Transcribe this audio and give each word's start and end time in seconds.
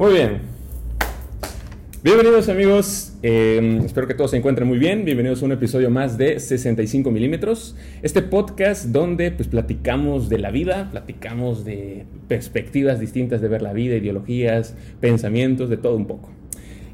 Muy 0.00 0.14
bien. 0.14 0.38
Bienvenidos 2.02 2.48
amigos, 2.48 3.12
eh, 3.22 3.82
espero 3.84 4.08
que 4.08 4.14
todos 4.14 4.30
se 4.30 4.38
encuentren 4.38 4.66
muy 4.66 4.78
bien. 4.78 5.04
Bienvenidos 5.04 5.42
a 5.42 5.44
un 5.44 5.52
episodio 5.52 5.90
más 5.90 6.16
de 6.16 6.40
65 6.40 7.10
milímetros. 7.10 7.76
Este 8.00 8.22
podcast 8.22 8.86
donde 8.86 9.30
pues 9.30 9.48
platicamos 9.48 10.30
de 10.30 10.38
la 10.38 10.50
vida, 10.50 10.88
platicamos 10.90 11.66
de 11.66 12.06
perspectivas 12.28 12.98
distintas 12.98 13.42
de 13.42 13.48
ver 13.48 13.60
la 13.60 13.74
vida, 13.74 13.94
ideologías, 13.96 14.74
pensamientos, 15.00 15.68
de 15.68 15.76
todo 15.76 15.96
un 15.96 16.06
poco. 16.06 16.30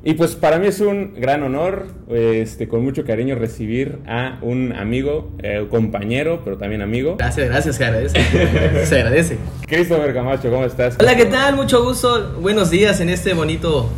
Y 0.07 0.15
pues 0.15 0.37
para 0.37 0.61
mí 0.61 0.69
es 0.69 0.79
un 0.79 1.15
gran 1.17 1.43
honor, 1.43 1.89
este, 2.09 2.69
con 2.69 2.85
mucho 2.85 3.05
cariño 3.05 3.35
recibir 3.35 3.99
a 4.07 4.39
un 4.41 4.73
amigo, 4.73 5.33
eh, 5.43 5.67
compañero, 5.69 6.43
pero 6.45 6.57
también 6.59 6.81
amigo. 6.81 7.17
Gracias, 7.19 7.49
gracias, 7.49 7.75
se 7.75 7.85
agradece. 7.85 8.21
se 8.87 8.95
agradece. 8.95 9.39
Christopher 9.67 10.15
Camacho, 10.15 10.49
¿cómo 10.49 10.65
estás? 10.65 10.95
Hola, 11.01 11.17
¿qué 11.17 11.25
tal? 11.27 11.57
Mucho 11.57 11.83
gusto. 11.83 12.37
Buenos 12.41 12.71
días 12.71 13.01
en 13.01 13.09
este 13.09 13.35
bonito. 13.35 13.91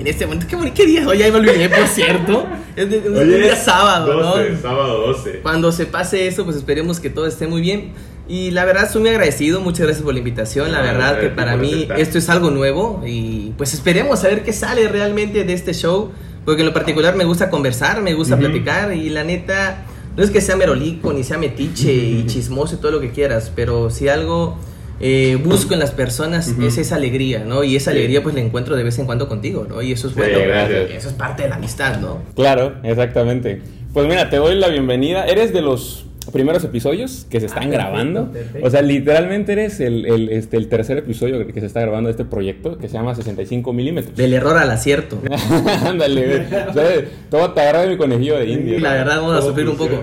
En 0.00 0.08
este 0.08 0.26
bonito. 0.26 0.48
¿Qué, 0.48 0.56
bonito, 0.56 0.74
qué 0.74 0.84
día? 0.84 1.06
Hoy 1.06 1.18
ya 1.18 1.30
me 1.30 1.38
olvidé, 1.38 1.68
por 1.68 1.86
cierto. 1.86 2.44
Es 2.74 2.86
un 2.86 3.30
día 3.30 3.54
sábado, 3.54 4.20
12, 4.20 4.50
¿no? 4.50 4.58
Sábado 4.60 5.06
12. 5.12 5.42
Cuando 5.42 5.70
se 5.70 5.86
pase 5.86 6.26
eso, 6.26 6.44
pues 6.44 6.56
esperemos 6.56 6.98
que 6.98 7.08
todo 7.08 7.28
esté 7.28 7.46
muy 7.46 7.60
bien. 7.60 7.92
Y 8.28 8.50
la 8.52 8.64
verdad, 8.64 8.84
estoy 8.84 9.00
muy 9.02 9.10
agradecido. 9.10 9.60
Muchas 9.60 9.80
gracias 9.86 10.04
por 10.04 10.12
la 10.14 10.18
invitación. 10.20 10.72
La 10.72 10.80
verdad 10.80 11.20
que 11.20 11.28
para 11.28 11.56
mí 11.56 11.88
esto 11.96 12.18
es 12.18 12.28
algo 12.28 12.50
nuevo. 12.50 13.02
Y 13.06 13.52
pues 13.58 13.74
esperemos 13.74 14.24
a 14.24 14.28
ver 14.28 14.42
qué 14.44 14.52
sale 14.52 14.88
realmente 14.88 15.44
de 15.44 15.52
este 15.52 15.74
show. 15.74 16.10
Porque 16.44 16.62
en 16.62 16.66
lo 16.68 16.72
particular 16.74 17.14
me 17.14 17.24
gusta 17.24 17.50
conversar, 17.50 18.00
me 18.00 18.14
gusta 18.14 18.34
Ujú. 18.34 18.44
platicar. 18.44 18.92
Y 18.94 19.10
la 19.10 19.24
neta, 19.24 19.84
no 20.16 20.22
es 20.22 20.30
que 20.30 20.40
sea 20.40 20.56
merolico, 20.56 21.12
ni 21.12 21.24
sea 21.24 21.36
metiche 21.38 21.92
y 21.92 22.26
chismoso 22.26 22.76
y 22.76 22.78
todo 22.78 22.92
lo 22.92 23.00
que 23.00 23.10
quieras. 23.10 23.52
Pero 23.54 23.90
si 23.90 24.08
algo 24.08 24.56
eh, 25.00 25.36
busco 25.44 25.74
en 25.74 25.80
las 25.80 25.90
personas 25.90 26.48
Ujú. 26.48 26.62
es 26.66 26.78
esa 26.78 26.94
alegría, 26.94 27.44
¿no? 27.44 27.64
Y 27.64 27.74
esa 27.74 27.90
Sí. 27.90 27.96
alegría 27.96 28.22
pues 28.22 28.36
la 28.36 28.40
encuentro 28.40 28.76
de 28.76 28.84
vez 28.84 28.98
en 29.00 29.06
cuando 29.06 29.28
contigo, 29.28 29.66
¿no? 29.68 29.82
Y 29.82 29.90
eso 29.92 30.06
es 30.06 30.14
Sí, 30.14 30.20
bueno. 30.20 30.38
gracias. 30.46 30.90
Eso 30.92 31.08
es 31.08 31.14
parte 31.14 31.42
de 31.42 31.48
la 31.48 31.56
amistad, 31.56 31.98
¿no? 31.98 32.20
Claro, 32.36 32.74
exactamente. 32.84 33.62
Pues 33.92 34.06
mira, 34.06 34.30
te 34.30 34.36
doy 34.36 34.54
la 34.54 34.68
bienvenida. 34.68 35.26
Eres 35.26 35.52
de 35.52 35.60
los 35.60 36.06
primeros 36.32 36.64
episodios 36.64 37.26
que 37.30 37.38
se 37.40 37.46
están 37.46 37.64
Ah, 37.64 37.70
grabando. 37.70 38.32
perfecto. 38.32 38.66
O 38.66 38.70
sea, 38.70 38.82
literalmente 38.82 39.52
eres 39.52 39.78
el, 39.80 40.06
el, 40.06 40.28
este, 40.30 40.56
el 40.56 40.68
tercer 40.68 40.98
episodio 40.98 41.46
que 41.46 41.60
se 41.60 41.66
está 41.66 41.80
grabando 41.80 42.08
de 42.08 42.12
este 42.12 42.24
proyecto 42.24 42.78
que 42.78 42.88
se 42.88 42.94
llama 42.94 43.14
65 43.14 43.72
milímetros. 43.72 44.16
Del 44.16 44.32
error 44.34 44.56
al 44.56 44.70
acierto. 44.70 45.20
Ándale, 45.84 46.26
güey. 46.26 46.40
O 46.68 46.72
sea, 46.72 46.84
todo 47.30 47.52
te 47.52 47.60
agarra 47.60 47.82
de 47.82 47.88
mi 47.90 47.96
conejillo 47.96 48.36
de 48.38 48.46
indio. 48.48 48.80
La 48.80 48.94
verdad, 48.94 49.16
vamos 49.20 49.34
a 49.36 49.42
sufrir 49.42 49.68
un 49.68 49.76
poco. 49.76 50.00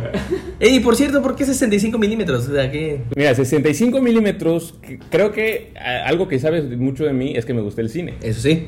Ey, 0.60 0.76
y 0.76 0.80
por 0.80 0.96
cierto, 0.96 1.22
¿por 1.22 1.36
qué 1.36 1.46
65 1.46 1.98
milímetros? 1.98 2.48
O 2.48 2.54
sea, 2.54 2.70
¿qué? 2.72 3.02
Mira, 3.16 3.34
65 3.34 4.02
milímetros, 4.02 4.76
creo 5.10 5.32
que 5.32 5.74
algo 6.06 6.28
que 6.28 6.40
sabes 6.40 6.66
mucho 6.78 7.06
de 7.06 7.14
mí 7.14 7.34
es 7.36 7.46
que 7.46 7.54
me 7.54 7.62
gusta 7.62 7.82
el 7.82 7.90
cine. 7.90 8.16
Eso 8.22 8.42
sí. 8.42 8.68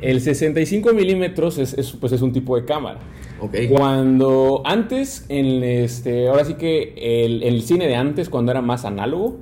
El 0.00 0.20
65 0.20 0.92
milímetros 0.92 1.58
es, 1.58 1.74
es, 1.74 1.92
pues 1.92 2.12
es 2.12 2.22
un 2.22 2.32
tipo 2.32 2.56
de 2.56 2.64
cámara. 2.64 2.98
Cuando 3.68 4.62
antes, 4.64 5.26
en 5.28 5.62
este, 5.64 6.28
ahora 6.28 6.44
sí 6.44 6.54
que 6.54 6.94
el, 7.24 7.42
el 7.42 7.62
cine 7.62 7.86
de 7.86 7.96
antes, 7.96 8.28
cuando 8.28 8.52
era 8.52 8.62
más 8.62 8.84
análogo, 8.84 9.38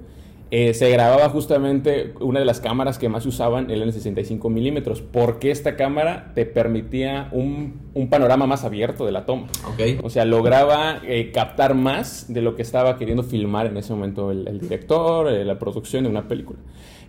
eh, 0.53 0.75
se 0.75 0.91
grababa 0.91 1.29
justamente 1.29 2.13
una 2.19 2.41
de 2.41 2.45
las 2.45 2.61
cámaras 2.61 2.99
que 2.99 3.09
más 3.09 3.23
se 3.23 3.29
usaban, 3.29 3.71
el 3.71 3.93
65 3.93 4.51
milímetros, 4.51 5.01
porque 5.01 5.53
esta 5.53 5.77
cámara 5.77 6.33
te 6.35 6.45
permitía 6.45 7.29
un, 7.31 7.81
un 7.95 8.09
panorama 8.09 8.49
más 8.49 8.65
abierto 8.65 9.07
de 9.07 9.13
la 9.13 9.27
toma. 9.27 9.47
O 10.03 10.11
sea, 10.11 10.25
lograba 10.25 11.01
eh, 11.07 11.31
captar 11.33 11.75
más 11.75 12.33
de 12.33 12.43
lo 12.43 12.57
que 12.57 12.63
estaba 12.63 12.99
queriendo 12.99 13.23
filmar 13.23 13.67
en 13.67 13.77
ese 13.77 13.93
momento 13.93 14.33
el, 14.33 14.49
el 14.49 14.59
director, 14.59 15.33
eh, 15.33 15.45
la 15.45 15.57
producción 15.57 16.03
de 16.03 16.11
una 16.11 16.27
película. 16.27 16.59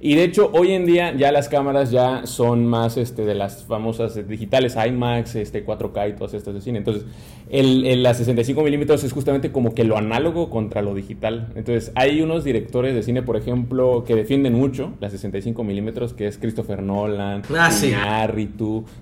Y 0.04 0.16
de 0.16 0.24
hecho, 0.24 0.50
hoy 0.54 0.72
en 0.72 0.86
día 0.88 1.14
ya 1.16 1.32
las 1.32 1.48
cámaras 1.48 1.92
ya 1.92 2.26
son 2.26 2.66
más 2.66 2.98
este, 2.98 3.24
de 3.24 3.36
las 3.36 3.64
famosas 3.66 4.28
digitales, 4.28 4.76
IMAX, 4.76 5.36
este, 5.36 5.64
4K 5.64 6.10
y 6.10 6.14
todas 6.14 6.34
estas 6.34 6.56
de 6.56 6.62
cine. 6.62 6.80
Entonces, 6.80 7.06
el, 7.52 7.86
el- 7.86 8.02
la 8.02 8.16
65 8.16 8.64
milímetros 8.64 9.04
es 9.04 9.14
justamente 9.14 9.52
como 9.52 9.76
que 9.76 9.84
lo 9.84 9.98
análogo 9.98 10.50
contra 10.50 10.82
lo 10.82 10.96
digital. 10.96 11.50
Entonces, 11.56 11.92
hay 11.94 12.22
unos 12.22 12.44
directores 12.44 12.96
de 12.96 13.04
cine, 13.04 13.22
por 13.22 13.38
ejemplo, 13.38 14.04
que 14.04 14.16
defienden 14.16 14.54
mucho 14.54 14.94
la 15.00 15.10
65 15.12 15.64
milímetros, 15.64 16.14
que 16.14 16.26
es 16.26 16.40
Christopher 16.40 16.82
Nolan, 16.82 17.44
Ah, 17.56 17.70
sí. 17.72 17.94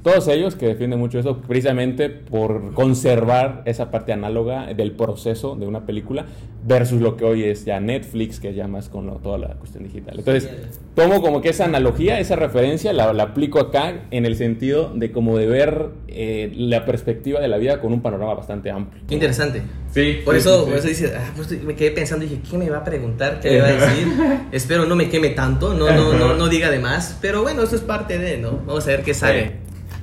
Todos 0.04 0.28
ellos 0.28 0.56
que 0.56 0.68
defienden 0.68 1.00
mucho 1.00 1.18
eso 1.20 1.38
precisamente 1.38 2.10
por 2.10 2.74
conservar 2.74 3.62
esa 3.66 3.90
parte 3.90 4.12
análoga 4.12 4.74
del 4.74 4.92
proceso 4.92 5.56
de 5.56 5.66
una 5.66 5.86
película 5.86 6.26
versus 6.68 7.00
lo 7.00 7.16
que 7.16 7.24
hoy 7.24 7.44
es 7.44 7.64
ya 7.64 7.80
Netflix, 7.80 8.40
que 8.42 8.50
es 8.50 8.56
ya 8.58 8.68
más 8.68 8.90
con 8.90 9.06
lo- 9.06 9.14
toda 9.16 9.38
la 9.38 9.48
cuestión 9.56 9.84
digital. 9.86 10.16
Entonces, 10.20 10.50
tomo 10.96 11.22
como 11.22 11.42
que 11.42 11.50
esa 11.50 11.66
analogía, 11.66 12.20
esa 12.20 12.36
referencia, 12.36 12.94
la, 12.94 13.14
la 13.14 13.24
aplico 13.24 13.60
acá 13.60 14.06
en 14.12 14.26
el 14.26 14.36
sentido 14.36 14.92
de 14.94 15.12
como 15.12 15.38
de 15.38 15.48
ver 15.48 15.90
eh, 16.08 16.52
la 16.56 16.86
perspectiva 16.86 17.40
de 17.40 17.48
la 17.48 17.58
vida 17.58 17.80
con 17.80 17.94
un 17.94 18.02
panorama 18.02 18.34
bastante 18.34 18.70
amplio. 18.70 19.02
Qué 19.08 19.14
interesante. 19.14 19.62
Sí, 19.92 20.20
Por 20.24 20.36
sí, 20.36 20.42
eso, 20.42 20.66
sí, 20.66 20.70
por 20.70 20.80
eso 20.80 20.88
dice, 20.88 21.14
ah, 21.18 21.32
pues 21.36 21.52
me 21.64 21.76
quedé 21.76 21.92
pensando 21.92 22.26
y 22.26 22.30
dije, 22.30 22.42
¿qué 22.50 22.58
me 22.58 22.70
va 22.70 22.78
a 22.80 22.84
preguntar? 22.84 23.40
¿Qué 23.40 23.52
me 23.52 23.62
va 23.62 23.68
a 23.68 23.72
decir? 23.72 24.08
Espero 24.52 24.86
no 24.86 24.96
me 24.96 25.10
queme 25.10 25.30
tanto, 25.30 25.74
no, 25.74 25.90
no, 25.92 26.14
no, 26.14 26.36
no 26.36 26.48
diga 26.50 26.70
de 26.70 26.80
más. 26.80 27.18
Pero 27.22 27.42
bueno, 27.42 27.64
eso 27.64 27.76
es 27.76 27.82
parte 27.82 28.18
de, 28.18 28.38
¿no? 28.38 28.60
Vamos 28.66 28.86
a 28.86 28.92
ver 28.92 29.04
qué 29.04 29.14
sale. 29.14 29.44
Sí. 29.44 29.52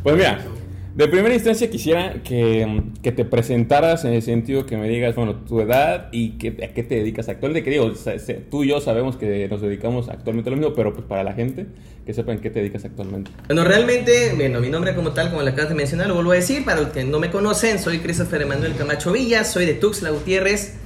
Pues 0.03 0.17
mira, 0.17 0.39
de 0.97 1.09
primera 1.09 1.35
instancia 1.35 1.69
quisiera 1.69 2.23
que, 2.23 2.83
que 3.03 3.13
te 3.13 3.27
presentaras 3.27 4.07
en 4.07 4.15
el 4.15 4.23
sentido 4.23 4.65
que 4.65 4.79
me 4.79 4.89
digas, 4.89 5.15
bueno, 5.15 5.35
tu 5.35 5.61
edad 5.61 6.09
y 6.11 6.39
que, 6.39 6.49
a 6.65 6.73
qué 6.73 6.83
te 6.83 6.95
dedicas 6.95 7.29
actualmente. 7.29 7.63
Que 7.63 7.71
digo, 7.71 7.93
tú 8.51 8.65
y 8.65 8.69
yo 8.69 8.81
sabemos 8.81 9.17
que 9.17 9.47
nos 9.47 9.61
dedicamos 9.61 10.09
actualmente 10.09 10.49
a 10.49 10.53
lo 10.53 10.57
mismo, 10.57 10.75
pero 10.75 10.95
pues 10.95 11.05
para 11.07 11.23
la 11.23 11.35
gente, 11.35 11.67
que 12.07 12.15
sepan 12.15 12.39
qué 12.39 12.49
te 12.49 12.61
dedicas 12.61 12.87
actualmente. 12.87 13.31
Bueno, 13.47 13.65
realmente, 13.65 14.33
bueno, 14.37 14.59
mi 14.61 14.71
nombre 14.71 14.95
como 14.95 15.13
tal, 15.13 15.29
como 15.29 15.43
le 15.43 15.51
acabas 15.51 15.69
de 15.69 15.75
mencionar, 15.75 16.07
lo 16.07 16.15
vuelvo 16.15 16.33
a 16.33 16.37
decir, 16.37 16.65
para 16.65 16.81
los 16.81 16.91
que 16.93 17.05
no 17.05 17.19
me 17.19 17.31
conocen, 17.31 17.79
soy 17.79 17.99
Christopher 17.99 18.41
Emanuel 18.41 18.75
Camacho 18.75 19.13
Villa, 19.13 19.45
soy 19.45 19.67
de 19.67 19.75
Tuxtla 19.75 20.09
Gutiérrez, 20.09 20.77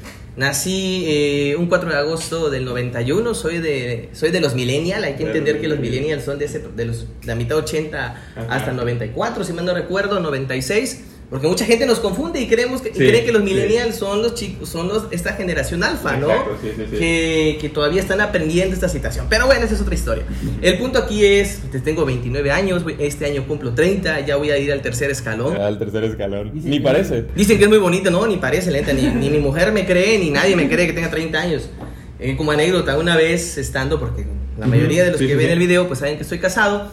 nací 0.40 1.04
eh, 1.06 1.56
un 1.56 1.66
4 1.66 1.90
de 1.90 1.96
agosto 1.96 2.48
del 2.48 2.64
91, 2.64 3.34
soy 3.34 3.58
de, 3.58 4.08
soy 4.14 4.30
de 4.30 4.40
los 4.40 4.54
millennials, 4.54 5.04
hay 5.04 5.14
que 5.14 5.24
entender 5.24 5.60
que 5.60 5.68
los 5.68 5.78
millennials 5.78 6.24
son 6.24 6.38
de, 6.38 6.46
ese, 6.46 6.60
de, 6.60 6.84
los, 6.86 7.06
de 7.20 7.26
la 7.26 7.34
mitad 7.34 7.58
80 7.58 8.22
hasta 8.48 8.70
el 8.70 8.76
94, 8.76 9.44
si 9.44 9.52
mal 9.52 9.66
no 9.66 9.74
recuerdo, 9.74 10.18
96. 10.18 11.04
Porque 11.30 11.46
mucha 11.46 11.64
gente 11.64 11.86
nos 11.86 12.00
confunde 12.00 12.40
y 12.40 12.48
creemos 12.48 12.82
que, 12.82 12.88
Sí, 12.88 12.96
cree 12.98 13.24
que 13.24 13.30
los 13.30 13.42
sí. 13.42 13.48
millennials 13.48 13.94
son 13.94 14.20
los 14.20 14.34
chicos, 14.34 14.68
son 14.68 14.88
los, 14.88 15.04
esta 15.12 15.34
generación 15.34 15.84
alfa, 15.84 16.16
¿no? 16.16 16.28
Exacto, 16.28 16.58
sí, 16.60 16.68
sí, 16.76 16.82
sí. 16.90 16.96
Que, 16.98 17.58
que 17.60 17.68
todavía 17.68 18.00
están 18.00 18.20
aprendiendo 18.20 18.74
esta 18.74 18.88
situación. 18.88 19.26
Pero 19.30 19.46
bueno, 19.46 19.64
esa 19.64 19.74
es 19.76 19.80
otra 19.80 19.94
historia. 19.94 20.24
El 20.60 20.76
punto 20.78 20.98
aquí 20.98 21.24
es, 21.24 21.60
tengo 21.84 22.04
29 22.04 22.50
años, 22.50 22.84
este 22.98 23.26
año 23.26 23.46
cumplo 23.46 23.72
30, 23.74 24.26
ya 24.26 24.34
voy 24.36 24.50
a 24.50 24.58
ir 24.58 24.72
al 24.72 24.82
tercer 24.82 25.08
escalón. 25.10 25.56
Al 25.56 25.78
tercer 25.78 26.02
escalón. 26.02 26.50
Ni 26.52 26.80
parece. 26.80 27.26
Dicen 27.36 27.58
que 27.58 27.64
es 27.64 27.70
muy 27.70 27.78
bonito, 27.78 28.10
no, 28.10 28.26
ni 28.26 28.36
parece, 28.38 28.72
lenta, 28.72 28.92
ni, 28.92 29.02
ni 29.06 29.30
mi 29.30 29.38
mujer 29.38 29.70
me 29.70 29.86
cree, 29.86 30.18
ni 30.18 30.30
nadie 30.30 30.56
me 30.56 30.68
cree 30.68 30.88
que 30.88 30.92
tenga 30.94 31.10
30 31.10 31.38
años. 31.40 31.70
Eh, 32.18 32.36
como 32.36 32.50
anécdota, 32.50 32.98
una 32.98 33.16
vez 33.16 33.56
estando, 33.56 34.00
porque 34.00 34.26
la 34.58 34.66
mayoría 34.66 35.04
de 35.04 35.12
los 35.12 35.20
sí, 35.20 35.26
que 35.26 35.32
sí, 35.34 35.38
ven 35.38 35.46
sí. 35.46 35.52
el 35.52 35.58
video 35.60 35.86
pues 35.86 36.00
saben 36.00 36.16
que 36.16 36.22
estoy 36.24 36.38
casado, 36.40 36.90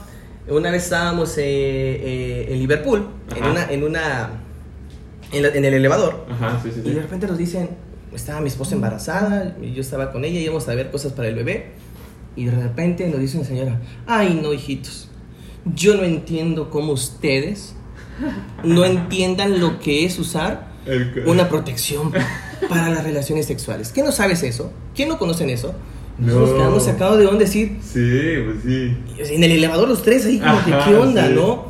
una 0.49 0.71
vez 0.71 0.83
estábamos 0.83 1.37
eh, 1.37 1.43
eh, 1.45 2.47
en 2.51 2.59
Liverpool, 2.59 3.07
en 3.35 3.43
Ajá. 3.43 3.51
una, 3.51 3.71
en 3.71 3.83
una, 3.83 4.29
en, 5.31 5.43
la- 5.43 5.49
en 5.49 5.65
el 5.65 5.73
elevador, 5.73 6.25
Ajá, 6.31 6.59
sí, 6.63 6.71
sí, 6.73 6.81
y 6.85 6.91
de 6.91 7.01
repente 7.01 7.27
nos 7.27 7.37
dicen, 7.37 7.69
estaba 8.13 8.39
mi 8.41 8.47
esposa 8.47 8.75
embarazada, 8.75 9.55
y 9.61 9.73
yo 9.73 9.81
estaba 9.81 10.11
con 10.11 10.23
ella, 10.25 10.39
íbamos 10.39 10.67
a 10.69 10.75
ver 10.75 10.89
cosas 10.91 11.11
para 11.13 11.27
el 11.27 11.35
bebé, 11.35 11.71
y 12.35 12.45
de 12.45 12.51
repente 12.51 13.07
nos 13.07 13.19
dice 13.19 13.37
una 13.37 13.45
señora, 13.47 13.81
ay 14.05 14.39
no 14.41 14.53
hijitos, 14.53 15.09
yo 15.75 15.95
no 15.95 16.03
entiendo 16.03 16.69
cómo 16.69 16.93
ustedes 16.93 17.73
no 18.63 18.85
entiendan 18.85 19.59
lo 19.59 19.79
que 19.79 20.05
es 20.05 20.17
usar 20.17 20.67
una 21.25 21.49
protección 21.49 22.11
para 22.69 22.89
las 22.89 23.03
relaciones 23.03 23.45
sexuales. 23.45 23.91
¿Qué 23.91 24.01
no 24.01 24.11
sabes 24.11 24.41
eso? 24.43 24.71
¿Quién 24.95 25.09
no 25.09 25.19
conocen 25.19 25.49
eso? 25.49 25.75
No. 26.19 26.45
quedamos 26.55 26.83
sacados 26.85 27.17
de 27.19 27.25
donde 27.25 27.45
decir, 27.45 27.77
Sí, 27.81 28.33
pues 28.45 28.57
sí. 28.65 29.33
en 29.35 29.43
el 29.43 29.51
elevador 29.51 29.87
los 29.87 30.01
tres 30.01 30.25
ahí 30.25 30.39
como 30.39 30.63
que, 30.65 30.71
¿qué 30.71 30.95
onda, 30.95 31.27
sí. 31.27 31.33
no? 31.35 31.67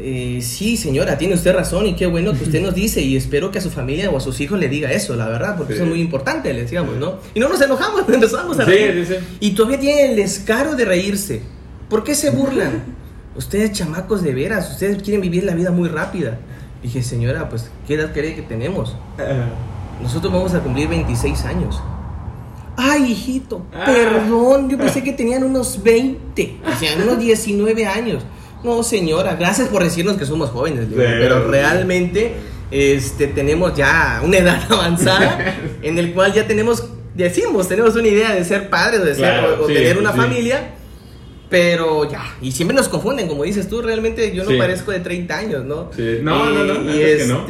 Eh, 0.00 0.40
sí, 0.42 0.76
señora, 0.76 1.16
tiene 1.18 1.34
usted 1.34 1.54
razón 1.54 1.86
y 1.86 1.94
qué 1.96 2.06
bueno 2.06 2.32
que 2.32 2.44
usted 2.44 2.60
nos 2.62 2.74
dice 2.74 3.00
y 3.00 3.16
espero 3.16 3.50
que 3.50 3.58
a 3.58 3.60
su 3.62 3.70
familia 3.70 4.10
o 4.10 4.16
a 4.16 4.20
sus 4.20 4.40
hijos 4.40 4.58
le 4.60 4.68
diga 4.68 4.92
eso, 4.92 5.16
la 5.16 5.26
verdad, 5.26 5.56
porque 5.56 5.72
Sí. 5.72 5.76
eso 5.78 5.84
es 5.84 5.90
muy 5.90 6.00
importante, 6.00 6.52
le 6.52 6.62
decíamos, 6.62 6.96
¿no? 6.96 7.16
Y 7.34 7.40
no 7.40 7.48
nos 7.48 7.60
enojamos, 7.60 8.02
nos 8.06 8.14
empezamos 8.14 8.58
a 8.60 8.64
reír. 8.64 9.04
sí, 9.06 9.14
sí. 9.14 9.20
Y 9.40 9.50
todavía 9.52 9.80
tienen 9.80 10.10
el 10.10 10.16
descaro 10.16 10.74
de 10.76 10.84
reírse. 10.84 11.40
¿Por 11.88 12.04
qué 12.04 12.14
se 12.14 12.30
burlan? 12.30 12.82
ustedes 13.36 13.72
chamacos 13.72 14.22
de 14.22 14.34
veras, 14.34 14.70
ustedes 14.72 15.02
quieren 15.02 15.20
vivir 15.22 15.44
la 15.44 15.54
vida 15.54 15.70
muy 15.70 15.88
rápida. 15.88 16.38
Dije, 16.82 17.02
señora, 17.02 17.48
pues, 17.48 17.70
¿qué 17.86 17.94
edad 17.94 18.12
cree 18.12 18.34
que 18.36 18.42
tenemos? 18.42 18.94
Nosotros 20.02 20.32
vamos 20.32 20.54
a 20.54 20.60
cumplir 20.60 20.88
26 20.88 21.44
años. 21.44 21.80
Ay, 22.80 23.10
hijito, 23.10 23.66
Ah. 23.74 23.84
perdón, 23.86 24.70
yo 24.70 24.78
pensé 24.78 25.02
que 25.02 25.12
tenían 25.12 25.42
unos 25.42 25.82
20, 25.82 26.58
o 26.64 26.78
sea, 26.78 26.94
unos 27.02 27.18
19 27.18 27.84
años. 27.86 28.22
No, 28.62 28.84
señora, 28.84 29.34
gracias 29.34 29.68
por 29.68 29.82
decirnos 29.82 30.16
que 30.16 30.24
somos 30.24 30.50
jóvenes, 30.50 30.86
Sí, 30.88 30.94
pero 30.96 31.48
realmente 31.48 32.34
este, 32.70 33.26
tenemos 33.26 33.74
ya 33.74 34.20
una 34.24 34.38
edad 34.38 34.60
avanzada 34.70 35.56
en 35.82 35.98
el 35.98 36.12
cual 36.14 36.32
ya 36.34 36.46
tenemos, 36.46 36.84
decimos, 37.16 37.66
tenemos 37.66 37.96
una 37.96 38.06
idea 38.06 38.32
de 38.34 38.44
ser 38.44 38.70
padres, 38.70 39.00
de 39.04 39.14
ser, 39.16 39.24
Claro, 39.24 39.56
o, 39.60 39.64
o 39.64 39.66
sí, 39.68 39.74
tener 39.74 39.98
una 39.98 40.12
sí. 40.12 40.16
familia. 40.18 40.74
Pero 41.50 42.08
ya, 42.10 42.36
y 42.42 42.52
siempre 42.52 42.76
nos 42.76 42.88
confunden, 42.88 43.26
como 43.26 43.42
dices 43.42 43.68
tú, 43.70 43.80
realmente 43.80 44.34
yo 44.34 44.44
no 44.44 44.50
Sí. 44.50 44.56
parezco 44.58 44.90
de 44.92 45.00
30 45.00 45.38
años, 45.38 45.64
¿no? 45.64 45.90
Sí. 45.96 46.18
No, 46.22 46.50
y, 46.50 46.54
no, 46.54 46.64
no, 46.64 46.74
la 46.74 46.74
Y 46.74 46.84
neta 46.84 47.08
es 47.08 47.22
que 47.22 47.26
no. 47.26 47.46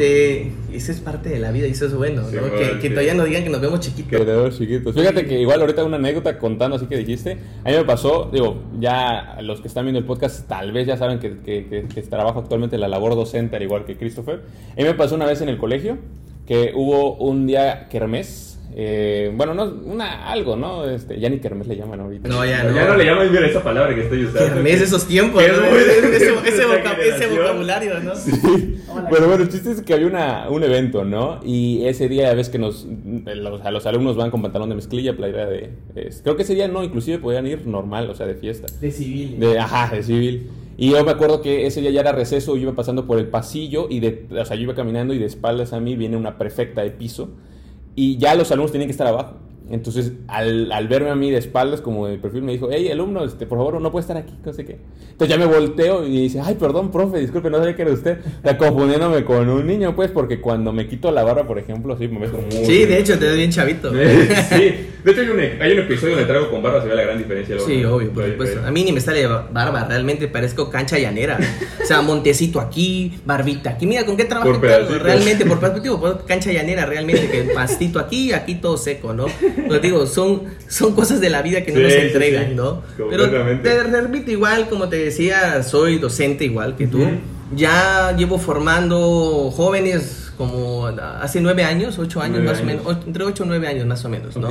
Esa 0.73 0.93
es 0.93 1.01
parte 1.01 1.29
de 1.29 1.39
la 1.39 1.51
vida 1.51 1.67
y 1.67 1.71
eso 1.71 1.87
es 1.87 1.95
bueno, 1.95 2.23
Sí, 2.29 2.37
¿no? 2.37 2.43
bueno, 2.43 2.81
que, 2.81 2.91
todavía 2.91 3.15
no 3.15 3.25
digan 3.25 3.45
que 3.45 3.51
nos 3.51 3.61
vemos 3.61 3.81
chiquitos. 3.81 4.21
Que 4.21 4.51
chiquitos. 4.59 4.95
Fíjate 4.95 5.27
que 5.27 5.41
igual 5.41 5.61
ahorita 5.61 5.85
una 5.85 5.97
anécdota 5.97 6.39
contando 6.39 6.77
así 6.77 6.87
que 6.87 6.97
dijiste. 6.97 7.39
A 7.65 7.71
mí 7.71 7.77
me 7.77 7.85
pasó, 7.85 8.29
digo, 8.33 8.63
ya 8.81 9.39
los 9.43 9.61
que 9.61 9.69
están 9.69 9.85
viendo 9.85 9.99
el 9.99 10.05
podcast 10.05 10.47
tal 10.49 10.73
vez 10.73 10.87
ya 10.87 10.97
saben 10.97 11.19
que, 11.19 11.39
que, 11.39 11.67
que- 11.67 11.89
que 11.93 12.03
trabajo 12.03 12.41
actualmente 12.41 12.77
en 12.77 12.81
la 12.81 12.89
labor 12.89 13.15
docente, 13.15 13.57
al 13.57 13.63
igual 13.63 13.85
que 13.85 13.97
Christopher. 13.97 14.41
A 14.73 14.77
mí 14.77 14.85
me 14.85 14.95
pasó 14.95 15.15
una 15.15 15.27
vez 15.27 15.41
en 15.41 15.49
el 15.49 15.59
colegio 15.59 15.99
que 16.47 16.73
hubo 16.75 17.15
un 17.17 17.47
día 17.47 17.89
kermés. 17.89 18.58
Eh, 18.81 19.33
bueno, 19.35 19.55
no, 19.55 19.65
una, 19.87 20.31
algo, 20.31 20.55
¿no? 20.55 20.89
Este, 20.89 21.19
ya 21.19 21.29
ni 21.29 21.41
kermés 21.41 21.67
le 21.67 21.75
llaman 21.77 21.99
ahorita. 21.99 22.29
No, 22.29 22.45
ya 22.45 22.63
Ya 22.73 22.87
no 22.87 22.97
le 22.97 23.05
llaman 23.05 23.29
bien 23.33 23.43
esa 23.43 23.61
palabra 23.61 23.93
que 23.93 24.03
estoy 24.03 24.25
usando. 24.25 24.55
Kermés 24.55 24.79
de 24.79 24.85
esos 24.85 25.05
tiempos, 25.09 25.43
¿no? 25.43 25.77
ese, 25.77 26.17
ese, 26.17 26.35
ese 27.09 27.27
vocabulario, 27.27 27.99
¿no? 27.99 28.15
Sí. 28.15 28.31
Pero 29.11 29.27
bueno, 29.27 29.43
el 29.43 29.49
chiste 29.49 29.73
es 29.73 29.83
que 29.83 29.95
había 29.95 30.07
una, 30.07 30.49
un 30.49 30.63
evento, 30.63 31.05
¿no? 31.05 31.41
Y 31.45 31.87
ese 31.87 32.09
día, 32.09 32.33
ves 32.35 32.51
que 32.51 32.61
nos, 32.61 32.87
los, 33.27 33.61
a 33.63 33.73
los 33.73 33.85
alumnos 33.85 34.15
van 34.17 34.31
con 34.31 34.43
pantalón 34.43 34.69
de 34.69 34.77
mezclilla, 34.77 35.17
playera 35.17 35.47
de... 35.47 35.71
es- 35.97 36.21
creo 36.23 36.37
que 36.37 36.45
ese 36.45 36.55
día 36.55 36.69
no, 36.69 36.85
inclusive 36.85 37.19
podían 37.19 37.49
ir 37.49 37.67
normal, 37.67 38.09
o 38.09 38.15
sea, 38.15 38.27
de 38.27 38.37
fiesta. 38.37 38.69
De 38.81 38.93
civil. 38.93 39.41
De, 39.41 39.59
ajá, 39.59 39.93
de 39.93 40.05
civil. 40.05 40.51
Y 40.77 40.93
yo 40.93 41.05
me 41.05 41.11
acuerdo 41.11 41.43
que 41.43 41.67
ese 41.67 41.81
día 41.81 41.91
ya 41.91 42.03
era 42.03 42.13
receso, 42.13 42.55
yo 42.55 42.63
iba 42.63 42.75
pasando 42.77 43.09
por 43.09 43.19
el 43.19 43.27
pasillo 43.27 43.89
y 43.91 43.99
de, 43.99 44.27
o 44.41 44.45
sea, 44.45 44.55
yo 44.57 44.63
iba 44.63 44.77
caminando 44.77 45.13
y 45.15 45.19
de 45.19 45.27
espaldas 45.27 45.73
a 45.73 45.81
mí 45.81 45.97
viene 45.97 46.17
una 46.17 46.39
prefecta 46.39 46.83
de 46.83 46.91
piso 46.93 47.31
y 47.99 48.17
ya 48.17 48.37
los 48.37 48.53
alumnos 48.53 48.71
tenían 48.71 48.87
que 48.87 48.93
estar 48.93 49.09
abajo. 49.09 49.33
Entonces, 49.71 50.13
al, 50.29 50.73
al 50.73 50.89
verme 50.89 51.11
a 51.11 51.15
mí 51.15 51.31
de 51.31 51.39
espaldas, 51.39 51.81
como 51.81 52.07
de 52.07 52.17
perfil, 52.19 52.43
me 52.43 52.53
dijo, 52.53 52.69
hey, 52.71 52.91
alumno, 52.91 53.25
este, 53.25 53.47
por 53.47 53.59
favor, 53.59 53.81
no 53.81 53.93
puede 53.93 54.03
estar 54.03 54.17
aquí, 54.17 54.35
no 54.45 54.53
sé 54.53 54.65
qué. 54.65 54.79
Entonces 55.11 55.37
ya 55.37 55.39
me 55.39 55.53
volteo 55.53 56.07
y 56.07 56.23
dice, 56.23 56.41
ay, 56.41 56.55
perdón, 56.55 56.91
profe, 56.91 57.19
disculpe, 57.19 57.51
no 57.51 57.59
sabía 57.59 57.77
que 57.77 57.83
era 57.83 57.93
usted. 57.93 58.19
Está 58.25 58.57
confundiéndome 58.57 59.25
con 59.25 59.49
un 59.49 59.67
niño, 59.67 59.95
pues, 59.95 60.11
porque 60.11 60.41
cuando 60.41 60.73
me 60.73 60.87
quito 60.87 61.11
la 61.11 61.23
barba, 61.23 61.47
por 61.47 61.59
ejemplo, 61.59 61.97
sí, 61.99 62.09
me 62.09 62.29
como 62.29 62.45
muy... 62.45 62.65
Sí, 62.65 62.87
de 62.87 62.99
hecho, 62.99 63.19
te 63.19 63.27
ves 63.27 63.37
bien 63.37 63.51
chavito. 63.51 63.91
sí, 63.93 63.97
de 63.97 65.11
hecho 65.11 65.21
hay 65.21 65.29
un, 65.29 65.63
hay 65.63 65.73
un 65.73 65.79
episodio 65.81 66.15
donde 66.15 66.27
traigo 66.27 66.51
con 66.51 66.63
barba, 66.63 66.81
se 66.83 66.89
ve 66.89 66.95
la 66.95 67.03
gran 67.03 67.19
diferencia. 67.19 67.57
luego. 67.57 67.71
Sí, 67.71 67.85
obvio, 67.85 68.11
por 68.13 68.27
supuesto. 68.27 68.61
A 68.65 68.71
mí 68.71 68.85
ni 68.85 68.93
me 68.93 69.01
sale 69.01 69.27
barba, 69.27 69.85
realmente 69.85 70.29
parezco 70.29 70.71
cancha 70.71 70.99
llanera. 70.99 71.39
O 71.83 71.87
sea, 71.87 72.01
montecito 72.01 72.61
aquí, 72.61 73.19
barbita 73.25 73.71
aquí. 73.71 73.87
Mira, 73.87 74.05
¿con 74.05 74.17
qué 74.17 74.25
trabajo? 74.25 74.53
Por. 74.53 74.63
Realmente, 74.63 75.45
por 75.45 75.61
perspectiva, 75.61 76.01
por 76.01 76.25
cancha 76.25 76.53
llanera, 76.53 76.87
realmente, 76.87 77.29
que 77.29 77.43
pastito 77.55 77.99
aquí, 77.99 78.33
aquí 78.33 78.57
todo 78.57 78.77
seco, 78.77 79.13
¿no? 79.13 79.27
Lo 79.69 79.79
digo, 79.79 80.07
son, 80.07 80.43
son 80.69 80.95
cosas 80.95 81.21
de 81.21 81.31
la 81.31 81.43
vida 81.43 81.65
que 81.65 81.73
no 81.73 81.79
Sí, 81.79 81.85
nos 81.85 81.93
entregan, 81.95 82.49
sí. 82.49 82.55
¿no? 82.55 82.83
Pero 83.11 83.31
te 83.31 84.01
repito, 84.01 84.31
igual, 84.31 84.69
como 84.69 84.89
te 84.89 84.97
decía, 84.97 85.63
soy 85.63 85.99
docente 85.99 86.45
igual 86.45 86.77
que 86.77 86.87
tú. 86.87 87.01
Ya 87.55 88.15
llevo 88.17 88.39
formando 88.39 89.51
jóvenes 89.51 90.33
como 90.37 90.87
hace 90.87 91.41
nueve 91.41 91.65
años, 91.65 91.99
ocho 91.99 92.21
años 92.21 92.39
Nueve 92.43 92.49
más 92.51 92.61
años. 92.61 92.83
o 92.85 92.89
menos, 92.91 93.07
entre 93.07 93.25
ocho 93.25 93.43
o 93.43 93.47
nueve 93.47 93.67
años 93.67 93.87
más 93.87 94.05
o 94.05 94.09
menos, 94.09 94.37
¿no? 94.37 94.51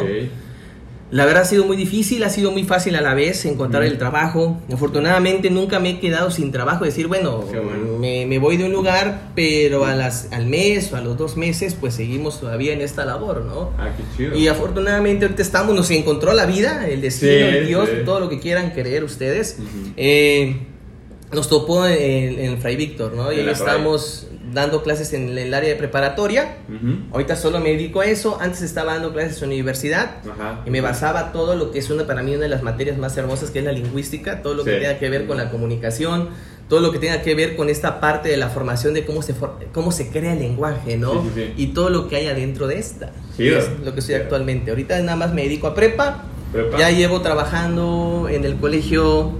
La 1.09 1.25
verdad 1.25 1.43
ha 1.43 1.45
sido 1.45 1.63
muy 1.63 1.77
difícil, 1.77 2.21
ha 2.25 2.29
sido 2.29 2.51
muy 2.51 2.63
fácil 2.65 2.95
a 2.97 3.01
la 3.01 3.13
vez 3.13 3.45
encontrar 3.45 3.83
el 3.83 3.97
trabajo. 3.97 4.57
Afortunadamente 4.73 5.49
nunca 5.49 5.79
me 5.79 5.91
he 5.91 5.99
quedado 5.99 6.31
sin 6.31 6.51
trabajo, 6.51 6.83
decir, 6.83 7.07
bueno, 7.07 7.43
bueno. 7.43 7.97
me, 7.97 8.25
me 8.25 8.39
voy 8.39 8.57
de 8.57 8.65
un 8.65 8.73
lugar, 8.73 9.29
pero 9.33 9.85
a 9.85 9.95
las, 9.95 10.27
al 10.33 10.47
mes 10.47 10.91
o 10.91 10.97
a 10.97 11.01
los 11.01 11.17
dos 11.17 11.37
meses 11.37 11.75
pues 11.79 11.93
seguimos 11.93 12.41
todavía 12.41 12.73
en 12.73 12.81
esta 12.81 13.05
labor, 13.05 13.45
¿no? 13.45 13.71
Ah, 13.77 13.89
qué 13.95 14.03
chido. 14.17 14.35
Y 14.37 14.49
afortunadamente 14.49 15.23
ahorita 15.25 15.41
estamos, 15.41 15.73
nos 15.73 15.89
encontró 15.91 16.33
la 16.33 16.45
vida, 16.45 16.87
el 16.89 16.99
destino, 17.01 17.31
Sí, 17.31 17.37
el 17.57 17.67
Dios, 17.67 17.87
sí. 17.89 18.03
todo 18.03 18.19
lo 18.19 18.27
que 18.27 18.41
quieran 18.41 18.71
creer 18.71 19.05
ustedes. 19.05 19.59
Eh, 19.95 20.57
nos 21.31 21.47
topó 21.47 21.85
en, 21.87 22.39
en 22.39 22.57
Fray 22.59 22.75
Víctor, 22.75 23.13
¿no? 23.13 23.31
Y 23.31 23.39
ahí 23.39 23.49
estamos 23.49 24.27
dando 24.53 24.83
clases 24.83 25.13
en 25.13 25.37
el 25.37 25.53
área 25.53 25.69
de 25.69 25.75
preparatoria. 25.75 26.57
Ujú. 26.67 26.99
Ahorita 27.13 27.35
solo 27.35 27.59
me 27.59 27.69
dedico 27.69 28.01
a 28.01 28.05
eso. 28.05 28.37
Antes 28.41 28.61
estaba 28.61 28.93
dando 28.93 29.13
clases 29.13 29.41
en 29.41 29.49
universidad 29.49 30.17
Ajá. 30.31 30.61
y 30.65 30.69
me 30.69 30.81
basaba 30.81 31.31
todo 31.31 31.55
lo 31.55 31.71
que 31.71 31.79
es 31.79 31.89
una 31.89 32.05
para 32.05 32.23
mí 32.23 32.31
una 32.33 32.43
de 32.43 32.49
las 32.49 32.63
materias 32.63 32.97
más 32.97 33.15
hermosas 33.17 33.51
que 33.51 33.59
es 33.59 33.65
la 33.65 33.71
lingüística, 33.71 34.41
todo 34.41 34.53
lo 34.53 34.63
que 34.63 34.73
tenga 34.73 34.97
que 34.99 35.09
ver 35.09 35.27
con 35.27 35.37
la 35.37 35.49
comunicación, 35.51 36.29
todo 36.69 36.81
lo 36.81 36.91
que 36.91 36.99
tenga 36.99 37.21
que 37.21 37.33
ver 37.35 37.55
con 37.55 37.69
esta 37.69 37.99
parte 38.01 38.29
de 38.29 38.37
la 38.37 38.49
formación 38.49 38.93
de 38.93 39.05
cómo 39.05 39.21
se 39.21 39.33
for- 39.33 39.57
cómo 39.73 39.91
se 39.91 40.09
crea 40.09 40.33
el 40.33 40.39
lenguaje, 40.39 40.97
¿no? 40.97 41.13
Sí, 41.23 41.29
sí, 41.35 41.41
sí. 41.47 41.53
Y 41.63 41.67
todo 41.67 41.89
lo 41.89 42.07
que 42.09 42.17
hay 42.17 42.27
adentro 42.27 42.67
de 42.67 42.77
esta. 42.77 43.11
Sí, 43.37 43.43
que 43.43 43.57
es 43.57 43.69
lo 43.83 43.93
que 43.95 44.01
soy 44.01 44.15
actualmente. 44.15 44.69
Ahorita 44.71 44.99
nada 44.99 45.15
más 45.15 45.33
me 45.33 45.43
dedico 45.43 45.67
a 45.67 45.73
prepa. 45.75 46.23
Prepa. 46.51 46.77
Ya 46.77 46.89
llevo 46.91 47.21
trabajando 47.21 48.27
en 48.29 48.43
el 48.45 48.55
colegio 48.57 49.31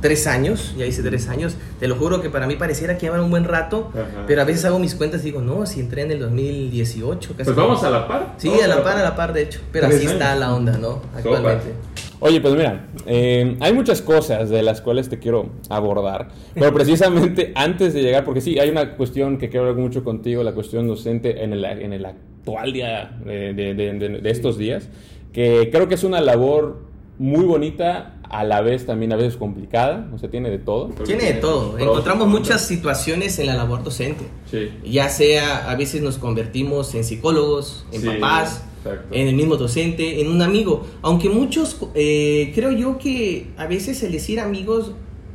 tres 0.00 0.26
años, 0.26 0.74
ya 0.78 0.86
hice 0.86 1.02
tres 1.02 1.28
años. 1.28 1.56
Te 1.78 1.88
lo 1.88 1.96
juro 1.96 2.20
que 2.22 2.30
para 2.30 2.46
mí 2.46 2.56
pareciera 2.56 2.94
que 2.96 3.06
llevan 3.06 3.20
un 3.20 3.30
buen 3.30 3.44
rato, 3.44 3.90
Ajá. 3.92 4.24
pero 4.26 4.42
a 4.42 4.44
veces 4.44 4.64
hago 4.64 4.78
mis 4.78 4.94
cuentas 4.94 5.20
y 5.22 5.24
digo, 5.26 5.40
no, 5.42 5.66
si 5.66 5.80
entré 5.80 6.02
en 6.02 6.10
el 6.10 6.18
2018. 6.20 7.30
casi 7.36 7.44
Pues 7.44 7.56
vamos 7.56 7.82
a 7.84 7.90
la 7.90 8.08
par. 8.08 8.34
Sí, 8.38 8.48
Vamos 8.48 8.64
a 8.64 8.68
la 8.68 8.82
par, 8.84 8.96
a 8.98 9.02
la 9.02 9.16
par, 9.16 9.32
de 9.32 9.42
hecho. 9.42 9.60
Pero 9.72 9.86
así 9.88 10.06
está 10.06 10.30
años. 10.30 10.40
la 10.40 10.54
onda, 10.54 10.78
¿no? 10.78 11.00
Actualmente. 11.16 11.74
Oye, 12.22 12.40
pues 12.42 12.54
mira, 12.54 12.86
eh, 13.06 13.56
hay 13.60 13.72
muchas 13.72 14.02
cosas 14.02 14.50
de 14.50 14.62
las 14.62 14.82
cuales 14.82 15.08
te 15.08 15.18
quiero 15.18 15.48
abordar, 15.70 16.28
pero 16.54 16.72
precisamente 16.74 17.52
antes 17.56 17.94
de 17.94 18.02
llegar, 18.02 18.24
porque 18.26 18.42
sí, 18.42 18.58
hay 18.58 18.68
una 18.68 18.94
cuestión 18.96 19.38
que 19.38 19.48
quiero 19.48 19.66
hablar 19.68 19.82
mucho 19.82 20.04
contigo, 20.04 20.42
la 20.42 20.52
cuestión 20.52 20.86
docente 20.86 21.42
en 21.42 21.54
el, 21.54 21.64
en 21.64 21.94
el 21.94 22.04
actual 22.04 22.74
día 22.74 23.18
de, 23.24 23.54
de- 23.54 23.72
de- 23.74 23.92
de- 23.94 24.20
de 24.20 24.30
estos 24.30 24.58
días, 24.58 24.90
que 25.32 25.70
creo 25.72 25.88
que 25.88 25.94
es 25.94 26.04
una 26.04 26.20
labor 26.20 26.82
muy 27.18 27.46
bonita, 27.46 28.16
a 28.30 28.44
la 28.44 28.60
vez 28.60 28.86
también 28.86 29.12
a 29.12 29.16
veces 29.16 29.36
complicada, 29.36 30.08
o 30.14 30.18
sea, 30.18 30.30
tiene 30.30 30.50
de 30.50 30.58
todo. 30.58 30.88
Tiene 31.04 31.24
de 31.24 31.34
todo. 31.34 31.72
Pros, 31.72 31.82
Encontramos 31.82 32.28
muchas 32.28 32.64
situaciones 32.64 33.38
en 33.40 33.46
la 33.46 33.56
labor 33.56 33.82
docente. 33.82 34.24
Sí. 34.50 34.70
Ya 34.84 35.08
sea, 35.08 35.68
a 35.70 35.74
veces 35.74 36.00
nos 36.00 36.16
convertimos 36.16 36.94
en 36.94 37.02
psicólogos, 37.04 37.84
en 37.92 38.02
Sí, 38.02 38.06
papás, 38.06 38.62
exacto. 38.84 39.14
en 39.14 39.26
el 39.28 39.34
mismo 39.34 39.56
docente, 39.56 40.20
en 40.20 40.28
un 40.28 40.42
amigo. 40.42 40.86
Aunque 41.02 41.28
muchos, 41.28 41.76
eh, 41.94 42.52
creo 42.54 42.70
yo 42.70 42.98
que 42.98 43.48
a 43.56 43.66
veces 43.66 44.02
el 44.04 44.12
decir 44.12 44.38
amigos, 44.38 44.92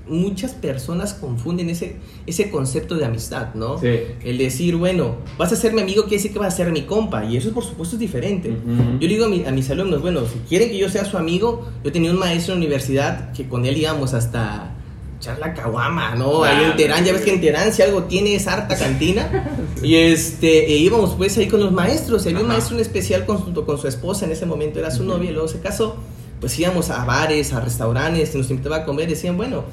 muchas 0.07 0.51
personas 0.53 1.13
confunden 1.15 1.69
ese, 1.69 1.95
ese 2.27 2.49
concepto 2.49 2.95
de 2.95 3.05
amistad, 3.05 3.53
¿no? 3.55 3.79
Sí. 3.79 3.87
El 4.23 4.37
decir, 4.37 4.75
bueno, 4.75 5.15
vas 5.37 5.51
a 5.51 5.55
ser 5.55 5.73
mi 5.73 5.81
amigo, 5.81 6.03
quiere 6.03 6.17
decir 6.17 6.31
que 6.33 6.39
vas 6.39 6.53
a 6.53 6.57
ser 6.57 6.71
mi 6.71 6.83
compa. 6.83 7.25
Y 7.25 7.37
eso, 7.37 7.51
por 7.51 7.63
supuesto, 7.63 7.95
es 7.95 7.99
diferente. 7.99 8.55
Yo 8.99 9.07
le 9.07 9.07
digo 9.07 9.25
a, 9.25 9.29
mi- 9.29 9.45
a 9.45 9.51
mis 9.51 9.69
alumnos, 9.69 10.01
bueno, 10.01 10.21
si 10.31 10.39
quieren 10.47 10.69
que 10.69 10.77
yo 10.77 10.89
sea 10.89 11.05
su 11.05 11.17
amigo, 11.17 11.67
yo 11.83 11.91
tenía 11.91 12.11
un 12.11 12.19
maestro 12.19 12.53
en 12.53 12.59
la 12.59 12.65
universidad 12.65 13.31
que 13.33 13.47
con 13.47 13.65
él 13.65 13.77
íbamos 13.77 14.13
hasta 14.13 14.71
echar 15.19 15.39
la 15.39 15.53
caguama, 15.53 16.13
¿no? 16.15 16.43
Ahí 16.43 16.63
en 16.65 16.71
Ah, 16.71 16.75
Terán, 16.75 17.03
ya 17.05 17.13
ves 17.13 17.21
que 17.21 17.33
en 17.33 17.41
Terán 17.41 17.73
si 17.73 17.81
algo 17.81 18.03
tiene 18.03 18.35
es 18.35 18.47
harta 18.47 18.77
cantina. 18.77 19.49
Y 19.81 19.95
este, 19.95 20.65
e 20.71 20.77
íbamos 20.77 21.15
pues 21.15 21.37
ahí 21.37 21.47
con 21.47 21.59
los 21.59 21.71
maestros. 21.71 22.25
Y 22.25 22.29
había 22.29 22.41
un 22.41 22.47
maestro 22.47 22.75
en 22.75 22.81
especial 22.81 23.25
con, 23.25 23.37
junto 23.37 23.65
con 23.65 23.77
su 23.77 23.87
esposa, 23.87 24.25
en 24.25 24.31
ese 24.31 24.45
momento 24.45 24.79
era 24.79 24.89
su 24.91 25.03
novia, 25.03 25.29
y 25.29 25.33
luego 25.33 25.47
se 25.47 25.59
casó. 25.59 25.95
Pues 26.39 26.57
íbamos 26.59 26.89
a 26.89 27.05
bares, 27.05 27.53
a 27.53 27.59
restaurantes, 27.59 28.33
y 28.35 28.37
nos 28.37 28.49
invitaba 28.49 28.77
a 28.77 28.85
comer. 28.85 29.07
Decían, 29.09 29.37
bueno, 29.37 29.63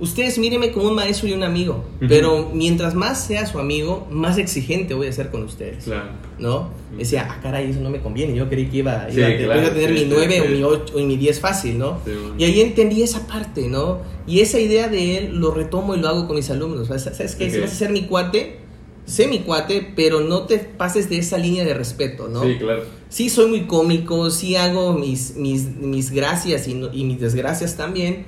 ustedes 0.00 0.38
mírenme 0.38 0.72
como 0.72 0.88
un 0.88 0.94
maestro 0.94 1.28
y 1.28 1.32
un 1.34 1.42
amigo. 1.42 1.84
Ujú. 1.98 2.06
Pero 2.08 2.50
mientras 2.54 2.94
más 2.94 3.24
sea 3.26 3.46
su 3.46 3.58
amigo, 3.58 4.06
más 4.10 4.38
exigente 4.38 4.94
voy 4.94 5.06
a 5.08 5.12
ser 5.12 5.30
con 5.30 5.42
ustedes. 5.44 5.84
Claro. 5.84 6.08
¿no? 6.38 6.70
Decía, 6.96 7.28
ah, 7.30 7.38
caray, 7.42 7.70
eso 7.70 7.80
no 7.80 7.90
me 7.90 8.00
conviene. 8.00 8.34
Yo 8.34 8.48
creí 8.48 8.66
que 8.66 8.78
iba, 8.78 9.06
Sí, 9.10 9.18
iba 9.20 9.28
claro, 9.36 9.60
iba 9.60 9.70
a 9.70 9.74
tener 9.74 9.88
sí, 9.88 9.92
mi 9.94 10.00
sí, 10.00 10.06
9 10.10 10.34
sí. 10.34 10.40
o 10.40 10.50
mi 10.56 10.62
8 10.64 10.98
y 10.98 11.04
mi 11.04 11.16
10 11.18 11.38
fácil, 11.40 11.78
¿no? 11.78 11.98
Bueno. 12.04 12.34
Y 12.38 12.44
ahí 12.44 12.60
entendí 12.62 13.02
esa 13.02 13.26
parte, 13.26 13.68
¿no? 13.68 13.98
Y 14.26 14.40
esa 14.40 14.58
idea 14.58 14.88
de 14.88 15.18
él 15.18 15.36
lo 15.36 15.50
retomo 15.52 15.94
y 15.94 16.00
lo 16.00 16.08
hago 16.08 16.26
con 16.26 16.36
mis 16.36 16.48
alumnos. 16.50 16.88
O 16.90 16.98
¿Sabes 16.98 17.36
qué? 17.36 17.50
Si 17.50 17.56
Ok. 17.58 17.62
vas 17.64 17.72
a 17.72 17.74
ser 17.74 17.90
mi 17.90 18.06
cuate, 18.06 18.56
sé 19.04 19.26
mi 19.28 19.40
cuate, 19.40 19.92
pero 19.94 20.20
no 20.20 20.42
te 20.46 20.58
pases 20.58 21.10
de 21.10 21.18
esa 21.18 21.36
línea 21.36 21.64
de 21.64 21.74
respeto, 21.74 22.28
¿no? 22.28 22.42
Sí, 22.42 22.56
claro. 22.58 22.84
Sí 23.10 23.28
soy 23.28 23.50
muy 23.50 23.62
cómico, 23.66 24.30
sí 24.30 24.56
hago 24.56 24.94
mis, 24.94 25.36
mis, 25.36 25.66
mis 25.76 26.10
gracias 26.10 26.68
y, 26.68 26.74
no- 26.74 26.90
y 26.92 27.04
mis 27.04 27.20
desgracias 27.20 27.76
también, 27.76 28.24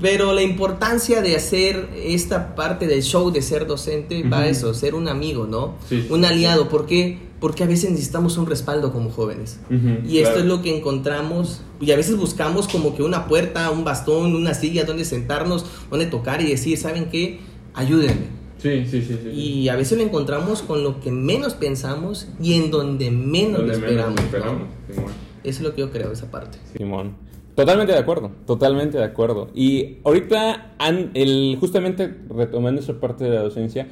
pero 0.00 0.32
la 0.32 0.42
importancia 0.42 1.22
de 1.22 1.36
hacer 1.36 1.88
esta 1.96 2.54
parte 2.54 2.86
del 2.86 3.02
show 3.02 3.30
de 3.30 3.42
ser 3.42 3.66
docente 3.66 4.22
va 4.22 4.40
a 4.40 4.48
eso, 4.48 4.74
ser 4.74 4.94
un 4.94 5.08
amigo, 5.08 5.46
¿no? 5.46 5.74
Sí, 5.88 6.06
un 6.10 6.24
aliado, 6.24 6.68
¿por 6.68 6.86
qué? 6.86 7.18
Porque 7.40 7.64
a 7.64 7.66
veces 7.66 7.90
necesitamos 7.90 8.36
un 8.36 8.46
respaldo 8.46 8.92
como 8.92 9.10
jóvenes. 9.10 9.60
Ujú, 9.70 10.06
Y 10.06 10.18
esto 10.18 10.32
claro. 10.34 10.40
es 10.40 10.44
lo 10.46 10.62
que 10.62 10.76
encontramos 10.76 11.62
y 11.80 11.90
a 11.90 11.96
veces 11.96 12.16
buscamos 12.16 12.68
como 12.68 12.94
que 12.94 13.02
una 13.02 13.26
puerta, 13.28 13.70
un 13.70 13.82
bastón, 13.84 14.34
una 14.34 14.52
silla 14.52 14.84
donde 14.84 15.06
sentarnos, 15.06 15.64
donde 15.90 16.04
tocar 16.06 16.42
y 16.42 16.48
decir, 16.50 16.76
¿saben 16.76 17.06
qué? 17.10 17.40
Ayúdenme. 17.74 18.40
Sí, 18.58 18.84
sí, 18.90 19.00
sí. 19.02 19.18
sí. 19.22 19.30
Y 19.30 19.68
a 19.70 19.76
veces 19.76 19.96
lo 19.96 20.04
encontramos 20.04 20.60
con 20.60 20.84
lo 20.84 21.00
que 21.00 21.10
menos 21.10 21.54
pensamos 21.54 22.28
y 22.42 22.54
en 22.54 22.70
donde 22.70 23.10
menos 23.10 23.60
Donde 23.60 23.72
lo 23.74 23.78
menos 23.80 23.90
esperamos. 23.90 24.14
¿no? 24.16 24.20
esperamos. 24.26 24.62
Simón. 24.94 25.10
Eso 25.42 25.58
es 25.60 25.60
lo 25.62 25.74
que 25.74 25.80
yo 25.80 25.90
creo, 25.90 26.12
esa 26.12 26.30
parte. 26.30 26.58
Simón. 26.76 27.14
Totalmente 27.54 27.92
de 27.92 27.98
acuerdo, 27.98 28.30
totalmente 28.46 28.98
de 28.98 29.04
acuerdo. 29.04 29.50
Y 29.54 29.98
ahorita, 30.04 30.74
el, 31.14 31.56
justamente 31.60 32.14
retomando 32.34 32.80
esa 32.80 32.98
parte 33.00 33.24
de 33.24 33.30
la 33.30 33.42
docencia, 33.42 33.88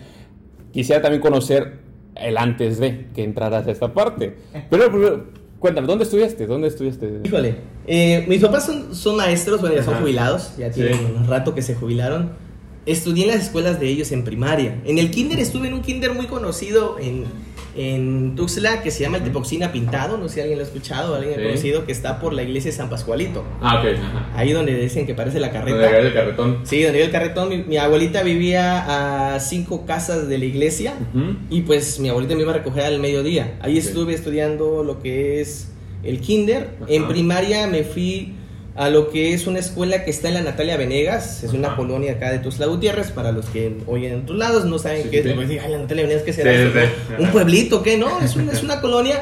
quisiera 0.72 1.02
también 1.02 1.20
conocer 1.20 1.78
el 2.14 2.36
antes 2.36 2.78
de 2.78 3.06
que 3.14 3.24
entraras 3.24 3.66
a 3.66 3.70
esta 3.70 3.92
parte. 3.92 4.36
Pero, 4.70 4.90
pero, 4.90 5.24
cuéntame, 5.58 5.86
¿dónde 5.86 6.04
estudiaste? 6.04 6.46
¿Dónde 6.46 6.68
estudiaste? 6.68 7.20
Híjole, 7.24 7.56
Eh, 7.86 8.24
mis 8.28 8.40
papás 8.42 8.66
son, 8.66 8.94
son 8.94 9.16
maestros, 9.16 9.60
bueno, 9.60 9.74
ya 9.76 9.82
son 9.82 9.94
Ajá. 9.94 10.02
jubilados, 10.02 10.56
ya 10.58 10.70
tienen 10.70 10.94
Sí. 10.94 11.04
un 11.16 11.26
rato 11.26 11.54
que 11.54 11.62
se 11.62 11.74
jubilaron. 11.74 12.30
Estudié 12.86 13.24
en 13.24 13.30
las 13.30 13.44
escuelas 13.44 13.80
de 13.80 13.88
ellos 13.88 14.12
en 14.12 14.24
primaria. 14.24 14.80
En 14.84 14.98
el 14.98 15.10
kinder 15.10 15.38
estuve 15.40 15.68
en 15.68 15.74
un 15.74 15.82
kinder 15.82 16.14
muy 16.14 16.26
conocido 16.26 16.98
en, 16.98 17.24
en 17.76 18.34
Tuxtla 18.34 18.82
que 18.82 18.90
se 18.90 19.02
llama 19.02 19.18
el 19.18 19.24
Tepoxina 19.24 19.70
Pintado, 19.72 20.16
no 20.18 20.28
sé 20.28 20.34
si 20.34 20.40
alguien 20.40 20.58
lo 20.58 20.64
ha 20.64 20.66
escuchado, 20.68 21.14
alguien 21.14 21.34
Sí. 21.34 21.40
ha 21.40 21.44
conocido, 21.44 21.86
que 21.86 21.92
está 21.92 22.18
por 22.20 22.32
la 22.32 22.42
iglesia 22.42 22.70
de 22.70 22.76
San 22.76 22.90
Pascualito. 22.90 23.44
Ah, 23.60 23.80
ok. 23.80 23.86
Ajá. 23.98 24.30
Ahí 24.34 24.52
donde 24.52 24.74
dicen 24.74 25.06
que 25.06 25.14
parece 25.14 25.38
la 25.40 25.48
Donde 25.50 25.72
carreta. 25.72 25.98
el 25.98 26.12
carretón. 26.14 26.58
Sí, 26.64 26.82
donde 26.82 27.02
el 27.02 27.10
carretón. 27.10 27.48
Mi, 27.48 27.58
mi 27.58 27.76
abuelita 27.76 28.22
vivía 28.22 29.34
a 29.34 29.40
cinco 29.40 29.86
casas 29.86 30.28
de 30.28 30.38
la 30.38 30.44
iglesia. 30.44 30.94
Y 31.50 31.62
pues 31.62 32.00
mi 32.00 32.08
abuelita 32.08 32.34
me 32.34 32.42
iba 32.42 32.52
a 32.52 32.56
recoger 32.56 32.84
al 32.84 32.98
mediodía. 32.98 33.58
Ahí 33.60 33.78
estuve 33.78 34.14
estudiando 34.14 34.82
lo 34.84 35.00
que 35.00 35.40
es 35.40 35.70
el 36.02 36.20
kinder. 36.20 36.70
Ajá. 36.82 36.86
En 36.92 37.06
primaria 37.08 37.66
me 37.66 37.82
fui 37.84 38.34
a 38.78 38.90
lo 38.90 39.10
que 39.10 39.34
es 39.34 39.46
una 39.48 39.58
escuela 39.58 40.04
que 40.04 40.10
está 40.12 40.28
en 40.28 40.34
la 40.34 40.42
Natalia 40.42 40.76
Venegas. 40.76 41.42
Es 41.42 41.52
una 41.52 41.68
Ajá. 41.68 41.76
colonia 41.76 42.12
acá 42.12 42.30
de 42.30 42.38
Tuzla 42.38 42.66
Gutiérrez. 42.66 43.10
Para 43.10 43.32
los 43.32 43.46
que 43.46 43.76
oyen 43.88 44.12
en 44.12 44.20
otros 44.22 44.38
lados 44.38 44.64
no 44.66 44.78
saben 44.78 45.02
Sí, 45.02 45.08
qué 45.10 45.22
sí. 45.24 45.28
es. 45.30 45.34
Pues, 45.34 45.50
ay, 45.50 45.70
la 45.72 45.78
Natalia 45.78 46.04
Venegas, 46.04 46.22
¿qué 46.22 46.32
será? 46.32 46.52
Sí, 46.52 46.58
sí, 46.58 46.78
no? 47.10 47.16
sí. 47.16 47.22
Un 47.24 47.30
pueblito, 47.32 47.82
¿qué? 47.82 47.98
No, 47.98 48.20
es 48.20 48.36
una, 48.36 48.52
es 48.52 48.62
una 48.62 48.80
colonia 48.80 49.20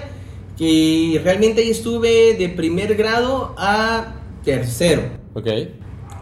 que 0.58 1.20
realmente 1.24 1.62
ahí 1.62 1.70
estuve 1.70 2.34
de 2.34 2.48
primer 2.50 2.94
grado 2.96 3.54
a 3.56 4.16
tercero. 4.44 5.02
Ok. 5.34 5.46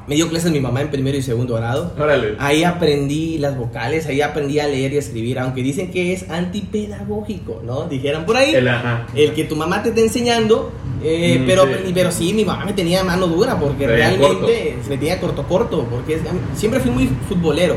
Me 0.06 0.16
dio 0.16 0.28
clases 0.28 0.52
mi 0.52 0.60
mamá 0.60 0.82
en 0.82 0.90
primero 0.90 1.16
y 1.16 1.22
segundo 1.22 1.54
grado. 1.54 1.92
Órale. 1.98 2.34
Ahí 2.38 2.62
aprendí 2.62 3.38
las 3.38 3.56
vocales, 3.56 4.04
ahí 4.06 4.20
aprendí 4.20 4.58
a 4.58 4.66
leer 4.68 4.92
y 4.92 4.96
a 4.96 4.98
escribir, 4.98 5.38
aunque 5.38 5.62
dicen 5.62 5.90
que 5.90 6.12
es 6.12 6.28
antipedagógico, 6.30 7.62
¿no? 7.64 7.84
Dijeran 7.88 8.26
por 8.26 8.36
ahí. 8.36 8.54
El 8.54 8.68
ajá. 8.68 9.06
El 9.14 9.32
que 9.32 9.44
tu 9.44 9.56
mamá 9.56 9.82
te 9.82 9.88
está 9.90 10.00
enseñando, 10.02 10.70
eh, 11.02 11.38
Mm, 11.40 11.46
pero, 11.46 11.62
sí. 11.64 11.90
pero 11.94 12.12
sí, 12.12 12.34
mi 12.34 12.44
mamá 12.44 12.66
me 12.66 12.74
tenía 12.74 13.02
mano 13.02 13.26
dura 13.26 13.58
porque 13.58 13.86
realmente 13.86 14.76
me 14.88 14.96
tenía 14.98 15.18
corto 15.20 15.42
corto, 15.44 15.86
porque 15.90 16.14
es- 16.16 16.20
siempre 16.54 16.80
fui 16.80 16.90
muy 16.90 17.08
futbolero. 17.28 17.76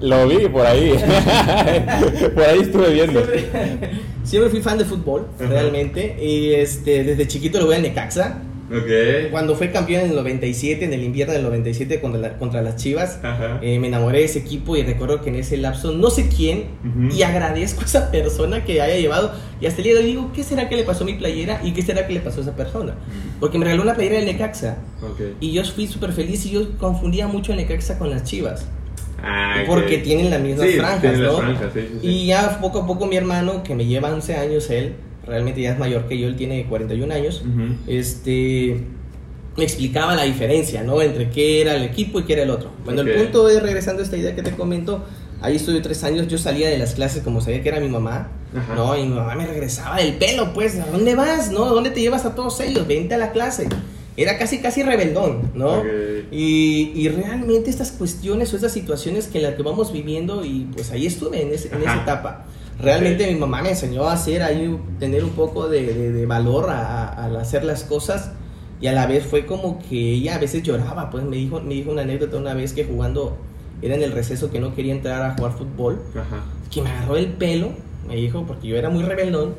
Lo 0.00 0.28
vi 0.28 0.46
por 0.48 0.66
ahí. 0.66 0.92
por 2.34 2.44
ahí 2.44 2.60
estuve 2.60 2.92
viendo. 2.92 3.22
Siempre 4.24 4.50
fui 4.50 4.60
fan 4.60 4.76
de 4.76 4.84
fútbol, 4.84 5.26
Ajá. 5.40 5.48
realmente. 5.48 6.16
Y 6.22 6.52
este, 6.52 7.02
desde 7.02 7.26
chiquito 7.26 7.58
lo 7.60 7.66
voy 7.66 7.76
a 7.76 7.78
Necaxa. 7.78 8.38
Ok. 8.68 9.30
Cuando 9.30 9.54
fue 9.54 9.70
campeón 9.70 10.02
en 10.04 10.10
el 10.10 10.16
97, 10.16 10.84
en 10.84 10.92
el 10.92 11.04
invierno 11.04 11.32
del 11.34 11.42
97 11.44 12.00
contra, 12.00 12.20
la- 12.20 12.36
contra 12.38 12.62
las 12.62 12.76
Chivas, 12.76 13.20
eh, 13.62 13.78
me 13.78 13.86
enamoré 13.88 14.18
de 14.18 14.24
ese 14.24 14.40
equipo 14.40 14.76
y 14.76 14.82
recuerdo 14.82 15.20
que 15.22 15.28
en 15.28 15.36
ese 15.36 15.56
lapso 15.56 15.92
no 15.92 16.10
sé 16.10 16.28
quién 16.28 16.64
Ujú. 16.84 17.14
y 17.14 17.22
agradezco 17.22 17.82
a 17.82 17.84
esa 17.84 18.10
persona 18.10 18.64
que 18.64 18.80
haya 18.82 18.96
llevado 18.98 19.32
y 19.60 19.66
hasta 19.66 19.78
el 19.78 19.84
día 19.84 19.94
de 19.94 20.00
hoy 20.00 20.06
digo, 20.06 20.32
¿qué 20.34 20.42
será 20.42 20.68
que 20.68 20.76
le 20.76 20.82
pasó 20.82 21.04
a 21.04 21.06
mi 21.06 21.14
playera 21.14 21.60
y 21.62 21.72
qué 21.72 21.82
será 21.82 22.06
que 22.06 22.12
le 22.14 22.20
pasó 22.20 22.40
a 22.40 22.42
esa 22.42 22.56
persona? 22.56 22.94
Porque 23.38 23.58
me 23.58 23.64
regaló 23.66 23.82
una 23.82 23.94
playera 23.94 24.16
del 24.16 24.26
Necaxa 24.26 24.78
Ok. 25.02 25.20
y 25.40 25.52
yo 25.52 25.64
fui 25.64 25.86
súper 25.86 26.12
feliz 26.12 26.44
y 26.46 26.50
yo 26.50 26.76
confundía 26.78 27.28
mucho 27.28 27.52
el 27.52 27.58
Necaxa 27.58 27.98
con 27.98 28.10
las 28.10 28.24
Chivas. 28.24 28.66
Ah. 29.22 29.62
Porque 29.66 29.98
tienen 29.98 30.28
las 30.30 30.40
mismas 30.40 30.68
Sí, 30.68 30.74
franjas, 30.74 31.00
tienen 31.00 31.22
las 31.22 31.32
¿no? 31.32 31.38
franjas, 31.38 31.70
sí, 31.72 31.80
sí. 32.02 32.06
Y 32.06 32.26
ya 32.26 32.58
poco 32.60 32.80
a 32.80 32.86
poco 32.86 33.06
mi 33.06 33.16
hermano, 33.16 33.62
que 33.62 33.74
me 33.74 33.86
lleva 33.86 34.10
11 34.12 34.36
años 34.36 34.68
él, 34.70 34.94
realmente 35.26 35.60
ya 35.60 35.72
es 35.72 35.78
mayor 35.78 36.06
que 36.08 36.18
yo, 36.18 36.28
él 36.28 36.36
tiene 36.36 36.66
41 36.66 37.12
años, 37.14 37.42
Ujú. 37.42 37.74
este 37.86 38.80
me 39.56 39.64
explicaba 39.64 40.14
la 40.14 40.24
diferencia, 40.24 40.82
¿no? 40.82 41.00
Entre 41.00 41.30
qué 41.30 41.62
era 41.62 41.74
el 41.76 41.82
equipo 41.84 42.20
y 42.20 42.24
qué 42.24 42.34
era 42.34 42.42
el 42.42 42.50
otro. 42.50 42.70
Bueno, 42.84 43.00
el 43.00 43.14
punto 43.14 43.48
es, 43.48 43.62
regresando 43.62 44.02
a 44.02 44.04
esta 44.04 44.16
idea 44.18 44.34
que 44.34 44.42
te 44.42 44.50
comento, 44.50 45.02
ahí 45.40 45.56
estuve 45.56 45.80
tres 45.80 46.04
años, 46.04 46.28
yo 46.28 46.36
salía 46.36 46.68
de 46.68 46.76
las 46.76 46.92
clases 46.94 47.22
como 47.22 47.40
sabía 47.40 47.62
que 47.62 47.70
era 47.70 47.80
mi 47.80 47.88
mamá, 47.88 48.28
Ajá. 48.54 48.74
¿no? 48.74 48.94
Y 48.98 49.04
mi 49.04 49.14
mamá 49.14 49.34
me 49.34 49.46
regresaba 49.46 49.96
del 49.96 50.12
pelo, 50.16 50.52
pues, 50.52 50.78
¿a 50.78 50.86
dónde 50.92 51.14
vas? 51.14 51.50
¿No? 51.50 51.64
¿Dónde 51.66 51.88
te 51.90 52.00
llevas 52.02 52.26
a 52.26 52.34
todos 52.34 52.60
ellos? 52.60 52.86
Vente 52.86 53.14
a 53.14 53.18
la 53.18 53.32
clase. 53.32 53.66
Era 54.18 54.36
casi, 54.38 54.58
casi 54.58 54.82
rebeldón, 54.82 55.50
¿no? 55.54 55.82
Y, 56.30 56.92
y 56.94 57.08
realmente 57.08 57.70
estas 57.70 57.92
cuestiones 57.92 58.52
o 58.52 58.56
estas 58.56 58.72
situaciones 58.72 59.26
que 59.26 59.38
en 59.38 59.44
las 59.44 59.54
que 59.54 59.62
vamos 59.62 59.90
viviendo, 59.92 60.44
y 60.44 60.66
pues 60.74 60.90
ahí 60.90 61.06
estuve 61.06 61.40
en, 61.42 61.52
ese- 61.52 61.68
en 61.74 61.80
esa 61.82 62.02
etapa. 62.02 62.44
Realmente 62.80 63.26
mi 63.32 63.38
mamá 63.38 63.62
me 63.62 63.70
enseñó 63.70 64.04
a 64.04 64.12
hacer 64.12 64.42
ahí, 64.42 64.78
tener 64.98 65.24
un 65.24 65.30
poco 65.30 65.68
de, 65.68 65.82
de- 65.94 66.12
de 66.12 66.26
valor 66.26 66.68
al 66.70 67.36
hacer 67.36 67.64
las 67.64 67.84
cosas. 67.84 68.32
Y 68.80 68.88
a 68.88 68.92
la 68.92 69.06
vez 69.06 69.24
fue 69.24 69.46
como 69.46 69.78
que 69.88 70.12
ella 70.12 70.36
a 70.36 70.38
veces 70.38 70.62
lloraba, 70.62 71.08
pues 71.10 71.24
me 71.24 71.36
dijo, 71.36 71.60
me 71.62 71.74
dijo 71.74 71.90
una 71.90 72.02
anécdota 72.02 72.36
una 72.36 72.52
vez 72.52 72.74
que 72.74 72.84
jugando, 72.84 73.36
era 73.80 73.94
en 73.94 74.02
el 74.02 74.12
receso 74.12 74.50
que 74.50 74.60
no 74.60 74.74
quería 74.74 74.92
entrar 74.92 75.22
a 75.22 75.34
jugar 75.34 75.52
fútbol, 75.52 76.02
Ajá. 76.14 76.44
que 76.70 76.82
me 76.82 76.90
agarró 76.90 77.16
el 77.16 77.28
pelo, 77.28 77.70
me 78.06 78.16
dijo, 78.16 78.44
porque 78.46 78.68
yo 78.68 78.76
era 78.76 78.90
muy 78.90 79.02
rebeldón, 79.02 79.54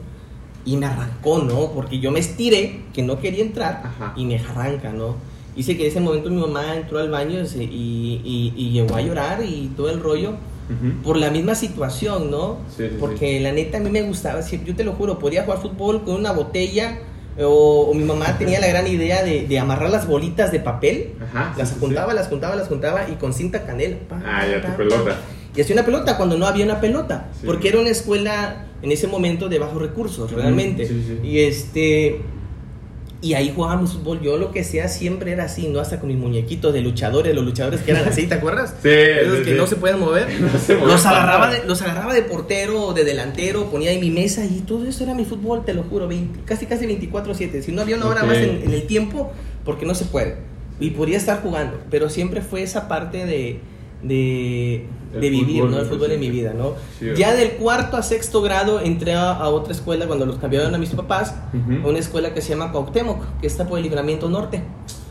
y 0.65 0.77
me 0.77 0.85
arrancó, 0.85 1.39
¿no? 1.39 1.71
Porque 1.71 1.99
yo 1.99 2.11
me 2.11 2.19
estiré, 2.19 2.81
que 2.93 3.01
no 3.01 3.19
quería 3.19 3.43
entrar, 3.43 3.81
Ajá. 3.85 4.13
y 4.15 4.25
me 4.25 4.37
arranca, 4.37 4.91
¿no? 4.91 5.15
Dice 5.55 5.75
que 5.75 5.83
en 5.85 5.89
ese 5.89 5.99
momento 5.99 6.29
mi 6.29 6.39
mamá 6.39 6.75
entró 6.75 6.99
al 6.99 7.09
baño 7.09 7.39
y, 7.55 7.63
y, 7.63 8.53
y 8.55 8.69
llegó 8.69 8.95
a 8.97 9.01
llorar 9.01 9.43
y 9.43 9.71
todo 9.75 9.89
el 9.89 9.99
rollo 9.99 10.33
Por 11.03 11.17
la 11.17 11.29
misma 11.29 11.55
situación, 11.55 12.29
¿no? 12.29 12.57
Sí, 12.75 12.83
sí, 12.89 12.97
Porque 12.99 13.39
la 13.39 13.51
neta 13.51 13.77
a 13.77 13.81
mí 13.81 13.89
me 13.89 14.01
gustaba, 14.01 14.41
yo 14.41 14.75
te 14.75 14.83
lo 14.83 14.93
juro, 14.93 15.17
podía 15.17 15.43
jugar 15.43 15.61
fútbol 15.61 16.03
con 16.03 16.15
una 16.15 16.31
botella 16.33 16.99
o, 17.39 17.87
o 17.89 17.93
mi 17.93 18.03
mamá 18.03 18.37
tenía 18.37 18.59
la 18.59 18.67
gran 18.67 18.87
idea 18.87 19.23
de, 19.23 19.47
de 19.47 19.59
amarrar 19.59 19.89
las 19.91 20.07
bolitas 20.07 20.51
de 20.51 20.59
papel, 20.59 21.13
Ajá. 21.21 21.53
las 21.57 21.71
juntaba, 21.79 22.13
las 22.13 22.27
juntaba, 22.27 22.55
las 22.55 22.67
juntaba 22.67 23.07
y 23.09 23.13
con 23.15 23.33
cinta 23.33 23.63
canela. 23.65 23.97
pa, 24.09 24.21
Ah, 24.25 24.45
ya, 24.47 24.61
pa, 24.61 24.69
tu 24.71 24.77
pelota. 24.77 25.03
pa. 25.11 25.15
Y 25.55 25.61
hacía 25.61 25.75
una 25.75 25.85
pelota 25.85 26.17
cuando 26.17 26.37
no 26.37 26.45
había 26.45 26.65
una 26.65 26.79
pelota, 26.81 27.29
porque 27.45 27.69
era 27.69 27.79
una 27.79 27.89
escuela 27.89 28.65
en 28.81 28.91
ese 28.91 29.07
momento 29.07 29.49
de 29.49 29.57
bajos 29.59 29.81
recursos, 29.81 30.31
realmente. 30.31 30.85
sí, 30.85 31.03
sí. 31.07 31.27
Y 31.27 31.39
este 31.39 32.21
y 33.21 33.33
ahí 33.33 33.51
jugábamos 33.55 33.93
fútbol. 33.93 34.21
Yo 34.21 34.37
lo 34.37 34.51
que 34.51 34.63
sea 34.63 34.87
siempre 34.87 35.31
era 35.31 35.45
así, 35.45 35.67
¿no? 35.67 35.79
Hasta 35.79 35.99
con 35.99 36.09
mis 36.09 36.17
muñequitos 36.17 36.73
de 36.73 36.81
luchadores, 36.81 37.33
los 37.33 37.43
luchadores 37.43 37.81
que 37.81 37.91
eran 37.91 38.07
así, 38.07 38.27
¿te 38.27 38.35
acuerdas? 38.35 38.75
Sí, 38.81 38.89
Esos 38.89 39.39
sí, 39.39 39.43
que 39.43 39.51
sí. 39.51 39.57
no 39.57 39.67
se 39.67 39.75
pueden 39.75 39.99
mover. 39.99 40.27
No 40.39 40.59
se 40.59 40.75
movían 40.75 40.91
los, 40.91 41.05
agarraba 41.05 41.49
de, 41.51 41.65
los 41.65 41.81
agarraba 41.81 42.13
de 42.13 42.21
portero 42.21 42.87
o 42.87 42.93
de 42.93 43.03
delantero, 43.03 43.69
ponía 43.71 43.89
ahí 43.89 43.99
mi 43.99 44.11
mesa 44.11 44.45
y 44.45 44.61
todo 44.61 44.85
eso 44.85 45.03
era 45.03 45.13
mi 45.13 45.25
fútbol, 45.25 45.65
te 45.65 45.73
lo 45.73 45.83
juro, 45.83 46.07
20 46.07 46.41
casi 46.45 46.65
casi 46.65 46.85
24/7. 46.85 47.61
Si 47.61 47.71
no 47.71 47.81
había 47.81 47.95
una 47.97 48.07
hora 48.07 48.23
más 48.23 48.37
en, 48.37 48.61
en 48.63 48.73
el 48.73 48.85
tiempo, 48.87 49.31
porque 49.65 49.85
no 49.85 49.95
se 49.95 50.05
puede. 50.05 50.35
Y 50.79 50.91
podría 50.91 51.17
estar 51.17 51.41
jugando, 51.41 51.79
pero 51.89 52.09
siempre 52.09 52.41
fue 52.41 52.61
esa 52.61 52.87
parte 52.87 53.25
de, 53.25 53.59
de, 54.03 54.85
de 55.13 55.29
vivir, 55.29 55.57
fútbol, 55.61 55.71
¿no? 55.71 55.79
El 55.79 55.85
fútbol 55.87 56.11
en 56.11 56.19
mi 56.19 56.29
vida, 56.29 56.53
¿no? 56.53 56.73
Sí, 56.99 57.07
ya 57.17 57.33
del 57.33 57.51
cuarto 57.51 57.97
a 57.97 58.03
sexto 58.03 58.41
grado 58.41 58.79
entré 58.81 59.13
a, 59.13 59.31
a 59.31 59.49
otra 59.49 59.73
escuela 59.73 60.05
cuando 60.07 60.25
los 60.25 60.37
cambiaron 60.37 60.73
a 60.75 60.77
mis 60.77 60.89
papás, 60.89 61.33
a 61.83 61.87
una 61.87 61.99
escuela 61.99 62.33
que 62.33 62.41
se 62.41 62.49
llama 62.49 62.71
Cuauhtémoc, 62.71 63.39
que 63.41 63.47
está 63.47 63.67
por 63.67 63.77
el 63.79 63.83
Libramiento 63.83 64.29
Norte. 64.29 64.61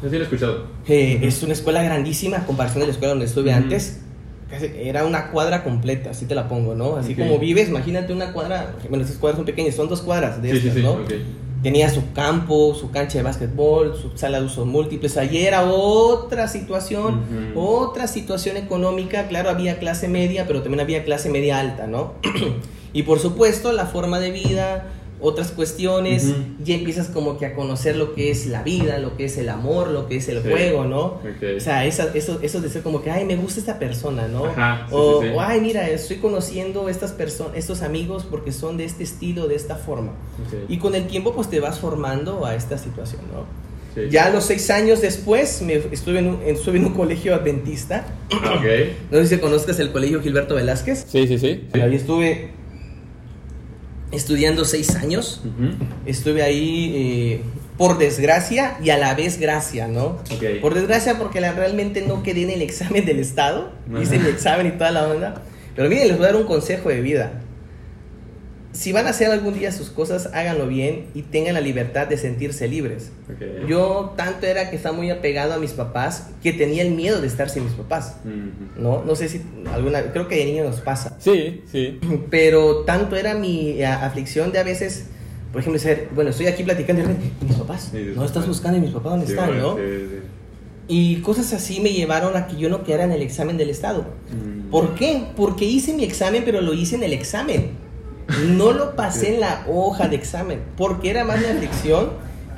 Sí 0.03 0.09
lo 0.11 0.19
he 0.19 0.23
escuchado. 0.23 0.65
Eh, 0.87 1.21
es 1.23 1.43
una 1.43 1.53
escuela 1.55 1.83
grandísima 1.83 2.39
a 2.39 2.47
comparación 2.47 2.81
de 2.81 2.87
la 2.87 2.93
escuela 2.93 3.11
donde 3.11 3.27
estuve 3.27 3.53
antes. 3.53 4.03
Era 4.77 5.05
una 5.05 5.33
cuadra 5.33 5.65
completa, 5.65 6.11
así 6.11 6.25
te 6.27 6.37
la 6.37 6.49
pongo, 6.49 6.77
¿no? 6.77 6.95
Así 6.97 7.17
como 7.17 7.39
vives, 7.41 7.69
imagínate 7.69 8.13
una 8.13 8.33
cuadra, 8.33 8.77
bueno, 8.89 9.05
esas 9.05 9.17
cuadras 9.17 9.39
son 9.39 9.45
pequeñas, 9.47 9.75
son 9.75 9.89
dos 9.89 10.03
cuadras 10.03 10.41
de 10.41 10.53
Sí, 10.53 10.59
estas, 10.59 10.75
sí. 10.75 10.83
¿no? 10.83 10.99
Tenía 11.67 11.91
su 11.91 12.13
campo, 12.13 12.77
su 12.77 12.93
cancha 12.93 13.19
de 13.19 13.25
básquetbol, 13.25 13.97
su 14.01 14.17
sala 14.17 14.39
de 14.39 14.47
usos 14.47 14.69
múltiples. 14.69 15.17
Allí 15.17 15.45
era 15.45 15.65
otra 15.65 16.47
situación, 16.47 17.53
otra 17.57 18.07
situación 18.07 18.57
económica. 18.57 19.27
Claro, 19.27 19.51
había 19.51 19.81
clase 19.81 20.07
media, 20.07 20.47
pero 20.47 20.63
también 20.63 20.79
había 20.79 21.03
clase 21.03 21.29
media 21.29 21.59
alta, 21.59 21.89
¿no? 21.89 22.13
y 22.93 23.03
por 23.03 23.19
supuesto, 23.19 23.73
la 23.73 23.87
forma 23.87 24.21
de 24.21 24.31
vida, 24.31 24.87
otras 25.21 25.51
cuestiones. 25.53 26.25
Ujú. 26.25 26.35
Ya 26.65 26.75
empiezas 26.75 27.09
como 27.09 27.39
que 27.39 27.47
a 27.47 27.55
conocer 27.55 27.97
lo 27.97 28.15
que 28.15 28.31
es 28.31 28.47
la 28.47 28.63
vida, 28.63 28.99
lo 28.99 29.17
que 29.17 29.25
es 29.27 29.39
el 29.39 29.49
amor, 29.49 29.89
lo 29.89 30.07
que 30.09 30.17
es 30.17 30.29
el 30.29 30.43
Sí. 30.43 30.49
juego, 30.51 30.85
¿no? 30.85 31.05
Ok. 31.05 31.57
O 31.57 31.61
sea, 31.61 31.85
esa- 31.87 32.11
eso, 32.15 32.39
eso 32.43 32.61
de 32.61 32.69
ser 32.69 32.83
como 32.83 33.03
que, 33.03 33.11
ay, 33.11 33.25
me 33.25 33.37
gusta 33.37 33.61
esta 33.61 33.79
persona, 33.79 34.29
¿no? 34.29 34.45
Ajá, 34.47 34.87
sí, 34.89 34.95
o, 34.97 35.23
sí, 35.23 35.29
sí. 35.29 35.35
o, 35.35 35.41
ay, 35.41 35.61
mira, 35.61 35.89
estoy 35.89 36.17
conociendo 36.19 36.89
estas 36.89 37.13
personas, 37.13 37.53
estos 37.57 37.83
amigos 37.83 38.27
porque 38.31 38.53
son 38.53 38.77
de 38.77 38.85
este 38.85 39.05
estilo, 39.05 39.49
de 39.49 39.55
esta 39.55 39.77
forma. 39.77 40.13
Ok. 40.47 40.69
Y 40.71 40.79
con 40.79 40.95
el 40.95 41.07
tiempo 41.07 41.33
pues 41.35 41.49
te 41.49 41.61
vas 41.61 41.79
formando 41.79 42.45
a 42.45 42.55
esta 42.55 42.77
situación, 42.79 43.23
¿no? 43.33 43.45
Sí. 43.95 44.03
Ya 44.11 44.27
a 44.27 44.31
los 44.31 44.45
seis 44.45 44.69
años 44.69 45.01
después 45.01 45.63
me 45.63 45.77
estuve, 45.91 46.19
en 46.19 46.27
un, 46.27 46.43
estuve 46.45 46.77
en 46.77 46.85
un 46.85 46.93
colegio 46.93 47.35
adventista. 47.35 48.05
Ah, 48.31 48.57
Ok. 48.59 48.65
No 49.11 49.19
sé 49.21 49.27
si 49.29 49.39
conozcas 49.39 49.79
el 49.81 49.91
colegio 49.91 50.21
Gilberto 50.21 50.55
Velázquez. 50.55 51.07
Sí, 51.09 51.27
sí, 51.27 51.39
sí. 51.39 51.65
Ahí 51.73 51.95
estuve 51.95 52.51
estudiando 54.13 54.65
seis 54.65 54.95
años. 54.97 55.43
Estuve 56.07 56.43
ahí 56.43 56.93
eh, 56.95 57.41
por 57.77 57.99
desgracia 57.99 58.77
y 58.83 58.91
a 58.91 58.99
la 58.99 59.15
vez 59.15 59.39
gracia, 59.39 59.89
¿no? 59.89 60.19
Ok. 60.33 60.61
Por 60.61 60.75
desgracia 60.75 61.19
porque 61.19 61.41
la- 61.41 61.53
realmente 61.53 62.03
no 62.07 62.23
quedé 62.23 62.43
en 62.45 62.51
el 62.51 62.63
examen 62.71 63.05
del 63.05 63.19
Estado. 63.19 63.71
Hice 64.01 64.17
el 64.17 64.27
examen 64.27 64.67
y 64.67 64.71
toda 64.73 64.91
la 64.91 65.07
onda. 65.09 65.43
Pero 65.75 65.89
miren, 65.91 66.09
les 66.09 66.17
voy 66.17 66.27
a 66.27 66.29
dar 66.33 66.37
un 66.41 66.47
consejo 66.47 66.89
de 66.89 67.01
vida. 67.01 67.43
Si 68.77 68.93
van 68.93 69.07
a 69.07 69.11
hacer 69.11 69.31
algún 69.31 69.59
día 69.59 69.73
sus 69.73 69.89
cosas, 69.89 70.29
háganlo 70.35 70.67
bien 70.67 71.07
y 71.15 71.23
tengan 71.23 71.55
la 71.55 71.63
libertad 71.63 72.07
de 72.07 72.19
sentirse 72.19 72.69
libres. 72.69 73.11
Yo 73.67 74.13
tanto 74.17 74.47
era 74.47 74.69
que 74.69 74.77
estaba 74.77 74.95
muy 74.95 75.11
apegado 75.11 75.55
a 75.55 75.59
mis 75.59 75.73
papás 75.73 76.29
que 76.43 76.53
tenía 76.53 76.83
el 76.83 76.91
miedo 76.91 77.21
de 77.23 77.27
estar 77.27 77.49
sin 77.49 77.65
mis 77.65 77.73
papás. 77.73 78.17
No, 78.77 79.03
no 79.03 79.17
sé 79.17 79.31
si 79.31 79.41
alguna, 79.73 80.13
creo 80.13 80.29
que 80.29 80.37
de 80.37 80.45
niño 80.45 80.65
nos 80.65 80.81
pasa. 80.81 81.17
Sí, 81.19 81.63
sí. 81.73 81.99
Pero 82.31 82.85
tanto 82.85 83.17
era 83.17 83.35
mi 83.35 83.71
eh, 83.81 83.87
aflicción 83.87 84.53
de 84.53 84.59
a 84.59 84.63
veces 84.63 85.07
por 85.53 85.61
ejemplo, 85.63 85.81
ser, 85.81 86.09
bueno, 86.15 86.31
estoy 86.31 86.49
aquí 86.49 86.65
platicando 86.65 87.03
y 87.03 87.45
mis 87.47 87.57
papás, 87.57 87.89
Sí, 87.91 88.13
no 88.15 88.27
estás 88.27 88.47
buscando 88.47 88.77
y 88.77 88.83
mis 88.83 88.91
papás 88.91 89.13
dónde 89.13 89.27
Sí, 89.27 89.33
están, 89.33 89.59
¿no? 89.59 89.77
sí, 89.77 89.83
sí. 89.83 90.17
Y 90.89 91.17
cosas 91.23 91.53
así 91.55 91.81
me 91.81 91.95
llevaron 91.95 92.37
a 92.37 92.47
que 92.47 92.57
yo 92.57 92.69
no 92.69 92.85
quedara 92.85 93.05
en 93.05 93.13
el 93.13 93.23
examen 93.23 93.57
del 93.57 93.71
Estado. 93.71 94.05
Mm. 94.31 94.71
¿Por 94.71 94.95
qué? 94.95 95.25
Porque 95.35 95.65
hice 95.65 95.95
mi 95.95 96.05
examen, 96.05 96.43
pero 96.45 96.61
lo 96.61 96.75
hice 96.75 96.97
en 96.97 97.03
el 97.03 97.13
examen. 97.13 97.86
No 98.57 98.73
lo 98.73 98.97
pasé 98.97 99.35
en 99.35 99.41
la 99.41 99.65
hoja 99.69 100.09
de 100.09 100.17
examen, 100.17 100.61
porque 100.77 101.11
era 101.11 101.25
más 101.25 101.41
la 101.43 101.51
aflicción 101.51 102.11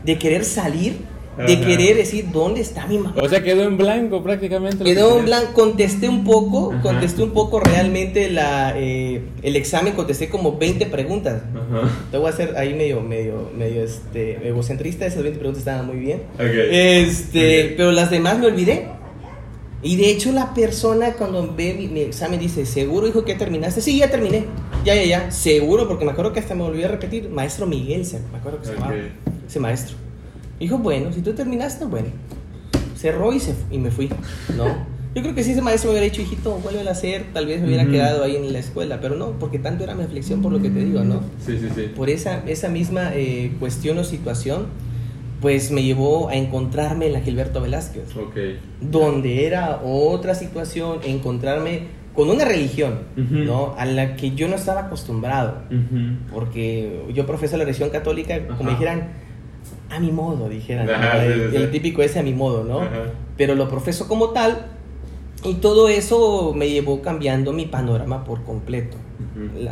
de 0.04 0.18
querer 0.18 0.44
salir, 0.44 0.96
de 1.36 1.52
Ajá. 1.52 1.66
querer 1.66 1.96
decir, 1.96 2.26
¿dónde 2.32 2.60
está 2.62 2.86
mi 2.86 2.98
mamá? 2.98 3.14
O 3.22 3.28
sea, 3.28 3.42
quedó 3.44 3.62
en 3.64 3.76
blanco 3.76 4.22
prácticamente. 4.24 4.82
que 4.82 4.94
Quedó 4.94 5.18
en 5.20 5.26
blanco, 5.26 5.52
contesté 5.52 6.08
un 6.08 6.24
poco, 6.24 6.72
Ajá. 6.72 6.82
contesté 6.82 7.22
un 7.22 7.30
poco 7.30 7.60
realmente 7.60 8.28
la, 8.30 8.72
eh, 8.76 9.20
el 9.42 9.54
examen, 9.54 9.92
contesté 9.92 10.28
como 10.28 10.56
20 10.58 10.86
preguntas. 10.86 11.42
Ajá. 11.54 11.88
Te 12.10 12.16
voy 12.18 12.26
a 12.26 12.30
hacer 12.30 12.56
ahí 12.56 12.74
medio, 12.74 13.02
medio, 13.02 13.50
medio 13.56 13.84
este, 13.84 14.48
egocentrista, 14.48 15.06
esas 15.06 15.22
20 15.22 15.38
preguntas 15.38 15.60
estaban 15.60 15.86
muy 15.86 15.98
bien. 15.98 16.22
Este, 16.38 17.74
pero 17.76 17.92
las 17.92 18.10
demás 18.10 18.38
me 18.38 18.46
olvidé. 18.46 18.88
Y 19.82 19.96
de 19.96 20.10
hecho 20.10 20.32
la 20.32 20.54
persona 20.54 21.12
cuando 21.12 21.54
ve 21.54 21.74
mi, 21.74 21.86
mi 21.86 22.00
examen 22.00 22.40
dice, 22.40 22.66
¿seguro 22.66 23.06
hijo 23.06 23.24
que 23.24 23.34
terminaste? 23.34 23.80
Sí, 23.80 23.98
ya 23.98 24.10
terminé. 24.10 24.44
Ya, 24.84 24.94
ya, 24.94 25.04
ya. 25.04 25.30
Seguro, 25.30 25.86
porque 25.86 26.04
me 26.04 26.10
acuerdo 26.10 26.32
que 26.32 26.40
hasta 26.40 26.54
me 26.54 26.62
volví 26.62 26.82
a 26.82 26.88
repetir. 26.88 27.28
Maestro 27.30 27.66
Miguel, 27.66 28.04
se, 28.04 28.18
me 28.32 28.38
acuerdo 28.38 28.60
que 28.60 28.66
se 28.66 28.74
llamaba. 28.74 28.94
Ese 29.46 29.60
maestro. 29.60 29.96
Dijo, 30.58 30.78
bueno, 30.78 31.12
si 31.12 31.22
tú 31.22 31.32
terminaste, 31.32 31.84
bueno. 31.84 32.08
Cerró 32.96 33.32
y, 33.32 33.38
se, 33.38 33.54
y 33.70 33.78
me 33.78 33.92
fui, 33.92 34.10
¿no? 34.56 34.98
Yo 35.14 35.22
creo 35.22 35.34
que 35.34 35.44
si 35.44 35.52
ese 35.52 35.62
maestro 35.62 35.90
me 35.90 35.98
hubiera 35.98 36.12
dicho, 36.12 36.22
hijito, 36.22 36.56
vuelve 36.58 36.86
a 36.86 36.90
hacer, 36.90 37.26
tal 37.32 37.46
vez 37.46 37.60
me 37.60 37.68
hubiera 37.68 37.84
Ujú. 37.84 37.92
quedado 37.92 38.24
ahí 38.24 38.36
en 38.36 38.52
la 38.52 38.58
escuela. 38.58 39.00
Pero 39.00 39.14
no, 39.14 39.38
porque 39.38 39.60
tanto 39.60 39.84
era 39.84 39.94
mi 39.94 40.02
aflicción 40.02 40.42
por 40.42 40.50
lo 40.52 40.60
que 40.60 40.70
te 40.70 40.80
digo, 40.84 41.04
¿no? 41.04 41.20
Sí, 41.44 41.56
sí, 41.58 41.68
sí. 41.74 41.92
por 41.94 42.10
esa, 42.10 42.42
esa 42.48 42.68
misma 42.68 43.12
eh, 43.14 43.52
cuestión 43.60 43.98
o 43.98 44.04
situación, 44.04 44.66
pues 45.40 45.70
me 45.70 45.82
llevó 45.82 46.28
a 46.28 46.34
encontrarme 46.34 47.06
en 47.06 47.12
la 47.12 47.20
Gilberto 47.20 47.60
Velázquez, 47.60 48.04
donde 48.80 49.46
era 49.46 49.80
otra 49.84 50.34
situación, 50.34 50.98
encontrarme 51.04 51.82
con 52.14 52.30
una 52.30 52.44
religión. 52.44 53.00
¿no? 53.16 53.74
A 53.78 53.84
la 53.84 54.16
que 54.16 54.32
yo 54.32 54.48
no 54.48 54.56
estaba 54.56 54.82
acostumbrado, 54.82 55.62
porque 56.32 57.04
yo 57.14 57.26
profeso 57.26 57.56
la 57.56 57.64
religión 57.64 57.90
católica, 57.90 58.38
como 58.46 58.62
Ajá. 58.62 58.70
dijeran, 58.70 59.08
a 59.90 60.00
mi 60.00 60.10
modo, 60.10 60.48
dijeran, 60.48 60.90
Ajá, 60.90 61.14
¿no? 61.14 61.20
sí, 61.20 61.26
el, 61.26 61.50
sí, 61.50 61.56
el 61.56 61.64
sí. 61.66 61.68
típico 61.72 62.02
ese 62.02 62.18
a 62.18 62.22
mi 62.22 62.34
modo, 62.34 62.64
¿no? 62.64 62.80
Ajá. 62.80 63.04
Pero 63.36 63.54
lo 63.54 63.68
profeso 63.68 64.08
como 64.08 64.30
tal, 64.30 64.66
y 65.44 65.54
todo 65.54 65.88
eso 65.88 66.52
me 66.56 66.68
llevó 66.68 67.00
cambiando 67.00 67.52
mi 67.52 67.66
panorama 67.66 68.24
por 68.24 68.42
completo. 68.42 68.96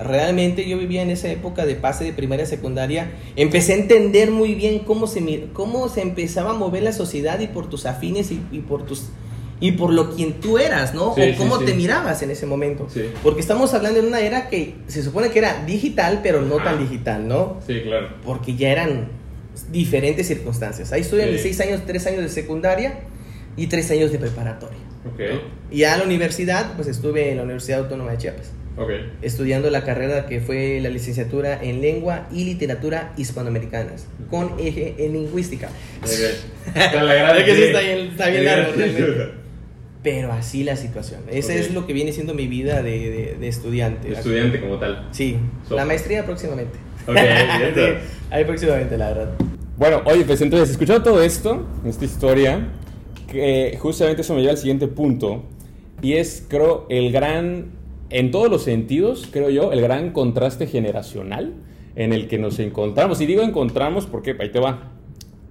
Realmente 0.05 0.69
yo 0.69 0.79
vivía 0.79 1.03
en 1.03 1.11
esa 1.11 1.29
época 1.31 1.67
de 1.67 1.75
pase 1.77 2.05
de 2.05 2.13
primaria 2.13 2.45
a 2.45 2.49
secundaria. 2.49 3.13
Empecé 3.37 3.73
a 3.75 3.77
entender 3.77 4.31
muy 4.31 4.55
bien 4.55 4.81
cómo 4.81 5.07
se, 5.07 5.47
cómo 5.53 5.89
se 5.89 6.03
empezaba 6.03 6.51
a 6.51 6.55
mover 6.55 6.83
la 6.83 6.93
sociedad 6.93 7.39
y 7.41 7.47
por 7.47 7.69
tus 7.69 7.87
afines 7.87 8.31
y, 8.33 8.41
y 8.53 8.61
por 8.61 8.87
tus 8.87 9.09
y 9.59 9.73
por 9.73 9.91
lo 9.93 10.15
quien 10.15 10.35
tú 10.35 10.59
eras, 10.59 10.95
¿no? 10.95 11.15
Sí, 11.15 11.23
o 11.35 11.37
cómo 11.39 11.59
sí. 11.59 11.65
te 11.65 11.75
mirabas 11.75 12.21
en 12.23 12.31
ese 12.31 12.45
momento. 12.45 12.87
Porque 13.23 13.41
estamos 13.41 13.73
hablando 13.73 14.03
de 14.03 14.07
una 14.07 14.21
era 14.21 14.51
que 14.51 14.75
se 14.87 15.03
supone 15.03 15.31
que 15.31 15.39
era 15.39 15.65
digital, 15.65 16.21
pero 16.23 16.43
no 16.43 16.57
tan 16.57 16.75
Ajá. 16.75 16.83
digital, 16.83 17.27
¿no? 17.27 17.59
Sí, 17.67 17.81
claro. 17.83 18.09
Porque 18.25 18.55
ya 18.55 18.71
eran 18.71 19.09
diferentes 19.73 20.27
circunstancias. 20.27 20.93
Ahí 20.93 21.03
Sí. 21.05 21.17
mis 21.17 21.41
seis 21.41 21.59
años, 21.61 21.81
tres 21.87 22.07
años 22.07 22.21
de 22.21 22.29
secundaria 22.29 23.01
y 23.57 23.69
tres 23.69 23.91
años 23.91 24.13
de 24.13 24.19
preparatoria. 24.19 24.79
Ok. 25.11 25.21
¿no? 25.21 25.41
Y 25.71 25.85
a 25.85 25.97
la 25.97 26.05
universidad, 26.05 26.75
pues 26.77 26.89
estuve 26.89 27.31
en 27.31 27.39
la 27.39 27.45
Universidad 27.45 27.81
Autónoma 27.81 28.11
de 28.11 28.19
Chiapas 28.19 28.51
Ok. 28.79 28.91
estudiando 29.23 29.71
la 29.71 29.85
carrera 29.85 30.27
que 30.27 30.41
fue 30.41 30.81
la 30.83 30.91
licenciatura 30.91 31.59
en 31.63 31.81
lengua 31.81 32.29
y 32.31 32.45
literatura 32.45 33.13
hispanoamericanas, 33.17 34.07
con 34.31 34.53
eje 34.59 34.95
en 34.99 35.15
lingüística. 35.15 35.69
Pero 40.03 40.33
así 40.33 40.63
la 40.63 40.77
situación. 40.77 41.23
Esa 41.31 41.53
Ok. 41.53 41.59
es 41.59 41.75
lo 41.75 41.87
que 41.87 41.93
viene 41.93 42.13
siendo 42.13 42.33
mi 42.35 42.47
vida 42.47 42.83
de, 42.83 43.11
de- 43.11 43.37
de 43.41 43.49
estudiante. 43.49 44.13
Estudiante 44.13 44.61
como 44.61 44.79
tal. 44.79 45.09
Sí, 45.11 45.37
So- 45.69 45.75
la 45.75 45.85
maestría 45.85 46.25
próximamente. 46.25 46.79
Ok, 47.09 47.17
Sí, 47.75 47.81
ahí 48.31 48.45
próximamente, 48.45 48.97
la 48.99 49.09
verdad. 49.09 49.31
Bueno, 49.77 50.03
oye, 50.05 50.25
pues 50.25 50.41
entonces, 50.41 50.71
escuchando 50.71 51.03
todo 51.03 51.23
esto, 51.23 51.67
esta 51.85 52.05
historia, 52.05 52.69
que 53.31 53.77
justamente 53.81 54.23
eso 54.23 54.35
me 54.35 54.41
lleva 54.41 54.53
al 54.53 54.59
siguiente 54.59 54.87
punto, 54.87 55.45
y 56.03 56.15
es, 56.15 56.45
creo, 56.49 56.87
el 56.89 57.11
gran, 57.13 57.73
en 58.11 58.31
todos 58.31 58.51
los 58.51 58.63
sentidos, 58.63 59.29
creo 59.31 59.51
yo, 59.51 59.73
el 59.73 59.81
gran 59.81 60.11
contraste 60.13 60.67
generacional 60.67 61.55
en 61.97 62.13
el 62.13 62.29
que 62.29 62.39
nos 62.39 62.59
encontramos. 62.59 63.21
Y 63.21 63.27
digo 63.27 63.43
encontramos 63.43 64.07
porque, 64.07 64.37
ahí 64.39 64.51
te 64.51 64.61
va, 64.61 64.93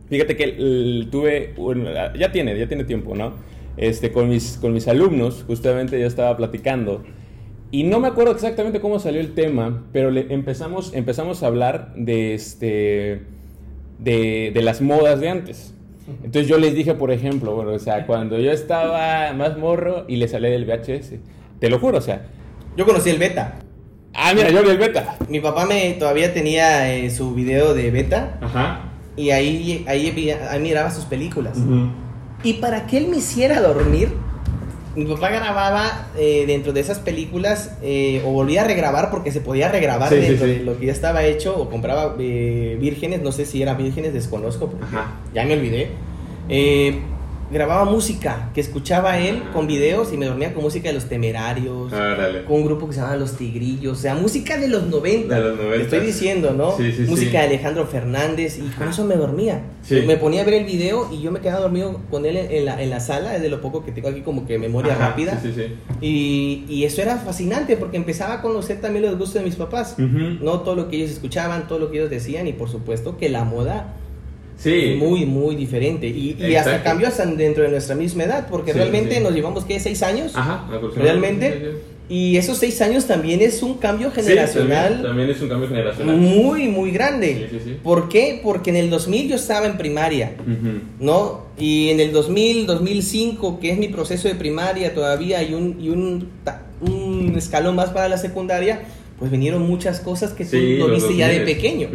fíjate 0.10 0.36
que 0.36 0.44
el- 0.44 1.08
tuve, 1.12 1.54
ya 2.18 2.32
tiene, 2.32 2.58
ya 2.58 2.68
tiene 2.68 2.84
tiempo, 2.84 3.16
¿no? 3.16 3.34
Este, 3.78 4.12
con, 4.12 4.30
mis, 4.30 4.58
con 4.58 4.74
mis 4.74 4.88
alumnos, 4.88 5.44
justamente 5.48 6.00
yo 6.00 6.08
estaba 6.08 6.38
platicando, 6.38 7.04
y 7.72 7.84
no 7.84 8.00
me 8.00 8.08
acuerdo 8.08 8.32
exactamente 8.32 8.80
cómo 8.80 9.00
salió 9.00 9.20
el 9.20 9.34
tema, 9.34 9.84
pero 9.92 10.12
le 10.12 10.34
empezamos, 10.34 10.94
empezamos 10.94 11.44
a 11.44 11.48
hablar 11.48 11.94
de 11.98 12.34
este 12.34 13.24
de, 14.00 14.52
de 14.54 14.62
las 14.62 14.82
modas 14.82 15.20
de 15.20 15.30
antes. 15.30 15.74
Entonces 16.24 16.48
yo 16.48 16.58
les 16.60 16.76
dije, 16.76 16.94
por 16.94 17.12
ejemplo, 17.12 17.56
bueno, 17.56 17.72
o 17.72 17.80
sea, 17.80 18.06
cuando 18.08 18.40
yo 18.40 18.52
estaba 18.52 19.34
más 19.34 19.58
morro 19.58 20.06
y 20.08 20.18
le 20.18 20.28
salí 20.28 20.50
del 20.50 20.66
VHS, 20.66 21.16
te 21.60 21.70
lo 21.70 21.80
juro, 21.80 21.98
o 21.98 22.02
sea, 22.02 22.28
Yo 22.78 22.86
conocí 22.86 23.10
el 23.10 23.18
beta. 23.20 23.56
ah, 24.14 24.34
mira, 24.36 24.50
yo 24.50 24.64
vi 24.64 24.70
el 24.70 24.78
beta. 24.78 25.18
Mi 25.30 25.40
papá 25.40 25.66
me 25.66 25.92
todavía 25.94 26.34
tenía 26.34 26.94
eh, 26.94 27.10
su 27.10 27.34
video 27.34 27.74
de 27.74 27.92
beta 27.92 28.38
Ajá. 28.42 28.82
y 29.16 29.30
ahí, 29.32 29.86
ahí, 29.88 30.32
ahí 30.50 30.60
miraba 30.60 30.92
sus 30.92 31.06
películas. 31.06 31.58
Ujú. 31.58 31.90
Y 32.44 32.54
para 32.54 32.86
que 32.86 32.98
él 32.98 33.08
me 33.08 33.18
hiciera 33.18 33.62
dormir, 33.62 34.10
mi 34.96 35.06
papá 35.06 35.30
grababa 35.30 36.08
eh, 36.18 36.44
dentro 36.48 36.72
de 36.74 36.80
esas 36.82 37.00
películas 37.00 37.72
eh, 37.82 38.22
o 38.26 38.32
volvía 38.32 38.62
a 38.62 38.66
regrabar 38.66 39.10
porque 39.10 39.32
se 39.32 39.42
podía 39.42 39.70
regrabar 39.70 40.10
Sí, 40.10 40.16
sí, 40.16 40.22
dentro 40.22 40.46
sí. 40.48 40.54
de 40.54 40.60
lo 40.64 40.78
que 40.80 40.86
ya 40.88 40.92
estaba 40.94 41.24
hecho 41.24 41.58
o 41.58 41.70
compraba 41.70 42.16
eh, 42.20 42.78
vírgenes, 42.80 43.22
no 43.22 43.32
sé 43.32 43.46
si 43.46 43.62
era 43.62 43.74
vírgenes, 43.74 44.14
desconozco 44.14 44.68
porque 44.70 44.86
Ajá. 44.86 45.16
ya 45.34 45.44
me 45.46 45.54
olvidé. 45.54 45.90
Grababa 47.52 47.86
música 47.86 48.50
que 48.56 48.62
escuchaba 48.62 49.20
él 49.20 49.44
con 49.54 49.68
videos 49.68 50.12
y 50.12 50.18
me 50.18 50.26
dormía 50.26 50.54
con 50.54 50.64
música 50.64 50.88
de 50.88 50.96
los 50.96 51.06
temerarios. 51.06 51.94
Con 52.48 52.58
un 52.58 52.66
grupo 52.66 52.88
que 52.88 52.94
se 52.94 53.00
llamaba 53.00 53.18
Los 53.18 53.38
Tigrillos, 53.38 54.00
o 54.00 54.02
sea, 54.02 54.16
música 54.16 54.58
de 54.58 54.68
los 54.68 54.88
90. 54.88 55.36
De 55.36 55.42
los 55.42 55.58
90. 55.58 55.78
Te 55.78 55.84
estoy 55.84 56.00
diciendo, 56.00 56.54
¿no? 56.54 56.76
Sí, 56.76 56.92
sí, 56.92 57.04
música 57.04 57.32
sí. 57.32 57.38
de 57.38 57.40
Alejandro 57.40 57.86
Fernández 57.86 58.58
y 58.58 58.64
con 58.76 58.88
eso 58.88 59.06
me 59.06 59.16
dormía. 59.16 59.62
Me 59.90 60.18
ponía 60.18 60.42
a 60.42 60.46
ver 60.46 60.56
el 60.56 60.66
video 60.66 61.08
y 61.12 61.22
yo 61.22 61.32
me 61.32 61.40
quedaba 61.40 61.62
dormido 61.62 62.02
con 62.10 62.26
él 62.26 62.36
en, 62.38 62.66
la, 62.66 62.82
en 62.82 62.90
la 62.90 63.00
sala, 63.00 63.36
es 63.36 63.42
de 63.44 63.50
lo 63.50 63.62
poco 63.62 63.86
que 63.86 63.92
tengo 63.92 64.10
aquí 64.10 64.22
como 64.22 64.48
que 64.48 64.58
memoria 64.58 64.94
Ajá, 64.94 65.10
rápida. 65.10 65.40
Sí, 65.40 65.54
sí, 65.54 65.62
sí. 65.62 65.76
Y, 66.02 66.66
y 66.68 66.84
eso 66.86 67.04
era 67.04 67.18
fascinante 67.18 67.78
porque 67.78 67.98
empezaba 67.98 68.36
a 68.36 68.42
conocer 68.42 68.82
también 68.82 69.06
los 69.06 69.18
gustos 69.18 69.36
de 69.36 69.42
mis 69.42 69.56
papás. 69.56 69.96
No 69.98 70.62
todo 70.62 70.76
lo 70.76 70.90
que 70.90 70.96
ellos 70.96 71.12
escuchaban, 71.12 71.68
todo 71.68 71.78
lo 71.78 71.92
que 71.92 71.98
ellos 71.98 72.10
decían 72.10 72.48
y 72.48 72.54
por 72.54 72.70
supuesto 72.70 73.18
que 73.18 73.30
la 73.30 73.44
moda 73.44 73.94
Sí. 74.58 74.96
muy, 74.98 75.26
muy 75.26 75.56
diferente. 75.56 76.08
Y, 76.08 76.36
y 76.40 76.56
hasta 76.56 76.82
cambió 76.84 77.08
hasta 77.08 77.26
dentro 77.26 77.64
de 77.64 77.70
nuestra 77.70 77.96
misma 77.96 78.24
edad 78.24 78.48
porque 78.50 78.72
Sí, 78.72 78.78
realmente 78.78 79.16
sí. 79.18 79.22
nos 79.24 79.34
llevamos, 79.34 79.66
¿qué? 79.66 79.80
¿Seis 79.80 80.02
años? 80.04 80.32
Ajá. 80.36 80.66
¿Realmente? 80.96 81.74
Y 82.08 82.38
esos 82.38 82.60
seis 82.60 82.80
años 82.84 83.06
también 83.06 83.42
es 83.42 83.64
un 83.64 83.76
cambio 83.76 84.10
Sí, 84.14 84.22
generacional 84.22 84.88
también, 84.90 85.04
también 85.08 85.30
es 85.32 85.42
un 85.42 85.50
cambio 85.50 85.68
generacional. 85.68 86.16
muy, 86.18 86.68
muy 86.68 86.92
grande. 86.92 87.50
¿Por 87.84 88.10
qué? 88.10 88.40
Porque 88.44 88.70
en 88.70 88.76
el 88.76 88.90
2000 88.92 89.30
yo 89.30 89.36
estaba 89.36 89.66
en 89.66 89.76
primaria, 89.78 90.36
Ujú. 90.40 90.82
¿no? 91.00 91.46
Y 91.58 91.90
en 91.90 92.00
el 92.00 92.12
2000, 92.12 92.68
2005, 92.68 93.60
que 93.60 93.72
es 93.72 93.78
mi 93.80 93.88
proceso 93.88 94.28
de 94.28 94.36
primaria 94.36 94.94
todavía, 94.94 95.42
y 95.42 95.56
un, 95.56 95.78
y 95.82 95.90
un, 95.90 96.30
un 96.82 97.34
escalón 97.38 97.76
más 97.76 97.90
para 97.90 98.08
la 98.08 98.18
secundaria, 98.20 98.82
pues 99.18 99.32
vinieron 99.32 99.62
muchas 99.66 100.02
cosas 100.02 100.34
que 100.34 100.44
tú 100.44 100.52
Sí, 100.52 100.78
lo 100.78 100.90
viste 100.90 101.16
ya 101.16 101.30
de 101.30 101.40
2000. 101.40 101.56
pequeño. 101.56 101.88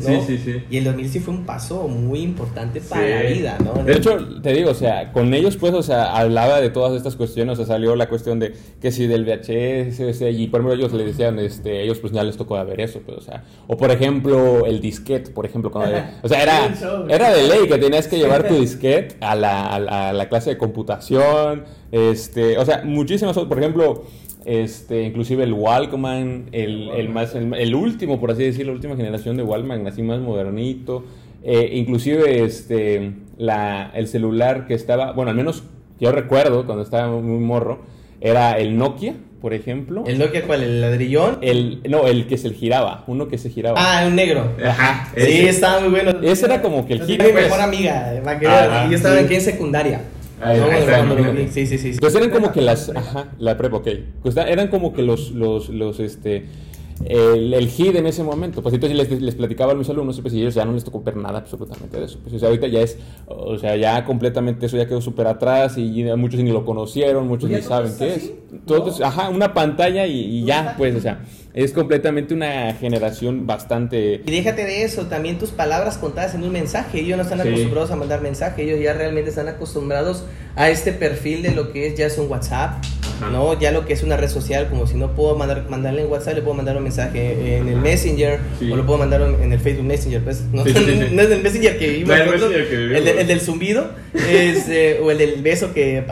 Sí, 0.00 0.18
sí, 0.26 0.38
sí. 0.44 0.54
Y 0.70 0.76
el 0.76 0.84
2000 0.84 1.08
sí 1.08 1.18
fue 1.20 1.32
un 1.32 1.46
paso 1.46 1.88
muy 1.88 2.20
importante 2.20 2.80
para 2.82 3.02
Sí. 3.06 3.08
la 3.14 3.22
vida, 3.30 3.58
¿no? 3.64 3.82
De 3.84 3.94
hecho, 3.94 4.18
te 4.42 4.52
digo, 4.52 4.70
o 4.70 4.74
sea, 4.74 5.10
con 5.12 5.32
ellos 5.32 5.56
pues, 5.56 5.72
o 5.72 5.82
sea, 5.82 6.14
hablaba 6.16 6.60
de 6.60 6.68
todas 6.68 6.94
estas 6.94 7.16
cuestiones, 7.16 7.54
o 7.54 7.56
sea, 7.56 7.66
salió 7.74 7.96
la 7.96 8.08
cuestión 8.08 8.38
de 8.38 8.52
que 8.82 8.90
si 8.92 9.06
del 9.06 9.24
VHS, 9.24 10.00
o 10.04 10.12
sea, 10.12 10.28
y 10.30 10.46
por 10.48 10.60
ejemplo 10.60 10.74
ellos 10.78 10.92
le 10.92 11.04
decían, 11.04 11.38
este, 11.38 11.82
ellos 11.82 11.98
pues 12.00 12.12
ya 12.12 12.22
les 12.22 12.36
tocó 12.36 12.62
ver 12.66 12.80
eso, 12.82 13.00
pues, 13.04 13.16
o 13.16 13.22
sea, 13.22 13.44
o 13.66 13.76
por 13.78 13.90
ejemplo 13.90 14.66
el 14.66 14.80
disquete, 14.80 15.30
por 15.30 15.46
ejemplo, 15.46 15.70
cuando, 15.70 15.96
o 16.22 16.28
sea, 16.28 16.42
era, 16.42 16.74
era 17.08 17.32
de 17.32 17.48
ley 17.48 17.66
que 17.66 17.78
tenías 17.78 18.06
que 18.08 18.18
llevar 18.18 18.46
tu 18.46 18.54
disquete 18.60 19.16
a 19.20 19.34
la, 19.34 19.66
a 19.66 19.78
la, 19.80 20.08
a 20.10 20.12
la 20.12 20.28
clase 20.28 20.50
de 20.50 20.58
computación, 20.58 21.64
este, 21.92 22.58
o 22.58 22.64
sea, 22.66 22.82
muchísimas, 22.84 23.36
otras, 23.36 23.48
por 23.48 23.58
ejemplo, 23.58 24.04
este, 24.48 25.02
inclusive 25.02 25.44
el 25.44 25.52
Walkman, 25.52 26.46
el, 26.52 26.88
el 26.90 27.08
más, 27.10 27.34
el, 27.34 27.52
el 27.54 27.74
último, 27.74 28.18
por 28.18 28.30
así 28.30 28.44
decirlo, 28.44 28.72
la 28.72 28.76
última 28.76 28.96
generación 28.96 29.36
de 29.36 29.42
Walkman, 29.42 29.86
así 29.86 30.02
más 30.02 30.20
modernito, 30.20 31.04
eh, 31.44 31.70
inclusive 31.74 32.42
este, 32.44 33.12
la, 33.36 33.90
el 33.94 34.08
celular 34.08 34.66
que 34.66 34.74
estaba, 34.74 35.12
bueno, 35.12 35.30
al 35.30 35.36
menos 35.36 35.64
yo 36.00 36.12
recuerdo 36.12 36.64
cuando 36.64 36.82
estaba 36.82 37.08
muy 37.20 37.38
morro, 37.38 37.80
era 38.20 38.58
el 38.58 38.76
Nokia, 38.76 39.14
por 39.40 39.54
ejemplo. 39.54 40.02
¿El 40.06 40.18
Nokia 40.18 40.42
cuál? 40.44 40.62
¿El 40.62 40.80
ladrillón? 40.80 41.38
El, 41.42 41.80
no, 41.88 42.06
el 42.06 42.26
que 42.26 42.38
se 42.38 42.50
giraba, 42.50 43.04
uno 43.06 43.28
que 43.28 43.38
se 43.38 43.50
giraba. 43.50 43.78
Ah, 43.78 44.04
un 44.06 44.16
negro. 44.16 44.50
Ajá. 44.64 45.10
Sí, 45.14 45.22
ese. 45.22 45.48
estaba 45.50 45.80
muy 45.80 45.90
bueno. 45.90 46.10
Ese 46.22 46.46
era 46.46 46.60
como 46.60 46.86
que 46.86 46.94
el 46.94 47.00
tenía 47.00 47.18
mi 47.26 47.32
pues. 47.32 47.44
mejor 47.44 47.60
amiga, 47.60 48.14
eh, 48.14 48.20
va 48.20 48.38
que 48.38 48.46
Ah, 48.48 48.88
yo 48.90 48.96
estaba 48.96 49.18
sí. 49.18 49.24
aquí 49.24 49.34
en 49.36 49.40
secundaria. 49.42 50.00
Ahí- 50.40 50.58
No, 50.60 50.66
ahí. 50.66 51.48
Sí, 51.50 51.66
sí, 51.66 51.78
sí. 51.78 51.78
sí. 51.78 51.88
Entonces 51.94 52.20
eran 52.20 52.30
como 52.30 52.52
que 52.52 52.60
las, 52.62 52.90
ajá, 52.94 53.28
la 53.38 53.56
prepa, 53.56 53.78
ok. 53.78 53.88
Pues 54.22 54.36
eran 54.36 54.68
como 54.68 54.92
que 54.92 55.02
los, 55.02 55.32
los, 55.32 55.68
los, 55.68 56.00
este, 56.00 56.44
el, 57.04 57.54
el 57.54 57.68
hit 57.68 57.94
en 57.96 58.06
ese 58.06 58.22
momento. 58.24 58.62
Pues 58.62 58.74
entonces 58.74 58.96
les, 58.96 59.20
les 59.22 59.34
platicaba 59.34 59.72
a 59.72 59.74
mis 59.74 59.88
alumnos, 59.88 60.20
pues 60.20 60.34
y 60.34 60.40
ellos 60.40 60.54
ya 60.54 60.64
no 60.64 60.72
les 60.72 60.84
tocó 60.84 61.02
ver 61.02 61.16
nada 61.16 61.38
absolutamente 61.38 61.98
de 61.98 62.04
eso. 62.06 62.18
Pues 62.22 62.34
o 62.34 62.38
sea, 62.38 62.48
ahorita 62.48 62.66
ya 62.66 62.80
es, 62.80 62.98
o 63.26 63.56
sea, 63.58 63.76
ya 63.76 64.04
completamente 64.04 64.66
eso 64.66 64.76
ya 64.76 64.86
quedó 64.86 65.00
súper 65.00 65.26
atrás 65.26 65.78
y 65.78 66.04
ya 66.04 66.16
muchos 66.16 66.40
ni 66.40 66.50
lo 66.50 66.64
conocieron, 66.64 67.26
muchos 67.28 67.48
Ya 67.50 67.58
ni 67.58 67.62
saben 67.62 67.92
qué 67.98 68.12
así, 68.12 68.34
es. 68.52 68.64
Todos, 68.66 68.98
¿no? 69.00 69.06
ajá, 69.06 69.28
una 69.28 69.54
pantalla 69.54 70.06
y, 70.06 70.18
y 70.20 70.44
ya, 70.44 70.74
pues, 70.78 70.94
o 70.96 71.00
sea, 71.00 71.22
es 71.54 71.72
completamente 71.72 72.34
una 72.34 72.72
generación 72.74 73.46
bastante... 73.46 74.22
Y 74.26 74.30
déjate 74.30 74.64
de 74.64 74.84
eso, 74.84 75.06
también 75.06 75.38
tus 75.38 75.50
palabras 75.50 75.98
contadas 75.98 76.34
en 76.34 76.44
un 76.44 76.52
mensaje. 76.52 77.00
Ellos 77.00 77.16
no 77.16 77.22
están 77.24 77.40
Sí. 77.42 77.48
acostumbrados 77.48 77.90
a 77.90 77.96
mandar 77.96 78.20
mensaje, 78.20 78.62
ellos 78.62 78.80
ya 78.80 78.92
realmente 78.92 79.30
están 79.30 79.48
acostumbrados 79.48 80.24
a 80.56 80.68
este 80.70 80.92
perfil 80.92 81.42
de 81.42 81.52
lo 81.52 81.72
que 81.72 81.86
es 81.88 81.94
ya 81.96 82.06
es 82.06 82.18
un 82.18 82.30
WhatsApp, 82.30 82.82
Ajá. 83.20 83.30
¿no? 83.30 83.58
Ya 83.58 83.72
lo 83.72 83.84
que 83.86 83.92
es 83.92 84.02
una 84.02 84.16
red 84.16 84.28
social, 84.28 84.68
como 84.68 84.86
si 84.86 84.94
no 84.96 85.12
puedo 85.14 85.36
mandar, 85.36 85.64
mandarle 85.68 86.02
en 86.02 86.08
WhatsApp, 86.10 86.34
le 86.34 86.42
puedo 86.42 86.54
mandar 86.54 86.76
un 86.76 86.84
mensaje 86.84 87.56
en 87.58 87.68
el 87.68 87.76
Messenger 87.76 88.38
Sí. 88.58 88.70
o 88.70 88.76
lo 88.76 88.86
puedo 88.86 88.98
mandar 88.98 89.20
en 89.22 89.52
el 89.52 89.58
Facebook 89.60 89.84
Messenger, 89.86 90.22
pues, 90.22 90.42
¿no? 90.52 90.64
Sí, 90.64 90.72
sí, 90.72 90.84
sí, 90.84 90.92
sí. 91.08 91.08
no 91.14 91.22
es 91.22 91.30
el 91.30 91.42
Messenger 91.42 91.78
que 91.78 91.86
vivimos 91.88 92.08
No, 92.16 92.22
el 92.24 92.30
Messenger 92.30 92.68
que 92.68 92.76
vivimos. 92.76 92.98
el, 92.98 93.04
de- 93.04 93.20
el 93.20 93.26
del 93.26 93.40
zumbido, 93.40 93.90
es, 94.14 94.68
eh, 94.68 95.00
o 95.02 95.10
el 95.10 95.18
del 95.18 95.42
beso 95.42 95.72
que 95.74 96.02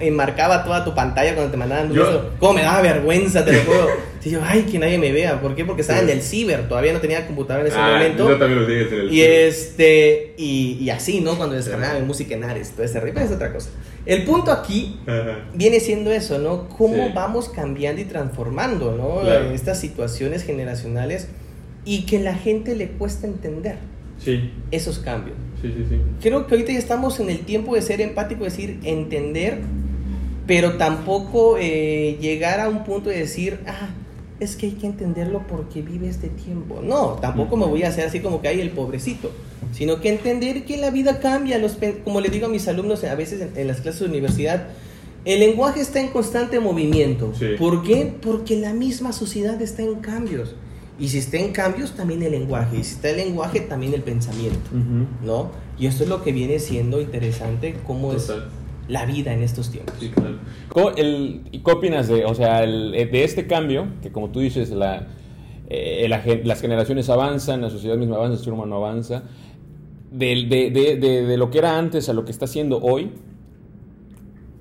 enmarcaba 0.00 0.64
toda 0.64 0.84
tu 0.84 0.94
pantalla 0.94 1.34
cuando 1.34 1.50
te 1.50 1.56
mandaban 1.56 1.90
un 1.90 1.96
Yo- 1.96 2.06
beso. 2.06 2.30
¿Cómo 2.38 2.54
me 2.54 2.62
daba 2.62 2.82
vergüenza, 2.82 3.44
te 3.44 3.52
lo 3.52 3.60
puedo? 3.60 3.86
Sí, 4.26 4.32
yo, 4.32 4.40
ay, 4.44 4.62
que 4.62 4.76
nadie 4.80 4.98
me 4.98 5.12
vea. 5.12 5.40
¿Por 5.40 5.54
qué? 5.54 5.64
Porque 5.64 5.82
estaba 5.82 6.00
Sí. 6.00 6.06
en 6.06 6.10
el 6.10 6.20
ciber, 6.20 6.66
todavía 6.68 6.92
no 6.92 6.98
tenía 6.98 7.24
computadora 7.28 7.64
en 7.64 7.70
ese 7.70 7.78
Ah, 7.80 7.92
momento. 7.92 8.28
Yo 8.28 8.36
también 8.38 8.60
lo 8.60 8.66
dije 8.66 8.88
en 8.92 9.00
el. 9.02 9.12
Y 9.12 9.22
este, 9.22 10.34
y, 10.36 10.78
y 10.80 10.90
así, 10.90 11.20
¿no? 11.20 11.36
Cuando 11.36 11.54
descargaba 11.54 12.00
mi 12.00 12.04
música 12.06 12.34
en 12.34 12.42
Ares, 12.42 12.70
todo 12.72 12.82
ese 12.84 12.98
rollo, 12.98 13.20
es 13.20 13.30
otra 13.30 13.52
cosa. 13.52 13.68
El 14.06 14.22
punto 14.24 14.52
aquí 14.52 14.98
Ajá. 15.06 15.48
viene 15.54 15.80
siendo 15.80 16.12
eso, 16.12 16.38
¿no? 16.38 16.68
Cómo 16.68 17.06
Sí. 17.06 17.12
vamos 17.14 17.48
cambiando 17.48 18.00
y 18.00 18.04
transformando, 18.04 18.92
¿no? 18.96 19.20
Claro. 19.22 19.50
Estas 19.50 19.80
situaciones 19.80 20.44
generacionales 20.44 21.28
y 21.84 22.06
que 22.06 22.20
la 22.20 22.34
gente 22.34 22.74
le 22.76 22.88
cuesta 22.90 23.26
entender 23.26 23.76
Sí, 24.18 24.50
esos 24.70 24.98
cambios. 25.00 25.36
sí, 25.60 25.72
sí, 25.76 25.84
sí. 25.88 25.96
Creo 26.22 26.46
que 26.46 26.54
ahorita 26.54 26.72
ya 26.72 26.78
estamos 26.78 27.18
en 27.20 27.30
el 27.30 27.40
tiempo 27.40 27.74
de 27.74 27.82
ser 27.82 28.00
empático, 28.00 28.44
decir, 28.44 28.78
entender, 28.84 29.58
pero 30.46 30.74
tampoco 30.74 31.56
eh, 31.58 32.16
llegar 32.20 32.60
a 32.60 32.68
un 32.68 32.84
punto 32.84 33.10
de 33.10 33.18
decir, 33.18 33.58
ah, 33.66 33.88
es 34.40 34.56
que 34.56 34.66
hay 34.66 34.72
que 34.72 34.86
entenderlo 34.86 35.46
porque 35.46 35.82
vive 35.82 36.08
este 36.08 36.28
tiempo. 36.28 36.80
No, 36.82 37.12
tampoco 37.20 37.56
me 37.56 37.66
voy 37.66 37.82
a 37.84 37.88
hacer 37.88 38.06
así 38.06 38.20
como 38.20 38.40
que 38.40 38.48
hay 38.48 38.60
el 38.60 38.70
pobrecito, 38.70 39.30
sino 39.72 40.00
que 40.00 40.10
entender 40.10 40.64
que 40.64 40.76
la 40.76 40.90
vida 40.90 41.20
cambia. 41.20 41.58
Los, 41.58 41.78
como 42.04 42.20
le 42.20 42.28
digo 42.28 42.46
a 42.46 42.48
mis 42.48 42.68
alumnos 42.68 43.02
a 43.04 43.14
veces 43.14 43.40
en, 43.40 43.52
en 43.56 43.66
las 43.66 43.80
clases 43.80 44.00
de 44.00 44.06
universidad, 44.06 44.68
el 45.24 45.40
lenguaje 45.40 45.80
está 45.80 46.00
en 46.00 46.08
constante 46.08 46.60
movimiento. 46.60 47.32
Sí. 47.38 47.46
¿Por 47.58 47.82
qué? 47.82 48.14
Porque 48.20 48.56
la 48.56 48.72
misma 48.72 49.12
sociedad 49.12 49.60
está 49.60 49.82
en 49.82 49.96
cambios. 49.96 50.54
Y 50.98 51.08
si 51.08 51.18
está 51.18 51.36
en 51.36 51.52
cambios, 51.52 51.94
también 51.94 52.22
el 52.22 52.32
lenguaje. 52.32 52.78
Y 52.78 52.84
si 52.84 52.94
está 52.94 53.10
el 53.10 53.16
lenguaje, 53.16 53.60
también 53.60 53.92
el 53.92 54.02
pensamiento. 54.02 54.70
¿no? 55.22 55.50
Y 55.78 55.86
esto 55.86 56.04
es 56.04 56.08
lo 56.08 56.22
que 56.22 56.32
viene 56.32 56.58
siendo 56.58 57.00
interesante, 57.00 57.76
cómo 57.86 58.12
Total. 58.12 58.38
es 58.38 58.44
la 58.88 59.04
vida 59.06 59.32
en 59.32 59.42
estos 59.42 59.70
tiempos. 59.70 59.94
Sí, 59.98 60.10
claro. 60.10 60.36
¿Cómo- 60.68 60.90
el- 60.90 61.42
¿Y 61.52 61.58
qué 61.60 61.70
opinas 61.72 62.08
de, 62.08 62.24
o 62.24 62.34
sea, 62.34 62.62
el- 62.62 62.94
eh, 62.94 63.06
de 63.06 63.24
este 63.24 63.46
cambio? 63.46 63.86
Que 64.02 64.12
como 64.12 64.30
tú 64.30 64.40
dices, 64.40 64.70
la, 64.70 65.06
eh, 65.68 66.06
la 66.08 66.22
las 66.44 66.60
generaciones 66.60 67.08
avanzan, 67.10 67.60
la 67.62 67.70
sociedad 67.70 67.96
misma 67.96 68.16
avanza, 68.16 68.38
el 68.38 68.44
ser 68.44 68.52
humano 68.52 68.76
avanza. 68.76 69.24
De, 70.12 70.46
de- 70.48 70.70
de- 70.96 71.24
de 71.26 71.36
lo 71.36 71.50
que 71.50 71.58
era 71.58 71.76
antes 71.78 72.08
a 72.08 72.12
lo 72.12 72.24
que 72.24 72.30
está 72.30 72.44
haciendo 72.44 72.78
hoy, 72.80 73.10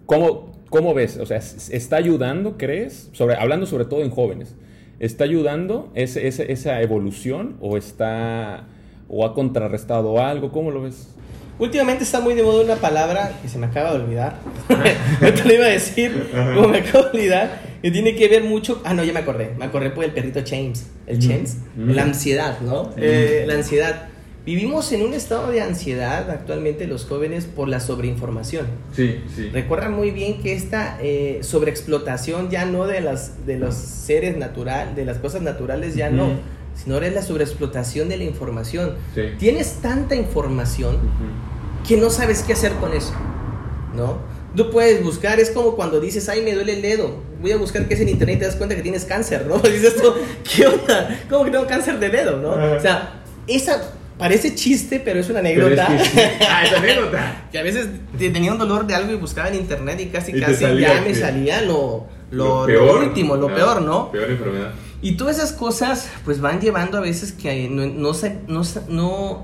¿cómo, 0.06 0.52
cómo 0.70 0.94
ves? 0.94 1.18
O 1.18 1.26
sea, 1.26 1.38
¿s- 1.38 1.76
¿está 1.76 1.98
ayudando, 1.98 2.58
crees? 2.58 3.10
Sobre, 3.14 3.36
hablando 3.36 3.66
sobre 3.66 3.86
todo 3.86 4.02
en 4.02 4.10
jóvenes. 4.10 4.56
¿Está 5.00 5.24
ayudando 5.26 5.90
ese- 5.94 6.28
ese- 6.28 6.52
esa 6.52 6.82
evolución 6.82 7.58
o 7.62 7.78
está 7.78 8.68
o 9.08 9.26
ha 9.26 9.34
contrarrestado 9.34 10.20
algo? 10.22 10.52
¿Cómo 10.52 10.72
lo 10.72 10.82
ves? 10.82 11.14
Últimamente 11.58 12.04
está 12.04 12.20
muy 12.20 12.34
de 12.34 12.44
moda 12.44 12.64
una 12.64 12.76
palabra 12.76 13.32
que 13.42 13.48
se 13.48 13.58
me 13.58 13.68
acaba 13.68 13.92
de 13.92 14.04
olvidar. 14.04 14.40
no 15.22 15.34
te 15.34 15.44
lo 15.46 15.54
iba 15.54 15.66
a 15.66 15.70
decir, 15.70 16.30
como 16.54 16.68
me 16.68 16.80
acabo 16.80 17.06
de 17.06 17.10
olvidar, 17.12 17.62
que 17.82 17.92
tiene 17.92 18.16
que 18.16 18.28
ver 18.28 18.44
mucho. 18.44 18.82
Ah, 18.84 18.94
no, 18.94 19.04
ya 19.04 19.14
me 19.14 19.20
acordé. 19.20 19.52
Me 19.58 19.66
acordé 19.66 19.90
por 19.92 20.04
el 20.04 20.12
perrito 20.12 20.42
James. 20.46 20.88
El 21.08 21.22
James. 21.22 21.58
Mm. 21.78 21.92
La 21.92 22.04
ansiedad, 22.04 22.60
¿no? 22.60 22.92
Eh, 22.98 23.46
la 23.48 23.54
ansiedad. 23.54 24.08
Vivimos 24.46 24.92
en 24.92 25.02
un 25.02 25.14
estado 25.16 25.50
de 25.50 25.62
ansiedad 25.62 26.30
actualmente 26.30 26.86
los 26.86 27.06
jóvenes 27.06 27.46
por 27.46 27.68
la 27.68 27.80
sobreinformación. 27.80 28.68
Sí, 28.96 29.22
sí. 29.36 29.50
Recuerdan 29.52 29.94
muy 29.94 30.12
bien 30.12 30.42
que 30.42 30.54
esta 30.54 31.00
eh, 31.02 31.40
sobreexplotación 31.42 32.52
ya 32.52 32.66
no 32.66 32.86
de 32.86 33.02
las 33.02 33.48
de 33.48 33.58
los 33.58 33.74
seres 33.74 34.38
natural, 34.38 34.94
de 34.94 35.06
las 35.06 35.18
cosas 35.18 35.42
naturales 35.42 35.96
ya 35.96 36.12
no, 36.12 36.26
Ujú. 36.26 36.36
Sino 36.76 36.96
ahora 36.96 37.08
es 37.08 37.14
la 37.14 37.22
sobreexplotación 37.22 38.10
de 38.10 38.18
la 38.18 38.24
información. 38.26 38.96
Sí. 39.14 39.22
Tienes 39.40 39.76
tanta 39.82 40.16
información 40.16 40.98
que 41.88 41.98
no 41.98 42.10
sabes 42.10 42.42
qué 42.44 42.54
hacer 42.54 42.74
con 42.74 42.94
eso, 42.94 43.14
¿no? 43.96 44.18
Tú 44.56 44.70
puedes 44.72 45.04
buscar, 45.04 45.40
es 45.40 45.52
como 45.52 45.76
cuando 45.76 46.00
dices, 46.00 46.30
ay, 46.30 46.42
me 46.42 46.54
duele 46.54 46.74
el 46.74 46.82
dedo, 46.82 47.18
voy 47.42 47.52
a 47.52 47.58
buscar 47.58 47.88
qué 47.88 47.94
es 47.94 48.00
en 48.00 48.10
internet 48.10 48.38
y 48.38 48.40
te 48.40 48.46
das 48.46 48.56
cuenta 48.56 48.76
que 48.76 48.82
tienes 48.82 49.04
cáncer, 49.06 49.46
¿no? 49.48 49.58
Dices 49.70 49.96
tú, 50.02 50.14
¿qué 50.56 50.66
onda? 50.68 51.20
¿Cómo 51.30 51.44
que 51.46 51.52
tengo 51.52 51.68
cáncer 51.68 52.00
de 52.00 52.10
dedo, 52.10 52.38
no? 52.38 52.52
O 52.76 52.80
sea, 52.80 53.22
esa 53.48 53.92
parece 54.18 54.56
chiste, 54.56 55.02
pero 55.04 55.20
es 55.20 55.30
una 55.30 55.42
Pero 55.42 55.68
es 55.68 55.78
anécdota. 55.78 55.98
que 55.98 56.06
sí. 56.10 56.20
Ah, 56.50 56.64
esa 56.66 56.78
anécdota. 56.78 57.48
Que 57.52 57.60
a 57.60 57.64
veces 57.64 57.88
te- 58.18 58.30
tenía 58.30 58.54
un 58.54 58.58
dolor 58.58 58.88
de 58.88 58.96
algo 58.96 59.12
y 59.12 59.16
buscaba 59.18 59.50
en 59.50 59.56
internet 59.56 60.00
y 60.00 60.06
casi 60.06 60.32
Y 60.36 60.40
casi 60.40 60.56
salía 60.56 60.94
ya 60.96 61.02
me 61.02 61.14
salía 61.14 61.62
lo, 61.62 62.08
lo, 62.32 62.62
lo 62.62 62.66
peor. 62.66 63.04
último, 63.04 63.36
lo 63.36 63.50
Ah, 63.50 63.56
peor, 63.56 63.82
¿no? 63.82 64.10
Peor 64.12 64.32
enfermedad. 64.32 64.72
Y 65.02 65.18
todas 65.18 65.38
esas 65.38 65.52
cosas 65.54 66.10
pues 66.24 66.42
van 66.42 66.60
llevando 66.62 66.98
a 66.98 67.02
veces 67.02 67.32
que 67.32 67.70
no, 67.70 67.86
no, 67.86 68.14
no, 68.48 68.64
se- 68.64 68.82
no 68.88 69.44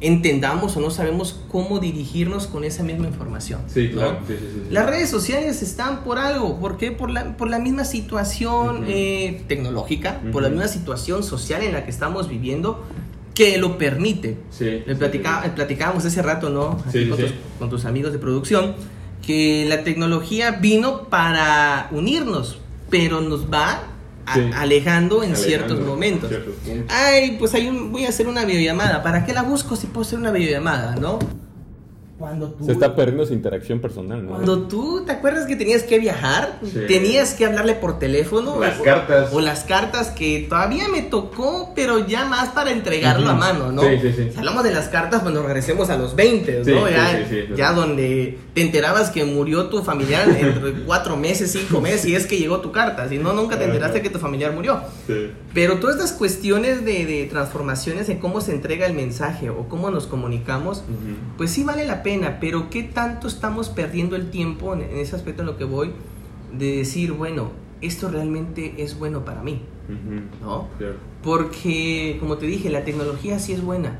entendamos 0.00 0.76
o 0.76 0.80
no 0.80 0.90
sabemos 0.90 1.40
cómo 1.50 1.78
dirigirnos 1.78 2.46
con 2.48 2.64
esa 2.64 2.82
misma 2.82 3.06
información. 3.06 3.60
Sí, 3.68 3.88
¿no? 3.92 3.98
claro. 4.00 4.18
Sí, 4.26 4.34
sí, 4.38 4.44
sí, 4.52 4.60
sí. 4.66 4.72
Las 4.72 4.86
redes 4.86 5.08
sociales 5.10 5.62
están 5.62 6.02
por 6.02 6.18
algo, 6.18 6.58
¿por 6.58 6.76
qué? 6.76 6.90
Por 6.90 7.10
la, 7.10 7.36
por 7.36 7.48
la 7.48 7.58
misma 7.60 7.84
situación 7.84 8.78
Ujú. 8.78 8.84
eh, 8.88 9.44
tecnológica, 9.48 10.20
por 10.32 10.42
la 10.42 10.48
misma 10.48 10.66
situación 10.68 11.22
social 11.22 11.62
en 11.62 11.72
la 11.72 11.84
que 11.84 11.90
estamos 11.90 12.28
viviendo 12.28 12.84
que 13.34 13.58
lo 13.58 13.78
permite. 13.78 14.38
Sí, 14.50 14.82
Le 14.86 14.96
platicaba- 14.96 15.44
sí. 15.44 15.50
platicábamos 15.54 16.04
hace 16.04 16.20
rato, 16.20 16.50
¿no? 16.50 16.78
Con. 16.78 16.92
Tus, 17.18 17.32
con 17.58 17.70
tus 17.70 17.84
amigos 17.84 18.12
de 18.12 18.18
producción, 18.18 18.74
que 19.24 19.64
la 19.68 19.84
tecnología 19.84 20.50
vino 20.50 21.04
para 21.08 21.88
unirnos, 21.92 22.58
pero 22.90 23.20
nos 23.20 23.50
va 23.50 23.84
a- 24.26 24.34
Sí. 24.34 24.50
alejando 24.54 25.22
en 25.22 25.30
Alejando, 25.32 25.36
ciertos 25.48 25.80
momentos. 25.80 26.28
ciertos. 26.28 26.54
Ay, 26.88 27.36
pues 27.38 27.54
hay 27.54 27.68
un- 27.68 27.92
voy 27.92 28.06
a 28.06 28.08
hacer 28.10 28.28
una 28.28 28.44
videollamada. 28.44 29.02
¿Para 29.02 29.24
qué 29.24 29.32
la 29.32 29.42
busco 29.42 29.76
si 29.76 29.86
puedo 29.86 30.06
hacer 30.06 30.18
una 30.18 30.30
videollamada, 30.30 30.96
no? 30.96 31.18
Cuando 32.22 32.50
tú, 32.52 32.64
Se 32.64 32.70
está 32.70 32.94
perdiendo 32.94 33.24
esa 33.24 33.34
interacción 33.34 33.80
personal, 33.80 34.24
¿no? 34.24 34.30
cuando 34.34 34.68
tú, 34.68 35.02
¿te 35.04 35.10
acuerdas 35.10 35.44
que 35.44 35.56
tenías 35.56 35.82
que 35.82 35.98
viajar? 35.98 36.60
Sí. 36.62 36.82
Tenías 36.86 37.34
que 37.34 37.44
hablarle 37.46 37.74
por 37.74 37.98
teléfono. 37.98 38.60
Las 38.60 38.78
o, 38.78 38.84
cartas. 38.84 39.30
O 39.32 39.40
las 39.40 39.64
cartas 39.64 40.10
que 40.10 40.46
todavía 40.48 40.86
me 40.88 41.02
tocó, 41.02 41.72
pero 41.74 42.06
ya 42.06 42.24
más 42.26 42.50
para 42.50 42.70
entregarlo 42.70 43.24
Ujú. 43.26 43.32
a 43.32 43.34
mano, 43.34 43.72
¿no? 43.72 43.82
Sí, 43.82 43.98
sí, 44.00 44.12
sí. 44.16 44.30
Hablamos 44.38 44.62
de 44.62 44.70
las 44.72 44.86
cartas, 44.86 45.24
nos 45.24 45.44
regresemos 45.44 45.90
a 45.90 45.96
los 45.96 46.14
20, 46.14 46.64
Sí, 46.64 46.70
¿no? 46.70 46.86
sí, 46.86 46.92
ya, 46.92 47.10
sí, 47.10 47.24
sí, 47.28 47.40
sí. 47.48 47.54
ya 47.56 47.72
donde 47.72 48.38
te 48.54 48.62
enterabas 48.62 49.10
que 49.10 49.24
murió 49.24 49.66
tu 49.66 49.82
familiar 49.82 50.28
entre 50.38 50.84
cuatro 50.84 51.16
meses, 51.16 51.50
cinco 51.50 51.80
meses, 51.80 52.06
y 52.06 52.14
es 52.14 52.26
que 52.28 52.38
llegó 52.38 52.60
tu 52.60 52.70
carta. 52.70 53.08
Si 53.08 53.18
no, 53.18 53.32
nunca 53.32 53.58
te 53.58 53.64
enteraste 53.64 54.00
que 54.00 54.10
tu 54.10 54.20
familiar 54.20 54.52
murió. 54.52 54.80
Sí. 55.08 55.32
Pero 55.52 55.80
todas 55.80 55.96
estas 55.96 56.12
cuestiones 56.12 56.84
de, 56.84 57.04
de 57.04 57.26
transformaciones 57.28 58.08
en 58.08 58.18
cómo 58.18 58.40
se 58.40 58.52
entrega 58.52 58.86
el 58.86 58.94
mensaje 58.94 59.50
o 59.50 59.68
cómo 59.68 59.90
nos 59.90 60.06
comunicamos, 60.06 60.78
Ujú. 60.78 61.36
pues 61.36 61.50
sí 61.50 61.64
vale 61.64 61.84
la 61.84 62.02
pena, 62.04 62.11
pero 62.40 62.70
¿qué 62.70 62.82
tanto 62.82 63.28
estamos 63.28 63.68
perdiendo 63.68 64.16
el 64.16 64.30
tiempo 64.30 64.74
en, 64.74 64.82
en 64.82 64.98
ese 64.98 65.16
aspecto 65.16 65.42
en 65.42 65.46
lo 65.46 65.56
que 65.56 65.64
voy? 65.64 65.92
De 66.52 66.76
decir, 66.76 67.12
bueno, 67.12 67.50
esto 67.80 68.10
realmente 68.10 68.74
es 68.78 68.98
bueno 68.98 69.24
para 69.24 69.42
mí, 69.42 69.62
Ujú. 69.88 70.44
¿no? 70.44 70.68
Claro. 70.78 70.96
Porque, 71.22 72.16
como 72.20 72.36
te 72.36 72.46
dije, 72.46 72.70
la 72.70 72.84
tecnología 72.84 73.38
sí 73.38 73.52
es 73.52 73.62
buena. 73.62 73.98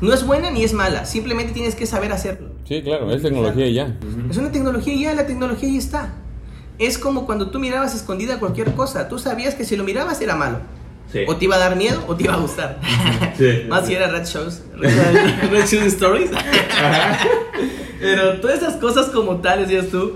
No 0.00 0.12
es 0.12 0.24
buena 0.24 0.50
ni 0.50 0.62
es 0.62 0.74
mala, 0.74 1.06
simplemente 1.06 1.52
tienes 1.52 1.74
que 1.74 1.86
saber 1.86 2.12
hacerlo. 2.12 2.50
Sí, 2.64 2.82
claro, 2.82 3.10
es 3.10 3.22
tecnología 3.22 3.66
y 3.66 3.74
ya. 3.74 3.96
Ujú. 4.00 4.30
Es 4.30 4.36
una 4.36 4.52
tecnología 4.52 4.94
y 4.94 5.02
ya, 5.02 5.14
la 5.14 5.26
tecnología 5.26 5.68
ya 5.68 5.78
está. 5.78 6.14
Es 6.78 6.98
como 6.98 7.26
cuando 7.26 7.50
tú 7.50 7.58
mirabas 7.58 7.94
escondida 7.94 8.38
cualquier 8.38 8.74
cosa, 8.74 9.08
tú 9.08 9.18
sabías 9.18 9.56
que 9.56 9.64
si 9.64 9.76
lo 9.76 9.82
mirabas 9.82 10.20
era 10.20 10.36
malo. 10.36 10.60
Sí. 11.12 11.20
O 11.26 11.36
te 11.36 11.46
iba 11.46 11.56
a 11.56 11.58
dar 11.58 11.76
miedo 11.76 12.04
o 12.06 12.14
te 12.14 12.24
iba 12.24 12.34
a 12.34 12.38
gustar. 12.38 12.80
Sí. 13.38 13.66
Más 13.68 13.86
si 13.86 13.94
era 13.94 14.08
Red 14.08 14.26
Shows. 14.26 14.62
Red, 14.74 14.90
Red 15.52 15.66
Shoes 15.66 15.86
Stories. 15.94 16.30
Pero 18.00 18.40
todas 18.40 18.58
esas 18.58 18.74
cosas 18.74 19.06
como 19.06 19.36
tal, 19.36 19.60
decías 19.60 19.88
tú, 19.90 20.14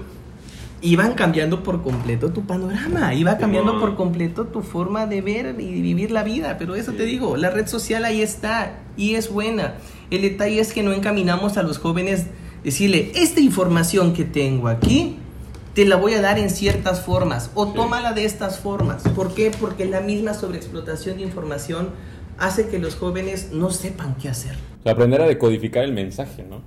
iban 0.83 1.15
cambiando 1.15 1.63
por 1.63 1.83
completo 1.83 2.33
tu 2.33 2.45
panorama, 2.45 3.15
iba 3.15 3.39
cambiando 3.39 3.79
por 3.79 3.95
completo 3.95 4.47
tu 4.47 4.63
forma 4.63 5.07
de 5.07 5.21
ver 5.21 5.57
y 5.61 5.81
vivir 5.81 6.11
la 6.11 6.25
vida. 6.25 6.57
Pero 6.59 6.75
eso 6.75 6.93
te 6.93 7.05
digo, 7.05 7.37
la 7.37 7.51
red 7.51 7.69
social 7.69 8.05
ahí 8.05 8.21
está 8.21 8.81
y 8.97 9.15
es 9.15 9.31
buena. 9.31 9.75
El 10.11 10.23
detalle 10.23 10.61
es 10.61 10.73
que 10.73 10.83
no 10.83 10.93
encaminamos 10.93 11.57
a 11.57 11.63
los 11.63 11.79
jóvenes 11.79 12.27
decirle, 12.65 13.13
esta 13.15 13.41
información 13.41 14.13
que 14.13 14.25
tengo 14.25 14.69
aquí, 14.69 15.17
te 15.75 15.85
la 15.85 15.97
voy 15.97 16.15
a 16.15 16.21
dar 16.21 16.39
en 16.39 16.51
ciertas 16.51 17.01
formas 17.03 17.51
o 17.55 17.67
Sí. 17.67 17.73
tómala 17.75 18.13
de 18.13 18.25
estas 18.25 18.59
formas. 18.59 19.03
¿Por 19.15 19.35
qué? 19.35 19.51
Porque 19.61 19.85
la 19.87 20.01
misma 20.01 20.35
sobreexplotación 20.35 21.17
de 21.17 21.23
información 21.23 21.91
hace 22.39 22.69
que 22.69 22.79
los 22.79 22.95
jóvenes 22.97 23.51
no 23.53 23.71
sepan 23.71 24.17
qué 24.21 24.29
hacer. 24.29 24.57
O 24.81 24.83
sea, 24.83 24.93
aprender 24.93 25.23
a 25.23 25.27
decodificar 25.29 25.85
el 25.85 25.93
mensaje, 25.93 26.43
¿no? 26.49 26.61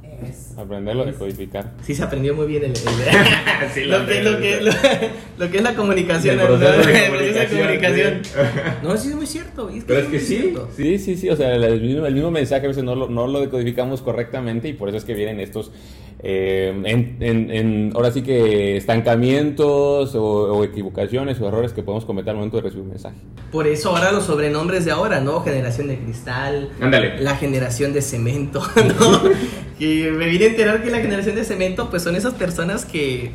Aprenderlo 0.57 1.03
a 1.03 1.05
decodificar. 1.05 1.73
Sí, 1.85 1.93
se 1.93 2.01
aprendió 2.01 2.33
muy 2.33 2.47
bien 2.47 2.63
el, 2.63 2.71
el- 2.71 2.75
Sí, 3.73 3.83
lo, 3.83 3.99
la 3.99 4.05
que, 4.05 4.13
neta, 4.19 4.29
lo, 4.31 4.39
que, 4.39 4.57
sí. 4.57 4.63
lo, 4.63 5.45
lo 5.45 5.51
que 5.51 5.57
es 5.57 5.63
la 5.63 5.75
comunicación. 5.75 6.39
El 6.39 6.47
¿no? 6.49 6.57
proceso 6.57 6.71
de 6.71 7.05
El 7.05 7.11
proceso 7.11 7.39
de 7.39 7.47
comunicación, 7.47 8.21
comunicación. 8.21 8.73
No, 8.83 8.95
sí 8.97 9.09
es 9.09 9.15
muy 9.15 9.25
cierto. 9.27 9.69
y 9.69 9.81
Pero 9.81 9.99
es 9.99 10.05
que 10.07 10.19
sí, 10.21 10.37
cierto. 10.37 10.69
Sí, 10.77 10.97
sí, 10.97 11.17
sí, 11.17 11.29
o 11.29 11.35
sea, 11.35 11.53
el 11.55 11.81
mismo, 11.81 12.05
el 12.05 12.13
mismo 12.13 12.31
mensaje 12.31 12.65
a 12.65 12.69
veces 12.69 12.85
no 12.85 12.95
lo, 12.95 13.09
no 13.09 13.27
lo 13.27 13.41
decodificamos 13.41 14.01
correctamente 14.01 14.69
y 14.69 14.73
por 14.73 14.87
eso 14.87 14.97
es 14.97 15.03
que 15.03 15.13
vienen 15.13 15.41
estos, 15.41 15.71
eh, 16.19 16.73
en, 16.85 17.17
en- 17.21 17.51
en- 17.51 17.91
ahora 17.95 18.11
sí 18.11 18.21
que 18.23 18.77
estancamientos 18.77 20.15
o, 20.15 20.23
o 20.23 20.63
equivocaciones 20.63 21.39
o 21.41 21.47
errores 21.47 21.73
que 21.73 21.83
podemos 21.83 22.05
cometer 22.05 22.31
al 22.31 22.37
momento 22.37 22.57
de 22.57 22.63
recibir 22.63 22.83
un 22.83 22.89
mensaje. 22.89 23.15
Por 23.51 23.67
eso 23.67 23.89
ahora 23.95 24.11
los 24.11 24.23
sobrenombres 24.25 24.85
de 24.85 24.91
ahora, 24.91 25.19
¿no? 25.21 25.41
Generación 25.41 25.87
de 25.87 25.97
cristal. 25.97 26.69
Ándale. 26.81 27.19
La 27.21 27.35
generación 27.35 27.93
de 27.93 28.01
cemento, 28.01 28.61
¿no? 28.99 29.21
que 29.79 30.11
me 30.11 30.27
vine 30.27 30.45
a 30.45 30.47
enterar 30.49 30.83
que 30.83 30.89
la 30.91 30.99
generación 30.99 31.35
de 31.35 31.43
cemento, 31.43 31.89
pues 31.89 32.03
son 32.03 32.15
esas 32.15 32.33
personas 32.33 32.85
que 32.85 33.31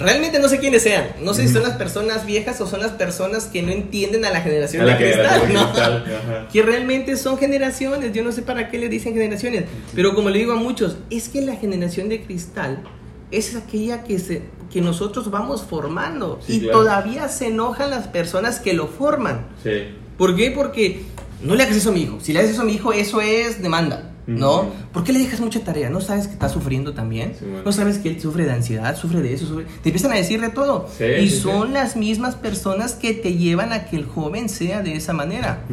realmente 0.00 0.38
no 0.40 0.48
sé 0.48 0.58
quiénes 0.58 0.82
sean. 0.82 1.04
No 1.22 1.34
sé 1.34 1.46
si 1.46 1.52
son 1.52 1.62
las 1.62 1.76
personas 1.76 2.26
viejas 2.26 2.60
o 2.60 2.66
son 2.66 2.80
las 2.80 2.92
personas 2.92 3.44
que 3.44 3.62
no 3.62 3.70
entienden 3.70 4.24
a 4.24 4.30
la 4.30 4.40
generación 4.40 4.82
A 4.82 4.86
la 4.86 4.96
de 4.96 5.04
cristal, 5.12 5.52
¿no? 5.52 5.64
cristal. 5.72 6.46
Que 6.52 6.62
realmente 6.62 7.16
son 7.16 7.38
generaciones. 7.38 8.12
Yo 8.12 8.24
no 8.24 8.32
sé 8.32 8.42
para 8.42 8.68
qué 8.70 8.78
le 8.78 8.88
dicen 8.88 9.12
generaciones. 9.14 9.64
Pero 9.94 10.14
como 10.14 10.30
le 10.30 10.38
digo 10.40 10.52
a 10.52 10.56
muchos, 10.56 10.96
es 11.10 11.28
que 11.28 11.40
la 11.42 11.54
generación 11.56 12.08
de 12.08 12.22
cristal 12.24 12.82
es 13.30 13.54
aquella 13.54 14.02
que 14.04 14.18
se 14.18 14.42
que 14.72 14.80
nosotros 14.80 15.30
vamos 15.32 15.62
formando 15.68 16.38
Sí, 16.46 16.56
y 16.56 16.60
claro. 16.60 16.78
todavía 16.78 17.28
se 17.28 17.48
enojan 17.48 17.90
las 17.90 18.06
personas 18.06 18.60
que 18.60 18.72
lo 18.72 18.86
forman. 18.86 19.46
Sí. 19.64 19.88
¿Por 20.16 20.36
qué? 20.36 20.52
Porque 20.52 21.02
no 21.42 21.56
le 21.56 21.64
hagas 21.64 21.76
eso 21.76 21.88
a 21.90 21.92
mi 21.92 22.02
hijo. 22.02 22.18
Si 22.20 22.32
le 22.32 22.38
haces 22.38 22.52
eso 22.52 22.62
a 22.62 22.64
mi 22.64 22.74
hijo, 22.74 22.92
eso 22.92 23.20
es 23.20 23.60
demanda, 23.62 24.09
¿no? 24.38 24.66
¿Por 24.92 25.04
qué 25.04 25.12
le 25.12 25.18
dejas 25.18 25.40
mucha 25.40 25.60
tarea? 25.60 25.90
¿No 25.90 26.00
sabes 26.00 26.26
que 26.26 26.34
está 26.34 26.48
sufriendo 26.48 26.94
también? 26.94 27.34
Sí, 27.38 27.44
bueno. 27.44 27.62
¿No 27.64 27.72
sabes 27.72 27.98
que 27.98 28.10
él 28.10 28.20
sufre 28.20 28.44
de 28.44 28.52
ansiedad, 28.52 28.96
sufre 28.96 29.20
de 29.22 29.34
eso? 29.34 29.46
Sufre... 29.46 29.64
Te 29.82 29.88
empiezan 29.90 30.12
a 30.12 30.16
decir 30.16 30.40
de 30.40 30.50
todo. 30.50 30.88
Sí, 30.96 31.04
y 31.04 31.30
sí, 31.30 31.40
son 31.40 31.72
las 31.72 31.96
mismas 31.96 32.34
personas 32.34 32.94
que 32.94 33.14
te 33.14 33.34
llevan 33.34 33.72
a 33.72 33.84
que 33.86 33.96
el 33.96 34.06
joven 34.06 34.48
sea 34.48 34.82
de 34.82 34.94
esa 34.94 35.12
manera. 35.12 35.64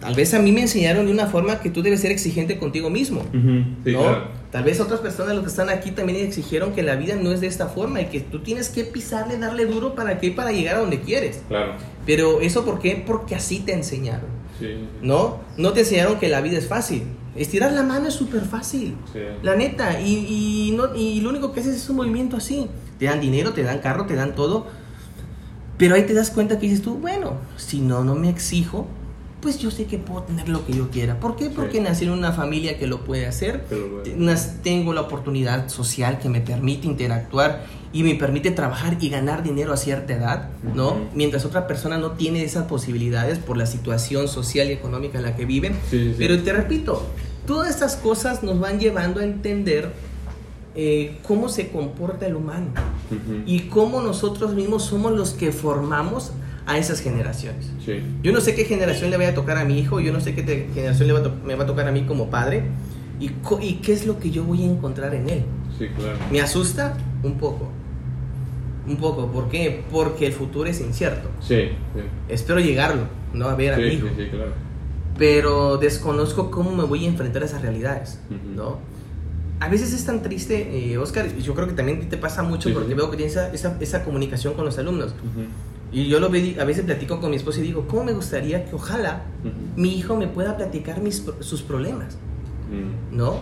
Tal 0.00 0.14
vez 0.14 0.32
a 0.34 0.38
mí 0.38 0.50
me 0.50 0.62
enseñaron 0.62 1.06
de 1.06 1.12
una 1.12 1.26
forma 1.26 1.60
que 1.60 1.70
tú 1.70 1.82
debes 1.82 2.00
ser 2.00 2.10
exigente 2.10 2.58
contigo 2.58 2.88
mismo. 2.88 3.22
Sí, 3.32 3.92
¿no? 3.92 4.00
claro. 4.00 4.40
Tal 4.50 4.64
vez 4.64 4.80
otras 4.80 5.00
personas, 5.00 5.34
los 5.34 5.44
que 5.44 5.50
están 5.50 5.68
aquí, 5.68 5.92
también 5.92 6.26
exigieron 6.26 6.72
que 6.72 6.82
la 6.82 6.96
vida 6.96 7.14
no 7.14 7.30
es 7.32 7.40
de 7.40 7.46
esta 7.46 7.68
forma 7.68 8.00
y 8.00 8.06
que 8.06 8.20
tú 8.20 8.40
tienes 8.40 8.68
que 8.68 8.82
pisarle, 8.84 9.38
darle 9.38 9.66
duro 9.66 9.94
para 9.94 10.18
que 10.18 10.32
para 10.32 10.50
llegar 10.50 10.76
a 10.76 10.78
donde 10.80 11.00
quieres. 11.00 11.42
Claro. 11.46 11.74
Pero 12.04 12.40
eso 12.40 12.64
¿por 12.64 12.80
qué? 12.80 13.02
Porque 13.06 13.36
así 13.36 13.60
te 13.60 13.72
enseñaron. 13.72 14.28
Sí. 14.58 14.88
¿No? 15.02 15.38
No 15.56 15.72
te 15.72 15.80
enseñaron 15.80 16.18
que 16.18 16.28
la 16.28 16.40
vida 16.40 16.58
es 16.58 16.66
fácil. 16.66 17.04
Estirar 17.36 17.72
la 17.72 17.84
mano 17.84 18.08
es 18.08 18.14
súper 18.14 18.42
fácil. 18.42 18.96
Sí. 19.12 19.20
La 19.42 19.54
neta. 19.54 20.00
Y, 20.00 20.26
y, 20.28 20.74
no, 20.76 20.96
y 20.96 21.20
lo 21.20 21.30
único 21.30 21.52
que 21.52 21.60
haces 21.60 21.76
es 21.76 21.88
un 21.88 21.96
movimiento 21.96 22.36
así. 22.36 22.68
Te 22.98 23.04
dan 23.04 23.20
dinero, 23.20 23.52
te 23.52 23.62
dan 23.62 23.78
carro, 23.78 24.06
te 24.06 24.16
dan 24.16 24.34
todo. 24.34 24.66
Pero 25.78 25.94
ahí 25.94 26.02
te 26.02 26.12
das 26.12 26.30
cuenta 26.30 26.58
que 26.58 26.66
dices 26.66 26.82
tú, 26.82 26.96
bueno, 26.96 27.34
si 27.56 27.80
no, 27.80 28.02
no 28.02 28.14
me 28.14 28.28
exijo, 28.28 28.86
pues 29.40 29.58
yo 29.58 29.70
sé 29.70 29.86
que 29.86 29.98
puedo 29.98 30.22
tener 30.22 30.48
lo 30.48 30.66
que 30.66 30.72
yo 30.74 30.90
quiera. 30.90 31.18
¿Por 31.18 31.36
qué? 31.36 31.48
Porque 31.50 31.78
Sí. 31.78 31.80
nací 31.82 32.04
en 32.04 32.10
una 32.10 32.32
familia 32.32 32.78
que 32.78 32.86
lo 32.86 33.04
puede 33.04 33.26
hacer. 33.26 33.64
Nas- 34.16 34.60
Tengo 34.62 34.92
la 34.92 35.00
oportunidad 35.02 35.68
social 35.68 36.18
que 36.18 36.28
me 36.28 36.40
permite 36.40 36.86
interactuar 36.86 37.64
y 37.92 38.02
me 38.02 38.14
permite 38.14 38.50
trabajar 38.50 38.98
y 39.00 39.08
ganar 39.08 39.42
dinero 39.42 39.72
a 39.72 39.76
cierta 39.76 40.12
edad, 40.12 40.50
¿no? 40.74 40.96
Mientras 41.14 41.44
otra 41.44 41.66
persona 41.66 41.98
no 41.98 42.12
tiene 42.12 42.42
esas 42.44 42.66
posibilidades 42.66 43.38
por 43.38 43.56
la 43.56 43.66
situación 43.66 44.28
social 44.28 44.68
y 44.68 44.72
económica 44.72 45.18
en 45.18 45.24
la 45.24 45.34
que 45.36 45.44
viven. 45.44 45.72
Sí, 45.90 45.98
sí, 45.98 46.08
sí. 46.10 46.14
Pero 46.18 46.40
te 46.42 46.52
repito, 46.52 47.02
todas 47.46 47.70
estas 47.70 47.96
cosas 47.96 48.42
nos 48.42 48.60
van 48.60 48.78
llevando 48.78 49.20
a 49.20 49.24
entender 49.24 49.92
eh, 50.76 51.18
cómo 51.26 51.48
se 51.48 51.68
comporta 51.70 52.26
el 52.26 52.36
humano 52.36 52.66
y 53.44 53.60
cómo 53.62 54.00
nosotros 54.02 54.54
mismos 54.54 54.84
somos 54.84 55.10
los 55.12 55.30
que 55.30 55.50
formamos 55.50 56.30
a 56.70 56.78
esas 56.78 57.00
generaciones. 57.00 57.70
Sí. 57.84 58.00
Yo 58.22 58.32
no 58.32 58.40
sé 58.40 58.54
qué 58.54 58.64
generación 58.64 59.10
le 59.10 59.16
vaya 59.16 59.30
a 59.30 59.34
tocar 59.34 59.56
a 59.58 59.64
mi 59.64 59.78
hijo, 59.78 60.00
yo 60.00 60.12
no 60.12 60.20
sé 60.20 60.34
qué 60.34 60.68
generación 60.74 61.08
le 61.08 61.14
va 61.14 61.20
a 61.20 61.32
me 61.46 61.54
va 61.56 61.64
a 61.64 61.66
tocar 61.66 61.86
a 61.88 61.92
mí 61.92 62.02
como 62.02 62.30
padre 62.30 62.62
y, 63.18 63.28
co- 63.42 63.58
y 63.60 63.74
qué 63.76 63.92
es 63.92 64.06
lo 64.06 64.18
que 64.18 64.30
yo 64.30 64.44
voy 64.44 64.62
a 64.62 64.66
encontrar 64.66 65.14
en 65.14 65.28
él. 65.28 65.42
Sí, 65.78 65.86
claro. 65.96 66.16
Me 66.30 66.40
asusta 66.40 66.96
un 67.22 67.38
poco. 67.38 67.70
Un 68.86 68.96
poco, 68.96 69.26
¿por 69.30 69.48
qué? 69.48 69.82
Porque 69.90 70.26
el 70.26 70.32
futuro 70.32 70.68
es 70.68 70.80
incierto. 70.80 71.28
Sí. 71.40 71.56
Sí. 71.94 72.00
Espero 72.28 72.60
llegarlo, 72.60 73.02
no 73.34 73.46
a 73.48 73.54
ver 73.54 73.74
a 73.74 73.76
mi 73.76 73.84
hijo. 73.88 74.06
claro. 74.30 74.52
Pero 75.18 75.76
desconozco 75.76 76.50
cómo 76.50 76.70
me 76.72 76.84
voy 76.84 77.04
a 77.04 77.08
enfrentar 77.08 77.42
a 77.42 77.46
esas 77.46 77.60
realidades, 77.62 78.20
Ujú. 78.30 78.54
¿no? 78.56 78.78
A 79.60 79.68
veces 79.68 79.92
es 79.92 80.06
tan 80.06 80.22
triste, 80.22 80.92
eh, 80.92 80.96
Oscar, 80.96 81.28
y 81.38 81.42
yo 81.42 81.54
creo 81.54 81.66
que 81.68 81.74
también 81.74 82.08
te 82.08 82.16
pasa 82.16 82.42
mucho 82.42 82.68
Sí, 82.70 82.74
porque 82.74 82.88
sí. 82.88 82.94
veo 82.94 83.10
que 83.10 83.18
tienes 83.18 83.34
esa, 83.36 83.52
esa, 83.52 83.76
esa 83.80 84.02
comunicación 84.04 84.54
con 84.54 84.64
los 84.64 84.78
alumnos. 84.78 85.08
Ujú. 85.12 85.44
Y 85.92 86.08
yo 86.08 86.20
lo 86.20 86.28
veo, 86.30 86.60
a 86.60 86.64
veces 86.64 86.84
platico 86.84 87.20
con 87.20 87.30
mi 87.30 87.36
esposa 87.36 87.58
y 87.60 87.62
digo, 87.62 87.86
¿cómo 87.88 88.04
me 88.04 88.12
gustaría 88.12 88.64
que 88.64 88.74
ojalá 88.76 89.24
Ujú. 89.44 89.52
mi 89.80 89.96
hijo 89.98 90.16
me 90.16 90.28
pueda 90.28 90.56
platicar 90.56 91.00
mis, 91.00 91.24
sus 91.40 91.62
problemas, 91.62 92.16
Mm. 92.70 93.16
¿no? 93.16 93.40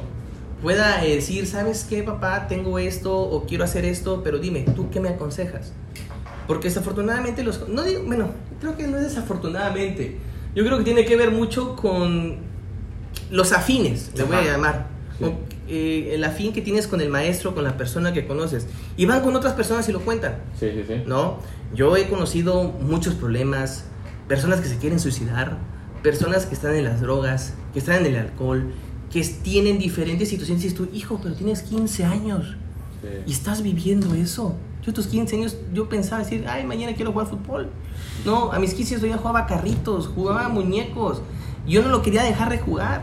Pueda 0.62 1.04
eh, 1.04 1.14
decir, 1.16 1.46
¿sabes 1.46 1.84
qué, 1.88 2.02
papá? 2.02 2.48
Tengo 2.48 2.78
esto 2.78 3.14
o 3.16 3.44
quiero 3.44 3.62
hacer 3.64 3.84
esto, 3.84 4.22
pero 4.24 4.38
dime, 4.38 4.64
¿tú 4.74 4.88
qué 4.90 4.98
me 5.00 5.11
aconsejas? 5.11 5.72
Porque 6.46 6.68
desafortunadamente 6.68 7.42
los... 7.44 7.68
No 7.68 7.82
digo, 7.84 8.02
bueno, 8.06 8.30
creo 8.61 8.74
que 8.76 8.87
no 8.88 8.96
es 8.96 9.04
desafortunadamente. 9.04 10.16
Yo 10.54 10.64
creo 10.64 10.78
que 10.78 10.84
tiene 10.84 11.04
que 11.04 11.14
ver 11.16 11.30
mucho 11.30 11.76
con 11.76 12.37
los 13.30 13.52
afines, 13.52 14.11
le 14.16 14.24
voy 14.24 14.37
a 14.37 14.44
llamar. 14.44 14.87
Sí. 15.18 15.24
Con, 15.24 15.34
eh, 15.68 16.12
el 16.14 16.24
afín 16.24 16.52
que 16.54 16.62
tienes 16.62 16.87
con 16.87 17.02
el 17.02 17.11
maestro, 17.11 17.54
con 17.54 17.62
la 17.62 17.76
persona 17.76 18.12
que 18.14 18.26
conoces. 18.26 18.66
Y 18.96 19.04
van 19.04 19.20
con 19.22 19.37
otras 19.37 19.52
personas 19.52 19.87
y 19.90 19.92
lo 19.92 20.00
cuentan. 20.00 20.37
Sí, 20.58 20.70
sí, 20.72 20.84
sí. 20.88 21.02
¿no? 21.06 21.38
Yo 21.74 21.96
he 21.96 22.09
conocido 22.09 22.64
muchos 22.81 23.14
problemas, 23.14 23.85
personas 24.26 24.61
que 24.61 24.68
se 24.68 24.76
quieren 24.78 24.98
suicidar, 25.00 25.59
personas 26.02 26.46
que 26.46 26.54
están 26.54 26.74
en 26.74 26.85
las 26.85 27.00
drogas, 27.00 27.54
que 27.72 27.78
están 27.78 28.07
en 28.07 28.14
el 28.14 28.16
alcohol, 28.16 28.72
que 29.12 29.22
tienen 29.22 29.78
diferentes 29.78 30.28
situaciones. 30.28 30.64
Y 30.64 30.68
dices 30.68 30.78
tú, 30.78 30.88
hijo, 30.94 31.18
pero 31.22 31.35
tienes 31.35 31.62
15 31.62 32.04
años 32.04 32.57
y 33.26 33.31
Sí. 33.31 33.33
estás 33.33 33.62
viviendo 33.62 34.14
eso. 34.14 34.54
Yo 34.85 34.92
a 34.92 34.94
tus 34.94 35.07
15 35.07 35.37
años, 35.37 35.57
yo 35.74 35.88
pensaba 35.88 36.22
decir, 36.22 36.44
ay, 36.48 36.64
mañana 36.64 36.94
quiero 36.94 37.12
jugar 37.12 37.26
fútbol. 37.28 37.68
No, 38.24 38.52
a 38.52 38.59
mis 38.59 38.74
15 38.74 38.94
años 38.94 39.02
yo 39.02 39.09
ya 39.09 39.18
jugaba 39.18 39.46
carritos, 39.46 40.09
jugaba 40.09 40.48
muñecos. 40.48 41.20
Yo 41.66 41.83
no 41.83 41.88
lo 41.88 42.00
quería 42.02 42.22
dejar 42.22 42.48
de 42.50 42.59
jugar. 42.59 43.02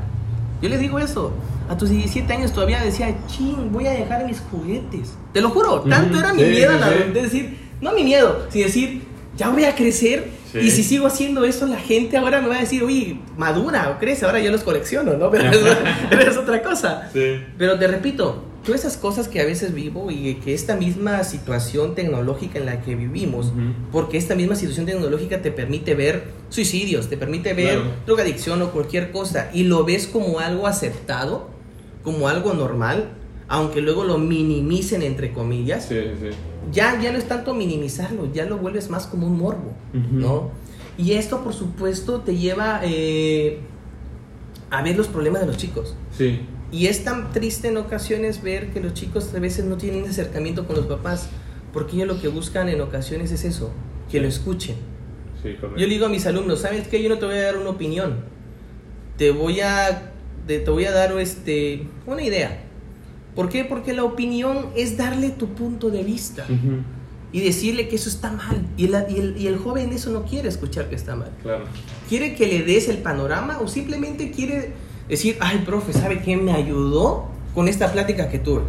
Yo 0.61 0.69
les 0.69 0.79
digo 0.79 0.97
eso. 0.99 1.31
A 1.69 1.77
tus 1.77 1.89
17 1.89 2.31
años 2.33 2.51
todavía 2.53 2.81
decía, 2.81 3.15
ching, 3.27 3.71
voy 3.71 3.87
a 3.87 3.91
dejar 3.91 4.25
mis 4.25 4.39
juguetes. 4.39 5.13
Te 5.33 5.41
lo 5.41 5.49
juro, 5.49 5.81
tanto 5.81 6.17
era 6.19 6.33
mi 6.33 6.43
sí, 6.43 6.49
miedo 6.49 6.71
sí, 6.71 6.75
a 6.77 6.79
la- 6.79 6.89
sí. 6.89 7.11
de 7.13 7.21
decir, 7.21 7.64
no 7.81 7.91
mi 7.93 8.03
miedo, 8.03 8.47
sino 8.49 8.65
decir, 8.65 9.01
ya 9.37 9.49
voy 9.49 9.65
a 9.65 9.75
crecer 9.75 10.29
Sí. 10.51 10.59
y 10.61 10.71
si 10.71 10.83
sigo 10.83 11.05
haciendo 11.07 11.43
eso, 11.43 11.65
la 11.67 11.75
gente 11.79 12.15
ahora 12.15 12.39
me 12.39 12.47
va 12.47 12.55
a 12.55 12.59
decir, 12.61 12.81
oye, 12.81 13.19
madura 13.37 13.89
o 13.89 13.99
crece, 13.99 14.25
ahora 14.25 14.39
yo 14.39 14.51
los 14.51 14.63
colecciono, 14.63 15.13
¿no? 15.17 15.29
Pero 16.09 16.31
es, 16.31 16.37
otra 16.37 16.63
cosa. 16.63 17.09
Sí. 17.11 17.41
Pero 17.57 17.77
te 17.77 17.87
repito, 17.87 18.41
todas 18.63 18.79
esas 18.79 18.95
cosas 18.95 19.27
que 19.27 19.41
a 19.41 19.45
veces 19.45 19.73
vivo 19.73 20.09
y 20.11 20.35
que 20.35 20.53
esta 20.53 20.77
misma 20.77 21.25
situación 21.25 21.93
tecnológica 21.93 22.57
en 22.57 22.67
la 22.67 22.81
que 22.81 22.95
vivimos, 22.95 23.51
porque 23.91 24.17
esta 24.17 24.33
misma 24.35 24.55
situación 24.55 24.85
tecnológica 24.85 25.41
te 25.41 25.51
permite 25.51 25.93
ver 25.93 26.23
suicidios, 26.47 27.09
te 27.09 27.17
permite 27.17 27.53
ver 27.53 27.79
Claro. 27.79 27.91
drogadicción 28.05 28.61
o 28.61 28.71
cualquier 28.71 29.11
cosa 29.11 29.49
y 29.53 29.63
lo 29.65 29.83
ves 29.83 30.07
como 30.07 30.39
algo 30.39 30.67
aceptado, 30.67 31.49
como 32.01 32.29
algo 32.29 32.53
normal, 32.53 33.09
aunque 33.47 33.81
luego 33.81 34.03
lo 34.03 34.17
minimicen 34.17 35.01
entre 35.03 35.31
comillas, 35.31 35.85
Sí, 35.85 35.95
sí, 35.95 36.29
sí. 36.31 36.37
ya, 36.71 36.99
ya 37.01 37.11
no 37.11 37.17
es 37.17 37.27
tanto 37.27 37.53
minimizarlo, 37.53 38.31
ya 38.33 38.45
lo 38.45 38.57
vuelves 38.57 38.89
más 38.89 39.07
como 39.07 39.27
un 39.27 39.37
morbo. 39.37 39.73
¿no? 39.93 40.49
Y 40.97 41.13
esto, 41.13 41.43
por 41.43 41.53
supuesto, 41.53 42.21
te 42.21 42.37
lleva 42.37 42.81
eh, 42.83 43.59
a 44.69 44.81
ver 44.81 44.95
los 44.95 45.07
problemas 45.07 45.41
de 45.41 45.47
los 45.47 45.57
chicos. 45.57 45.95
Sí. 46.17 46.41
Y 46.71 46.87
es 46.87 47.03
tan 47.03 47.31
triste 47.31 47.67
en 47.67 47.77
ocasiones 47.77 48.41
ver 48.41 48.71
que 48.71 48.79
los 48.81 48.93
chicos 48.93 49.33
a 49.35 49.39
veces 49.39 49.65
no 49.65 49.77
tienen 49.77 50.05
acercamiento 50.05 50.65
con 50.65 50.75
los 50.77 50.85
papás, 50.87 51.29
porque 51.73 51.95
ellos 51.97 52.07
lo 52.07 52.21
que 52.21 52.27
buscan 52.29 52.69
en 52.69 52.81
ocasiones 52.81 53.31
es 53.31 53.43
eso, 53.45 53.71
que 54.09 54.19
lo 54.19 54.27
escuchen. 54.27 54.75
Sí, 55.43 55.53
correcto. 55.55 55.77
Yo 55.79 55.87
digo 55.87 56.07
a 56.07 56.09
mis 56.09 56.25
alumnos, 56.25 56.59
¿sabes 56.61 56.87
qué? 56.87 57.01
Yo 57.03 57.09
no 57.09 57.19
te 57.19 57.25
voy 57.25 57.35
a 57.35 57.43
dar 57.43 57.57
una 57.57 57.69
opinión, 57.69 58.15
te 59.17 59.31
voy 59.31 59.61
a, 59.61 60.11
te, 60.47 60.59
te 60.59 60.71
voy 60.71 60.85
a 60.85 60.91
dar 60.91 61.11
este, 61.19 61.87
una 62.07 62.23
idea. 62.23 62.63
¿Por 63.35 63.49
qué? 63.49 63.65
Porque 63.65 63.93
la 63.93 64.03
opinión 64.03 64.67
es 64.75 64.97
darle 64.97 65.29
tu 65.29 65.47
punto 65.49 65.89
de 65.89 66.03
vista. 66.03 66.45
Y 67.31 67.41
decirle 67.41 67.89
que 67.89 67.97
eso 67.97 68.07
está 68.07 68.31
mal. 68.31 68.65
Y 68.77 68.85
el, 68.85 68.95
y 69.09 69.19
el, 69.19 69.37
y 69.37 69.47
el 69.47 69.57
joven 69.57 69.91
eso 69.91 70.09
no 70.11 70.23
quiere 70.23 70.47
escuchar 70.47 70.87
que 70.89 70.95
está 70.95 71.15
mal. 71.17 71.31
Claro. 71.43 71.65
Quiere 72.07 72.33
que 72.35 72.47
le 72.47 72.63
des 72.63 72.87
el 72.87 72.99
panorama 72.99 73.59
o 73.61 73.67
simplemente 73.67 74.31
quiere 74.31 74.71
decir, 75.09 75.35
ay, 75.41 75.63
profe, 75.65 75.91
¿sabe 75.91 76.21
quién 76.21 76.45
me 76.45 76.53
ayudó 76.53 77.25
con 77.53 77.67
esta 77.67 77.91
plática 77.91 78.29
que 78.29 78.39
tuve? 78.39 78.61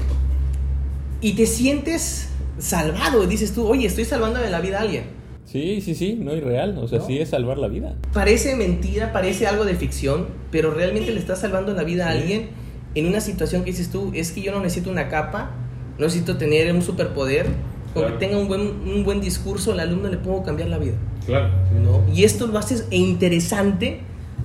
Y 1.20 1.32
te 1.34 1.46
sientes 1.46 2.28
salvado. 2.58 3.22
y 3.22 3.26
Dices 3.28 3.52
tú, 3.52 3.66
oye, 3.68 3.86
estoy 3.86 4.04
salvando 4.04 4.40
de 4.40 4.50
la 4.50 4.60
vida 4.60 4.78
a 4.78 4.82
alguien. 4.82 5.04
Sí, 5.44 5.80
sí, 5.80 5.94
sí, 5.94 6.18
no 6.20 6.32
es 6.32 6.42
real. 6.42 6.76
O 6.78 6.88
sea, 6.88 6.98
¿No? 6.98 7.06
sí 7.06 7.18
es 7.18 7.28
salvar 7.30 7.58
la 7.58 7.68
vida. 7.68 7.94
Parece 8.12 8.56
mentira, 8.56 9.12
parece 9.12 9.46
algo 9.46 9.64
de 9.64 9.76
ficción, 9.76 10.26
pero 10.50 10.72
realmente 10.72 11.12
le 11.12 11.20
estás 11.20 11.38
salvando 11.40 11.72
la 11.72 11.84
vida 11.84 12.08
a 12.08 12.12
Sí. 12.12 12.18
alguien 12.18 12.48
en 12.96 13.06
una 13.06 13.20
situación 13.20 13.62
que 13.64 13.70
dices 13.70 13.90
tú, 13.90 14.10
es 14.14 14.32
que 14.32 14.40
yo 14.42 14.52
no 14.52 14.60
necesito 14.60 14.90
una 14.90 15.08
capa, 15.08 15.50
no 15.98 16.04
necesito 16.06 16.36
tener 16.36 16.72
un 16.74 16.82
superpoder, 16.82 17.46
con 17.94 18.02
Claro. 18.02 18.18
que 18.18 18.26
tenga 18.26 18.38
un 18.38 18.48
buen, 18.48 18.60
un 18.60 19.04
buen 19.04 19.20
discurso, 19.20 19.72
al 19.72 19.80
alumno 19.80 20.08
le 20.08 20.18
puedo 20.18 20.42
cambiar 20.42 20.68
la 20.68 20.78
vida. 20.78 20.94
Claro. 21.24 21.48
¿no? 21.82 22.02
Y 22.12 22.24
esto 22.24 22.46
lo 22.46 22.58
haces 22.58 22.86
e 22.90 22.96
interesante. 22.96 24.00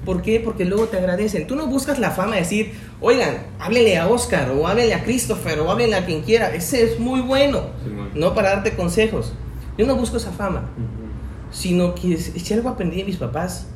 ¿Por 0.05 0.21
qué? 0.21 0.39
Porque 0.39 0.65
luego 0.65 0.85
te 0.85 0.97
agradecen. 0.97 1.45
Tú 1.47 1.55
no 1.55 1.67
buscas 1.67 1.99
la 1.99 2.11
fama 2.11 2.35
de 2.35 2.41
decir, 2.41 2.71
oigan, 3.01 3.37
háblenle 3.59 3.97
a 3.97 4.07
Oscar, 4.07 4.49
o 4.51 4.67
háblenle 4.67 4.93
a 4.95 5.03
Christopher, 5.03 5.59
o 5.59 5.69
háblenle 5.69 5.95
a 5.95 6.05
quien 6.05 6.21
quiera. 6.21 6.53
Ese 6.55 6.83
es 6.83 6.99
muy 6.99 7.21
bueno, 7.21 7.61
Simón. 7.83 8.09
no 8.15 8.33
para 8.33 8.49
darte 8.55 8.71
consejos. 8.75 9.33
Yo 9.77 9.85
no 9.85 9.95
busco 9.95 10.17
esa 10.17 10.31
fama, 10.31 10.69
Ujú. 10.77 11.51
sino 11.53 11.93
que 11.93 12.17
si 12.17 12.39
si 12.39 12.53
algo 12.53 12.69
aprendí 12.69 12.97
de 12.97 13.03
mis 13.03 13.17
papás, 13.17 13.67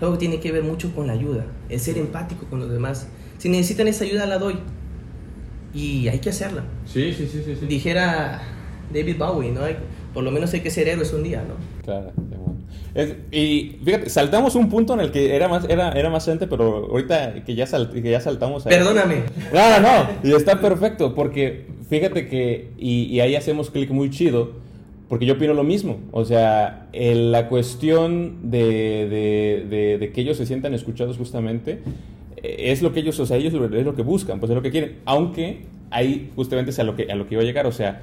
algo 0.00 0.12
que 0.14 0.18
tiene 0.20 0.40
que 0.40 0.52
ver 0.52 0.62
mucho 0.62 0.94
con 0.94 1.06
la 1.06 1.14
ayuda, 1.14 1.46
el 1.68 1.80
ser 1.80 1.98
empático 1.98 2.44
con 2.48 2.60
los 2.60 2.70
demás. 2.70 3.08
Si 3.42 3.48
necesitan 3.48 3.88
esa 3.88 4.04
ayuda, 4.04 4.24
la 4.26 4.38
doy. 4.38 4.54
Y 5.74 6.06
hay 6.06 6.20
que 6.20 6.30
hacerla. 6.30 6.62
Sí, 6.86 7.12
sí, 7.12 7.26
sí, 7.26 7.42
sí. 7.44 7.56
sí. 7.58 7.66
Dijera 7.66 8.40
David 8.94 9.16
Bowie, 9.18 9.50
¿no? 9.50 9.64
Hay- 9.64 9.74
por 10.14 10.22
lo 10.22 10.30
menos 10.30 10.54
hay 10.54 10.60
que 10.60 10.70
ser 10.70 10.86
héroes 10.88 11.12
un 11.12 11.24
día, 11.24 11.42
¿no? 11.42 11.54
Claro. 11.84 12.12
bueno. 12.14 12.54
Es- 12.94 13.16
y 13.32 13.78
fíjate, 13.84 14.10
saltamos 14.10 14.54
un 14.54 14.68
punto 14.68 14.94
en 14.94 15.00
el 15.00 15.10
que 15.10 15.34
era 15.34 15.48
más, 15.48 15.64
era, 15.68 15.90
era 15.90 16.08
más 16.08 16.28
antes, 16.28 16.46
pero 16.48 16.86
ahorita 16.88 17.42
que 17.44 17.56
ya, 17.56 17.66
sal- 17.66 17.90
que 17.90 18.08
ya 18.08 18.20
saltamos 18.20 18.64
ahí. 18.64 18.74
Perdóname. 18.76 19.22
No, 19.52 19.80
no, 19.80 19.80
no. 19.80 20.08
Y 20.22 20.32
está 20.36 20.60
perfecto, 20.60 21.12
porque 21.16 21.66
fíjate 21.90 22.28
que, 22.28 22.70
y, 22.78 23.06
y 23.06 23.18
ahí 23.18 23.34
hacemos 23.34 23.70
clic 23.70 23.90
muy 23.90 24.08
chido, 24.10 24.52
porque 25.08 25.26
yo 25.26 25.34
opino 25.34 25.52
lo 25.52 25.64
mismo. 25.64 25.98
O 26.12 26.24
sea, 26.24 26.86
el- 26.92 27.32
la 27.32 27.48
cuestión 27.48 28.50
de, 28.52 28.60
de- 29.08 29.66
de- 29.68 29.98
de 29.98 30.12
que 30.12 30.20
ellos 30.20 30.36
se 30.36 30.46
sientan 30.46 30.74
escuchados 30.74 31.16
justamente, 31.16 31.80
es 32.42 32.82
lo 32.82 32.92
que 32.92 33.00
ellos, 33.00 33.18
o 33.20 33.26
sea, 33.26 33.36
ellos 33.36 33.52
lo- 33.52 33.66
es 33.76 33.84
lo 33.84 33.94
que 33.94 34.02
buscan, 34.02 34.40
pues 34.40 34.50
es 34.50 34.56
lo 34.56 34.62
que 34.62 34.70
quieren. 34.70 34.98
Aunque 35.04 35.62
ahí 35.90 36.30
justamente 36.34 36.70
es 36.70 36.78
a 36.78 36.84
lo 36.84 36.96
que, 36.96 37.10
a 37.10 37.14
lo 37.14 37.26
que 37.26 37.34
iba 37.34 37.42
a 37.42 37.46
llegar, 37.46 37.66
o 37.66 37.72
sea, 37.72 38.02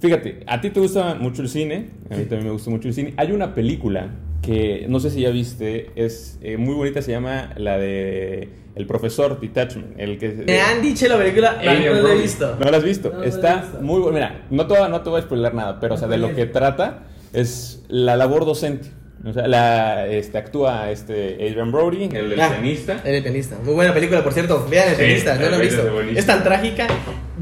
fíjate, 0.00 0.40
a 0.46 0.60
ti 0.60 0.70
te 0.70 0.80
gusta 0.80 1.14
mucho 1.14 1.42
el 1.42 1.48
cine, 1.48 1.86
a 2.10 2.16
mí 2.16 2.22
también 2.24 2.44
me 2.44 2.50
gusta 2.52 2.70
mucho 2.70 2.88
el 2.88 2.94
cine. 2.94 3.14
Hay 3.16 3.32
una 3.32 3.54
película 3.54 4.08
que 4.42 4.86
no 4.88 5.00
sé 5.00 5.10
si 5.10 5.22
ya 5.22 5.30
viste, 5.30 5.90
es 5.96 6.38
eh, 6.42 6.56
muy 6.58 6.74
bonita, 6.74 7.00
se 7.00 7.10
llama 7.12 7.54
la 7.56 7.78
de 7.78 8.48
El 8.74 8.86
Profesor 8.86 9.40
Detachment, 9.40 9.98
el 9.98 10.18
que... 10.18 10.28
Me 10.46 10.60
han 10.60 10.82
dicho 10.82 11.08
la 11.08 11.16
película, 11.16 11.56
pero 11.58 11.70
Adrian 11.70 11.94
no 12.02 12.08
la 12.08 12.14
he 12.14 12.18
visto. 12.20 12.56
¿No 12.62 12.70
lo 12.70 12.76
has 12.76 12.84
visto? 12.84 13.08
No, 13.10 13.18
no 13.18 13.24
Está 13.24 13.62
visto. 13.62 13.80
muy 13.80 14.00
bueno. 14.00 14.12
Mira, 14.14 14.46
no 14.50 14.66
te, 14.66 14.74
no 14.88 15.00
te 15.00 15.08
voy 15.10 15.20
a 15.20 15.22
spoiler 15.22 15.54
nada, 15.54 15.80
pero 15.80 15.94
o 15.94 15.96
sea, 15.96 16.08
de 16.08 16.18
lo 16.18 16.34
que 16.34 16.44
trata 16.46 17.04
es 17.32 17.82
la 17.88 18.16
labor 18.16 18.44
docente. 18.44 18.88
O 19.26 19.32
sea, 19.32 19.46
la, 19.46 20.06
este, 20.06 20.36
actúa 20.36 20.90
este 20.90 21.34
Adrian 21.34 21.72
Brody. 21.72 22.04
El 22.12 22.30
del 22.30 22.40
Ah, 22.40 22.50
pianista. 22.50 23.00
El 23.04 23.22
pianista. 23.22 23.56
Muy 23.64 23.74
buena 23.74 23.94
película, 23.94 24.22
por 24.22 24.32
cierto. 24.34 24.66
Vean 24.70 24.90
el 24.90 24.96
Sí, 24.96 25.02
pianista, 25.02 25.34
no 25.36 25.40
lo 25.40 25.46
he 25.46 25.54
el 25.56 25.60
visto. 25.62 26.00
es. 26.10 26.18
Es 26.18 26.26
tan 26.26 26.44
trágica. 26.44 26.86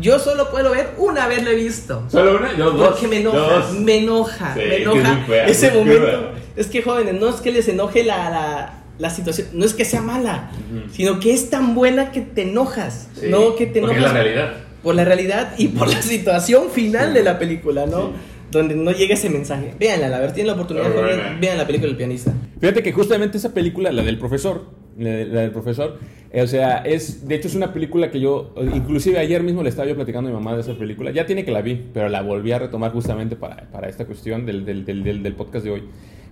Yo 0.01 0.19
solo 0.19 0.51
puedo 0.51 0.71
ver 0.71 0.91
una 0.99 1.27
vez 1.27 1.43
lo 1.43 1.51
he 1.51 1.57
visto. 1.57 2.05
¿Solo 2.09 2.37
una? 2.39 2.57
Yo 2.57 2.71
dos. 2.71 2.91
Porque 2.91 3.09
me 3.09 3.17
enoja, 3.19 3.39
Dos. 3.39 3.73
me 3.81 3.99
enoja, 3.99 4.55
Sí, 4.55 4.61
me 4.61 4.67
es 4.67 4.73
es 4.75 4.81
enoja 4.83 5.25
fea, 5.27 5.47
ese 5.47 5.71
momento. 5.73 5.99
cruda. 6.03 6.31
Es 6.57 6.67
que 6.69 6.83
jóvenes, 6.83 7.15
no 7.21 7.29
es 7.31 7.37
que 7.37 7.51
les 7.51 7.69
enoje 7.69 8.05
la, 8.05 8.31
la, 8.31 8.75
la 8.99 9.11
situación, 9.11 9.49
no 9.55 9.65
es 9.65 9.75
que 9.75 9.85
sea 9.85 10.01
mala, 10.03 10.51
Ujú. 10.71 10.93
sino 10.93 11.19
que 11.19 11.33
es 11.33 11.51
tan 11.51 11.75
buena 11.75 12.13
que 12.13 12.21
te 12.21 12.43
enojas, 12.43 13.09
Sí, 13.19 13.27
no 13.29 13.57
que 13.57 13.67
te 13.67 13.81
porque 13.81 13.97
enojas 13.97 14.13
es 14.13 14.19
la 14.19 14.23
realidad. 14.23 14.53
por 14.83 14.95
la 14.95 15.05
realidad 15.05 15.55
y 15.59 15.69
por 15.69 15.89
la 15.89 16.01
situación 16.03 16.71
final 16.71 17.09
Sí. 17.09 17.15
de 17.15 17.23
la 17.25 17.39
película, 17.39 17.87
¿no? 17.87 18.09
Sí. 18.09 18.13
Donde 18.53 18.77
no 18.77 18.93
llega 18.93 19.15
ese 19.15 19.29
mensaje. 19.31 19.75
Véanla, 19.81 20.17
a 20.17 20.21
ver, 20.21 20.33
tienen 20.33 20.49
la 20.49 20.53
oportunidad, 20.55 20.87
joven, 20.93 21.05
buena. 21.17 21.39
vean 21.41 21.59
la 21.59 21.67
película 21.67 21.89
del 21.89 21.97
pianista. 21.97 22.33
Fíjate 22.61 22.83
que 22.83 22.93
justamente 22.93 23.39
esa 23.39 23.53
película, 23.53 23.91
la 23.91 24.03
del 24.03 24.19
profesor, 24.19 24.67
la, 24.99 25.11
de- 25.11 25.27
la 25.27 25.41
del 25.41 25.51
profesor, 25.51 25.99
eh, 26.31 26.43
o 26.43 26.47
sea, 26.47 26.79
es, 26.79 27.27
de 27.27 27.35
hecho 27.35 27.49
es 27.49 27.55
una 27.55 27.73
película 27.73 28.11
que 28.11 28.21
yo, 28.21 28.55
inclusive 28.75 29.19
ayer 29.19 29.43
mismo 29.43 29.63
le 29.63 29.69
estaba 29.71 29.89
yo 29.89 29.95
platicando 29.97 30.29
a 30.29 30.33
mi 30.33 30.39
mamá 30.39 30.55
de 30.55 30.61
esa 30.61 30.75
película, 30.75 31.11
ya 31.11 31.27
tiene 31.27 31.45
que 31.45 31.51
la 31.51 31.63
vi, 31.63 31.81
pero 31.93 32.09
la 32.09 32.23
volví 32.23 32.53
a 32.53 32.59
retomar 32.59 32.93
justamente 32.93 33.37
para, 33.37 33.71
para 33.71 33.89
esta 33.89 34.05
cuestión 34.07 34.47
del, 34.47 34.65
del, 34.65 34.85
del, 34.85 35.03
del- 35.03 35.23
del 35.23 35.35
podcast 35.35 35.65
de 35.65 35.71
hoy, 35.73 35.83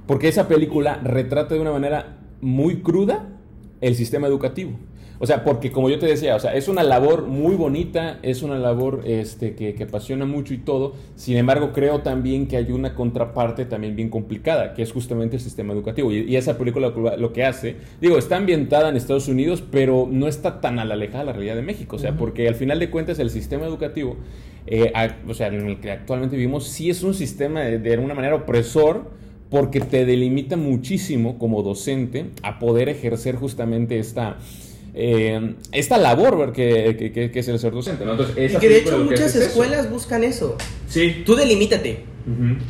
porque 0.07 0.29
esa 0.29 0.47
película 0.47 1.01
retrata 1.03 1.55
de 1.55 1.61
una 1.61 1.73
manera 1.73 2.19
muy 2.41 2.77
cruda 2.83 3.29
el 3.81 3.95
sistema 3.95 4.27
educativo. 4.27 4.73
O 5.23 5.27
sea, 5.27 5.45
porque 5.45 5.71
como 5.71 5.91
yo 5.91 5.99
te 5.99 6.07
decía, 6.07 6.35
o 6.35 6.41
sea, 6.41 6.55
es 6.55 6.67
una 6.67 6.83
labor 6.83 7.27
muy 7.27 7.55
bonita, 7.55 8.19
es 8.23 8.43
una 8.43 8.59
labor 8.59 9.03
este, 9.05 9.55
que, 9.55 9.75
que 9.75 9.83
apasiona 9.85 10.25
mucho 10.25 10.55
y 10.55 10.59
todo. 10.59 10.95
Sin 11.15 11.37
embargo, 11.37 11.73
creo 11.75 12.01
también 12.01 12.47
que 12.49 12.57
hay 12.57 12.73
una 12.73 12.95
contraparte 12.95 13.67
también 13.67 13.95
bien 13.97 14.09
complicada, 14.09 14.73
que 14.73 14.83
es 14.83 14.93
justamente 14.93 15.37
el 15.37 15.43
sistema 15.43 15.75
educativo. 15.75 16.11
Y, 16.11 16.21
y 16.21 16.37
esa 16.37 16.57
película 16.57 16.89
lo, 17.19 17.33
que 17.35 17.45
hace, 17.45 17.77
digo, 18.01 18.17
está 18.17 18.37
ambientada 18.39 18.89
en 18.89 18.97
Estados 18.97 19.29
Unidos, 19.29 19.63
pero 19.71 20.09
no 20.11 20.27
está 20.27 20.61
tan 20.63 20.79
a 20.79 20.87
la 20.87 20.95
alejada 20.95 21.21
de 21.21 21.27
la 21.27 21.33
realidad 21.35 21.57
de 21.57 21.63
México. 21.63 21.97
O 21.97 21.99
sea, 21.99 22.17
porque 22.17 22.49
al 22.49 22.55
final 22.55 22.79
de 22.79 22.89
cuentas 22.89 23.19
el 23.19 23.29
sistema 23.29 23.67
educativo, 23.67 24.17
eh, 24.67 24.91
a- 24.95 25.17
o 25.29 25.35
sea, 25.35 25.49
en 25.49 25.69
el 25.69 25.81
que 25.81 25.91
actualmente 25.91 26.37
vivimos, 26.37 26.67
sí 26.67 26.89
es 26.91 27.03
un 27.03 27.13
sistema 27.13 27.61
de, 27.61 27.79
de 27.79 27.93
alguna 27.93 28.15
manera 28.15 28.35
opresor 28.37 29.11
porque 29.51 29.81
te 29.81 30.07
delimita 30.07 30.57
muchísimo 30.57 31.37
como 31.39 31.63
docente 31.63 32.27
a 32.43 32.59
poder 32.59 32.89
ejercer 32.89 33.35
justamente 33.35 33.99
esta, 33.99 34.39
eh, 34.95 35.55
esta 35.73 35.99
labor 35.99 36.53
que, 36.53 36.97
que- 36.99 37.13
que- 37.13 37.31
que 37.31 37.39
es 37.39 37.49
el 37.49 37.59
ser 37.59 37.73
docente. 37.73 38.05
¿no? 38.05 38.13
Entonces, 38.13 38.53
Y 38.55 38.57
que 38.57 38.69
de 38.69 38.79
hecho 38.79 38.99
muchas 38.99 39.35
eso. 39.35 39.45
escuelas 39.45 39.91
buscan 39.91 40.25
eso. 40.25 40.57
Sí. 40.89 41.23
Tú 41.25 41.35
delimítate, 41.37 42.05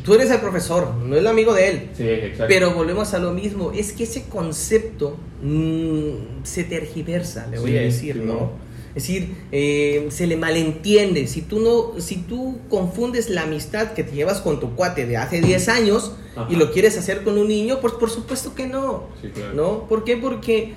tú 0.04 0.14
eres 0.14 0.30
el 0.30 0.38
profesor, 0.40 0.94
no 0.94 1.16
el 1.16 1.26
amigo 1.26 1.52
de 1.54 1.68
él. 1.68 1.88
Sí, 1.96 2.04
exacto. 2.09 2.44
Pero 2.48 2.72
volvemos 2.74 3.14
a 3.14 3.18
lo 3.18 3.33
mismo, 3.33 3.72
es 3.72 3.92
que 3.92 4.04
ese 4.04 4.24
concepto 4.24 5.16
mm, 5.42 6.44
se 6.44 6.64
tergiversa, 6.64 7.46
le 7.50 7.59
voy 7.59 7.70
Sí, 7.72 7.76
a 7.78 7.80
decir, 7.80 8.14
sí, 8.14 8.20
¿no? 8.24 8.33
no. 8.35 8.70
Es 8.94 9.04
decir, 9.04 9.35
eh, 9.52 10.09
se 10.11 10.26
le 10.26 10.37
malentiende. 10.37 11.28
Si 11.28 11.42
tú, 11.42 11.61
no, 11.61 12.00
si 12.00 12.16
tú 12.16 12.59
confundes 12.68 13.30
la 13.30 13.42
amistad 13.42 13.92
que 13.92 14.02
te 14.02 14.12
llevas 14.16 14.40
con 14.40 14.59
tu 14.59 14.74
cuate 14.74 15.06
de 15.06 15.16
hace 15.16 15.40
10 15.40 15.68
años 15.68 16.12
Ajá. 16.35 16.48
y 16.50 16.56
lo 16.56 16.72
quieres 16.72 16.98
hacer 16.98 17.22
con 17.22 17.38
un 17.38 17.46
niño, 17.46 17.78
pues 17.80 17.92
por 17.94 18.11
supuesto 18.11 18.52
que 18.56 18.66
no. 18.66 19.04
Sí, 19.22 19.28
claro. 19.28 19.54
¿No? 19.54 19.88
¿Por 19.88 20.02
qué? 20.02 20.16
Porque 20.16 20.74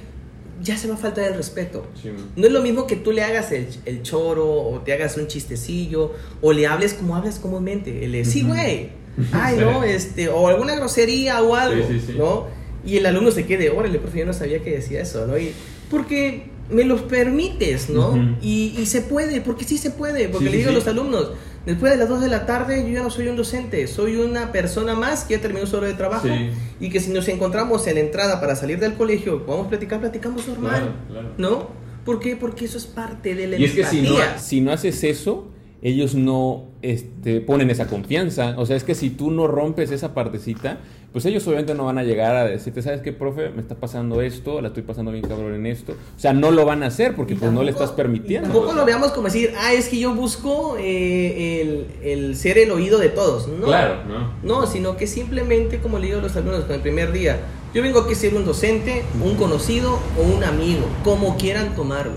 ya 0.64 0.78
se 0.78 0.88
va 0.88 0.94
a 0.96 0.98
faltar 0.98 1.26
el 1.26 1.36
respeto. 1.36 1.86
Sí. 2.02 2.10
No 2.36 2.48
es 2.48 2.52
lo 2.54 2.62
mismo 2.62 2.88
que 2.88 2.96
tú 2.96 3.12
le 3.12 3.22
hagas 3.24 3.52
el, 3.52 3.68
el 3.86 4.02
choro 4.02 4.50
o 4.50 4.80
te 4.80 4.94
hagas 4.94 5.18
un 5.18 5.28
chistecillo 5.28 6.14
o 6.42 6.54
le 6.54 6.66
hables 6.68 6.94
como 6.94 7.16
hablas 7.16 7.38
comúnmente. 7.40 8.06
El 8.06 8.26
sí, 8.26 8.44
güey. 8.44 8.90
Ay, 9.32 9.56
Sí. 9.58 9.62
no, 9.62 9.84
este, 9.84 10.30
o 10.30 10.48
alguna 10.48 10.76
grosería 10.76 11.42
o 11.44 11.54
algo, 11.56 11.86
Sí, 11.88 12.00
sí, 12.00 12.06
sí. 12.08 12.14
¿no? 12.18 12.48
Y 12.86 12.98
el 12.98 13.06
alumno 13.06 13.30
se 13.32 13.46
quede, 13.46 13.70
órale, 13.70 14.00
profe, 14.00 14.20
yo 14.20 14.26
no 14.26 14.34
sabía 14.34 14.64
que 14.64 14.72
decía 14.72 15.02
eso, 15.02 15.28
¿no? 15.28 15.38
Y 15.38 15.52
porque 15.90 16.46
me 16.70 16.84
los 16.86 17.02
permites, 17.02 17.90
¿no? 17.90 18.10
Ujú. 18.10 18.20
y, 18.42 18.76
y 18.80 18.86
se 18.88 19.02
puede, 19.02 19.42
porque 19.42 19.66
sí 19.66 19.78
se 19.78 19.92
puede, 19.92 20.30
porque 20.30 20.50
le 20.50 20.58
digo 20.58 20.70
a 20.70 20.74
los 20.74 20.88
alumnos, 20.88 21.32
después 21.66 21.92
de 21.94 21.98
las 21.98 22.10
2 22.10 22.22
de 22.22 22.28
la 22.28 22.46
tarde 22.46 22.84
yo 22.84 22.90
ya 22.90 23.04
no 23.04 23.10
soy 23.10 23.28
un 23.28 23.36
docente, 23.36 23.88
soy 23.88 24.16
una 24.18 24.52
persona 24.52 24.96
más 24.96 25.24
que 25.24 25.36
ya 25.36 25.42
terminó 25.42 25.66
su 25.66 25.78
hora 25.78 25.88
de 25.88 25.94
trabajo 25.94 26.28
Sí. 26.28 26.52
y 26.80 26.90
que 26.90 27.00
si 27.00 27.12
nos 27.12 27.28
encontramos 27.28 27.86
en 27.88 27.96
la 27.96 28.02
entrada 28.02 28.40
para 28.42 28.56
salir 28.56 28.80
del 28.80 28.94
colegio, 28.96 29.46
podemos 29.46 29.68
platicar, 29.68 30.00
platicamos 30.00 30.48
normal, 30.48 30.72
Claro, 30.80 30.94
claro. 31.10 31.30
¿no? 31.38 31.68
¿Por 32.06 32.20
qué? 32.20 32.36
Porque 32.36 32.66
eso 32.66 32.78
es 32.78 32.86
parte 32.86 33.34
de 33.34 33.48
la 33.48 33.58
Y 33.58 33.64
es 33.66 33.72
que 33.74 33.86
si 33.86 34.02
no- 34.02 34.10
empatía. 34.10 34.38
Si 34.40 34.60
no 34.62 34.72
haces 34.74 35.04
eso, 35.06 35.48
ellos 35.84 36.16
no 36.16 36.64
este, 36.82 37.42
ponen 37.42 37.70
esa 37.70 37.88
confianza. 37.88 38.56
O 38.58 38.66
sea, 38.66 38.78
es 38.78 38.86
que 38.86 38.96
si 38.96 39.10
tú 39.10 39.32
no 39.32 39.48
rompes 39.48 39.92
esa 39.92 40.14
partecita, 40.14 40.78
pues 41.12 41.26
ellos 41.26 41.46
obviamente 41.46 41.76
no 41.76 41.84
van 41.84 41.98
a 41.98 42.04
llegar 42.04 42.38
a 42.38 42.46
decirte, 42.46 42.82
¿sabes 42.82 43.02
qué, 43.02 43.12
profe? 43.12 43.50
Me 43.50 43.62
está 43.62 43.76
pasando 43.76 44.22
esto, 44.22 44.62
la 44.62 44.70
estoy 44.70 44.84
pasando 44.84 45.12
bien 45.12 45.28
cabrón 45.28 45.54
en 45.54 45.66
esto. 45.66 45.92
O 45.92 46.20
sea, 46.20 46.32
no 46.32 46.52
lo 46.52 46.66
van 46.66 46.84
a 46.84 46.88
hacer 46.88 47.18
porque 47.18 47.36
pues 47.36 47.52
no 47.52 47.64
le 47.64 47.72
estás 47.72 47.92
permitiendo. 47.92 48.50
Tampoco 48.50 48.72
lo 48.72 48.86
veamos 48.86 49.12
como 49.12 49.26
decir, 49.26 49.54
ah, 49.60 49.74
es 49.74 49.90
que 49.90 50.00
yo 50.00 50.16
busco 50.16 50.78
eh, 50.80 51.62
el, 51.62 51.88
el 52.02 52.36
ser 52.38 52.58
el 52.58 52.72
oído 52.72 52.98
de 52.98 53.10
todos. 53.10 53.50
No, 53.50 53.66
Claro, 53.66 54.06
¿no? 54.08 54.32
No, 54.42 54.68
sino 54.68 54.96
que 54.96 55.06
simplemente, 55.06 55.80
como 55.80 56.00
le 56.00 56.08
digo 56.08 56.20
a 56.20 56.22
los 56.22 56.36
alumnos 56.38 56.64
con 56.64 56.76
el 56.76 56.82
primer 56.82 57.12
día, 57.12 57.42
yo 57.74 57.82
vengo 57.82 58.00
aquí 58.00 58.14
a 58.14 58.16
ser 58.16 58.36
un 58.36 58.46
docente, 58.46 59.04
un 59.22 59.36
conocido 59.36 60.00
o 60.18 60.24
un 60.24 60.46
amigo, 60.46 60.86
como 61.04 61.36
quieran 61.38 61.76
tomarlo, 61.76 62.14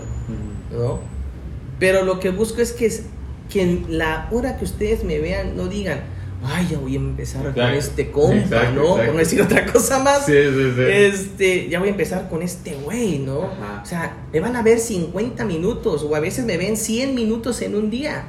¿no? 0.71 1.01
Pero 1.81 2.05
lo 2.05 2.21
que 2.21 2.31
busco 2.31 2.63
es 2.63 2.73
que, 2.73 2.91
que 3.49 3.63
en 3.63 3.87
la 3.99 4.29
hora 4.33 4.57
que 4.59 4.65
ustedes 4.65 5.05
me 5.05 5.19
vean 5.19 5.57
no 5.57 5.67
digan, 5.69 6.01
ay, 6.45 6.69
ya 6.71 6.79
voy 6.79 6.95
a 6.95 6.97
empezar 6.99 7.43
con 7.43 7.51
Exacto. 7.51 7.79
este 7.79 8.11
compa, 8.11 8.37
Exacto, 8.37 8.73
¿no? 8.75 8.83
exacto. 8.83 9.05
Por 9.05 9.13
no 9.15 9.19
decir 9.19 9.43
otra 9.43 9.67
cosa 9.73 9.99
más. 10.01 10.27
Sí, 10.27 10.33
sí, 10.33 10.73
sí. 10.77 10.83
Este, 10.87 11.69
ya 11.69 11.79
voy 11.79 11.89
a 11.89 11.91
empezar 11.93 12.29
con 12.29 12.43
este 12.43 12.75
güey, 12.75 13.19
¿no? 13.21 13.43
Ajá. 13.45 13.81
O 13.83 13.87
sea, 13.87 14.17
me 14.33 14.41
van 14.41 14.57
a 14.57 14.63
ver 14.63 14.79
50 14.79 15.45
minutos 15.45 16.03
o 16.03 16.15
a 16.15 16.21
veces 16.21 16.45
me 16.45 16.57
ven 16.57 16.77
100 16.77 17.15
minutos 17.15 17.63
en 17.63 17.75
un 17.75 17.91
día. 17.91 18.25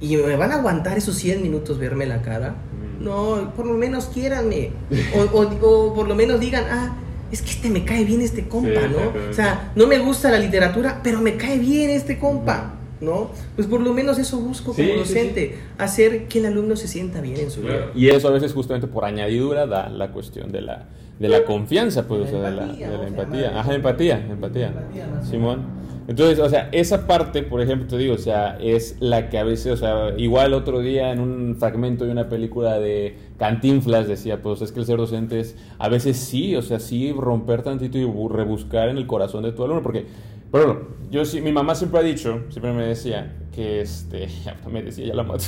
Y 0.00 0.16
me 0.16 0.36
van 0.36 0.52
a 0.52 0.56
aguantar 0.56 0.98
esos 0.98 1.14
100 1.16 1.42
minutos 1.42 1.78
verme 1.78 2.04
la 2.06 2.20
cara. 2.22 2.56
Ujú. 2.98 3.04
No, 3.04 3.52
por 3.54 3.66
lo 3.66 3.74
menos 3.74 4.06
quiéranme. 4.06 4.70
O, 5.16 5.20
o- 5.38 5.58
o 5.88 5.94
por 5.94 6.06
lo 6.08 6.14
menos 6.14 6.40
digan, 6.40 6.64
ah, 6.70 6.96
es 7.32 7.40
que 7.42 7.50
este 7.50 7.70
me 7.70 7.84
cae 7.84 8.04
bien 8.04 8.20
este 8.20 8.46
compa, 8.48 8.80
Sí, 8.82 8.86
¿no? 8.92 9.30
O 9.30 9.32
sea, 9.32 9.72
no 9.74 9.86
me 9.86 9.98
gusta 9.98 10.30
la 10.30 10.38
literatura, 10.38 11.00
pero 11.02 11.20
me 11.20 11.36
cae 11.36 11.58
bien 11.58 11.90
este 11.90 12.18
compa, 12.18 12.74
¿no? 13.04 13.30
Pues 13.56 13.66
por 13.68 13.80
lo 13.80 13.92
menos 13.92 14.18
eso 14.18 14.38
busco 14.38 14.72
Sí, 14.74 14.82
como 14.88 15.04
sí, 15.04 15.08
sí. 15.12 15.14
docente, 15.14 15.58
hacer 15.78 16.26
que 16.28 16.38
el 16.40 16.46
alumno 16.46 16.76
se 16.76 16.88
sienta 16.88 17.20
bien 17.20 17.38
en 17.38 17.50
su 17.50 17.60
vida. 17.62 17.90
Y 17.94 18.08
eso 18.08 18.28
a 18.28 18.30
veces 18.32 18.52
justamente 18.52 18.86
por 18.86 19.04
añadidura 19.04 19.66
da 19.66 19.88
la 19.88 20.10
cuestión 20.10 20.50
de 20.50 20.62
la, 20.62 20.86
de 21.18 21.28
la 21.28 21.44
confianza, 21.44 22.08
pues, 22.08 22.22
La 22.22 22.26
o 22.26 22.30
sea, 22.30 22.50
de 22.50 22.56
la, 22.56 22.62
empatía, 23.06 23.48
de 23.48 23.54
la 23.54 23.60
Ajá, 23.60 23.74
empatía, 23.74 24.16
empatía. 24.28 24.66
Empatía, 24.68 25.06
más. 25.14 25.28
Simón. 25.28 25.62
Entonces, 26.06 26.38
o 26.38 26.48
sea, 26.50 26.68
esa 26.72 27.06
parte, 27.06 27.42
por 27.42 27.60
ejemplo, 27.62 27.86
te 27.88 27.96
digo, 27.96 28.14
o 28.14 28.18
sea, 28.18 28.58
es 28.60 28.96
la 29.00 29.30
que 29.30 29.38
a 29.38 29.44
veces, 29.44 29.72
o 29.72 29.76
sea, 29.76 30.12
igual 30.18 30.52
otro 30.52 30.80
día 30.80 31.10
en 31.12 31.20
un 31.20 31.56
fragmento 31.58 32.04
de 32.04 32.10
una 32.12 32.28
película 32.28 32.78
de 32.78 33.16
Cantinflas 33.38 34.06
decía, 34.06 34.42
pues 34.42 34.60
es 34.60 34.70
que 34.72 34.80
el 34.80 34.86
ser 34.86 34.98
docente 34.98 35.40
es, 35.40 35.56
a 35.78 35.88
veces 35.88 36.16
sí, 36.18 36.54
o 36.56 36.62
sea, 36.62 36.78
sí 36.78 37.12
romper 37.12 37.62
tantito 37.62 37.96
y 37.98 38.04
bu- 38.04 38.30
rebuscar 38.30 38.88
en 38.90 38.98
el 38.98 39.06
corazón 39.06 39.44
de 39.44 39.52
tu 39.52 39.64
alumno, 39.64 39.82
porque, 39.82 40.04
por 40.50 40.60
ejemplo, 40.60 40.88
yo 41.10 41.24
sí, 41.24 41.40
mi 41.40 41.52
mamá 41.52 41.74
siempre 41.74 42.00
ha 42.00 42.02
dicho, 42.02 42.42
siempre 42.50 42.72
me 42.72 42.86
decía, 42.86 43.36
que 43.54 43.80
este, 43.80 44.26
ya 44.44 44.56
me 44.70 44.82
decía, 44.82 45.06
ya 45.06 45.14
la 45.14 45.22
mato. 45.22 45.44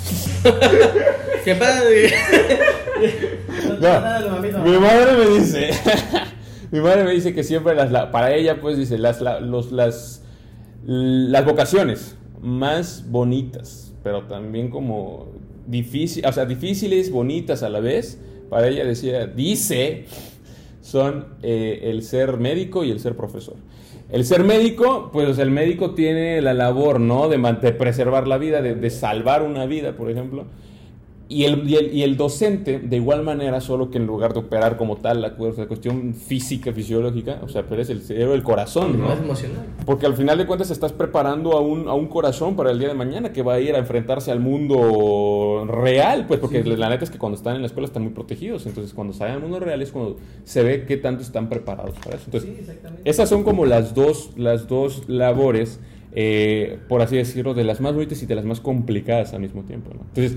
Qué 1.45 1.55
padre. 1.55 2.11
No, 3.81 4.41
mi 4.65 4.79
madre 4.79 5.13
me 5.19 5.39
dice, 5.39 5.71
mi 6.71 6.81
madre 6.81 7.05
me 7.05 7.11
dice 7.11 7.35
que 7.35 7.43
siempre 7.45 7.75
las, 7.75 7.93
la- 7.93 8.11
para 8.11 8.35
ella, 8.35 8.59
pues 8.61 8.79
dice, 8.79 8.97
las, 8.97 9.21
la- 9.21 9.41
los, 9.41 9.71
las, 9.73 10.23
las 10.87 11.45
vocaciones 11.45 12.17
más 12.41 13.05
bonitas, 13.11 13.93
pero 14.03 14.23
también 14.25 14.71
como 14.71 15.27
o 15.69 16.33
sea, 16.33 16.47
difíciles, 16.47 17.11
bonitas 17.11 17.65
a 17.65 17.69
la 17.69 17.81
vez, 17.81 18.21
para 18.49 18.69
ella 18.69 18.85
decía, 18.85 19.27
dice, 19.27 20.05
son 20.81 21.27
eh, 21.43 21.81
el 21.85 22.05
ser 22.05 22.37
médico 22.37 22.85
y 22.85 22.93
el 22.93 23.01
ser 23.01 23.17
profesor. 23.17 23.57
El 24.13 24.25
ser 24.25 24.45
médico, 24.45 25.11
pues 25.13 25.37
el 25.39 25.51
médico 25.51 25.95
tiene 25.95 26.41
la 26.41 26.55
labor, 26.55 27.01
¿no? 27.01 27.29
De, 27.29 27.39
preservar 27.73 28.29
la 28.29 28.39
vida, 28.39 28.63
de 28.63 28.91
salvar 28.91 29.43
una 29.43 29.67
vida, 29.67 29.97
por 29.97 30.09
ejemplo. 30.09 30.47
Y 31.29 31.43
el, 31.43 31.69
y, 31.69 31.75
el, 31.75 31.93
y 31.93 32.03
el 32.05 32.17
docente, 32.17 32.79
de 32.79 32.97
igual 32.97 33.25
manera, 33.25 33.61
solo 33.61 33.91
que 33.91 33.99
en 33.99 34.07
lugar 34.07 34.33
de 34.33 34.39
operar 34.39 34.77
como 34.77 34.97
tal 34.97 35.21
la, 35.23 35.31
la 35.31 35.67
cuestión 35.67 36.15
física, 36.15 36.73
fisiológica, 36.73 37.41
o 37.43 37.49
sea, 37.49 37.65
pero 37.69 37.83
es 37.83 37.91
el 37.91 38.03
cerebro, 38.03 38.35
el 38.35 38.45
corazón, 38.45 39.01
¿no? 39.01 39.09
Más 39.09 39.19
emocional. 39.19 39.67
Porque 39.85 40.07
al 40.07 40.15
final 40.15 40.39
de 40.39 40.47
cuentas 40.47 40.71
estás 40.71 40.93
preparando 40.93 41.53
a 41.55 41.61
un, 41.61 41.89
a 41.89 41.95
un 41.95 42.07
corazón 42.07 42.55
para 42.55 42.71
el 42.71 42.79
día 42.79 42.87
de 42.87 42.95
mañana 42.95 43.33
que 43.33 43.43
va 43.43 43.55
a 43.55 43.61
ir 43.61 43.75
a 43.75 43.79
enfrentarse 43.79 44.31
al 44.31 44.39
mundo 44.39 45.67
real, 45.69 46.27
pues 46.29 46.39
porque 46.39 46.63
la 46.63 46.89
neta 46.89 47.03
es 47.05 47.11
que 47.11 47.19
cuando 47.19 47.37
están 47.37 47.57
en 47.57 47.63
la 47.63 47.67
escuela 47.67 47.87
están 47.87 48.05
muy 48.05 48.13
protegidos, 48.13 48.65
entonces 48.67 48.95
cuando 48.95 49.13
salen 49.13 49.35
al 49.35 49.41
mundo 49.43 49.59
real 49.59 49.83
es 49.83 49.91
cuando 49.91 50.19
se 50.45 50.63
ve 50.63 50.85
qué 50.87 50.97
tanto 50.97 51.23
están 51.23 51.49
preparados 51.49 51.97
para 52.05 52.17
eso. 52.17 52.25
Entonces, 52.27 52.51
Sí, 52.51 52.57
exactamente. 52.61 53.11
esas 53.11 53.29
son 53.29 53.43
como 53.43 53.67
las 53.67 53.95
dos, 53.95 54.31
las 54.37 54.69
dos 54.69 55.09
labores, 55.09 55.81
eh, 56.13 56.79
por 56.89 57.03
así 57.03 57.17
decirlo, 57.17 57.53
de 57.55 57.65
las 57.65 57.81
más 57.81 57.95
bonitas 57.95 58.23
y 58.23 58.27
de 58.27 58.35
las 58.37 58.45
más 58.45 58.61
complicadas 58.61 59.35
al 59.35 59.41
mismo 59.41 59.63
tiempo. 59.65 59.91
¿no? 59.93 60.03
Entonces, 60.15 60.37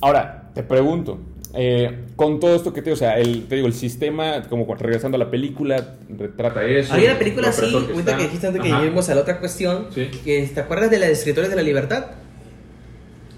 ahora, 0.00 0.50
te 0.54 0.62
pregunto, 0.62 1.18
eh, 1.54 2.04
con 2.16 2.40
todo 2.40 2.54
esto 2.54 2.72
que 2.72 2.82
te 2.82 2.90
digo, 2.90 2.94
o 2.94 2.98
sea, 2.98 3.18
el, 3.18 3.46
te 3.46 3.54
digo, 3.56 3.66
el 3.66 3.72
sistema, 3.74 4.42
como 4.48 4.72
regresando 4.74 5.16
a 5.16 5.18
la 5.18 5.30
película, 5.30 5.96
retrata 6.16 6.62
eso. 6.64 6.92
Hay 6.94 7.04
una 7.04 7.18
película 7.18 7.48
opresor 7.50 7.86
que 7.86 7.92
ahorita 7.92 8.16
que 8.16 8.22
dijiste 8.24 8.46
antes 8.48 8.62
que 8.62 8.68
lleguemos 8.68 9.08
a 9.08 9.14
la 9.14 9.20
otra 9.22 9.38
cuestión, 9.40 9.86
Sí. 9.94 10.08
que 10.24 10.46
¿te 10.52 10.60
acuerdas 10.60 10.90
de 10.90 10.98
la 10.98 11.06
de 11.06 11.12
Escritores 11.12 11.50
de 11.50 11.56
la 11.56 11.62
Libertad? 11.62 12.06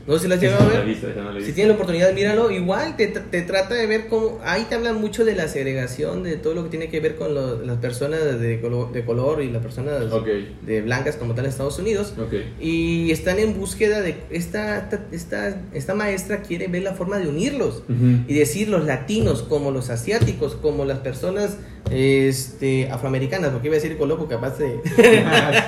No 0.07 0.15
sé 0.17 0.23
si 0.23 0.29
la 0.29 0.35
has 0.37 0.41
llegado 0.41 0.63
a 0.63 0.65
no 0.67 0.71
la 0.73 0.79
ver. 0.81 0.89
visto, 0.89 1.07
no 1.15 1.41
Si 1.41 1.53
tienes 1.53 1.69
la 1.69 1.75
oportunidad, 1.75 2.13
míralo. 2.15 2.51
Igual 2.51 2.97
te, 2.97 3.09
te 3.09 3.43
trata 3.43 3.75
de 3.75 3.87
ver 3.87 4.09
cómo. 4.09 4.39
Ahí 4.45 4.65
te 4.69 4.75
hablan 4.75 5.01
mucho 5.01 5.25
de 5.25 5.35
la 5.35 5.47
segregación, 5.47 6.23
de 6.23 6.37
todo 6.37 6.55
lo 6.55 6.65
que 6.65 6.71
tiene 6.71 6.89
que 6.89 7.01
ver 7.01 7.17
con 7.17 7.35
lo- 7.35 7.63
las 7.63 7.77
personas 7.79 8.41
de 8.41 8.61
color, 8.61 8.93
de 8.93 9.05
color 9.05 9.43
y 9.43 9.51
las 9.51 9.63
personas 9.63 10.11
Ok. 10.13 10.27
de 10.63 10.83
blancas 10.83 11.17
como 11.17 11.35
tal 11.35 11.45
en 11.45 11.51
Estados 11.51 11.79
Unidos. 11.79 12.15
Ok. 12.19 12.35
Y 12.61 13.11
están 13.11 13.39
en 13.39 13.57
búsqueda 13.59 14.01
de. 14.01 14.17
Esta, 14.31 14.89
esta, 15.13 15.61
esta, 15.73 15.95
maestra 15.95 16.43
quiere 16.43 16.67
ver 16.69 16.83
la 16.83 16.95
forma 16.95 17.19
de 17.19 17.29
unirlos 17.29 17.83
y 18.27 18.35
decir 18.35 18.69
los 18.69 18.85
latinos 18.87 19.43
como 19.43 19.71
los 19.71 19.91
asiáticos, 19.91 20.55
como 20.55 20.85
las 20.85 21.01
personas 21.01 21.57
este, 21.91 22.91
afroamericanas, 22.91 23.51
porque 23.51 23.69
iba 23.69 23.77
a 23.77 23.81
decir 23.81 23.97
coloco, 23.99 24.27
capaz 24.27 24.59
de. 24.59 24.81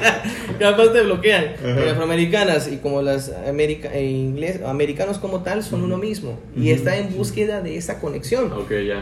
capaz 0.59 0.93
te 0.93 1.03
bloquean. 1.03 1.45
Eh, 1.63 1.89
afroamericanas 1.91 2.71
y 2.71 2.77
como 2.77 3.03
las 3.03 3.33
america, 3.49 3.91
eh, 3.93 4.05
inglés, 4.05 4.61
americanos 4.65 5.19
como 5.19 5.43
tal 5.43 5.63
son 5.63 5.83
uno 5.83 5.99
mismo. 5.99 6.39
Y 6.57 6.71
está 6.71 6.97
en 6.97 7.15
búsqueda 7.17 7.61
de 7.61 7.77
esa 7.77 8.01
conexión. 8.01 8.53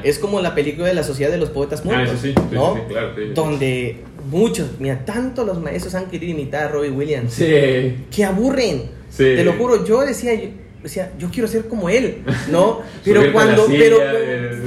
Es 0.02 0.18
como 0.18 0.40
la 0.40 0.54
película 0.54 0.88
de 0.88 0.94
la 0.94 1.02
Sociedad 1.04 1.30
de 1.30 1.38
los 1.38 1.50
Poetas 1.50 1.80
Ah, 1.80 1.84
Muertos, 1.84 2.20
sí, 2.20 2.34
sí, 2.36 2.42
¿no? 2.52 2.74
sí, 2.74 2.80
claro. 2.88 3.10
Donde 3.34 3.96
muchos, 4.30 4.68
mira, 4.78 5.04
tanto 5.04 5.44
los 5.44 5.60
maestros 5.60 5.94
han 5.94 6.06
querido 6.06 6.32
imitar 6.32 6.64
a 6.64 6.68
Robbie 6.68 6.90
Williams 6.90 7.36
que 7.36 8.24
aburren. 8.24 9.00
Te 9.16 9.44
lo 9.44 9.54
juro, 9.54 9.84
yo 9.84 10.00
decía, 10.00 10.34
yo 10.34 10.48
decía, 10.82 11.12
yo 11.18 11.28
quiero 11.30 11.46
ser 11.48 11.68
como 11.68 11.88
él, 11.90 12.22
¿no? 12.50 12.80
Pero 13.04 13.32
cuando, 13.32 13.66
silla, 13.66 13.78
pero. 13.78 13.98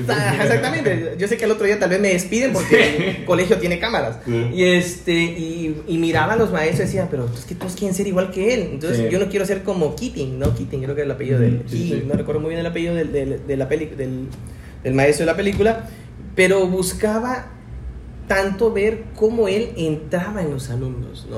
Ah, 0.10 0.38
exactamente. 0.42 1.16
Yo 1.18 1.28
sé 1.28 1.38
que 1.38 1.46
al 1.46 1.52
otro 1.52 1.66
día 1.66 1.80
tal 1.80 1.90
vez 1.90 2.00
me 2.00 2.10
despiden 2.10 2.54
porque 2.54 3.18
el 3.20 3.26
colegio 3.26 3.58
tiene 3.58 3.80
cámaras. 3.80 4.18
Sí. 4.26 4.50
Y 4.54 4.64
este, 4.64 5.14
y, 5.14 5.82
y 5.88 5.98
miraba 5.98 6.34
a 6.34 6.36
los 6.36 6.52
maestros 6.52 6.82
y 6.82 6.84
decía, 6.94 7.08
pero 7.10 7.30
es 7.34 7.46
que 7.46 7.56
todos 7.56 7.74
quieren 7.76 7.96
ser 7.96 8.08
igual 8.08 8.32
que 8.32 8.54
él. 8.54 8.70
Entonces 8.74 8.98
Sí. 9.00 9.08
yo 9.12 9.20
no 9.20 9.30
quiero 9.30 9.46
ser 9.46 9.64
como 9.64 9.96
Keating, 9.96 10.38
¿no? 10.40 10.54
Keating, 10.56 10.84
creo 10.84 10.96
que 10.96 11.02
es 11.02 11.06
el 11.06 11.12
apellido 11.12 11.40
del, 11.40 11.64
Sí, 11.68 12.04
no 12.08 12.14
recuerdo 12.14 12.42
muy 12.42 12.50
bien 12.50 12.60
el 12.60 12.66
apellido 12.68 12.96
del, 12.96 13.12
del, 13.12 13.48
de 13.48 13.58
la 13.58 13.68
peli, 13.68 13.86
del, 13.88 14.28
del 14.84 14.94
maestro 14.94 15.26
de 15.26 15.32
la 15.32 15.38
película, 15.38 15.90
pero 16.36 16.68
buscaba 16.68 17.48
tanto 18.28 18.72
ver 18.72 19.04
cómo 19.16 19.48
él 19.48 19.72
entraba 19.78 20.42
en 20.42 20.52
los 20.52 20.70
alumnos, 20.70 21.28
¿no? 21.30 21.38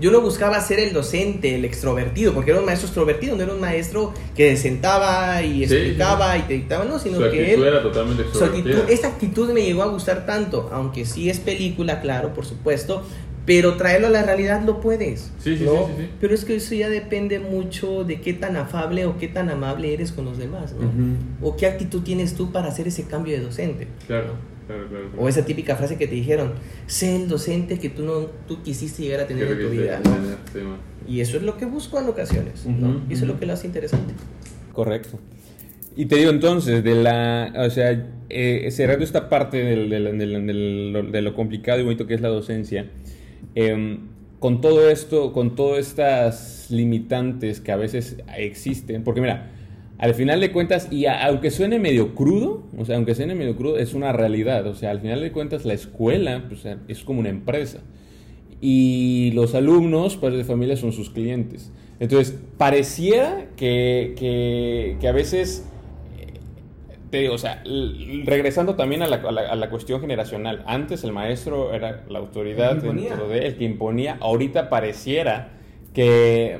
Yo 0.00 0.10
no 0.10 0.20
buscaba 0.20 0.60
ser 0.60 0.78
el 0.80 0.92
docente, 0.92 1.54
el 1.54 1.64
extrovertido, 1.64 2.32
porque 2.32 2.50
era 2.50 2.60
un 2.60 2.66
maestro 2.66 2.86
extrovertido, 2.86 3.36
no 3.36 3.42
era 3.42 3.52
un 3.54 3.60
maestro 3.60 4.12
que 4.34 4.56
sentaba 4.56 5.42
y 5.42 5.66
Sí, 5.66 5.74
explicaba 5.74 6.36
y 6.38 6.42
te 6.42 6.54
dictaba, 6.54 6.84
no, 6.84 6.98
sino 6.98 7.18
Su 7.18 7.30
que 7.30 7.54
él... 7.54 7.62
era 7.62 7.82
totalmente 7.82 8.22
su 8.24 8.38
actitud- 8.38 8.56
extrovertida. 8.66 8.86
esa 8.88 9.08
actitud 9.08 9.50
me 9.52 9.62
llegó 9.62 9.82
a 9.82 9.86
gustar 9.86 10.24
tanto, 10.26 10.70
aunque 10.72 11.04
sí 11.04 11.28
es 11.28 11.40
película, 11.40 12.00
claro, 12.00 12.32
por 12.32 12.44
supuesto, 12.46 13.02
pero 13.44 13.74
traerlo 13.76 14.06
a 14.06 14.10
la 14.10 14.22
realidad 14.22 14.62
lo 14.64 14.80
puedes. 14.80 15.32
Sí, 15.40 15.58
sí, 15.58 15.64
¿no? 15.64 15.88
sí. 15.98 16.08
Pero 16.20 16.32
es 16.34 16.44
que 16.44 16.54
eso 16.56 16.74
ya 16.76 16.88
depende 16.88 17.40
mucho 17.40 18.04
de 18.04 18.20
qué 18.20 18.32
tan 18.32 18.56
afable 18.56 19.04
o 19.04 19.18
qué 19.18 19.26
tan 19.28 19.50
amable 19.50 19.92
eres 19.92 20.12
con 20.12 20.24
los 20.24 20.38
demás, 20.38 20.72
¿no? 20.72 20.88
O 21.46 21.56
qué 21.56 21.66
actitud 21.66 22.02
tienes 22.02 22.34
tú 22.34 22.52
para 22.52 22.68
hacer 22.68 22.86
ese 22.86 23.02
cambio 23.04 23.34
de 23.36 23.40
docente. 23.44 23.88
Claro, 24.06 24.34
claro, 24.66 24.88
claro. 24.88 25.08
claro. 25.10 25.22
O 25.22 25.28
esa 25.28 25.44
típica 25.44 25.76
frase 25.76 25.96
que 25.96 26.06
te 26.06 26.14
dijeron, 26.14 26.52
sé 26.86 27.16
el 27.16 27.28
docente 27.28 27.78
que 27.78 27.88
tú 27.88 28.02
no 28.04 28.26
tú 28.48 28.62
quisiste 28.62 29.02
llegar 29.02 29.20
a 29.20 29.26
tener 29.26 29.46
Creo 29.46 29.58
en 29.58 29.64
tu 29.66 29.70
vida. 29.72 30.00
Y 31.08 31.20
eso 31.20 31.36
es 31.36 31.42
lo 31.42 31.56
que 31.56 31.64
busco 31.66 32.00
en 32.00 32.06
ocasiones, 32.08 32.64
¿no? 32.66 33.00
Y 33.08 33.14
eso 33.14 33.24
es 33.24 33.28
lo 33.28 33.38
que 33.38 33.46
lo 33.46 33.52
hace 33.54 33.66
interesante. 33.66 34.14
Correcto. 34.72 35.18
Y 35.96 36.06
te 36.06 36.16
digo 36.16 36.30
entonces, 36.30 36.82
de 36.82 36.94
la, 36.94 37.52
o 37.56 37.68
sea, 37.68 38.06
eh, 38.30 38.68
cerrando 38.70 39.04
esta 39.04 39.28
parte 39.28 39.58
del- 39.62 39.90
del- 39.90 40.16
del- 40.18 40.46
del- 40.46 41.08
de 41.12 41.22
lo 41.22 41.34
complicado 41.34 41.80
y 41.80 41.82
bonito 41.82 42.06
que 42.06 42.14
es 42.14 42.20
la 42.22 42.28
docencia, 42.28 42.86
em, 43.54 43.98
con 44.38 44.60
todo 44.62 44.88
esto, 44.88 45.32
con 45.32 45.54
todas 45.54 45.86
estas 45.86 46.66
limitantes 46.70 47.60
que 47.60 47.72
a 47.72 47.76
veces 47.76 48.16
existen, 48.38 49.04
porque 49.04 49.20
mira, 49.20 49.50
al 50.02 50.14
final 50.14 50.40
de 50.40 50.50
cuentas, 50.52 50.88
y 50.90 51.06
a- 51.06 51.24
aunque 51.26 51.50
suene 51.50 51.78
medio 51.78 52.14
crudo, 52.14 52.64
o 52.76 52.84
sea, 52.84 52.96
aunque 52.96 53.14
suene 53.14 53.34
medio 53.34 53.56
crudo, 53.56 53.78
es 53.78 53.94
una 53.94 54.12
realidad, 54.12 54.66
o 54.66 54.74
sea, 54.74 54.90
al 54.90 55.00
final 55.00 55.20
de 55.20 55.30
cuentas 55.32 55.64
la 55.64 55.74
escuela 55.74 56.44
pues, 56.48 56.64
es 56.88 57.04
como 57.04 57.20
una 57.20 57.28
empresa 57.30 57.78
y 58.60 59.30
los 59.34 59.54
alumnos, 59.54 60.16
padres 60.16 60.38
de 60.38 60.44
familia, 60.44 60.76
son 60.76 60.92
sus 60.92 61.10
clientes. 61.10 61.70
Entonces, 62.00 62.36
pareciera 62.58 63.46
que, 63.56 64.14
que, 64.18 64.96
que 65.00 65.08
a 65.08 65.12
veces, 65.12 65.68
te 67.10 67.18
digo, 67.18 67.34
o 67.34 67.38
sea, 67.38 67.62
regresando 68.24 68.74
también 68.74 69.02
a 69.02 69.06
la, 69.08 69.16
a 69.16 69.30
la- 69.32 69.48
a 69.50 69.54
la 69.56 69.68
cuestión 69.70 70.00
generacional, 70.00 70.62
antes 70.66 71.04
el 71.04 71.12
maestro 71.12 71.74
era 71.74 72.04
la 72.08 72.18
autoridad 72.20 72.72
El 72.76 72.80
que 72.80 72.86
imponía. 72.88 73.08
dentro 73.10 73.28
de 73.28 73.46
él, 73.46 73.56
que 73.56 73.64
imponía, 73.64 74.16
ahorita 74.20 74.68
pareciera 74.70 75.50
que 75.94 76.58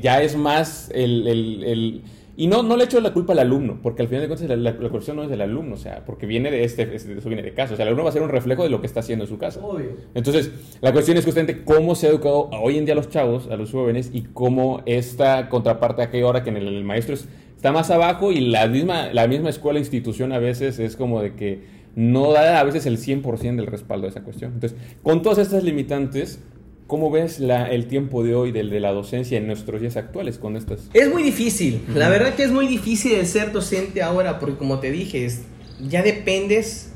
ya 0.00 0.22
es 0.22 0.36
más 0.36 0.90
el... 0.94 1.26
el- 1.26 1.64
el- 1.64 2.02
y 2.36 2.46
no, 2.46 2.62
no 2.62 2.76
le 2.76 2.84
echo 2.84 3.00
la 3.00 3.12
culpa 3.12 3.32
al 3.34 3.40
alumno, 3.40 3.80
porque 3.82 4.02
al 4.02 4.08
final 4.08 4.22
de 4.22 4.28
cuentas 4.28 4.48
la, 4.48 4.56
la, 4.56 4.72
la 4.72 4.88
cuestión 4.88 5.16
no 5.16 5.22
es 5.24 5.28
del 5.30 5.40
alumno, 5.42 5.74
o 5.74 5.78
sea, 5.78 6.04
porque 6.06 6.26
viene 6.26 6.50
de 6.50 6.64
este, 6.64 6.82
este- 6.94 7.18
eso 7.18 7.28
viene 7.28 7.42
de 7.42 7.52
casa, 7.52 7.74
o 7.74 7.76
sea, 7.76 7.82
el 7.84 7.88
alumno 7.88 8.04
va 8.04 8.10
a 8.10 8.12
ser 8.12 8.22
un 8.22 8.28
reflejo 8.30 8.62
de 8.62 8.70
lo 8.70 8.80
que 8.80 8.86
está 8.86 9.00
haciendo 9.00 9.24
en 9.24 9.28
su 9.28 9.38
casa. 9.38 9.60
Obvio. 9.64 9.90
Entonces, 10.14 10.50
la 10.80 10.92
cuestión 10.92 11.16
es 11.18 11.24
justamente 11.24 11.62
cómo 11.64 11.94
se 11.94 12.06
ha 12.06 12.10
educado 12.10 12.48
hoy 12.52 12.78
en 12.78 12.84
día 12.86 12.94
a 12.94 12.96
los 12.96 13.10
chavos, 13.10 13.48
a 13.50 13.56
los 13.56 13.70
jóvenes, 13.72 14.10
y 14.12 14.22
cómo 14.22 14.82
esta 14.86 15.48
contraparte 15.48 16.02
aquella 16.02 16.26
hora 16.26 16.42
que 16.42 16.50
en 16.50 16.56
el, 16.56 16.68
el 16.68 16.84
maestro 16.84 17.14
es- 17.14 17.28
está 17.56 17.70
más 17.72 17.90
abajo 17.90 18.32
y 18.32 18.40
la 18.40 18.66
misma, 18.66 19.12
la 19.12 19.26
misma 19.28 19.50
escuela, 19.50 19.78
institución 19.78 20.32
a 20.32 20.38
veces 20.38 20.78
es 20.78 20.96
como 20.96 21.20
de 21.22 21.34
que 21.34 21.82
no 21.94 22.32
da 22.32 22.58
a 22.58 22.64
veces 22.64 22.86
el 22.86 22.96
100% 22.98 23.56
del 23.56 23.66
respaldo 23.66 24.06
a 24.06 24.10
esa 24.10 24.22
cuestión. 24.22 24.52
Entonces, 24.54 24.78
con 25.02 25.20
todas 25.22 25.38
estas 25.38 25.62
limitantes, 25.62 26.40
¿Cómo 26.86 27.10
ves 27.10 27.40
la, 27.40 27.70
el 27.70 27.86
tiempo 27.86 28.22
de 28.22 28.34
hoy 28.34 28.52
del 28.52 28.68
de 28.68 28.80
la 28.80 28.92
docencia 28.92 29.38
en 29.38 29.46
nuestros 29.46 29.80
días 29.80 29.96
actuales 29.96 30.36
con 30.38 30.56
estas? 30.56 30.90
Es 30.92 31.10
muy 31.10 31.22
difícil, 31.22 31.80
la 31.94 32.08
verdad 32.10 32.34
que 32.34 32.42
es 32.44 32.50
muy 32.50 32.66
difícil 32.66 33.12
el 33.14 33.26
ser 33.26 33.52
docente 33.52 34.02
ahora, 34.02 34.38
porque 34.38 34.56
como 34.56 34.78
te 34.78 34.90
dije, 34.90 35.24
es- 35.24 35.42
ya 35.88 36.02
dependes 36.02 36.90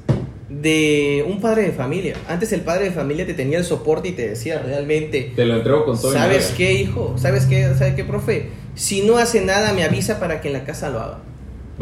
de 0.51 1.24
un 1.26 1.41
padre 1.41 1.62
de 1.62 1.72
familia. 1.72 2.14
Antes 2.28 2.53
el 2.53 2.61
padre 2.61 2.84
de 2.84 2.91
familia 2.93 3.26
te 3.26 3.34
tenía 3.34 3.59
el 3.59 3.64
soporte 3.64 4.09
y 4.09 4.12
te 4.12 4.28
decía 4.28 4.61
realmente, 4.64 5.32
Te 5.34 5.45
lo 5.47 5.57
entrego 5.57 5.84
con 5.87 6.01
todo. 6.01 6.12
¿sabes 6.12 6.53
qué, 6.57 6.74
hijo? 6.74 7.14
¿Sabes 7.16 7.47
qué, 7.47 7.62
¿sabes 7.76 7.95
qué, 7.95 8.05
profe? 8.05 8.51
Si 8.74 9.01
no 9.03 9.16
hace 9.16 9.41
nada, 9.45 9.72
me 9.72 9.82
avisa 9.82 10.20
para 10.20 10.41
que 10.41 10.49
en 10.49 10.53
la 10.55 10.64
casa 10.64 10.91
lo 10.91 11.01
haga. 11.01 11.18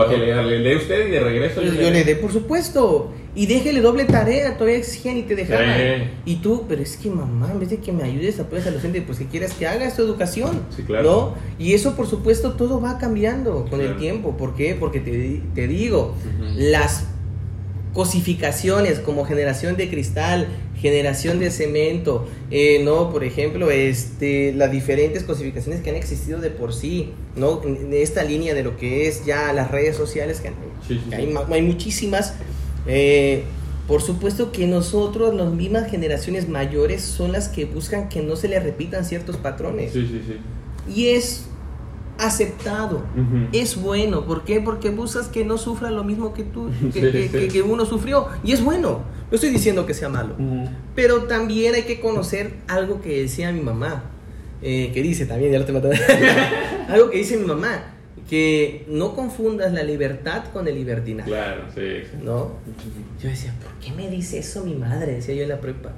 Va 0.01 0.09
que 0.09 0.17
le, 0.17 0.35
le 0.45 0.59
lee 0.61 0.77
usted 0.77 1.09
y 1.09 1.11
de 1.11 1.21
regreso 1.21 1.63
Yo, 1.63 1.73
yo 1.75 1.91
le 1.91 2.05
dé, 2.05 2.17
por 2.17 2.33
supuesto. 2.33 3.13
Y 3.37 3.47
déjele 3.47 3.81
doble 3.81 4.05
tarea, 4.05 4.57
todavía 4.57 4.79
exigían 4.79 5.17
y 5.17 5.23
te 5.23 5.35
dejaban. 5.35 5.77
Sí. 5.77 6.05
Y 6.25 6.37
tú, 6.37 6.67
pero 6.69 6.83
es 6.83 6.97
que 6.97 7.11
mamá, 7.11 7.51
en 7.53 7.59
vez 7.59 7.71
de 7.71 7.79
que 7.79 7.93
me 7.93 8.05
ayudes, 8.05 8.39
apoyas 8.39 8.67
al 8.67 8.75
docente, 8.75 9.03
pues 9.03 9.19
que 9.19 9.27
quieras 9.27 9.53
que 9.55 9.67
hagas 9.67 9.97
tu 9.97 10.03
educación. 10.03 10.63
Sí, 10.75 10.83
claro. 10.83 11.35
¿No? 11.59 11.65
Y 11.65 11.75
eso, 11.75 11.97
por 11.97 12.07
supuesto, 12.07 12.53
todo 12.53 12.81
va 12.81 12.99
cambiando 12.99 13.67
con 13.69 13.81
el 13.81 13.97
tiempo. 13.97 14.37
¿Por 14.37 14.55
qué? 14.55 14.77
Porque 14.79 15.01
te, 15.01 15.43
te 15.55 15.67
digo, 15.67 16.15
las 16.57 17.07
cosificaciones 17.95 18.99
como 18.99 19.25
generación 19.25 19.77
de 19.77 19.89
cristal, 19.89 20.49
generación 20.77 21.39
de 21.39 21.51
cemento, 21.51 22.27
eh, 22.51 22.83
no, 22.85 23.11
por 23.11 23.25
ejemplo, 23.25 23.71
este, 23.71 24.53
las 24.53 24.71
diferentes 24.71 25.23
cosificaciones 25.23 25.81
que 25.81 25.91
han 25.91 25.97
existido 25.97 26.41
de 26.41 26.51
por 26.51 26.75
sí, 26.75 27.13
no, 27.37 27.63
en, 27.65 27.93
esta 27.95 28.25
línea 28.25 28.53
de 28.53 28.65
lo 28.65 28.77
que 28.77 29.07
es 29.09 29.25
ya 29.25 29.53
las 29.53 29.71
redes 29.71 29.97
sociales 29.97 30.41
que, 30.41 30.51
Sí, 30.87 31.01
que 31.09 31.17
hay, 31.17 31.35
hay 31.51 31.63
muchísimas. 31.63 32.35
Eh, 32.87 33.45
por 33.89 34.01
supuesto 34.03 34.51
que 34.53 34.67
nosotros, 34.67 35.35
las 35.35 35.53
mismas 35.53 35.91
generaciones 35.91 36.49
mayores, 36.49 37.03
son 37.03 37.33
las 37.33 37.49
que 37.49 37.65
buscan 37.67 38.09
que 38.09 38.23
no 38.23 38.35
se 38.37 38.49
le 38.49 38.59
repitan 38.61 39.05
ciertos 39.05 39.37
patrones. 39.37 39.93
Sí, 39.93 40.07
sí, 40.07 40.23
sí. 40.27 40.39
Y 41.01 41.09
es 41.09 41.47
aceptado. 42.19 43.03
Es 43.53 43.77
bueno, 43.81 44.25
¿por 44.25 44.45
qué? 44.45 44.61
Porque 44.61 44.91
buscas 44.91 45.27
que 45.29 45.45
no 45.45 45.59
sufra 45.59 45.91
lo 45.91 46.05
mismo 46.05 46.33
que 46.33 46.45
tú, 46.45 46.71
que, 46.93 47.01
Sí, 47.01 47.13
que- 47.13 47.23
sí. 47.25 47.39
que- 47.39 47.49
que 47.49 47.63
uno 47.63 47.85
sufrió. 47.85 48.29
Y 48.45 48.53
es 48.53 48.63
bueno, 48.65 49.01
no 49.31 49.35
estoy 49.35 49.51
diciendo 49.51 49.85
que 49.87 49.95
sea 49.95 50.09
malo. 50.09 50.35
Pero 50.95 51.25
también 51.25 51.75
hay 51.75 51.83
que 51.83 52.01
conocer 52.01 52.55
algo 52.69 53.01
que 53.03 53.23
decía 53.23 53.53
mi 53.53 53.61
mamá, 53.61 54.05
eh, 54.63 54.91
que 54.95 55.03
dice 55.03 55.27
también, 55.27 55.53
ya 55.53 55.59
lo 55.59 55.65
te 55.65 55.73
maté. 55.73 55.91
algo 56.89 57.11
que 57.11 57.19
dice 57.19 57.37
mi 57.37 57.45
mamá, 57.47 57.94
que 58.29 58.85
no 58.89 59.15
confundas 59.15 59.73
la 59.73 59.83
libertad 59.83 60.45
con 60.53 60.67
el 60.67 60.75
libertinaje. 60.77 61.31
Claro, 61.31 61.65
sí. 61.75 61.81
sí. 62.11 62.17
¿No? 62.23 62.53
Yo 63.23 63.29
decía, 63.29 63.55
¿por 63.63 63.73
qué 63.85 63.93
me 63.93 64.09
dice 64.11 64.39
eso 64.39 64.65
mi 64.65 64.75
madre? 64.75 65.13
Decía 65.15 65.35
yo 65.35 65.43
en 65.43 65.51
la 65.51 65.61
prepa. 65.61 65.93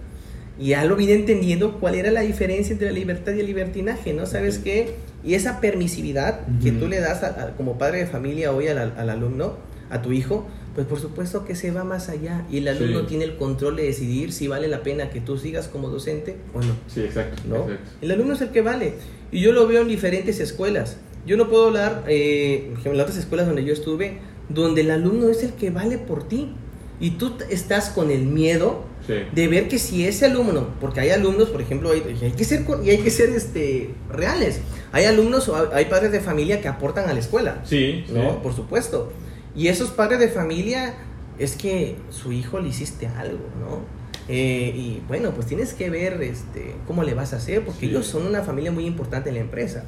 Y 0.58 0.68
ya 0.68 0.84
lo 0.84 0.96
vine 0.96 1.12
entendiendo 1.12 1.78
cuál 1.78 1.94
era 1.94 2.10
la 2.10 2.22
diferencia 2.22 2.72
entre 2.72 2.88
la 2.88 2.94
libertad 2.94 3.32
y 3.34 3.40
el 3.40 3.46
libertinaje, 3.46 4.12
¿no? 4.14 4.24
¿Sabes 4.26 4.58
qué? 4.58 4.94
Y 5.22 5.34
esa 5.34 5.60
permisividad 5.60 6.40
que 6.62 6.72
tú 6.72 6.88
le 6.88 6.98
das 7.00 7.22
a- 7.22 7.42
a- 7.42 7.56
como 7.56 7.78
padre 7.78 7.98
de 7.98 8.06
familia 8.06 8.52
hoy 8.52 8.68
al, 8.68 8.78
al 8.96 9.10
alumno, 9.10 9.56
a 9.90 10.00
tu 10.02 10.12
hijo, 10.12 10.46
pues 10.74 10.86
por 10.86 10.98
supuesto 11.00 11.44
que 11.44 11.54
se 11.54 11.70
va 11.72 11.84
más 11.84 12.08
allá. 12.08 12.44
Y 12.50 12.58
el 12.58 12.68
alumno 12.68 13.00
Sí. 13.00 13.06
tiene 13.08 13.24
el 13.24 13.36
control 13.36 13.76
de 13.76 13.84
decidir 13.84 14.32
si 14.32 14.48
vale 14.48 14.66
la 14.68 14.82
pena 14.82 15.10
que 15.10 15.20
tú 15.20 15.36
sigas 15.38 15.68
como 15.68 15.88
docente 15.90 16.36
o 16.54 16.60
no. 16.60 16.74
Sí, 16.88 17.00
exacto. 17.02 17.42
¿no? 17.46 17.56
exacto. 17.64 17.90
El 18.00 18.10
alumno 18.12 18.34
es 18.34 18.40
el 18.40 18.48
que 18.50 18.62
vale. 18.62 18.94
Y 19.32 19.40
yo 19.40 19.52
lo 19.52 19.66
veo 19.66 19.82
en 19.82 19.88
diferentes 19.88 20.40
escuelas. 20.40 20.96
Yo 21.26 21.36
no 21.36 21.48
puedo 21.48 21.66
hablar, 21.66 22.04
eh, 22.08 22.72
en 22.84 23.00
otras 23.00 23.16
escuelas 23.16 23.46
donde 23.46 23.64
yo 23.64 23.72
estuve, 23.72 24.18
donde 24.48 24.82
el 24.82 24.90
alumno 24.90 25.28
es 25.28 25.42
el 25.42 25.52
que 25.54 25.70
vale 25.70 25.98
por 25.98 26.28
ti. 26.28 26.52
Y 26.98 27.10
tú 27.12 27.32
estás 27.50 27.90
con 27.90 28.10
el 28.10 28.22
miedo 28.26 28.84
Sí. 29.06 29.14
de 29.34 29.48
ver 29.48 29.68
que 29.68 29.78
si 29.78 30.04
ese 30.06 30.24
alumno, 30.26 30.68
porque 30.80 31.00
hay 31.00 31.10
alumnos, 31.10 31.50
por 31.50 31.60
ejemplo, 31.60 31.90
hay, 31.90 32.02
hay 32.22 32.32
que 32.32 32.44
ser, 32.44 32.64
y 32.84 32.90
hay 32.90 32.98
que 32.98 33.10
ser 33.10 33.28
este, 33.30 33.90
reales. 34.10 34.60
Hay 34.92 35.04
alumnos 35.04 35.48
o 35.48 35.72
hay- 35.74 35.84
padres 35.84 36.10
de 36.10 36.20
familia 36.20 36.60
que 36.60 36.68
aportan 36.68 37.08
a 37.08 37.12
la 37.12 37.20
escuela. 37.20 37.60
Sí, 37.64 38.04
sí. 38.06 38.12
¿no? 38.14 38.42
Por 38.42 38.54
supuesto. 38.54 39.12
Y 39.54 39.68
esos 39.68 39.90
padres 39.90 40.18
de 40.20 40.28
familia 40.28 40.94
es 41.38 41.54
que 41.54 41.96
su 42.10 42.32
hijo 42.32 42.58
le 42.60 42.68
hiciste 42.70 43.06
algo, 43.08 43.44
¿no? 43.60 43.80
Eh, 44.28 44.72
y 44.74 45.02
bueno, 45.06 45.30
pues 45.32 45.46
tienes 45.46 45.72
que 45.74 45.88
ver 45.90 46.20
este, 46.22 46.74
cómo 46.86 47.04
le 47.04 47.14
vas 47.14 47.32
a 47.32 47.36
hacer, 47.36 47.64
porque 47.64 47.80
Sí. 47.80 47.86
ellos 47.86 48.06
son 48.06 48.26
una 48.26 48.42
familia 48.42 48.72
muy 48.72 48.86
importante 48.86 49.28
en 49.28 49.36
la 49.36 49.40
empresa. 49.42 49.84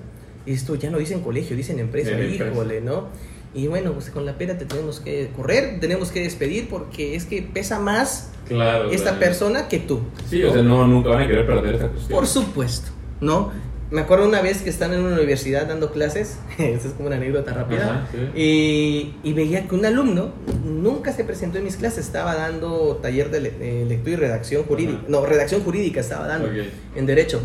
Esto 0.53 0.75
ya 0.77 0.91
no 0.91 0.99
dicen 0.99 1.21
colegio, 1.21 1.57
dicen 1.57 1.79
empresa, 1.79 2.11
empresa. 2.13 2.47
híjole, 2.51 2.81
¿no? 2.81 3.09
Y 3.55 3.67
bueno, 3.67 3.93
pues 3.93 4.11
con 4.11 4.27
la 4.27 4.37
pena 4.37 4.57
te 4.59 4.65
tenemos 4.67 5.01
que 5.01 5.31
correr, 5.35 5.79
tenemos 5.81 6.11
que 6.11 6.21
despedir, 6.21 6.69
porque 6.69 7.15
es 7.17 7.25
que 7.25 7.43
pesa 7.43 7.79
más 7.81 8.31
Claro. 8.47 8.91
esta 8.91 9.11
claro. 9.11 9.19
persona 9.21 9.69
que 9.69 9.79
tú. 9.79 10.01
Sí, 10.29 10.43
o 10.43 10.53
sea, 10.53 10.63
no, 10.63 10.87
nunca 10.87 11.11
van 11.11 11.23
a 11.23 11.27
querer 11.27 11.47
perder 11.47 11.75
esa 11.77 11.89
cuestión. 11.89 12.19
Por 12.19 12.27
supuesto, 12.27 12.91
¿no? 13.21 13.51
Me 13.91 14.03
acuerdo 14.03 14.27
una 14.29 14.43
vez 14.43 14.61
que 14.61 14.69
estaba 14.69 14.95
en 14.95 15.01
una 15.01 15.15
universidad 15.17 15.67
dando 15.67 15.91
clases, 15.93 16.39
esa 16.59 16.89
es 16.89 16.95
como 16.95 17.07
una 17.09 17.17
anécdota 17.17 17.55
rápida, 17.55 18.03
Ajá, 18.03 18.09
sí. 18.13 18.19
y, 18.41 19.15
y 19.23 19.33
veía 19.33 19.67
que 19.67 19.75
un 19.75 19.87
alumno 19.87 20.33
nunca 20.67 21.13
se 21.15 21.25
presentó 21.25 21.57
en 21.57 21.65
mis 21.65 21.77
clases, 21.77 22.05
estaba 22.05 22.35
dando 22.35 22.99
taller 23.03 23.31
de 23.31 23.41
le- 23.41 23.55
eh, 23.61 23.87
lectura 23.89 24.13
y 24.13 24.17
redacción 24.17 24.65
jurídica, 24.65 24.99
Ajá. 24.99 25.07
no, 25.09 25.25
redacción 25.25 25.63
jurídica 25.63 26.01
estaba 26.01 26.27
dando 26.27 26.49
Ok. 26.49 26.55
en 26.97 27.07
derecho. 27.07 27.41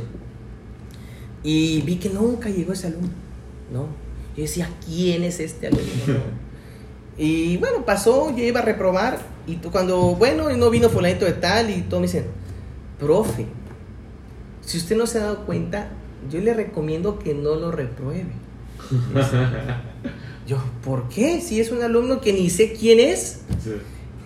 Y 1.43 1.81
vi 1.81 1.97
que 1.97 2.09
nunca 2.09 2.49
llegó 2.49 2.73
ese 2.73 2.87
alumno, 2.87 3.09
¿no? 3.71 3.87
Yo 4.35 4.43
decía, 4.43 4.69
¿quién 4.85 5.23
es 5.23 5.39
este 5.39 5.67
alumno? 5.67 5.83
no? 6.07 6.13
y 7.17 7.57
bueno, 7.57 7.85
pasó, 7.85 8.35
ya 8.35 8.43
iba 8.43 8.61
a 8.61 8.63
reprobar, 8.63 9.19
y 9.45 9.57
tú 9.57 9.69
cuando, 9.71 10.15
bueno, 10.15 10.49
no 10.55 10.69
vino 10.69 10.89
fulanito 10.89 11.25
de 11.25 11.33
tal, 11.33 11.69
y 11.69 11.81
todos 11.81 12.01
me 12.01 12.07
dicen, 12.07 12.25
profe, 12.99 13.45
si 14.61 14.77
usted 14.77 14.95
no 14.95 15.05
se 15.05 15.19
ha 15.19 15.23
dado 15.23 15.45
cuenta, 15.45 15.89
yo 16.31 16.39
le 16.39 16.53
recomiendo 16.53 17.19
que 17.19 17.33
no 17.33 17.55
lo 17.55 17.71
repruebe. 17.71 18.31
Yo, 20.47 20.57
¿por 20.83 21.07
qué? 21.09 21.39
Si 21.41 21.59
es 21.59 21.71
un 21.71 21.81
alumno 21.83 22.19
que 22.21 22.33
ni 22.33 22.49
sé 22.49 22.73
quién 22.73 22.99
es, 22.99 23.41
Sí. 23.63 23.71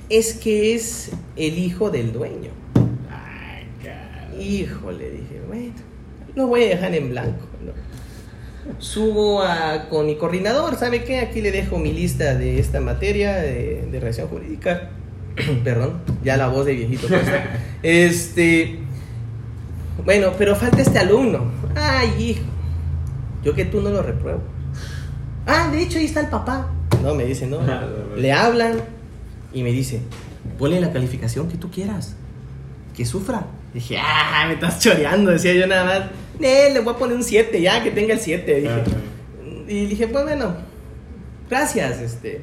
es 0.09 0.33
que 0.33 0.73
es 0.75 1.11
el 1.35 1.57
hijo 1.59 1.89
del 1.91 2.11
dueño. 2.13 2.51
Ay. 3.09 3.67
Híjole, 4.39 5.11
dije, 5.11 5.41
bueno, 5.47 5.73
lo 6.37 6.47
voy 6.47 6.63
a 6.63 6.67
dejar 6.69 6.93
en 6.93 7.09
blanco. 7.09 7.45
¿no? 7.65 7.71
Subo 8.79 9.41
a- 9.41 9.87
con 9.89 10.05
mi 10.05 10.15
coordinador, 10.17 10.75
¿sabe 10.77 11.03
qué? 11.03 11.19
Aquí 11.19 11.41
le 11.41 11.51
dejo 11.51 11.77
mi 11.79 11.91
lista 11.91 12.35
de 12.35 12.59
esta 12.59 12.79
materia 12.79 13.35
de, 13.37 13.87
de 13.91 13.99
relación 13.99 14.27
jurídica. 14.27 14.89
Perdón, 15.63 16.01
ya 16.23 16.37
la 16.37 16.47
voz 16.47 16.65
de 16.65 16.73
viejito. 16.73 17.07
este, 17.83 18.79
bueno, 20.05 20.31
pero 20.37 20.55
falta 20.55 20.81
este 20.81 20.99
alumno. 20.99 21.51
Ay, 21.75 22.09
hijo, 22.19 22.43
yo 23.43 23.53
que 23.53 23.65
tú 23.65 23.81
no 23.81 23.89
lo 23.89 24.01
repruebo. 24.03 24.41
Ah, 25.45 25.69
de 25.71 25.81
hecho 25.81 25.97
ahí 25.97 26.05
está 26.05 26.19
el 26.21 26.27
papá. 26.27 26.69
No, 27.03 27.15
me 27.15 27.25
dice, 27.25 27.47
no. 27.47 27.59
Le 28.17 28.31
hablan 28.31 28.73
y 29.53 29.63
me 29.63 29.71
dice, 29.71 30.01
ponle 30.59 30.79
la 30.81 30.91
calificación 30.91 31.47
que 31.47 31.57
tú 31.57 31.71
quieras 31.71 32.15
que 32.95 33.05
sufra. 33.05 33.45
Dije, 33.73 33.97
ah, 33.99 34.45
me 34.47 34.55
estás 34.55 34.79
choreando, 34.79 35.29
decía 35.31 35.53
yo 35.53 35.67
nada 35.67 35.83
más. 35.85 36.01
"Nee, 36.39 36.71
le 36.73 36.79
voy 36.81 36.93
a 36.93 36.97
poner 36.97 37.15
un 37.17 37.23
7, 37.23 37.61
ya, 37.61 37.83
que 37.83 37.91
tenga 37.91 38.13
el 38.13 38.19
7. 38.19 38.55
Dije. 38.55 38.69
Ajá. 38.69 38.83
Y 39.67 39.85
dije, 39.87 40.07
pues 40.07 40.23
bueno, 40.23 40.55
gracias, 41.49 41.99
este, 42.01 42.41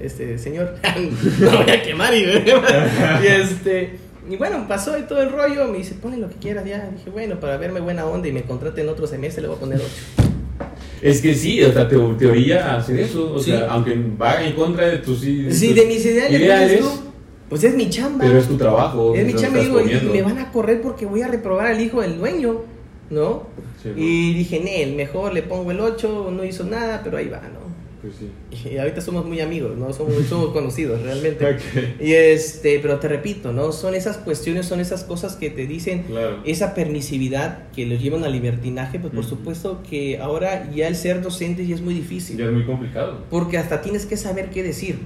este, 0.00 0.38
señor. 0.38 0.74
no 1.40 1.50
voy 1.62 1.70
a 1.70 1.82
quemar 1.82 2.14
y, 2.14 2.22
y 2.24 3.26
este. 3.26 3.98
Y 4.30 4.36
bueno, 4.36 4.66
pasó 4.68 4.98
y 4.98 5.02
todo 5.02 5.22
el 5.22 5.30
rollo. 5.32 5.66
Me 5.68 5.78
dice, 5.78 5.94
ponle 5.94 6.18
lo 6.18 6.28
que 6.28 6.36
quieras 6.36 6.64
ya. 6.66 6.90
Dije, 6.96 7.10
bueno, 7.10 7.40
para 7.40 7.56
verme 7.56 7.80
buena 7.80 8.04
onda 8.06 8.28
y 8.28 8.32
me 8.32 8.42
contrate 8.42 8.80
en 8.82 8.88
otro 8.88 9.06
semestre, 9.06 9.42
le 9.42 9.48
voy 9.48 9.56
a 9.56 9.60
poner 9.60 9.78
8. 9.78 10.28
Es 11.00 11.20
que 11.22 11.32
sí, 11.34 11.62
o 11.62 11.72
sea, 11.72 11.88
te, 11.88 11.96
te 11.96 12.26
orilla 12.26 12.72
a 12.74 12.78
hacer 12.78 12.98
eso. 12.98 13.32
O 13.34 13.38
Sí. 13.38 13.52
sea, 13.52 13.68
aunque 13.70 13.96
va 14.20 14.42
en 14.42 14.52
contra 14.54 14.88
de 14.88 14.98
tus, 14.98 15.20
de 15.22 15.52
Sí, 15.52 15.68
tus 15.68 15.76
de 15.76 15.86
mis 15.86 16.04
ideales, 16.04 16.40
ideales, 16.40 16.80
pues, 16.80 17.00
pues 17.48 17.64
es 17.64 17.74
mi 17.76 17.88
chamba. 17.88 18.24
pero 18.26 18.38
es 18.38 18.48
tu 18.48 18.56
trabajo. 18.56 19.14
Es 19.14 19.24
mi 19.24 19.34
chamba, 19.34 19.60
digo, 19.60 19.80
y 19.80 19.94
me 20.12 20.22
van 20.22 20.38
a 20.38 20.50
correr 20.50 20.82
porque 20.82 21.06
voy 21.06 21.22
a 21.22 21.28
reprobar 21.28 21.68
al 21.68 21.80
hijo 21.80 22.02
del 22.02 22.18
dueño, 22.18 22.62
¿no? 23.10 23.46
Sí, 23.82 23.88
¿no? 23.90 23.94
y 24.02 24.34
dije, 24.34 24.60
Nel, 24.60 24.94
mejor 24.94 25.32
le 25.32 25.42
pongo 25.42 25.70
el 25.70 25.80
8, 25.80 26.30
no 26.32 26.44
hizo 26.44 26.64
nada, 26.64 27.00
pero 27.02 27.16
ahí 27.18 27.28
va, 27.28 27.40
¿no? 27.40 27.68
Pues 28.00 28.14
sí. 28.14 28.68
Y 28.70 28.78
ahorita 28.78 29.00
somos 29.00 29.26
muy 29.26 29.40
amigos, 29.40 29.76
¿no? 29.76 29.92
Somos, 29.92 30.14
somos 30.28 30.50
conocidos 30.52 31.02
realmente. 31.02 31.44
Ok. 31.52 32.00
Y 32.00 32.12
este, 32.12 32.78
pero 32.78 33.00
te 33.00 33.08
repito, 33.08 33.52
¿no? 33.52 33.72
Son 33.72 33.92
esas 33.94 34.18
cuestiones, 34.18 34.66
son 34.66 34.78
esas 34.78 35.02
cosas 35.02 35.34
que 35.34 35.50
te 35.50 35.66
dicen 35.66 36.04
Claro. 36.04 36.38
esa 36.44 36.74
permisividad 36.74 37.68
que 37.74 37.86
los 37.86 38.00
llevan 38.00 38.22
al 38.22 38.30
libertinaje, 38.32 39.00
pues 39.00 39.12
por 39.12 39.24
supuesto 39.24 39.82
que 39.88 40.18
ahora 40.20 40.70
ya 40.72 40.86
el 40.86 40.94
ser 40.94 41.22
docente 41.22 41.66
ya 41.66 41.74
es 41.74 41.80
muy 41.80 41.92
difícil. 41.94 42.36
Ya 42.36 42.44
es 42.44 42.52
muy 42.52 42.64
complicado. 42.64 43.24
Porque 43.30 43.58
hasta 43.58 43.82
tienes 43.82 44.06
que 44.06 44.16
saber 44.16 44.50
qué 44.50 44.62
decir, 44.62 45.00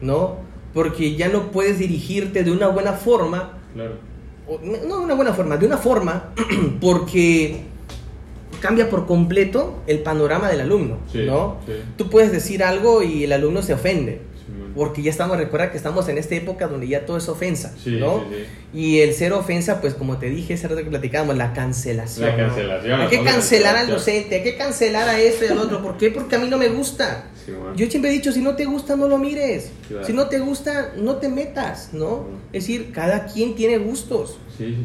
¿no? 0.00 0.38
Porque 0.72 1.14
ya 1.14 1.28
no 1.28 1.52
puedes 1.52 1.78
dirigirte 1.78 2.42
de 2.42 2.50
una 2.50 2.66
buena 2.66 2.94
forma, 2.94 3.58
Claro. 3.74 3.92
No 4.62 4.98
de 4.98 5.04
una 5.04 5.14
buena 5.14 5.32
forma, 5.32 5.56
de 5.56 5.66
una 5.66 5.78
forma, 5.78 6.30
porque 6.80 7.62
cambia 8.60 8.88
por 8.88 9.06
completo 9.06 9.76
el 9.86 10.00
panorama 10.00 10.48
del 10.48 10.60
alumno, 10.62 10.98
Sí, 11.12 11.24
¿no? 11.26 11.56
sí. 11.66 11.72
Tú 11.96 12.08
puedes 12.08 12.32
decir 12.32 12.62
algo 12.62 13.02
y 13.02 13.24
el 13.24 13.32
alumno 13.32 13.62
se 13.62 13.74
ofende. 13.74 14.20
Porque 14.74 15.02
ya 15.02 15.10
estamos, 15.10 15.36
recuerda 15.36 15.70
que 15.70 15.76
estamos 15.76 16.08
en 16.08 16.18
esta 16.18 16.34
época 16.34 16.66
donde 16.68 16.88
ya 16.88 17.06
todo 17.06 17.16
es 17.16 17.28
ofensa, 17.28 17.74
Sí, 17.82 17.96
¿no? 17.98 18.24
sí, 18.28 18.44
Y 18.78 19.00
el 19.00 19.14
ser 19.14 19.32
ofensa, 19.32 19.80
pues 19.80 19.94
como 19.94 20.18
te 20.18 20.28
dije 20.28 20.54
ese 20.54 20.68
rato 20.68 20.82
que 20.82 20.90
platicábamos, 20.90 21.36
la 21.36 21.52
cancelación. 21.52 22.26
La 22.26 22.36
¿no? 22.36 22.48
cancelación, 22.48 23.00
Hay 23.00 23.08
que 23.08 23.16
la 23.22 23.30
cancelar 23.30 23.76
al 23.76 23.86
docente, 23.88 24.34
hay 24.36 24.42
que 24.42 24.56
cancelar 24.56 25.08
a 25.08 25.18
esto 25.20 25.44
y 25.44 25.48
al 25.48 25.58
otro. 25.58 25.80
¿Por 25.82 25.96
qué? 25.96 26.10
Porque 26.10 26.36
a 26.36 26.38
mí 26.38 26.48
no 26.48 26.58
me 26.58 26.68
gusta. 26.68 27.30
Yo 27.76 27.86
siempre 27.90 28.10
he 28.10 28.14
dicho, 28.14 28.32
si 28.32 28.40
no 28.40 28.56
te 28.56 28.64
gusta, 28.64 28.96
no 28.96 29.06
lo 29.06 29.18
mires. 29.18 29.70
Claro. 29.88 30.04
Si 30.06 30.12
no 30.14 30.28
te 30.28 30.38
gusta, 30.38 30.92
no 30.96 31.16
te 31.16 31.28
metas, 31.28 31.90
¿no? 31.92 32.26
Es 32.52 32.64
decir, 32.66 32.90
cada 32.92 33.26
quien 33.26 33.54
tiene 33.54 33.78
gustos. 33.78 34.38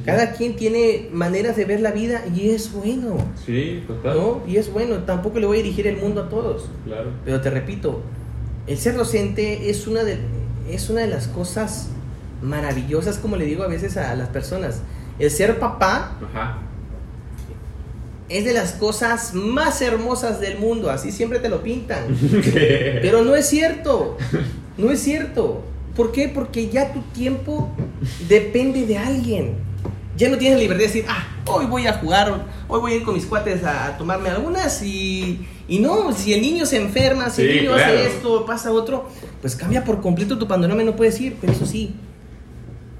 Cada 0.05 0.33
quien 0.33 0.55
tiene 0.55 1.07
maneras 1.11 1.55
de 1.55 1.63
ver 1.65 1.79
la 1.79 1.91
vida 1.91 2.23
y 2.35 2.49
es 2.49 2.73
bueno, 2.73 3.17
Sí, 3.45 3.83
total. 3.87 4.17
¿no? 4.17 4.43
Y 4.47 4.57
es 4.57 4.71
bueno. 4.73 4.97
Tampoco 5.03 5.39
le 5.39 5.45
voy 5.45 5.59
a 5.59 5.63
dirigir 5.63 5.87
el 5.87 5.97
mundo 5.97 6.23
a 6.23 6.29
todos. 6.29 6.69
Claro. 6.85 7.11
Pero 7.23 7.39
te 7.39 7.49
repito, 7.49 8.01
el 8.69 8.77
ser 8.77 8.95
docente 8.95 9.71
es 9.71 9.87
una 9.87 10.03
de, 10.03 10.19
es 10.69 10.91
una 10.91 11.01
de 11.01 11.07
las 11.07 11.27
cosas 11.27 11.87
maravillosas, 12.43 13.17
como 13.17 13.35
le 13.35 13.45
digo 13.45 13.63
a 13.63 13.67
veces 13.67 13.97
a 13.97 14.13
las 14.13 14.29
personas. 14.29 14.81
El 15.17 15.31
ser 15.31 15.59
papá 15.59 16.15
Ajá. 16.29 16.59
es 18.29 18.45
de 18.45 18.53
las 18.53 18.73
cosas 18.73 19.33
más 19.33 19.81
hermosas 19.81 20.39
del 20.39 20.59
mundo, 20.59 20.91
así 20.91 21.11
siempre 21.11 21.39
te 21.39 21.49
lo 21.49 21.63
pintan. 21.63 22.15
Pero 23.01 23.23
no 23.23 23.35
es 23.35 23.47
cierto, 23.49 24.17
no 24.77 24.91
es 24.91 25.01
cierto. 25.01 25.63
¿Por 25.95 26.11
qué? 26.11 26.29
Porque 26.29 26.69
ya 26.69 26.93
tu 26.93 27.01
tiempo 27.01 27.71
depende 28.27 28.85
de 28.85 28.99
alguien. 28.99 29.55
Ya 30.15 30.29
no 30.29 30.37
tienes 30.37 30.59
libertad 30.59 30.81
de 30.81 30.87
decir, 30.87 31.05
ah, 31.07 31.25
hoy 31.47 31.65
voy 31.65 31.87
a 31.87 31.93
jugar, 31.93 32.45
hoy 32.67 32.79
voy 32.79 32.93
a 32.93 32.95
ir 32.97 33.03
con 33.03 33.15
mis 33.15 33.25
cuates 33.25 33.63
a, 33.63 33.87
a 33.87 33.97
tomarme 33.97 34.29
algunas 34.29 34.83
y, 34.83 35.47
y 35.69 35.79
no, 35.79 36.11
si 36.11 36.33
el 36.33 36.41
niño 36.41 36.65
se 36.65 36.77
enferma, 36.81 37.29
si 37.29 37.43
el 37.43 37.51
Sí, 37.51 37.59
niño 37.59 37.73
claro. 37.73 37.93
hace 37.97 38.07
esto, 38.07 38.45
pasa 38.45 38.71
otro, 38.73 39.07
pues 39.41 39.55
cambia 39.55 39.83
por 39.85 40.01
completo 40.01 40.37
tu 40.37 40.47
panorama, 40.47 40.81
y 40.81 40.85
no 40.85 40.95
puedes 40.95 41.19
ir, 41.21 41.37
pero 41.39 41.53
eso 41.53 41.65
sí, 41.65 41.93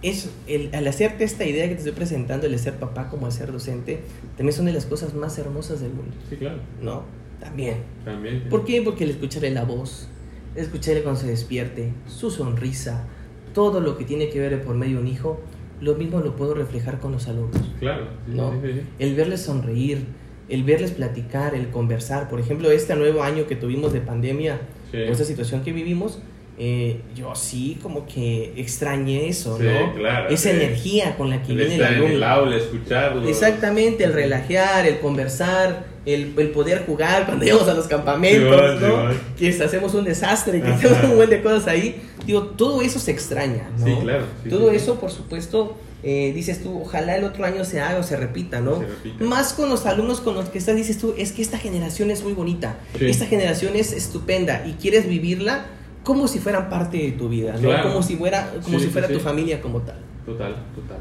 es 0.01 0.29
el, 0.47 0.73
al 0.73 0.87
hacerte 0.87 1.23
esta 1.25 1.45
idea 1.45 1.67
que 1.67 1.73
te 1.73 1.79
estoy 1.79 1.91
presentando, 1.93 2.47
el 2.47 2.57
ser 2.57 2.75
papá 2.75 3.09
como 3.09 3.25
el 3.27 3.33
ser 3.33 3.51
docente, 3.51 3.99
también 4.37 4.55
son 4.55 4.65
de 4.65 4.71
las 4.73 4.85
cosas 4.85 5.13
más 5.13 5.37
hermosas 5.37 5.81
del 5.81 5.91
mundo, 5.91 6.13
Sí, 6.29 6.35
claro. 6.37 6.59
¿no? 6.81 7.03
También. 7.41 7.77
También. 8.05 8.47
¿Por 8.49 8.65
qué? 8.65 8.81
Porque 8.81 9.03
el 9.05 9.09
escucharle 9.11 9.49
la 9.51 9.63
voz, 9.63 10.07
el 10.55 10.63
escucharle 10.63 11.03
cuando 11.03 11.19
se 11.21 11.27
despierte, 11.27 11.93
su 12.07 12.31
sonrisa, 12.31 13.05
todo 13.53 13.79
lo 13.81 13.97
que 13.97 14.05
tiene 14.05 14.29
que 14.29 14.39
ver 14.39 14.61
por 14.63 14.75
medio 14.75 14.97
de 14.97 15.01
un 15.03 15.07
hijo, 15.07 15.39
lo 15.81 15.95
mismo 15.95 16.19
lo 16.19 16.35
puedo 16.35 16.53
reflejar 16.53 16.99
con 16.99 17.13
los 17.13 17.27
alumnos. 17.27 17.61
Claro. 17.79 18.07
Sí, 18.27 18.33
¿no? 18.35 18.51
sí, 18.53 18.57
sí, 18.63 18.73
sí. 18.73 18.81
El 18.99 19.15
verles 19.15 19.41
sonreír, 19.41 20.05
el 20.49 20.63
verles 20.63 20.91
platicar, 20.91 21.55
el 21.55 21.69
conversar. 21.69 22.29
Por 22.29 22.39
ejemplo, 22.39 22.71
este 22.71 22.95
nuevo 22.95 23.23
año 23.23 23.45
que 23.47 23.55
tuvimos 23.55 23.93
de 23.93 24.01
pandemia, 24.01 24.59
Sí. 24.91 24.97
esta 24.97 25.23
situación 25.23 25.63
que 25.63 25.71
vivimos, 25.71 26.19
eh, 26.61 26.99
yo 27.15 27.33
sí 27.35 27.77
como 27.81 28.05
que 28.05 28.51
extrañé 28.57 29.29
eso, 29.29 29.57
Sí, 29.57 29.63
¿no? 29.63 29.93
claro, 29.93 30.29
Esa 30.29 30.49
sí. 30.49 30.55
energía 30.57 31.15
con 31.15 31.29
la 31.29 31.41
que 31.43 31.51
El 31.53 31.57
viene 31.59 31.75
el 31.75 31.81
estar 31.81 31.93
en 31.93 31.99
el 31.99 32.05
alumno. 32.07 32.25
aula, 32.27 32.57
escucharlo. 32.57 33.27
Exactamente, 33.29 34.03
el 34.03 34.11
relajear, 34.13 34.85
el 34.85 34.99
conversar, 34.99 35.85
el, 36.05 36.33
el 36.37 36.49
poder 36.49 36.85
jugar 36.85 37.27
cuando 37.27 37.45
llegamos 37.45 37.67
a 37.69 37.75
los 37.75 37.87
campamentos, 37.87 38.79
Sí, 38.79 38.85
¿no? 38.85 39.11
sí, 39.37 39.57
que 39.57 39.63
hacemos 39.63 39.93
un 39.93 40.03
desastre, 40.03 40.59
que 40.61 40.67
hacemos 40.67 40.97
un 41.03 41.15
buen 41.17 41.29
de 41.29 41.41
cosas 41.41 41.67
ahí. 41.67 42.01
Digo, 42.25 42.41
todo 42.43 42.81
eso 42.81 42.99
se 42.99 43.11
extraña, 43.11 43.69
¿no? 43.77 43.85
Sí, 43.85 43.95
claro, 44.01 44.25
todo 44.49 44.71
eso, 44.71 44.99
por 44.99 45.11
supuesto, 45.11 45.77
eh, 46.03 46.31
dices 46.33 46.63
tú, 46.63 46.81
ojalá 46.81 47.17
el 47.17 47.23
otro 47.23 47.43
año 47.45 47.63
se 47.65 47.81
haga 47.81 47.99
o 47.99 48.03
se 48.03 48.15
repita, 48.17 48.61
¿no? 48.61 48.79
Se 48.79 48.87
repita. 48.87 49.23
Más 49.25 49.53
con 49.53 49.69
los 49.69 49.85
alumnos 49.85 50.21
con 50.21 50.33
los 50.35 50.49
que 50.49 50.57
estás, 50.57 50.75
dices 50.75 50.97
tú, 50.97 51.13
es 51.17 51.31
que 51.31 51.41
esta 51.41 51.57
generación 51.57 52.09
es 52.11 52.23
muy 52.23 52.33
bonita, 52.33 52.77
Sí. 52.97 53.05
esta 53.09 53.25
generación 53.25 53.75
es 53.75 53.91
estupenda 53.93 54.65
y 54.65 54.73
quieres 54.73 55.07
vivirla 55.07 55.65
como 56.03 56.27
si 56.27 56.39
fueran 56.39 56.69
parte 56.69 56.97
de 56.97 57.11
tu 57.11 57.27
vida, 57.29 57.53
¿no? 57.53 57.59
Claro. 57.59 57.89
Como 57.89 58.01
si 58.03 58.15
fuera, 58.15 58.51
como 58.63 58.79
Sí, 58.79 58.85
si 58.85 58.91
fuera 58.91 59.07
sí. 59.07 59.13
tu 59.13 59.19
familia 59.19 59.61
como 59.61 59.81
tal. 59.81 59.97
Total, 60.25 60.55
total. 60.73 60.97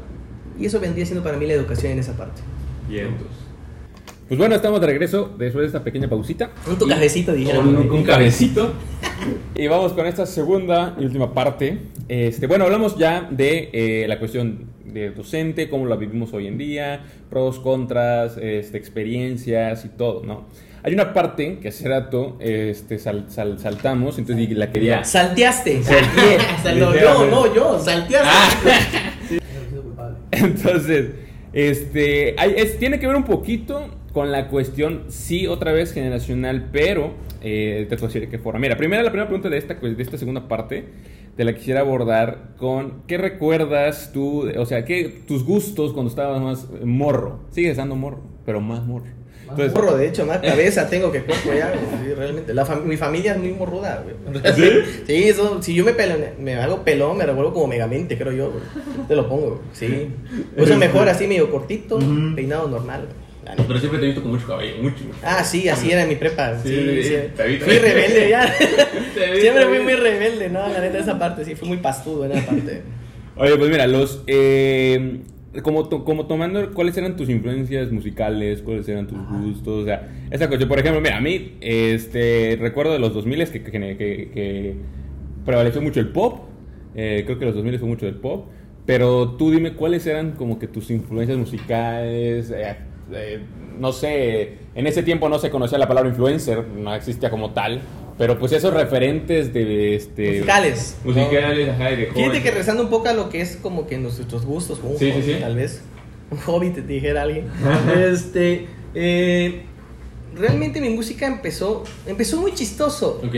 Y 0.59 0.65
eso 0.65 0.79
vendría 0.79 1.05
siendo 1.05 1.23
para 1.23 1.37
mí 1.37 1.45
la 1.47 1.53
educación 1.53 1.93
en 1.93 1.99
esa 1.99 2.13
parte. 2.17 2.41
Y 2.89 2.97
entonces. 2.99 3.37
Pues 4.29 4.37
bueno, 4.37 4.55
estamos 4.55 4.79
de 4.79 4.85
regreso 4.87 5.33
después 5.37 5.63
de 5.63 5.65
esta 5.67 5.83
pequeña 5.83 6.07
pausita. 6.07 6.51
Un 6.67 6.77
tu 6.77 6.87
cafecito, 6.87 7.33
dijeron. 7.33 7.67
Un, 7.75 7.89
un 7.91 8.03
cabecito. 8.03 8.73
Y 9.55 9.67
vamos 9.67 9.91
con 9.91 10.05
esta 10.05 10.25
segunda 10.25 10.95
y 10.97 11.03
última 11.03 11.33
parte. 11.33 11.77
Este, 12.07 12.47
bueno, 12.47 12.63
hablamos 12.63 12.97
ya 12.97 13.27
de 13.29 13.69
eh, 13.73 14.05
la 14.07 14.17
cuestión 14.17 14.67
de 14.85 15.09
docente, 15.11 15.67
cómo 15.69 15.85
la 15.87 15.97
vivimos 15.97 16.31
hoy 16.33 16.47
en 16.47 16.57
día, 16.57 17.01
pros, 17.29 17.59
contras, 17.59 18.37
este, 18.41 18.77
experiencias 18.77 19.83
y 19.83 19.89
todo, 19.89 20.23
¿no? 20.23 20.45
Hay 20.83 20.93
una 20.93 21.13
parte 21.13 21.59
que 21.59 21.67
hace 21.67 21.89
rato 21.89 22.37
este, 22.39 22.97
sal- 22.99 23.25
sal- 23.27 23.59
saltamos, 23.59 24.17
entonces 24.17 24.49
la 24.51 24.71
quería... 24.71 25.03
Salteaste. 25.03 25.83
Salteé. 25.83 26.37
Sal- 26.63 26.79
no, 26.79 26.95
yo, 26.95 27.25
no, 27.29 27.53
yo, 27.53 27.79
salteaste. 27.79 28.69
Entonces, 30.31 31.05
este, 31.51 32.35
hay- 32.37 32.53
es- 32.55 32.79
tiene 32.79 32.97
que 32.99 33.07
ver 33.07 33.17
un 33.17 33.25
poquito 33.25 33.89
con 34.13 34.31
la 34.31 34.47
cuestión, 34.47 35.03
sí, 35.09 35.45
otra 35.47 35.71
vez 35.71 35.93
generacional, 35.93 36.69
pero 36.71 37.13
eh, 37.41 37.85
te 37.89 37.95
puedo 37.95 38.07
decir 38.07 38.21
de 38.21 38.29
qué 38.29 38.39
forma. 38.39 38.59
Mira, 38.59 38.75
primera, 38.77 39.03
la 39.03 39.09
primera 39.11 39.27
pregunta 39.27 39.49
de 39.49 39.57
esta, 39.57 39.75
de 39.75 40.01
esta 40.01 40.17
segunda 40.17 40.47
parte, 40.47 40.85
te 41.35 41.43
la 41.43 41.53
quisiera 41.53 41.81
abordar 41.81 42.55
con, 42.57 43.03
¿qué 43.07 43.17
recuerdas 43.17 44.11
tú, 44.13 44.49
o 44.57 44.65
sea, 44.65 44.83
qué, 44.85 45.21
tus 45.27 45.43
gustos 45.45 45.93
cuando 45.93 46.09
estabas 46.09 46.41
más 46.41 46.67
morro? 46.83 47.41
Sigues 47.51 47.77
dando 47.77 47.95
morro, 47.95 48.21
pero 48.45 48.59
más 48.61 48.83
morro. 48.85 49.05
Entonces, 49.43 49.73
Morro, 49.73 49.97
de 49.97 50.07
hecho, 50.07 50.27
más 50.27 50.37
cabeza 50.43 50.87
tengo 50.87 51.11
que 51.11 51.23
cuerpo 51.23 51.49
ya, 51.57 51.73
sí, 51.73 52.13
realmente. 52.13 52.53
La 52.53 52.67
fam- 52.67 52.83
mi 52.83 52.97
familia 52.97 53.31
es 53.33 53.39
muy 53.39 53.51
morruda, 53.51 54.03
güey. 54.03 54.43
¿Sí? 54.53 54.69
Sí, 55.07 55.23
eso, 55.23 55.59
si 55.63 55.73
yo 55.73 55.83
me 55.83 55.93
pelo, 55.93 56.13
me 56.39 56.53
hago 56.53 56.83
pelón, 56.83 57.17
me 57.17 57.25
revuelvo 57.25 57.51
como 57.53 57.65
megamente, 57.65 58.15
creo 58.15 58.31
yo, 58.31 58.51
güey. 58.51 58.63
Te 59.07 59.15
lo 59.15 59.27
pongo, 59.27 59.47
güey. 59.47 59.59
Sí. 59.73 60.09
Uso 60.57 60.77
mejor 60.77 61.09
así, 61.09 61.25
medio 61.25 61.49
cortito, 61.49 61.95
Ujú. 61.97 62.35
peinado 62.35 62.67
normal, 62.67 63.05
güey. 63.07 63.28
La 63.49 63.55
neta. 63.55 63.67
Pero 63.67 63.79
siempre 63.79 63.99
te 63.99 64.05
he 64.05 64.07
visto 64.09 64.21
con 64.21 64.31
mucho 64.31 64.47
cabello, 64.47 64.75
mucho. 64.81 65.03
mucho. 65.05 65.17
Ah, 65.23 65.43
sí, 65.43 65.67
así 65.69 65.91
era 65.91 66.03
en 66.03 66.09
mi 66.09 66.15
prepa. 66.15 66.57
Sí, 66.59 66.69
Sí, 66.69 67.03
sí. 67.03 67.15
te 67.35 67.47
vi, 67.47 67.57
te 67.57 67.65
Fui 67.65 67.73
vi. 67.73 67.79
rebelde 67.79 68.29
ya. 68.29 68.53
Te 69.15 69.31
vi, 69.31 69.39
Siempre 69.41 69.63
te 69.63 69.69
fui 69.69 69.79
muy 69.79 69.93
rebelde, 69.95 70.49
¿no? 70.49 70.67
La 70.67 70.79
neta, 70.79 70.99
esa 70.99 71.17
parte, 71.17 71.43
sí, 71.45 71.55
fui 71.55 71.67
muy 71.67 71.77
pastudo 71.77 72.25
en 72.25 72.33
esa 72.33 72.45
parte. 72.45 72.81
Oye, 73.37 73.55
pues 73.57 73.69
mira, 73.69 73.87
los... 73.87 74.23
eh, 74.27 75.21
como, 75.63 75.89
to- 75.89 76.03
como 76.05 76.27
tomando, 76.27 76.71
¿cuáles 76.73 76.95
eran 76.97 77.15
tus 77.15 77.27
influencias 77.29 77.91
musicales? 77.91 78.61
¿Cuáles 78.61 78.87
eran 78.87 79.07
tus 79.07 79.17
gustos? 79.27 79.83
O 79.83 79.85
sea, 79.85 80.07
esa 80.29 80.47
cuestión, 80.47 80.69
por 80.69 80.77
ejemplo, 80.79 81.01
mira, 81.01 81.17
a 81.17 81.21
mí, 81.21 81.57
este, 81.61 82.57
recuerdo 82.61 82.93
de 82.93 82.99
los 82.99 83.13
2000 83.13 83.49
que, 83.49 83.63
que, 83.63 83.71
que, 83.71 83.97
que 84.33 84.75
prevaleció 85.45 85.81
mucho 85.81 85.99
el 85.99 86.09
pop. 86.09 86.41
eh, 86.95 87.23
creo 87.25 87.39
que 87.39 87.45
los 87.45 87.55
2000 87.55 87.79
fue 87.79 87.87
mucho 87.87 88.05
del 88.05 88.15
pop. 88.15 88.47
Pero 88.85 89.31
tú 89.37 89.51
dime 89.51 89.73
cuáles 89.73 90.05
eran 90.07 90.31
como 90.31 90.57
que 90.59 90.67
tus 90.67 90.89
influencias 90.91 91.37
musicales. 91.37 92.51
eh, 92.51 92.75
eh, 93.13 93.41
no 93.79 93.91
sé, 93.91 94.57
en 94.75 94.87
ese 94.87 95.03
tiempo 95.03 95.29
no 95.29 95.39
se 95.39 95.49
conocía 95.49 95.77
la 95.77 95.87
palabra 95.87 96.09
influencer, 96.09 96.65
no 96.67 96.93
existía 96.95 97.29
como 97.29 97.51
tal. 97.51 97.81
Pero 98.17 98.37
pues 98.37 98.51
esos 98.51 98.73
referentes 98.73 99.53
de 99.53 99.95
este. 99.95 100.31
Musicales. 100.33 100.97
¿no? 101.05 101.13
Musicales, 101.13 101.69
ajá, 101.69 101.91
y 101.91 101.95
de 101.95 102.05
Fíjate 102.07 102.43
que 102.43 102.51
rezando 102.51 102.83
un 102.83 102.89
poco 102.89 103.07
a 103.07 103.13
lo 103.13 103.29
que 103.29 103.39
es 103.39 103.55
como 103.55 103.87
que 103.87 103.97
nuestros 103.97 104.45
gustos, 104.45 104.79
como 104.79 104.91
un 104.93 104.99
Sí, 104.99 105.09
hobby, 105.11 105.23
sí. 105.23 105.37
tal 105.39 105.55
vez. 105.55 105.81
Un 106.29 106.37
hobby, 106.39 106.69
te 106.71 106.81
dijera 106.81 107.21
alguien. 107.21 107.45
este. 107.97 108.67
eh, 108.93 109.61
realmente 110.35 110.81
mi 110.81 110.89
música 110.89 111.27
empezó. 111.27 111.85
Empezó 112.05 112.41
muy 112.41 112.53
chistoso. 112.53 113.21
Ok. 113.25 113.35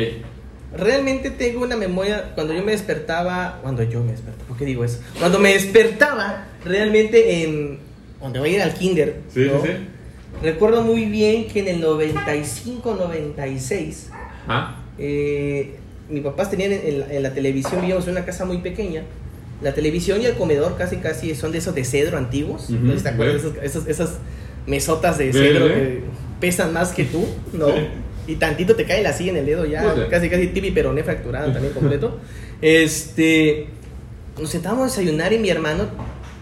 Realmente 0.76 1.30
tengo 1.30 1.62
una 1.64 1.76
memoria 1.76 2.32
cuando 2.34 2.54
yo 2.54 2.64
me 2.64 2.72
despertaba. 2.72 3.60
Cuando 3.62 3.84
yo 3.84 4.04
me 4.04 4.14
despertaba, 4.14 4.48
¿por 4.48 4.58
qué 4.58 4.66
digo 4.66 4.84
eso? 4.84 5.00
Cuando 5.20 5.38
me 5.38 5.54
despertaba, 5.54 6.48
realmente 6.66 7.44
en. 7.44 7.91
Cuando 8.22 8.40
voy 8.40 8.52
a 8.52 8.54
ir 8.56 8.62
al 8.62 8.74
kinder. 8.74 9.18
Sí, 9.34 9.50
¿no? 9.52 9.62
sí, 9.62 9.68
sí. 9.68 9.74
Recuerdo 10.42 10.84
muy 10.84 11.04
bien 11.06 11.50
que 11.50 11.60
en 11.60 11.68
el 11.68 11.84
95-96 11.84 14.08
Ah, 14.48 14.82
eh, 14.98 15.76
mis 16.10 16.24
papás 16.24 16.50
tenían 16.50 16.72
en, 16.72 16.82
en 16.84 17.00
la, 17.00 17.14
en 17.14 17.22
la 17.24 17.34
televisión, 17.34 17.82
vivíamos 17.82 18.06
en 18.06 18.12
una 18.14 18.24
casa 18.26 18.46
muy 18.46 18.60
pequeña. 18.60 19.04
La 19.62 19.74
televisión 19.74 20.22
y 20.22 20.26
el 20.26 20.34
comedor 20.34 20.78
casi 20.78 20.98
casi 20.98 21.36
son 21.36 21.52
de 21.52 21.58
esos 21.60 21.76
de 21.76 21.86
cedro 21.86 22.18
antiguos. 22.18 22.68
¿te 23.04 23.10
acuerdas? 23.10 23.44
Esas, 23.44 23.64
esas, 23.64 23.88
esas 23.88 24.18
mesotas 24.66 25.20
de 25.20 25.32
cedro 25.32 25.68
que 25.68 26.02
pesan 26.40 26.74
más 26.74 26.92
que 26.92 27.04
tú, 27.06 27.28
¿no? 27.54 27.68
Y 28.28 28.36
tantito 28.36 28.76
te 28.76 28.86
cae 28.86 29.04
la 29.04 29.14
silla 29.14 29.32
en 29.32 29.38
el 29.38 29.46
dedo 29.46 29.66
ya, 29.66 30.08
casi 30.10 30.30
casi 30.30 30.48
tibi 30.48 30.72
peroné 30.72 31.04
fracturado 31.04 31.52
también 31.52 31.74
completo. 31.76 32.20
Este, 32.62 33.68
nos 34.40 34.50
sentábamos 34.50 34.84
a 34.84 34.88
desayunar 34.88 35.34
y 35.34 35.40
mi 35.40 35.50
hermano 35.50 35.86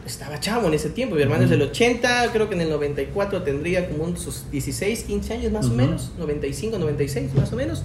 estaba 0.10 0.40
chavo 0.40 0.68
en 0.68 0.74
ese 0.74 0.90
tiempo. 0.90 1.16
Mi 1.16 1.22
hermano 1.22 1.44
es 1.44 1.50
del 1.50 1.62
80, 1.62 2.32
creo 2.34 2.50
que 2.50 2.56
en 2.56 2.62
el 2.62 2.70
94 2.70 3.44
tendría 3.44 3.88
como 3.90 4.16
sus 4.18 4.50
16, 4.52 5.04
15 5.04 5.34
años 5.34 5.52
más 5.52 5.66
o 5.68 5.74
menos, 5.74 6.12
95, 6.20 6.78
96 6.80 7.34
más 7.36 7.52
o 7.54 7.56
menos. 7.56 7.84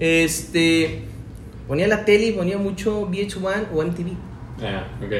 Este, 0.00 1.00
ponía 1.66 1.88
la 1.88 2.04
tele 2.04 2.32
ponía 2.32 2.56
mucho 2.58 3.08
VH1 3.10 3.66
o 3.74 3.82
MTV. 3.82 4.12
ah, 4.62 4.86
ok. 5.04 5.10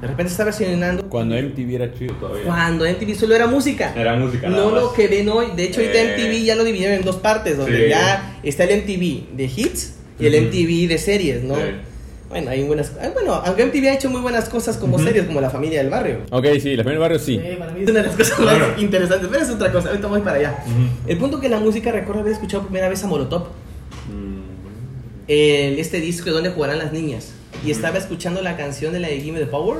De 0.00 0.08
repente 0.08 0.32
estaba 0.32 0.50
desayunando 0.50 1.08
Cuando 1.08 1.34
MTV 1.34 1.74
era 1.76 1.94
chido 1.94 2.14
todavía. 2.16 2.44
cuando 2.44 2.84
MTV 2.84 3.14
solo 3.14 3.34
era 3.34 3.46
música. 3.46 3.94
Era 3.96 4.16
música, 4.16 4.48
nada 4.50 4.62
No 4.64 4.70
lo 4.72 4.86
más. 4.86 4.94
que 4.94 5.08
ven 5.08 5.28
hoy. 5.30 5.46
De 5.56 5.64
hecho, 5.64 5.80
ahorita 5.80 5.98
Eh. 5.98 6.14
MTV 6.18 6.44
ya 6.44 6.56
lo 6.56 6.64
dividieron 6.64 6.96
en 6.98 7.02
dos 7.04 7.16
partes, 7.16 7.56
donde 7.56 7.84
Sí. 7.84 7.88
ya 7.88 8.38
está 8.42 8.64
el 8.64 8.70
MTV 8.82 9.34
de 9.36 9.44
hits 9.44 9.94
y 10.20 10.26
el. 10.26 10.34
MTV 10.34 10.88
de 10.88 10.98
series, 10.98 11.42
¿no? 11.44 11.54
Sí. 11.56 11.62
Bueno, 12.28 12.50
hay 12.50 12.64
buenas. 12.64 12.92
ah, 13.00 13.10
Bueno, 13.12 13.34
aunque 13.34 13.64
MTV 13.66 13.88
ha 13.90 13.94
hecho 13.94 14.10
muy 14.10 14.20
buenas 14.20 14.48
cosas 14.48 14.76
como 14.76 14.96
Ujú. 14.96 15.04
series, 15.04 15.26
como 15.26 15.40
La 15.40 15.50
Familia 15.50 15.80
del 15.80 15.90
Barrio. 15.90 16.18
Ok, 16.30 16.46
sí, 16.60 16.74
la 16.76 16.82
familia 16.82 16.90
del 16.92 16.98
barrio 16.98 17.18
sí. 17.18 17.36
Eh, 17.42 17.56
para 17.58 17.72
mí 17.72 17.82
es 17.84 17.90
una 17.90 18.00
de 18.00 18.06
las 18.06 18.16
cosas 18.16 18.34
Claro. 18.38 18.68
más 18.70 18.78
interesantes, 18.78 19.28
pero 19.30 19.42
es 19.44 19.50
otra 19.50 19.70
cosa, 19.72 19.88
ahorita 19.90 20.06
voy 20.08 20.20
para 20.22 20.38
allá. 20.38 20.64
Ujú. 20.66 21.08
El 21.10 21.18
punto 21.18 21.40
que 21.40 21.48
la 21.48 21.60
música, 21.60 21.92
recuerdo 21.92 22.22
haber 22.22 22.32
escuchado 22.32 22.62
por 22.62 22.70
primera 22.70 22.88
vez 22.88 23.04
a 23.04 23.06
Molotov, 23.06 23.42
Mm. 24.08 24.40
el- 25.28 25.78
este 25.78 26.00
disco 26.00 26.26
de 26.26 26.32
donde 26.32 26.50
jugarán 26.50 26.78
las 26.78 26.92
niñas, 26.92 27.32
y 27.64 27.70
estaba 27.70 27.98
escuchando 27.98 28.42
la 28.42 28.56
canción 28.56 28.92
de 28.92 29.00
la 29.00 29.08
de 29.08 29.20
Gimme 29.20 29.38
the 29.38 29.46
Power, 29.46 29.78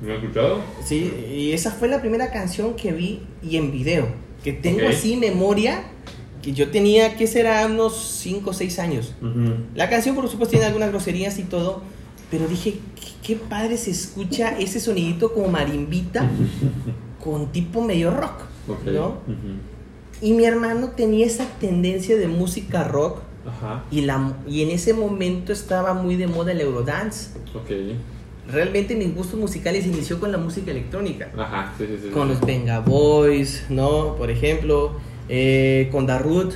¿Me 0.00 0.12
has 0.14 0.22
escuchado? 0.22 0.60
sí, 0.84 1.12
y 1.30 1.52
esa 1.52 1.70
fue 1.72 1.88
la 1.88 2.00
primera 2.00 2.30
canción 2.32 2.74
que 2.74 2.92
vi 2.92 3.20
y 3.42 3.56
en 3.56 3.70
video, 3.70 4.06
que 4.42 4.52
tengo 4.52 4.78
Ok. 4.86 4.92
así 4.94 5.16
memoria, 5.16 5.82
que 6.42 6.52
yo 6.52 6.70
tenía, 6.70 7.16
que 7.16 7.26
será 7.26 7.66
unos 7.66 7.96
5 8.22 8.50
o 8.50 8.52
6 8.52 8.78
años. 8.78 9.14
Ujú. 9.20 9.54
La 9.74 9.88
canción, 9.90 10.14
por 10.14 10.28
supuesto, 10.28 10.50
tiene 10.52 10.66
algunas 10.66 10.90
groserías 10.90 11.38
y 11.38 11.42
todo, 11.44 11.82
pero 12.30 12.46
dije, 12.48 12.74
qué, 12.96 13.34
qué 13.34 13.36
padre 13.36 13.76
se 13.76 13.90
escucha 13.90 14.58
ese 14.58 14.80
sonidito 14.80 15.32
como 15.34 15.48
marimbita 15.48 16.28
con 17.22 17.52
tipo 17.52 17.82
medio 17.82 18.10
rock, 18.10 18.42
Ok. 18.68 18.84
¿no? 18.86 19.06
Ujú. 19.08 19.58
Y 20.22 20.32
mi 20.32 20.44
hermano 20.44 20.90
tenía 20.96 21.26
esa 21.26 21.46
tendencia 21.60 22.16
de 22.16 22.28
música 22.28 22.84
rock 22.84 23.20
Ajá. 23.46 23.84
y, 23.90 24.02
la, 24.02 24.34
y 24.46 24.62
en 24.62 24.70
ese 24.70 24.92
momento 24.92 25.52
estaba 25.52 25.94
muy 25.94 26.16
de 26.16 26.26
moda 26.26 26.52
el 26.52 26.60
Eurodance. 26.60 27.30
Ok. 27.54 27.70
Realmente 28.52 28.96
mis 28.96 29.14
gustos 29.14 29.38
musicales 29.38 29.86
inició 29.86 30.18
con 30.18 30.32
la 30.32 30.38
música 30.38 30.70
electrónica, 30.72 31.30
Ajá, 31.38 31.72
sí, 31.78 31.84
sí, 31.86 31.98
sí. 32.04 32.10
con 32.10 32.28
los 32.28 32.40
Venga 32.40 32.80
Boys, 32.80 33.64
¿no? 33.68 34.16
Por 34.16 34.30
ejemplo, 34.30 34.92
eh, 35.32 35.88
con 35.92 36.06
Darut. 36.06 36.54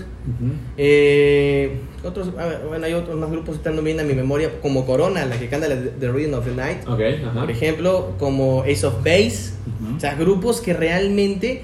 Eh, 0.76 1.80
otros, 2.02 2.32
bueno, 2.32 2.84
hay 2.84 2.92
otros 2.92 3.16
más 3.16 3.30
grupos 3.30 3.56
que 3.56 3.68
están 3.68 3.82
bien 3.84 4.00
a 4.00 4.02
mi 4.02 4.14
memoria, 4.14 4.50
como 4.60 4.84
Corona, 4.84 5.24
la 5.24 5.38
que 5.38 5.48
canta 5.48 5.68
la 5.68 5.76
The 5.76 6.10
Rhythm 6.10 6.34
of 6.34 6.44
the 6.44 6.54
Night. 6.54 6.84
Por 6.84 7.50
ejemplo, 7.50 8.14
como 8.18 8.62
Ace 8.62 8.84
of 8.84 8.96
Base. 9.04 9.52
Ujú. 9.80 9.96
O 9.96 10.00
sea, 10.00 10.16
grupos 10.16 10.60
que 10.60 10.72
realmente 10.74 11.62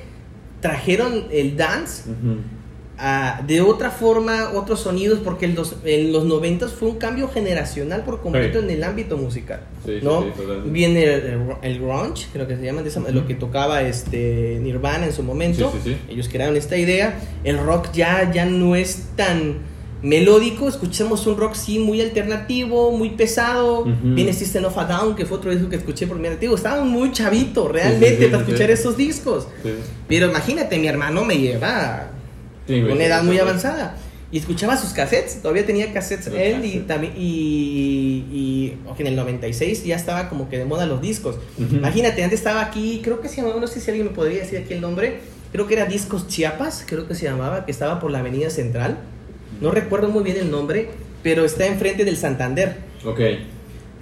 trajeron 0.61 1.24
el 1.32 1.56
dance 1.56 2.04
A- 3.03 3.40
de 3.46 3.62
otra 3.62 3.90
forma, 3.90 4.51
otros 4.55 4.80
sonidos, 4.80 5.20
porque 5.24 5.46
en 5.46 5.55
los, 5.55 5.76
en 5.84 6.12
los 6.12 6.24
90 6.26 6.68
fue 6.68 6.90
un 6.90 6.96
cambio 6.98 7.28
generacional 7.28 8.05
por 8.05 8.20
completo 8.20 8.59
Sí. 8.61 8.64
en 8.66 8.70
el 8.72 8.84
ámbito 8.84 9.16
musical. 9.16 9.61
Sí, 9.86 10.01
¿no? 10.03 10.22
sí. 10.22 10.28
Viene 10.66 11.05
el, 11.05 11.11
el- 11.11 11.40
el 11.62 11.78
grunge, 11.80 12.26
creo 12.32 12.46
que 12.46 12.57
se 12.57 12.62
llama, 12.62 12.82
de 12.82 12.90
esa- 12.90 13.01
lo 13.01 13.26
que 13.26 13.34
tocaba 13.34 13.80
este 13.82 14.59
Nirvana 14.61 15.07
en 15.07 15.12
su 15.12 15.22
momento. 15.22 15.72
Sí, 15.72 15.78
sí, 15.82 15.90
sí. 16.09 16.12
Ellos 16.12 16.28
crearon 16.28 16.57
esta 16.57 16.76
idea. 16.76 17.18
El 17.42 17.59
rock 17.59 17.90
ya, 17.92 18.30
ya 18.32 18.44
no 18.44 18.76
es 18.76 19.05
tan 19.16 19.55
melódico, 20.03 20.68
escuchamos 20.68 21.26
un 21.26 21.36
rock 21.36 21.55
sí 21.55 21.78
muy 21.78 22.01
alternativo, 22.01 22.90
muy 22.92 23.11
pesado. 23.11 23.80
Ujú. 23.80 23.92
Viene 24.03 24.32
System 24.32 24.64
of 24.66 24.76
a 24.78 24.84
Down, 24.84 25.14
que 25.16 25.24
fue 25.26 25.38
otro 25.38 25.51
disco 25.51 25.68
que 25.68 25.76
escuché 25.76 26.07
por 26.07 26.16
primera 26.16 26.36
vez. 26.36 26.51
Estaba 26.53 26.84
muy 26.84 27.12
chavito 27.12 27.68
realmente 27.68 28.16
sí, 28.16 28.24
sí, 28.24 28.30
para 28.30 28.44
sí, 28.44 28.51
escuchar 28.51 28.66
sí. 28.68 28.72
esos 28.74 28.96
discos. 28.96 29.48
Sí. 29.62 29.70
Pero 30.09 30.28
imagínate, 30.30 30.78
mi 30.78 30.86
hermano 30.86 31.24
me 31.24 31.38
lleva 31.38 32.11
Sí, 32.71 32.81
güey, 32.81 32.93
una 32.93 33.05
edad 33.05 33.23
muy 33.23 33.39
avanzada. 33.39 33.97
Y 34.33 34.39
escuchaba 34.39 34.77
sus 34.77 34.93
cassettes, 34.93 35.43
todavía 35.43 35.66
tenía 35.66 35.93
cassettes 35.93 36.27
Los 36.29 36.37
él 36.37 36.64
y 36.64 36.79
también 36.81 37.14
y, 37.16 38.25
y 38.33 38.77
en 38.99 39.07
el 39.09 39.16
96 39.16 39.85
ya 39.85 39.97
estaba 39.97 40.29
como 40.29 40.49
que 40.49 40.57
de 40.57 40.64
moda 40.64 40.87
los 40.87 41.01
discos. 41.01 41.37
Imagínate, 41.59 42.23
antes 42.23 42.39
estaba 42.39 42.62
aquí, 42.62 43.01
creo 43.03 43.21
que 43.21 43.29
se 43.29 43.37
llamaba, 43.39 43.61
no 43.61 43.66
sé 43.66 43.81
si 43.81 43.91
alguien 43.91 44.07
me 44.07 44.12
podría 44.12 44.41
decir 44.41 44.59
aquí 44.59 44.73
el 44.75 44.81
nombre, 44.81 45.18
creo 45.53 45.66
que 45.66 45.75
era 45.75 45.87
Discos 45.87 46.29
Chiapas, 46.29 46.85
creo 46.87 47.09
que 47.09 47.14
se 47.16 47.25
llamaba, 47.25 47.64
que 47.64 47.73
estaba 47.73 47.99
por 47.99 48.11
la 48.12 48.21
Avenida 48.21 48.51
Central. 48.51 48.99
No 49.61 49.73
recuerdo 49.73 50.09
muy 50.09 50.23
bien 50.23 50.37
el 50.37 50.51
nombre, 50.51 50.91
pero 51.25 51.45
está 51.45 51.66
enfrente 51.66 52.05
del 52.05 52.16
Santander, 52.16 52.77
Ok. 53.05 53.21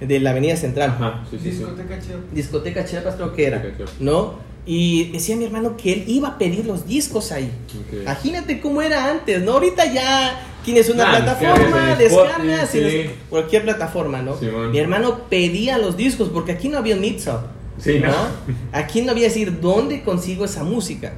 de 0.01 0.19
la 0.19 0.29
Avenida 0.29 0.55
Central. 0.57 0.91
Ajá, 0.91 1.23
sí, 1.31 1.37
sí, 1.41 1.51
sí. 1.51 1.57
Discoteca 1.57 1.99
Chiapas. 1.99 2.33
Discoteca 2.33 2.85
Chiapas 2.85 3.15
creo 3.15 3.33
que 3.33 3.47
era. 3.47 3.63
¿no? 3.99 4.35
Y 4.71 5.05
decía 5.05 5.35
mi 5.35 5.45
hermano 5.45 5.75
que 5.75 5.91
él 5.91 6.03
iba 6.05 6.27
a 6.27 6.37
pedir 6.37 6.63
los 6.63 6.85
discos 6.85 7.31
ahí. 7.31 7.49
Imagínate 7.91 8.61
cómo 8.61 8.83
era 8.83 9.09
antes, 9.09 9.41
¿no? 9.41 9.53
Ahorita 9.53 9.91
ya 9.91 10.39
tienes 10.63 10.89
una 10.89 11.09
plataforma, 11.09 11.95
descargas 11.95 12.69
sí. 12.69 13.09
cualquier 13.31 13.63
plataforma, 13.63 14.21
¿no? 14.21 14.35
Mi 14.71 14.77
hermano 14.77 15.21
pedía 15.27 15.79
los 15.79 15.97
discos 15.97 16.29
porque 16.29 16.51
aquí 16.51 16.69
no 16.69 16.77
había 16.77 16.93
un 16.93 17.01
mix 17.01 17.25
up, 17.25 17.47
Sí, 17.79 17.97
¿no? 17.99 18.13
Aquí 18.71 19.01
no 19.01 19.13
había 19.13 19.23
decir 19.23 19.59
dónde 19.59 20.03
consigo 20.03 20.45
esa 20.45 20.63
música. 20.63 21.13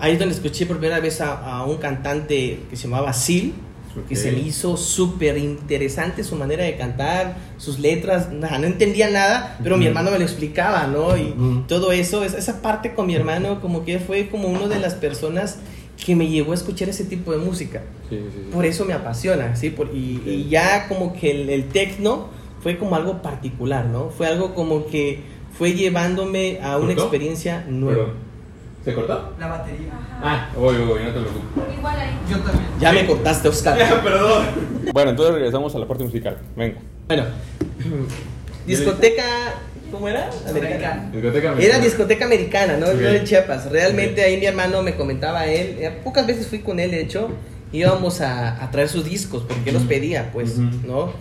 Ahí 0.00 0.14
es 0.14 0.18
donde 0.18 0.34
escuché 0.34 0.66
por 0.66 0.78
primera 0.78 0.98
vez 0.98 1.20
a, 1.20 1.58
a 1.58 1.64
un 1.64 1.76
cantante 1.76 2.58
que 2.68 2.74
se 2.74 2.88
llamaba 2.88 3.12
Seal, 3.12 3.52
que 4.04 4.14
Ok. 4.14 4.20
se 4.20 4.32
me 4.32 4.40
hizo 4.40 4.76
súper 4.76 5.38
interesante 5.38 6.22
su 6.24 6.36
manera 6.36 6.64
de 6.64 6.76
cantar, 6.76 7.36
sus 7.56 7.78
letras, 7.78 8.30
nada, 8.32 8.58
no 8.58 8.66
entendía 8.66 9.10
nada, 9.10 9.56
pero 9.62 9.76
mi 9.76 9.86
hermano 9.86 10.10
me 10.10 10.18
lo 10.18 10.24
explicaba, 10.24 10.86
¿no? 10.86 11.16
Y 11.16 11.34
todo 11.68 11.92
eso, 11.92 12.24
es- 12.24 12.34
esa 12.34 12.60
parte 12.62 12.94
con 12.94 13.06
mi 13.06 13.14
hermano 13.14 13.60
como 13.60 13.84
que 13.84 13.98
fue 13.98 14.28
como 14.28 14.48
una 14.48 14.66
de 14.68 14.78
las 14.78 14.94
personas 14.94 15.58
que 16.04 16.14
me 16.14 16.28
llevó 16.28 16.52
a 16.52 16.54
escuchar 16.56 16.88
ese 16.90 17.04
tipo 17.04 17.32
de 17.32 17.38
música. 17.38 17.82
Sí, 18.10 18.16
sí, 18.18 18.24
sí. 18.34 18.50
Por 18.52 18.66
eso 18.66 18.84
me 18.84 18.92
apasiona, 18.92 19.56
¿sí? 19.56 19.70
Por- 19.70 19.90
y, 19.94 20.46
ya 20.50 20.88
como 20.88 21.14
que 21.14 21.30
el, 21.30 21.48
el 21.50 21.68
tecno 21.68 22.28
fue 22.62 22.78
como 22.78 22.96
algo 22.96 23.22
particular, 23.22 23.86
¿no? 23.86 24.10
Fue 24.10 24.26
algo 24.26 24.54
como 24.54 24.86
que 24.86 25.20
fue 25.56 25.72
llevándome 25.72 26.60
a 26.62 26.76
una 26.76 26.92
experiencia 26.92 27.64
nueva. 27.68 28.08
¿Se 28.86 28.94
cortó? 28.94 29.32
La 29.40 29.48
batería. 29.48 29.90
Ah, 30.22 30.48
voy, 30.56 30.76
voy, 30.76 31.00
no 31.02 31.10
te 31.12 31.20
preocupes. 31.20 31.76
Igual 31.76 31.98
ahí. 31.98 32.10
Yo 32.30 32.38
también. 32.38 32.66
Ya 32.80 32.92
me 32.92 33.04
cortaste, 33.06 33.48
Oscar. 33.48 33.76
Perdón. 34.04 34.44
Bueno, 34.94 35.10
entonces 35.10 35.34
regresamos 35.34 35.74
a 35.74 35.78
la 35.80 35.86
parte 35.88 36.04
musical. 36.04 36.38
Venga. 36.56 36.78
Bueno, 37.08 37.24
discoteca, 38.66 39.24
¿cómo 39.90 40.08
era? 40.08 40.30
Americana. 40.48 41.10
Discoteca 41.12 41.46
Era 41.48 41.54
mexicana. 41.56 41.84
discoteca 41.84 42.24
americana, 42.24 42.76
¿no? 42.76 42.86
Ok. 42.86 42.94
No 42.94 43.08
de 43.12 43.24
Chiapas. 43.24 43.70
Realmente 43.70 44.22
ahí 44.22 44.38
mi 44.38 44.46
hermano 44.46 44.82
me 44.82 44.94
comentaba 44.94 45.40
a 45.40 45.46
él. 45.46 45.76
eh, 45.80 46.00
Pocas 46.04 46.26
veces 46.26 46.46
fui 46.46 46.60
con 46.60 46.80
él, 46.80 46.90
de 46.90 47.00
hecho. 47.02 47.28
Íbamos 47.72 48.20
a, 48.20 48.62
a 48.62 48.70
traer 48.70 48.88
sus 48.88 49.04
discos 49.04 49.42
porque 49.46 49.70
él 49.70 49.74
los 49.74 49.84
pedía, 49.84 50.30
pues. 50.32 50.56
¿no? 50.58 51.12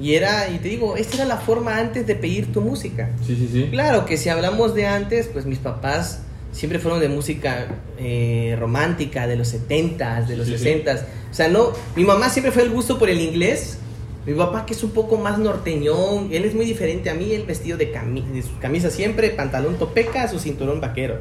Y 0.00 0.14
era, 0.16 0.48
y 0.48 0.58
te 0.58 0.68
digo, 0.68 0.96
esta 0.96 1.14
era 1.16 1.24
la 1.26 1.36
forma 1.36 1.76
antes 1.78 2.06
de 2.06 2.16
pedir 2.16 2.52
tu 2.52 2.60
música. 2.60 3.10
Sí, 3.24 3.36
sí, 3.36 3.48
sí. 3.52 3.68
Claro 3.70 4.04
que 4.04 4.16
si 4.16 4.28
hablamos 4.28 4.74
de 4.74 4.86
antes, 4.88 5.28
pues 5.32 5.46
mis 5.46 5.58
papás 5.58 6.22
siempre 6.52 6.78
fueron 6.78 7.00
de 7.00 7.08
música 7.08 7.66
eh, 7.98 8.56
romántica, 8.58 9.26
de 9.26 9.36
los 9.36 9.52
70s, 9.54 10.26
de 10.26 10.36
los 10.36 10.46
Sí, 10.46 10.58
sí. 10.58 10.64
60s. 10.64 11.00
O 11.30 11.34
sea, 11.34 11.48
no, 11.48 11.72
mi 11.96 12.04
mamá 12.04 12.28
siempre 12.28 12.52
fue 12.52 12.62
el 12.62 12.70
gusto 12.70 12.98
por 12.98 13.08
el 13.10 13.20
inglés. 13.20 13.78
Mi 14.24 14.34
papá 14.34 14.64
que 14.66 14.74
es 14.74 14.82
un 14.84 14.90
poco 14.92 15.16
más 15.16 15.38
norteñón, 15.38 16.28
él 16.30 16.44
es 16.44 16.54
muy 16.54 16.64
diferente 16.64 17.10
a 17.10 17.14
mí, 17.14 17.32
él 17.32 17.42
vestido 17.44 17.76
de, 17.76 17.90
cami 17.90 18.22
de 18.32 18.42
su 18.42 18.56
camisa 18.60 18.88
siempre, 18.88 19.30
pantalón 19.30 19.78
topeca, 19.78 20.28
su 20.28 20.38
cinturón 20.38 20.80
vaquero. 20.80 21.18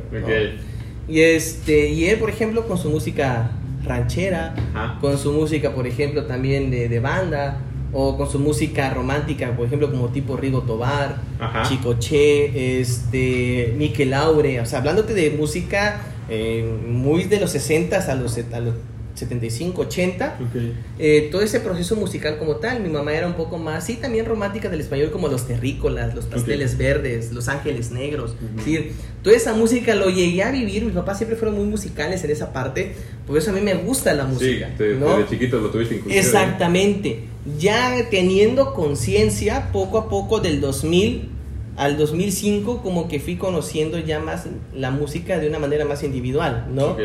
Y 1.08 1.22
este, 1.22 1.90
y 1.90 2.06
él, 2.06 2.20
por 2.20 2.30
ejemplo, 2.30 2.68
con 2.68 2.78
su 2.78 2.92
música 2.92 3.52
ranchera, 3.84 4.54
Ajá. 4.76 5.00
con 5.02 5.18
su 5.18 5.32
música, 5.34 5.74
por 5.74 5.88
ejemplo, 5.88 6.26
también 6.26 6.70
de, 6.70 6.88
de 6.90 7.00
banda, 7.00 7.60
o 7.94 8.18
con 8.18 8.30
su 8.30 8.40
música 8.40 8.90
romántica, 8.94 9.56
por 9.56 9.66
ejemplo, 9.68 9.92
como 9.92 10.10
tipo 10.10 10.38
Rigo 10.38 10.62
Tobar, 10.62 11.22
Ajá. 11.40 11.64
Chicoche, 11.64 12.80
este, 12.80 13.74
Mikel 13.78 14.12
Laure, 14.12 14.60
o 14.62 14.66
sea, 14.66 14.80
hablándote 14.80 15.14
de 15.14 15.32
música 15.32 16.02
eh, 16.30 16.66
muy 16.88 17.26
de 17.26 17.40
los 17.40 17.54
60s 17.56 18.08
a 18.08 18.16
los, 18.16 18.38
a 18.54 18.60
los 18.60 18.76
75, 19.14 19.82
80, 19.82 20.38
Ok. 20.40 20.62
eh, 20.98 21.28
todo 21.32 21.42
ese 21.42 21.60
proceso 21.60 21.96
musical 21.98 22.38
como 22.40 22.56
tal, 22.56 22.80
mi 22.82 22.88
mamá 22.90 23.14
era 23.14 23.28
un 23.28 23.34
poco 23.34 23.58
más, 23.58 23.86
sí, 23.86 23.96
también 23.96 24.26
romántica 24.26 24.70
del 24.70 24.80
español, 24.80 25.12
como 25.12 25.28
los 25.28 25.46
terrícolas, 25.48 26.16
los 26.16 26.26
pasteles 26.26 26.78
verdes, 26.78 27.34
los 27.34 27.50
ángeles 27.50 27.92
negros. 27.92 28.36
Sí, 28.64 28.92
toda 29.22 29.36
esa 29.36 29.54
música 29.54 29.96
lo 29.96 30.10
llegué 30.10 30.44
a 30.44 30.52
vivir, 30.52 30.86
mis 30.86 30.94
papás 30.96 31.18
siempre 31.18 31.38
fueron 31.38 31.58
muy 31.58 31.66
musicales 31.68 32.24
en 32.24 32.32
esa 32.32 32.54
parte, 32.54 32.94
por 33.32 33.40
eso 33.40 33.50
a 33.52 33.54
mí 33.54 33.62
me 33.62 33.74
gusta 33.74 34.14
la 34.14 34.26
Sí, 34.28 34.34
música. 34.34 34.70
te- 34.78 34.96
¿no? 34.96 35.18
desde 35.18 35.30
chiquito 35.30 35.60
lo 35.60 35.70
tuviste. 35.70 36.02
Exactamente. 36.10 37.24
Ya 37.58 37.96
teniendo 38.10 38.74
conciencia, 38.74 39.70
poco 39.72 39.98
a 39.98 40.10
poco 40.10 40.40
del 40.40 40.62
2000 40.62 41.30
al 41.78 41.98
2005, 41.98 42.82
como 42.84 43.08
que 43.08 43.20
fui 43.20 43.38
conociendo 43.38 43.98
ya 43.98 44.20
más 44.20 44.46
la 44.76 44.92
música 44.92 45.40
de 45.40 45.48
una 45.48 45.58
manera 45.58 45.86
más 45.86 46.04
individual, 46.04 46.68
¿no? 46.74 46.96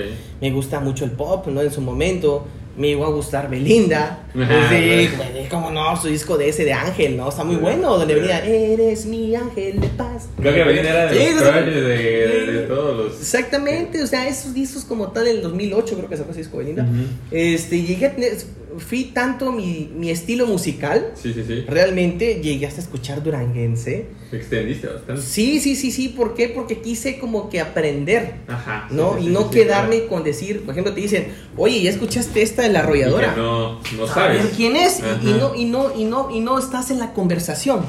Me 0.41 0.51
gusta 0.51 0.81
mucho 0.81 1.05
el 1.05 1.13
pop, 1.13 1.47
¿no? 1.47 1.63
En 1.63 1.71
su 1.71 1.81
momento. 1.81 2.47
Me 2.77 2.89
llegó 2.89 3.07
a 3.07 3.11
gustar 3.11 3.49
Belinda. 3.49 4.26
Ajá, 4.43 4.69
sí, 4.71 5.09
güey. 5.17 5.49
cómo 5.49 5.71
no, 5.71 6.01
su 6.01 6.09
disco 6.09 6.37
de 6.37 6.49
ese 6.49 6.65
de 6.65 6.73
Ángel, 6.73 7.17
¿no? 7.17 7.29
Está 7.29 7.45
muy 7.45 7.57
bueno, 7.57 7.97
donde 7.99 8.15
venía, 8.15 8.45
eres 8.45 9.07
mi 9.07 9.35
ángel 9.35 9.81
de 9.81 9.89
paz. 9.89 10.29
Creo 10.41 10.55
que 10.55 10.65
Belinda 10.65 10.91
era 10.91 11.07
de 11.13 11.19
Sí, 11.29 11.35
los 11.35 11.45
de, 11.45 11.81
de, 11.81 12.53
de 12.53 12.59
todos 12.69 12.97
los. 12.97 13.21
Exactamente, 13.21 14.03
o 14.03 14.07
sea, 14.07 14.27
esos 14.29 14.53
discos 14.55 14.85
como 14.85 15.09
tal 15.13 15.27
en 15.29 15.37
el 15.37 15.43
2008 15.43 15.97
creo 15.97 16.09
que 16.09 16.17
sacó 16.17 16.31
ese 16.31 16.41
disco 16.41 16.59
Belinda. 16.59 16.83
Ujú. 16.85 17.05
Este, 17.31 17.83
llegué 17.83 18.07
a 18.07 18.15
tener, 18.15 18.33
fui 18.79 19.05
tanto 19.05 19.53
mi, 19.53 19.91
mi 19.97 20.11
estilo 20.11 20.47
musical, 20.47 21.13
Sí, 21.15 21.33
sí, 21.33 21.43
sí. 21.47 21.65
realmente 21.67 22.41
llegué 22.43 22.67
hasta 22.67 22.81
escuchar 22.81 23.23
duranguense. 23.23 24.07
Te 24.31 24.37
extendiste 24.37 24.87
bastante. 24.89 25.23
Sí, 25.23 25.61
sí, 25.61 25.77
sí, 25.77 25.91
sí, 25.93 26.09
¿por 26.09 26.35
qué? 26.35 26.49
Porque 26.49 26.81
quise 26.81 27.19
como 27.19 27.49
que 27.49 27.61
aprender, 27.61 28.35
Ajá. 28.49 28.89
¿no? 28.91 29.17
sí, 29.19 29.27
y 29.27 29.29
no 29.29 29.51
quedarme 29.51 29.97
claro. 30.01 30.09
con 30.11 30.25
decir, 30.25 30.63
por 30.63 30.73
ejemplo, 30.73 30.93
te 30.93 31.01
dicen, 31.01 31.29
oye, 31.57 31.81
¿ya 31.81 31.91
escuchaste 31.91 32.43
esta 32.43 32.63
de 32.63 32.71
la 32.71 32.81
Y 32.81 32.83
arrolladora? 32.83 33.35
que 33.35 33.41
No, 33.41 33.73
no 33.97 34.05
Ah, 34.05 34.09
sabes. 34.27 34.39
saber 34.43 34.53
quién 34.57 34.77
es 34.77 35.01
y, 35.23 35.29
y 35.29 35.33
no 35.35 35.55
y 35.55 35.65
no 35.65 35.95
y 35.97 36.05
no 36.05 36.31
y 36.31 36.41
no 36.41 36.59
estás 36.59 36.91
en 36.91 36.99
la 36.99 37.13
conversación, 37.13 37.81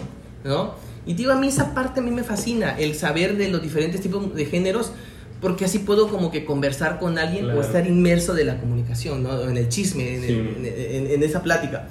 ¿no? 0.44 0.74
Y 1.06 1.14
digo, 1.14 1.32
a 1.32 1.36
mí 1.36 1.48
esa 1.48 1.74
parte 1.74 2.00
a 2.00 2.04
mí 2.04 2.12
me 2.12 2.24
fascina, 2.24 2.78
el 2.78 2.94
saber 2.96 3.38
de 3.38 3.48
los 3.50 3.62
diferentes 3.62 4.02
tipos 4.02 4.34
de 4.36 4.46
géneros, 4.46 4.92
porque 5.42 5.66
así 5.66 5.80
puedo 5.80 6.08
como 6.10 6.32
que 6.32 6.44
conversar 6.46 7.00
con 7.00 7.18
alguien 7.18 7.46
Claro. 7.46 7.60
o 7.60 7.62
estar 7.62 7.86
inmerso 7.88 8.34
de 8.34 8.44
la 8.44 8.60
comunicación, 8.60 9.24
¿no? 9.24 9.42
En 9.50 9.56
el 9.56 9.70
chisme, 9.70 10.16
en, 10.16 10.22
Sí. 10.24 10.34
en- 10.34 10.66
en- 11.06 11.12
en 11.12 11.24
esa 11.24 11.42
plática. 11.44 11.88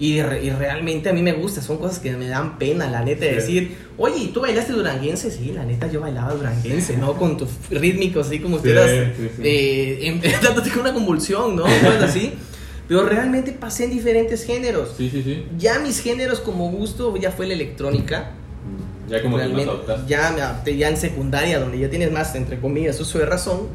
Y, 0.00 0.22
re- 0.22 0.44
y 0.44 0.50
realmente 0.50 1.08
a 1.08 1.12
mí 1.12 1.22
me 1.22 1.32
gusta, 1.32 1.60
son 1.60 1.78
cosas 1.78 1.98
que 1.98 2.12
me 2.16 2.28
dan 2.28 2.56
pena, 2.58 2.88
la 2.88 3.02
neta, 3.02 3.24
de 3.24 3.30
Sí. 3.30 3.36
decir, 3.36 3.76
oye, 3.96 4.16
¿y 4.18 4.26
¿tú 4.28 4.40
bailaste 4.42 4.72
duranguense? 4.72 5.28
Sí, 5.30 5.50
la 5.52 5.64
neta, 5.64 5.90
yo 5.90 6.00
bailaba 6.00 6.34
duranguense, 6.34 6.96
¿no? 6.96 7.14
Con 7.14 7.36
tus 7.36 7.48
rítmicos, 7.70 8.26
así 8.28 8.38
como 8.38 8.58
Sí, 8.60 8.68
estuvieras 8.68 8.90
sí, 9.16 9.28
eh, 9.42 10.20
dándote 10.42 10.70
con 10.70 10.80
una 10.82 10.92
convulsión, 10.94 11.56
¿no? 11.56 11.62
Cosas 11.64 12.02
así. 12.04 12.32
Pero 12.88 13.04
realmente 13.04 13.52
pasé 13.52 13.84
en 13.84 13.90
diferentes 13.90 14.44
géneros. 14.44 14.94
Sí, 14.96 15.10
sí, 15.10 15.22
sí. 15.22 15.46
Ya 15.58 15.78
mis 15.78 16.00
géneros 16.00 16.40
como 16.40 16.70
gusto 16.70 17.14
ya 17.16 17.30
fue 17.30 17.46
la 17.46 17.52
electrónica. 17.54 18.30
Ya 19.08 19.22
como 19.22 19.36
que 19.38 19.44
más 19.44 19.52
Realmente, 19.54 19.92
ya 20.06 20.30
me 20.34 20.40
adapté 20.42 20.76
ya 20.76 20.88
en 20.88 20.96
secundaria, 20.96 21.58
donde 21.60 21.78
ya 21.78 21.88
tienes 21.90 22.10
más, 22.12 22.34
entre 22.34 22.58
comillas, 22.60 22.98
uso 23.00 23.18
de 23.18 23.26
razón. 23.26 23.68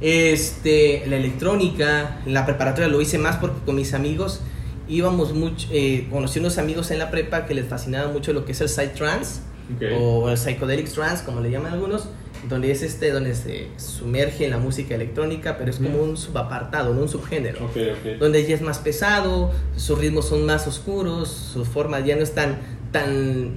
Este, 0.00 1.02
la 1.06 1.16
electrónica, 1.16 2.18
la 2.26 2.46
preparatoria 2.46 2.88
lo 2.88 3.00
hice 3.00 3.18
más 3.18 3.36
porque 3.36 3.58
con 3.66 3.76
mis 3.76 3.92
amigos 3.92 4.40
íbamos 4.88 5.34
mucho, 5.34 5.68
eh, 5.70 6.08
conocí 6.10 6.38
unos 6.40 6.58
amigos 6.58 6.90
en 6.90 6.98
la 6.98 7.10
prepa 7.10 7.46
que 7.46 7.54
les 7.54 7.66
fascinaba 7.66 8.10
mucho 8.10 8.32
lo 8.32 8.44
que 8.44 8.52
es 8.52 8.60
el 8.60 8.68
psytrance 8.68 9.40
Ok. 9.76 9.82
o 10.00 10.30
el 10.30 10.36
psychedelic 10.36 10.90
trance, 10.90 11.24
como 11.24 11.40
le 11.40 11.50
llaman 11.50 11.72
algunos, 11.74 12.08
donde 12.48 12.70
es 12.70 12.82
este, 12.82 13.10
donde 13.10 13.34
se 13.34 13.68
sumerge 13.76 14.44
en 14.46 14.50
la 14.52 14.58
música 14.58 14.94
electrónica, 14.94 15.58
pero 15.58 15.70
es 15.70 15.76
como 15.76 15.98
Ujú. 15.98 16.10
un 16.10 16.16
subapartado, 16.16 16.94
no 16.94 17.02
un 17.02 17.08
subgénero 17.08 17.64
Ok, 17.66 17.76
ok. 17.76 18.18
donde 18.18 18.46
ya 18.46 18.54
es 18.54 18.62
más 18.62 18.78
pesado, 18.78 19.50
sus 19.76 19.98
ritmos 19.98 20.28
son 20.28 20.46
más 20.46 20.66
oscuros, 20.66 21.28
su 21.28 21.64
forma 21.64 22.00
ya 22.00 22.16
no 22.16 22.22
es 22.22 22.32
tan 22.34 22.58
tan 22.92 23.52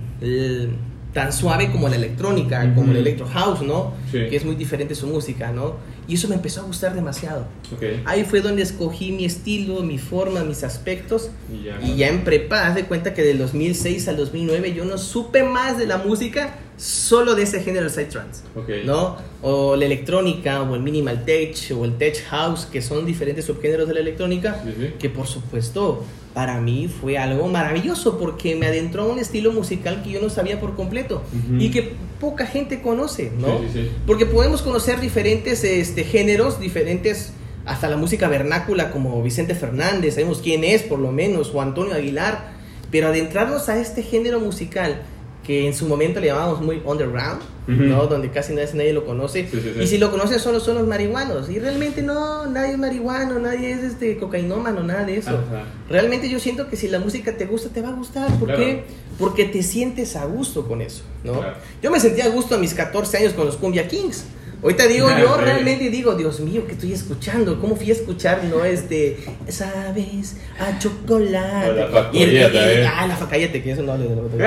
tan 1.13 1.31
suave 1.31 1.71
como 1.71 1.87
la 1.89 1.95
electrónica, 1.95 2.73
como 2.73 2.91
el 2.91 2.97
electro 2.97 3.27
house, 3.27 3.61
¿no? 3.61 3.93
Sí. 4.11 4.17
Que 4.29 4.35
es 4.35 4.45
muy 4.45 4.55
diferente 4.55 4.95
su 4.95 5.05
música, 5.05 5.51
¿no? 5.51 5.75
Y 6.07 6.15
eso 6.15 6.27
me 6.27 6.33
empezó 6.35 6.61
a 6.61 6.63
gustar 6.63 6.95
demasiado. 6.95 7.45
Ahí 8.05 8.23
fue 8.25 8.41
donde 8.41 8.63
escogí 8.63 9.11
mi 9.11 9.23
estilo, 9.23 9.83
mi 9.83 9.99
forma, 9.99 10.43
mis 10.43 10.63
aspectos. 10.63 11.29
Y 11.53 11.65
ya. 11.65 11.79
Y 11.83 11.97
ya 11.97 12.09
en 12.09 12.23
prepa, 12.23 12.65
haz 12.65 12.73
de 12.75 12.85
cuenta 12.85 13.13
que 13.13 13.21
del 13.21 13.37
2006 13.37 14.07
al 14.07 14.17
2009 14.17 14.73
yo 14.73 14.85
no 14.85 14.97
supe 14.97 15.43
más 15.43 15.77
de 15.77 15.85
la 15.85 15.97
música 15.99 16.55
solo 16.83 17.33
de 17.33 17.43
ese 17.43 17.61
género 17.63 17.89
psytrance. 17.89 18.41
Ok. 18.55 18.69
¿no? 18.85 19.15
O 19.41 19.75
la 19.77 19.85
electrónica, 19.85 20.61
o 20.63 20.75
el 20.75 20.81
minimal 20.81 21.23
tech, 21.23 21.55
o 21.77 21.85
el 21.85 21.97
tech 21.97 22.21
house, 22.25 22.65
que 22.65 22.81
son 22.81 23.05
diferentes 23.05 23.45
subgéneros 23.45 23.87
de 23.87 23.93
la 23.93 23.99
electrónica, 24.01 24.61
Sí, 24.65 24.73
sí. 24.77 24.93
que 24.99 25.09
por 25.09 25.25
supuesto 25.27 26.03
para 26.33 26.59
mí 26.59 26.89
fue 26.89 27.17
algo 27.17 27.47
maravilloso 27.47 28.17
porque 28.17 28.55
me 28.55 28.65
adentró 28.65 29.03
a 29.03 29.05
un 29.05 29.19
estilo 29.19 29.53
musical 29.53 30.01
que 30.03 30.09
yo 30.11 30.21
no 30.21 30.29
sabía 30.29 30.59
por 30.59 30.75
completo 30.75 31.21
y 31.59 31.69
que 31.69 31.93
poca 32.19 32.47
gente 32.47 32.81
conoce, 32.81 33.31
¿no? 33.37 33.59
Sí. 33.71 33.89
Porque 34.05 34.25
podemos 34.25 34.61
conocer 34.61 34.99
diferentes 34.99 35.63
este, 35.63 36.03
géneros, 36.03 36.59
diferentes, 36.59 37.33
hasta 37.65 37.87
la 37.87 37.97
música 37.97 38.27
vernácula 38.27 38.91
como 38.91 39.21
Vicente 39.21 39.55
Fernández, 39.55 40.15
sabemos 40.15 40.39
quién 40.43 40.63
es 40.63 40.81
por 40.81 40.99
lo 40.99 41.11
menos, 41.11 41.51
o 41.53 41.61
Antonio 41.61 41.93
Aguilar, 41.93 42.51
pero 42.91 43.07
adentrarnos 43.07 43.69
a 43.69 43.79
este 43.79 44.01
género 44.03 44.39
musical 44.39 45.03
que 45.45 45.67
en 45.67 45.73
su 45.73 45.85
momento 45.87 46.19
le 46.19 46.27
llamábamos 46.27 46.61
muy 46.61 46.81
underground. 46.85 47.41
¿no? 47.65 48.07
Donde 48.07 48.29
casi 48.29 48.53
nadie, 48.53 48.67
nadie 48.73 48.91
lo 48.91 49.05
conoce. 49.05 49.47
Sí, 49.49 49.57
sí, 49.61 49.71
sí. 49.75 49.81
Y 49.83 49.87
si 49.87 49.97
lo 49.97 50.11
conoces 50.11 50.41
solo 50.41 50.59
son 50.59 50.75
los 50.75 50.85
marihuanos. 50.87 51.49
Y 51.49 51.59
realmente 51.59 52.01
no, 52.01 52.45
nadie 52.47 52.73
es 52.73 52.77
marihuano, 52.77 53.39
nadie 53.39 53.71
es 53.71 53.83
este 53.83 54.17
cocainómano, 54.17 54.83
nada 54.83 55.05
de 55.05 55.17
eso. 55.19 55.29
Ajá. 55.29 55.63
Realmente 55.89 56.29
yo 56.29 56.39
siento 56.39 56.67
que 56.69 56.75
si 56.75 56.89
la 56.89 56.99
música 56.99 57.37
te 57.37 57.45
gusta, 57.45 57.69
te 57.69 57.81
va 57.81 57.87
a 57.89 57.93
gustar. 57.93 58.29
¿Por 58.37 58.49
Claro. 58.49 58.61
qué? 58.61 58.83
Porque 59.17 59.45
te 59.45 59.63
sientes 59.63 60.17
a 60.17 60.25
gusto 60.25 60.67
con 60.67 60.81
eso, 60.81 61.03
¿no? 61.23 61.39
Claro. 61.39 61.55
Yo 61.81 61.89
me 61.89 62.01
sentía 62.01 62.25
a 62.25 62.29
gusto 62.29 62.55
a 62.55 62.57
mis 62.57 62.73
14 62.73 63.17
años 63.17 63.31
con 63.33 63.45
los 63.45 63.55
Cumbia 63.55 63.87
Kings. 63.87 64.25
Ahorita 64.63 64.87
digo, 64.87 65.09
yo 65.19 65.35
realmente 65.35 65.89
digo, 65.89 66.15
Dios 66.15 66.39
mío, 66.39 66.63
¿qué 66.65 66.71
estoy 66.71 66.93
escuchando? 66.93 67.59
¿Cómo 67.59 67.75
fui 67.75 67.89
a 67.89 67.93
escuchar, 67.93 68.45
no? 68.45 68.63
Este, 68.63 69.17
sabes, 69.49 70.37
a 70.57 70.79
chocolate. 70.79 71.69
O 71.69 71.73
la 71.73 72.09
el- 72.13 72.37
¿eh? 72.37 72.87
Ah, 72.87 73.05
la 73.05 73.15
facayete, 73.17 73.61
que 73.61 73.71
eso 73.73 73.83
no 73.83 73.97
de 73.97 74.07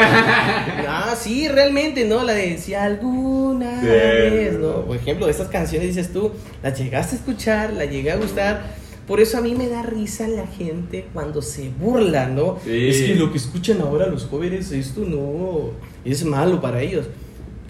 Ah, 0.89 1.15
sí, 1.21 1.49
realmente, 1.49 2.07
¿no? 2.07 2.23
La 2.25 2.33
de 2.33 2.57
si 2.57 2.73
alguna 2.73 3.81
Sí. 3.83 3.87
vez, 3.87 4.59
¿no? 4.59 4.87
Por 4.87 4.97
ejemplo, 4.97 5.29
estas 5.29 5.49
canciones 5.49 5.89
dices 5.95 6.11
tú, 6.13 6.33
las 6.63 6.79
llegaste 6.79 7.17
a 7.17 7.19
escuchar, 7.19 7.73
la 7.75 7.85
llegué 7.85 8.11
a 8.13 8.17
gustar. 8.17 8.75
Por 9.07 9.21
eso 9.21 9.39
a 9.39 9.41
mí 9.41 9.55
me 9.55 9.69
da 9.69 9.83
risa 9.83 10.27
la 10.27 10.47
gente 10.47 11.07
cuando 11.13 11.43
se 11.43 11.69
burla, 11.69 12.27
¿no? 12.27 12.59
Sí. 12.65 12.89
Es 12.89 13.03
que 13.03 13.15
lo 13.15 13.31
que 13.31 13.39
escuchan 13.39 13.81
ahora 13.83 14.07
los 14.07 14.25
jóvenes, 14.25 14.73
esto 14.73 15.03
no 15.03 15.71
es 16.05 16.25
malo 16.25 16.61
para 16.61 16.81
ellos. 16.81 17.07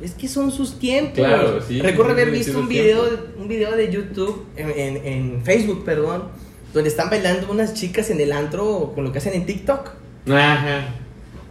Es 0.03 0.13
que 0.13 0.29
son 0.29 0.51
sus 0.53 0.79
tiempos. 0.79 1.15
Claro, 1.15 1.61
sí, 1.67 1.81
Recuerdo 1.81 2.13
haber 2.13 2.31
visto 2.31 2.59
un 2.59 2.69
video, 2.69 3.03
un 3.39 3.49
video 3.49 3.75
de 3.77 3.91
YouTube, 3.91 4.45
en, 4.57 4.71
en- 4.71 5.07
en 5.07 5.43
Facebook, 5.45 5.85
perdón, 5.85 6.25
donde 6.75 6.89
están 6.91 7.09
bailando 7.09 7.51
unas 7.51 7.73
chicas 7.75 8.11
en 8.11 8.21
el 8.21 8.33
antro 8.33 8.93
con 8.95 9.05
lo 9.05 9.13
que 9.13 9.19
hacen 9.19 9.33
en 9.35 9.47
TikTok. 9.47 9.91
Ajá. 10.29 10.95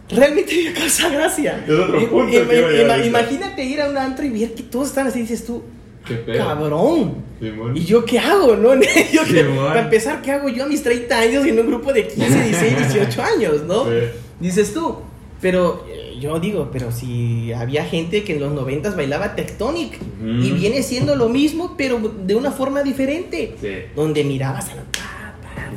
Realmente 0.08 0.54
me 0.64 0.72
causa 0.72 1.08
gracia. 1.08 1.64
Es 1.66 1.72
otro 1.74 1.98
punto 2.08 2.30
que 2.48 2.84
ima- 2.84 3.04
imagínate 3.04 3.64
ir 3.64 3.80
a 3.80 3.90
un 3.90 3.96
antro 3.98 4.24
y 4.24 4.28
ver 4.30 4.54
que 4.54 4.62
todos 4.62 4.88
están 4.88 5.08
así, 5.08 5.20
dices 5.20 5.44
tú, 5.44 5.64
Qué 6.06 6.22
cabrón. 6.36 7.16
Simón. 7.40 7.76
¿Y 7.76 7.84
yo 7.84 8.04
qué 8.04 8.20
hago, 8.20 8.54
no? 8.54 8.74
Yo 9.12 9.24
qué- 9.28 9.42
para 9.66 9.80
empezar, 9.80 10.22
¿qué 10.22 10.30
hago 10.30 10.48
yo 10.48 10.62
a 10.64 10.68
mis 10.68 10.80
30 10.84 11.18
años 11.18 11.44
en 11.44 11.58
un 11.58 11.66
grupo 11.66 11.92
de 11.92 12.06
15, 12.06 12.44
16, 12.44 12.78
18 12.78 13.22
años, 13.22 13.62
no? 13.64 13.84
Sí. 13.90 13.90
Dices 14.38 14.72
tú. 14.72 14.98
Pero 15.40 15.84
eh, 15.90 16.05
yo 16.20 16.38
digo, 16.40 16.70
pero 16.72 16.90
si 16.92 17.52
había 17.52 17.84
gente 17.84 18.24
que 18.24 18.34
en 18.34 18.40
los 18.40 18.52
90 18.52 18.90
bailaba 18.90 19.34
Tectonic 19.34 19.98
y 20.22 20.50
viene 20.52 20.82
siendo 20.82 21.14
lo 21.16 21.28
mismo, 21.28 21.74
pero 21.76 21.98
de 22.24 22.34
una 22.34 22.50
forma 22.50 22.82
diferente. 22.82 23.54
Sí. 23.60 23.68
Donde 23.94 24.24
mirabas 24.24 24.68
a 24.70 24.74
la 24.76 24.82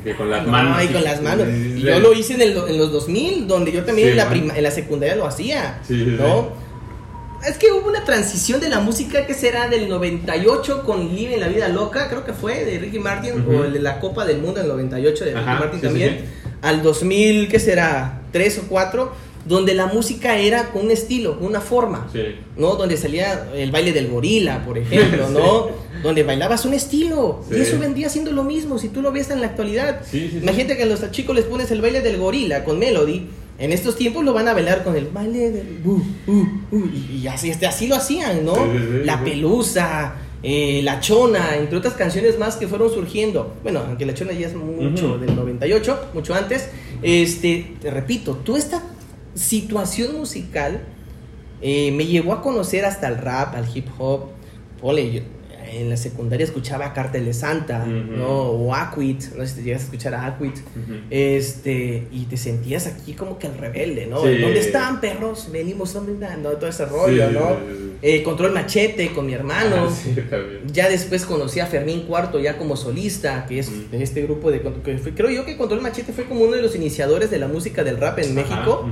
que 0.04 0.16
con 0.16 0.30
las 0.30 0.46
no, 0.46 0.52
manos. 0.52 0.82
y 0.84 0.88
con 0.88 1.04
las 1.04 1.22
manos. 1.22 1.48
Y 1.50 1.82
yo 1.82 2.00
lo 2.00 2.14
hice 2.14 2.36
en, 2.36 2.42
el- 2.42 2.58
en 2.70 2.78
los 2.78 2.92
2000, 2.92 3.48
donde 3.48 3.72
yo 3.74 3.84
también 3.84 4.08
Sí, 4.08 4.12
en, 4.12 4.18
la 4.18 4.30
prima- 4.30 4.56
en 4.56 4.64
la 4.64 4.72
secundaria 4.72 5.16
lo 5.16 5.26
hacía. 5.26 5.80
Sí, 5.86 5.96
sí, 6.06 6.16
¿No? 6.18 6.50
Es 7.46 7.58
que 7.58 7.72
hubo 7.72 7.88
una 7.90 8.04
transición 8.06 8.60
de 8.62 8.70
la 8.70 8.80
música 8.82 9.26
que 9.26 9.34
será 9.34 9.68
del 9.70 9.88
98 9.90 10.84
con 10.86 11.16
Live 11.16 11.34
en 11.36 11.40
la 11.40 11.48
Vida 11.48 11.68
Loca, 11.70 12.08
creo 12.10 12.26
que 12.26 12.34
fue, 12.34 12.64
de 12.66 12.80
Ricky 12.80 13.00
Martin, 13.00 13.46
o 13.50 13.64
el 13.64 13.74
de 13.74 13.80
la 13.80 14.00
Copa 14.00 14.26
del 14.26 14.40
Mundo 14.42 14.60
del 14.60 14.68
98 14.70 15.26
de 15.26 15.32
Ricky 15.32 15.44
Ajá, 15.46 15.60
Martin 15.60 15.82
también, 15.82 16.20
al 16.62 16.82
2000, 16.84 17.48
¿qué 17.50 17.60
será? 17.60 18.22
3 18.32 18.60
o 18.60 18.62
4, 18.70 19.12
donde 19.46 19.74
la 19.74 19.88
música 19.88 20.38
era 20.38 20.72
con 20.72 20.86
un 20.86 20.92
estilo, 20.92 21.38
una 21.40 21.62
forma. 21.62 22.08
Sí. 22.12 22.36
¿no? 22.58 22.76
Donde 22.76 22.98
salía 22.98 23.50
el 23.56 23.72
baile 23.72 23.94
del 23.94 24.08
gorila, 24.08 24.66
por 24.66 24.78
ejemplo, 24.78 25.30
¿no? 25.32 25.68
Donde 26.04 26.24
bailabas 26.24 26.66
un 26.66 26.74
estilo. 26.74 27.44
Sí. 27.50 27.56
Y 27.58 27.62
eso 27.62 27.80
vendría 27.80 28.10
siendo 28.10 28.32
lo 28.32 28.44
mismo 28.44 28.78
si 28.78 28.90
tú 28.90 29.02
lo 29.02 29.12
ves 29.12 29.30
en 29.30 29.42
la 29.42 29.48
actualidad. 29.48 30.02
Imagínate 30.14 30.78
que 30.78 30.84
a 30.84 30.86
los 30.86 31.10
chicos 31.12 31.36
les 31.36 31.46
pones 31.46 31.72
el 31.72 31.82
baile 31.82 32.02
del 32.02 32.18
gorila 32.18 32.64
con 32.64 32.80
Melody. 32.80 33.28
En 33.58 33.74
estos 33.74 33.98
tiempos 33.98 34.24
lo 34.24 34.32
van 34.34 34.48
a 34.48 34.54
bailar 34.54 34.84
con 34.86 34.96
el 34.96 35.08
baile 35.08 35.52
del... 35.52 35.82
uh, 35.84 36.02
uh, 36.28 36.48
uh, 36.72 36.90
y, 37.14 37.28
así, 37.28 37.50
este, 37.50 37.68
así 37.68 37.88
lo 37.88 37.96
hacían, 37.96 38.46
¿no? 38.46 38.56
La 39.04 39.22
pelusa, 39.22 40.16
eh, 40.42 40.80
La 40.82 41.02
Chona, 41.02 41.58
entre 41.58 41.78
otras 41.78 41.96
canciones 41.96 42.40
más 42.40 42.56
que 42.56 42.70
fueron 42.70 42.90
surgiendo. 42.90 43.56
Bueno, 43.62 43.82
aunque 43.86 44.06
La 44.06 44.14
Chona 44.14 44.32
ya 44.32 44.48
es 44.48 44.56
mucho 44.56 45.16
Ujú. 45.16 45.18
del 45.18 45.36
98, 45.36 46.00
mucho 46.14 46.34
antes. 46.34 46.70
Este, 47.02 47.74
te 47.82 47.92
repito, 47.92 48.40
tú 48.46 48.56
esta 48.56 48.82
situación 49.36 50.18
musical 50.18 50.82
eh, 51.62 51.92
me 51.92 52.06
llevó 52.06 52.34
a 52.34 52.42
conocer 52.42 52.86
hasta 52.86 53.08
el 53.08 53.18
rap, 53.18 53.56
al 53.56 53.66
hip 53.76 53.88
hop. 53.98 54.30
Ole, 54.82 55.24
en 55.72 55.90
la 55.90 55.98
secundaria 55.98 56.44
escuchaba 56.46 56.94
Cartel 56.94 57.26
de 57.26 57.34
Santa. 57.34 57.86
¿no? 57.86 58.28
O 58.28 58.74
Aquit, 58.76 59.24
no 59.36 59.44
sé 59.44 59.48
si 59.50 59.56
te 59.58 59.64
llegas 59.64 59.82
a 59.82 59.86
escuchar 59.86 60.14
a 60.16 60.26
Aquit. 60.26 60.56
Este, 61.10 62.08
y 62.12 62.26
te 62.26 62.38
sentías 62.38 62.88
aquí 62.88 63.14
como 63.14 63.38
que 63.40 63.48
el 63.48 63.58
rebelde, 63.58 64.06
¿no? 64.08 64.22
Sí. 64.22 64.38
¿Dónde 64.38 64.60
están, 64.60 65.02
perros? 65.02 65.50
Venimos 65.52 65.94
dominando, 65.94 66.52
todo 66.54 66.70
ese 66.70 66.86
rollo, 66.86 67.28
Sí, 67.30 67.34
¿no? 67.34 67.58
Eh, 68.02 68.24
Control 68.24 68.54
Machete 68.54 69.12
con 69.12 69.26
mi 69.26 69.34
hermano. 69.34 69.88
Ah, 69.90 69.92
sí. 69.94 70.16
Ya 70.72 70.88
después 70.88 71.26
conocí 71.26 71.60
a 71.60 71.66
Fermín 71.66 72.04
Cuarto 72.04 72.40
ya 72.40 72.58
como 72.58 72.78
solista, 72.78 73.46
que 73.46 73.60
es 73.60 73.92
de 73.92 74.02
este 74.04 74.22
grupo 74.22 74.52
de... 74.52 74.62
que 74.62 74.98
fue- 74.98 75.14
creo 75.14 75.30
yo 75.30 75.46
que 75.46 75.58
Control 75.58 75.82
Machete 75.82 76.14
fue 76.14 76.24
como 76.26 76.42
uno 76.46 76.56
de 76.56 76.62
los 76.62 76.76
iniciadores 76.76 77.30
de 77.30 77.40
la 77.40 77.48
música 77.50 77.84
del 77.84 77.98
rap 77.98 78.20
en 78.20 78.36
México. 78.36 78.90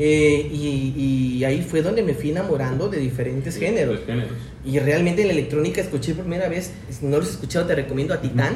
Eh, 0.00 0.48
y, 0.52 0.94
y 1.38 1.44
ahí 1.44 1.60
fue 1.68 1.82
donde 1.82 2.04
me 2.04 2.14
fui 2.14 2.30
enamorando 2.30 2.88
de 2.88 2.98
diferentes 3.00 3.56
géneros. 3.56 3.96
Los 3.96 4.04
géneros. 4.06 4.30
Y 4.64 4.78
realmente 4.78 5.22
en 5.22 5.28
la 5.28 5.34
electrónica 5.34 5.80
escuché 5.80 6.14
por 6.14 6.22
primera 6.24 6.48
vez, 6.48 6.72
si 6.88 7.04
no 7.06 7.16
lo 7.16 7.24
has 7.24 7.30
escuchado, 7.30 7.66
te 7.66 7.74
recomiendo 7.74 8.14
a 8.14 8.20
Titán, 8.20 8.54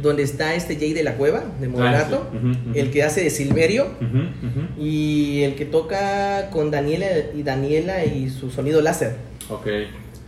donde 0.00 0.22
está 0.22 0.54
este 0.54 0.76
Jay 0.76 0.94
de 0.94 1.02
la 1.02 1.16
Cueva, 1.16 1.44
de 1.60 1.68
Moderato, 1.68 2.28
Ah, 2.32 2.38
sí. 2.40 2.68
Ujú. 2.70 2.78
el 2.78 2.90
que 2.90 3.02
hace 3.02 3.22
de 3.24 3.30
Silverio, 3.30 3.88
y 4.78 5.42
el 5.42 5.54
que 5.54 5.64
toca 5.66 6.48
con 6.50 6.70
Daniela 6.70 7.06
y 7.36 7.42
Daniela 7.42 8.04
y 8.06 8.30
su 8.30 8.50
sonido 8.50 8.80
láser. 8.80 9.16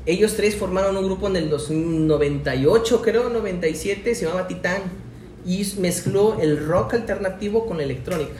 Ellos 0.07 0.35
tres 0.37 0.57
formaron 0.57 0.97
un 0.97 1.05
grupo 1.05 1.29
en 1.29 1.37
el 1.37 1.51
98, 1.51 3.03
creo, 3.03 3.29
97, 3.31 4.15
se 4.15 4.25
llamaba 4.27 4.49
Titán. 4.49 4.83
y 5.47 5.67
mezcló 5.79 6.39
el 6.41 6.67
rock 6.67 6.93
alternativo 6.95 7.65
con 7.67 7.79
la 7.79 7.85
electrónica. 7.85 8.33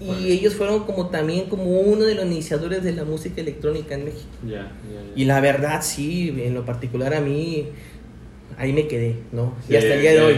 Y 0.00 0.32
ellos 0.32 0.54
fueron 0.54 0.84
como 0.84 1.08
también 1.10 1.48
como 1.48 1.64
uno 1.80 2.04
de 2.04 2.14
los 2.16 2.24
iniciadores 2.26 2.82
de 2.82 2.92
la 2.92 3.04
música 3.04 3.40
electrónica 3.40 3.94
en 3.94 4.04
México. 4.06 4.26
Ya, 4.44 4.56
ya, 4.56 4.62
ya. 4.62 5.12
Y 5.14 5.24
la 5.26 5.40
verdad, 5.40 5.80
sí, 5.82 6.34
en 6.44 6.54
lo 6.54 6.64
particular 6.64 7.14
a 7.14 7.20
mí, 7.20 7.68
ahí 8.58 8.72
me 8.72 8.88
quedé, 8.88 9.16
¿no? 9.30 9.54
y 9.68 9.76
hasta 9.76 9.94
el 9.94 10.00
día 10.00 10.12
de 10.12 10.20
hoy. 10.20 10.34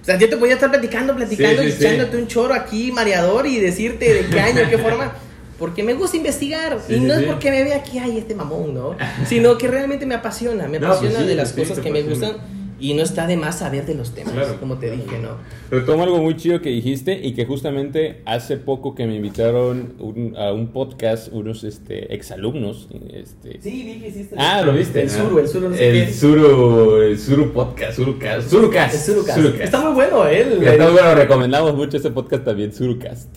O 0.00 0.04
sea, 0.04 0.18
yo 0.18 0.28
te 0.28 0.36
podía 0.36 0.54
estar 0.54 0.70
platicando, 0.70 1.14
platicando, 1.16 1.62
Sí, 1.62 1.72
sí, 1.72 1.84
echándote 1.84 2.16
un 2.16 2.26
choro 2.28 2.54
aquí, 2.54 2.92
mareador, 2.92 3.46
y 3.46 3.58
decirte 3.58 4.14
de 4.14 4.26
qué 4.26 4.40
año, 4.40 4.62
qué 4.70 4.78
forma. 4.78 5.12
Porque 5.58 5.82
me 5.82 5.92
gusta 5.94 6.16
investigar. 6.16 6.78
Y 6.88 7.00
no 7.00 7.14
es 7.14 7.24
porque 7.24 7.50
me 7.50 7.64
vea 7.64 7.76
aquí, 7.78 7.98
ay, 7.98 8.18
este 8.18 8.34
mamón, 8.34 8.72
¿no? 8.72 8.96
Sino 9.26 9.58
que 9.58 9.66
realmente 9.66 10.06
me 10.06 10.14
apasiona, 10.14 10.68
me 10.68 10.78
No, 10.78 10.86
apasiona 10.86 11.14
pues 11.16 11.22
sí, 11.24 11.28
de 11.28 11.34
las 11.34 11.52
cosas 11.52 11.80
que 11.80 11.90
me 11.90 11.98
apasiona. 12.00 12.28
gustan. 12.28 12.57
Y 12.80 12.94
no 12.94 13.02
está 13.02 13.26
de 13.26 13.36
más 13.36 13.58
saber 13.58 13.86
de 13.86 13.94
los 13.94 14.12
temas, 14.14 14.34
Claro, 14.34 14.60
como 14.60 14.76
te 14.78 14.86
claro. 14.86 15.02
dije, 15.02 15.18
¿no? 15.18 15.30
Retomo 15.70 16.04
algo 16.04 16.18
muy 16.18 16.36
chido 16.36 16.60
que 16.60 16.70
dijiste 16.70 17.18
y 17.20 17.34
que 17.34 17.44
justamente 17.44 18.22
hace 18.24 18.56
poco 18.56 18.94
que 18.94 19.06
me 19.06 19.16
invitaron 19.16 19.94
un- 19.98 20.34
a 20.36 20.52
un 20.52 20.68
podcast 20.68 21.32
unos 21.32 21.64
este, 21.64 22.14
exalumnos. 22.14 22.88
Este, 23.12 23.60
Sí, 23.60 23.82
vi 23.84 24.00
que 24.00 24.08
hiciste. 24.08 24.36
Ah, 24.38 24.62
¿lo 24.62 24.72
viste? 24.72 25.02
El 25.02 25.10
Suru, 25.10 25.38
el 25.40 25.48
Suru, 25.48 25.68
no 25.70 25.76
sé 25.76 25.88
el 26.00 26.06
qué. 26.06 26.12
Suru, 26.12 26.96
el 27.02 27.18
Suru 27.18 27.52
Podcast, 27.52 27.96
Surucast, 27.96 28.48
Surucast. 28.48 28.94
El 28.94 29.00
Surucast. 29.00 29.38
Surucast. 29.38 29.64
Está 29.64 29.80
muy 29.80 29.94
bueno, 29.94 30.26
él. 30.26 30.58
Que 30.60 30.70
está 30.70 30.88
bueno, 30.90 31.14
recomendamos 31.16 31.74
mucho 31.74 31.96
este 31.96 32.10
podcast 32.10 32.44
también, 32.44 32.72
Surcast. 32.72 33.28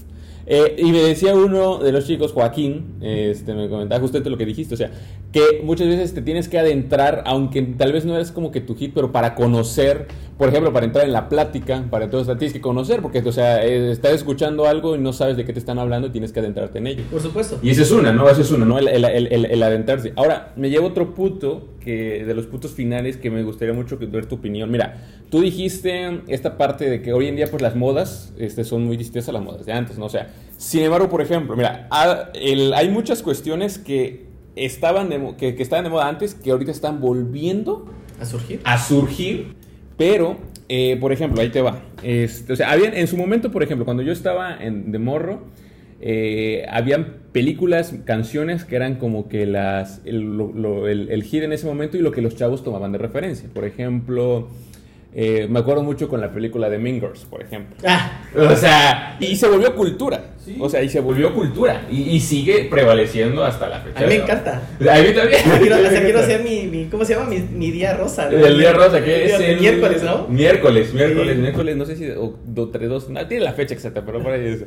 Eh, 0.53 0.75
y 0.79 0.91
me 0.91 1.01
decía 1.01 1.33
uno 1.33 1.77
de 1.77 1.93
los 1.93 2.05
chicos, 2.05 2.33
Joaquín, 2.33 2.95
este, 2.99 3.53
me 3.53 3.69
comentaba 3.69 4.01
justamente 4.01 4.29
lo 4.29 4.37
que 4.37 4.45
dijiste, 4.45 4.73
o 4.73 4.77
sea, 4.77 4.91
que 5.31 5.61
muchas 5.63 5.87
veces 5.87 6.13
te 6.13 6.21
tienes 6.21 6.49
que 6.49 6.59
adentrar, 6.59 7.23
aunque 7.25 7.61
tal 7.61 7.93
vez 7.93 8.03
no 8.03 8.15
eres 8.15 8.33
como 8.33 8.51
que 8.51 8.59
tu 8.59 8.75
hit, 8.75 8.91
pero 8.93 9.13
para 9.13 9.33
conocer, 9.33 10.07
por 10.41 10.49
ejemplo, 10.49 10.73
para 10.73 10.87
entrar 10.87 11.05
en 11.05 11.13
la 11.13 11.29
plática, 11.29 11.85
para 11.91 12.09
todo 12.09 12.21
esto 12.21 12.35
tienes 12.35 12.51
que 12.51 12.61
conocer, 12.61 12.99
porque, 13.03 13.19
o 13.19 13.31
sea, 13.31 13.63
eh, 13.63 13.91
estás 13.91 14.13
escuchando 14.13 14.65
algo 14.65 14.95
y 14.95 14.97
no 14.97 15.13
sabes 15.13 15.37
de 15.37 15.45
qué 15.45 15.53
te 15.53 15.59
están 15.59 15.77
hablando 15.77 16.07
y 16.07 16.09
tienes 16.09 16.31
que 16.31 16.39
adentrarte 16.39 16.79
en 16.79 16.87
ello. 16.87 17.03
Por 17.11 17.21
supuesto. 17.21 17.59
Y 17.61 17.69
esa 17.69 17.83
es 17.83 17.91
una, 17.91 18.11
¿no? 18.11 18.27
Esa 18.27 18.41
es 18.41 18.49
una, 18.49 18.65
¿no? 18.65 18.79
El, 18.79 18.87
el- 18.87 19.05
el- 19.45 19.61
adentrarse. 19.61 20.13
Ahora, 20.15 20.51
me 20.55 20.71
lleva 20.71 20.87
otro 20.87 21.13
punto 21.13 21.67
que, 21.79 22.25
de 22.25 22.33
los 22.33 22.47
puntos 22.47 22.71
finales 22.71 23.17
que 23.17 23.29
me 23.29 23.43
gustaría 23.43 23.75
mucho 23.75 23.99
ver 23.99 24.25
tu 24.25 24.33
opinión. 24.33 24.71
Mira, 24.71 25.05
tú 25.29 25.41
dijiste 25.41 26.21
esta 26.27 26.57
parte 26.57 26.89
de 26.89 27.03
que 27.03 27.13
hoy 27.13 27.27
en 27.27 27.35
día, 27.35 27.45
pues 27.45 27.61
las 27.61 27.75
modas 27.75 28.33
este, 28.39 28.63
son 28.63 28.83
muy 28.83 28.97
distintas 28.97 29.29
a 29.29 29.33
las 29.33 29.43
modas 29.43 29.67
de 29.67 29.73
antes, 29.73 29.99
¿no? 29.99 30.05
O 30.05 30.09
sea, 30.09 30.33
sin 30.57 30.81
embargo, 30.81 31.07
por 31.07 31.21
ejemplo, 31.21 31.55
mira, 31.55 31.87
hay 31.91 32.89
muchas 32.89 33.21
cuestiones 33.21 33.77
que 33.77 34.25
estaban, 34.55 35.09
de, 35.09 35.35
que, 35.37 35.53
que 35.53 35.61
estaban 35.61 35.83
de 35.83 35.91
moda 35.91 36.07
antes 36.07 36.33
que 36.33 36.49
ahorita 36.49 36.71
están 36.71 36.99
volviendo 36.99 37.85
¿A 38.19 38.25
surgir? 38.25 38.59
a 38.63 38.77
surgir, 38.77 39.55
pero, 40.01 40.35
eh, 40.67 40.97
por 40.99 41.11
ejemplo, 41.11 41.39
ahí 41.41 41.49
te 41.49 41.61
va. 41.61 41.79
Este, 42.01 42.53
o 42.53 42.55
sea, 42.55 42.71
habían, 42.71 42.95
en 42.95 43.05
su 43.05 43.17
momento, 43.17 43.51
por 43.51 43.61
ejemplo, 43.61 43.85
cuando 43.85 44.01
yo 44.01 44.11
estaba 44.11 44.57
en, 44.59 44.91
de 44.91 44.97
morro, 44.97 45.43
eh, 45.99 46.65
habían 46.71 47.17
películas, 47.31 47.93
canciones 48.03 48.65
que 48.65 48.77
eran 48.77 48.95
como 48.95 49.29
que 49.29 49.45
las, 49.45 50.01
el, 50.03 50.21
lo- 50.35 50.87
el 50.87 51.21
hit 51.21 51.43
en 51.43 51.53
ese 51.53 51.67
momento 51.67 51.97
y 51.97 51.99
lo 52.01 52.11
que 52.11 52.23
los 52.23 52.35
chavos 52.35 52.63
tomaban 52.63 52.91
de 52.91 52.97
referencia. 52.97 53.47
Por 53.53 53.63
ejemplo, 53.63 54.47
eh, 55.13 55.47
me 55.49 55.59
acuerdo 55.59 55.83
mucho 55.83 56.07
con 56.07 56.21
la 56.21 56.31
película 56.31 56.69
de 56.69 56.77
Mingers, 56.77 57.25
por 57.25 57.41
ejemplo. 57.41 57.75
Ah, 57.85 58.21
O 58.35 58.55
sea, 58.55 59.17
y 59.19 59.35
se 59.35 59.47
volvió 59.47 59.75
cultura. 59.75 60.25
Sí. 60.43 60.57
O 60.59 60.69
sea, 60.69 60.81
y 60.81 60.89
se 60.89 60.99
volvió 61.01 61.33
cultura. 61.35 61.85
Y, 61.91 62.01
y 62.03 62.19
sigue 62.19 62.65
prevaleciendo 62.71 63.43
hasta 63.43 63.69
la 63.69 63.81
fecha. 63.81 63.99
a 63.99 64.01
mí 64.03 64.07
me 64.07 64.15
encanta. 64.15 64.53
A 64.79 64.99
mí 65.01 65.13
también. 65.13 65.41
Quiero, 65.43 65.55
A 65.55 65.59
mí 65.59 65.83
me 65.83 65.87
hasta 65.87 66.01
quiero 66.01 66.19
hacer 66.19 66.43
mi, 66.43 66.63
mi- 66.67 66.85
¿cómo 66.85 67.05
se 67.05 67.13
llama? 67.13 67.27
Mi, 67.29 67.39
mi 67.39 67.69
día 67.71 67.93
rosa. 67.95 68.27
¿no? 68.29 68.37
El 68.37 68.57
día 68.57 68.73
rosa, 68.73 69.03
que 69.03 69.25
es 69.25 69.39
el 69.39 69.59
miércoles, 69.59 70.01
¿no? 70.01 70.27
Miércoles, 70.29 70.93
miércoles, 70.93 71.35
Sí. 71.35 71.41
miércoles, 71.41 71.75
no 71.75 71.85
sé 71.85 71.95
si 71.95 72.09
o, 72.09 72.39
do, 72.45 72.71
tre- 72.71 72.87
dos, 72.87 73.09
no 73.09 73.27
tiene 73.27 73.43
la 73.43 73.53
fecha 73.53 73.73
exacta, 73.75 74.03
pero 74.05 74.23
por 74.23 74.31
ahí 74.31 74.47
es. 74.47 74.65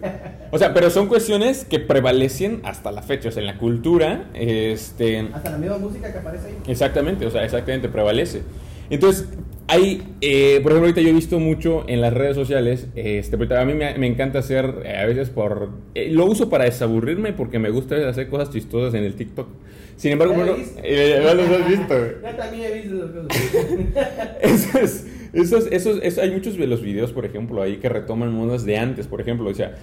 O 0.52 0.58
sea, 0.58 0.72
pero 0.74 0.90
son 0.90 1.08
cuestiones 1.08 1.64
que 1.64 1.80
prevalecen 1.80 2.60
hasta 2.64 2.92
la 2.92 3.02
fecha, 3.02 3.30
o 3.30 3.32
sea, 3.32 3.40
en 3.40 3.46
la 3.48 3.56
cultura, 3.58 4.26
este, 4.34 5.26
Hasta 5.32 5.50
la 5.50 5.58
misma 5.58 5.78
música 5.78 6.12
que 6.12 6.18
aparece 6.18 6.48
ahí. 6.48 6.56
exactamente, 6.68 7.26
o 7.26 7.30
sea, 7.30 7.44
exactamente 7.44 7.88
prevalece. 7.88 8.42
Entonces, 8.90 9.26
hay, 9.66 10.02
eh, 10.20 10.60
por 10.62 10.72
ejemplo, 10.72 10.88
ahorita 10.88 11.00
yo 11.00 11.08
he 11.08 11.12
visto 11.12 11.38
mucho 11.38 11.84
en 11.88 12.00
las 12.00 12.12
redes 12.12 12.34
sociales, 12.36 12.88
este, 12.96 13.38
pero 13.38 13.58
a 13.58 13.64
mí 13.64 13.74
me, 13.74 13.96
me 13.98 14.06
encanta 14.06 14.38
hacer, 14.40 14.82
eh, 14.84 14.96
a 14.96 15.06
veces 15.06 15.30
por, 15.30 15.70
eh, 15.94 16.08
lo 16.10 16.26
uso 16.26 16.50
para 16.50 16.64
desaburrirme 16.64 17.32
porque 17.32 17.58
me 17.58 17.70
gusta 17.70 18.08
hacer 18.08 18.28
cosas 18.28 18.50
chistosas 18.50 18.94
en 18.94 19.04
el 19.04 19.14
TikTok. 19.14 19.48
Sin 19.96 20.12
embargo, 20.12 20.34
Ya 20.34 20.40
lo 20.40 20.44
bueno, 20.52 20.58
viste. 20.58 20.80
eh, 20.84 21.20
los 21.34 21.48
has 21.50 21.68
visto. 21.68 21.94
Ya 22.22 22.36
también 22.36 22.64
he 22.64 22.74
visto 22.82 23.04
esas 23.04 23.10
cosas. 23.12 25.04
Esos, 25.32 25.66
esos, 25.72 25.98
esos- 26.02 26.18
hay 26.18 26.30
muchos 26.30 26.56
de 26.56 26.66
los 26.66 26.80
videos, 26.82 27.12
por 27.12 27.24
ejemplo, 27.24 27.62
ahí 27.62 27.76
que 27.78 27.88
retoman 27.88 28.32
modas 28.32 28.64
de 28.64 28.76
antes, 28.76 29.06
por 29.06 29.20
ejemplo, 29.20 29.48
o 29.50 29.54
sea, 29.54 29.74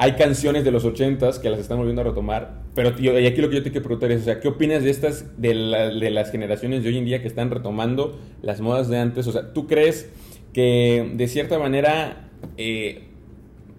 hay 0.00 0.12
canciones 0.12 0.64
de 0.64 0.70
los 0.70 0.84
80s 0.84 1.40
que 1.40 1.50
las 1.50 1.58
están 1.58 1.76
volviendo 1.78 2.02
a 2.02 2.04
retomar, 2.04 2.62
pero 2.74 2.90
y 2.98 3.26
aquí 3.26 3.40
lo 3.42 3.50
que 3.50 3.56
yo 3.56 3.62
te 3.64 3.70
quiero 3.72 3.84
preguntar 3.84 4.12
es, 4.12 4.22
o 4.22 4.24
sea, 4.26 4.38
¿qué 4.40 4.46
opinas 4.48 4.84
de 4.84 4.90
estas, 4.90 5.26
de, 5.40 5.54
la- 5.54 5.90
de 5.90 6.10
las 6.10 6.30
generaciones 6.30 6.84
de 6.84 6.90
hoy 6.90 6.98
en 6.98 7.04
día 7.04 7.20
que 7.20 7.26
están 7.28 7.50
retomando 7.50 8.18
las 8.40 8.60
modas 8.60 8.88
de 8.88 8.96
antes? 8.98 9.26
O 9.26 9.32
sea, 9.32 9.52
¿tú 9.52 9.66
crees 9.66 10.08
que 10.52 11.12
de 11.14 11.26
cierta 11.28 11.58
manera, 11.58 12.30
eh, 12.56 13.02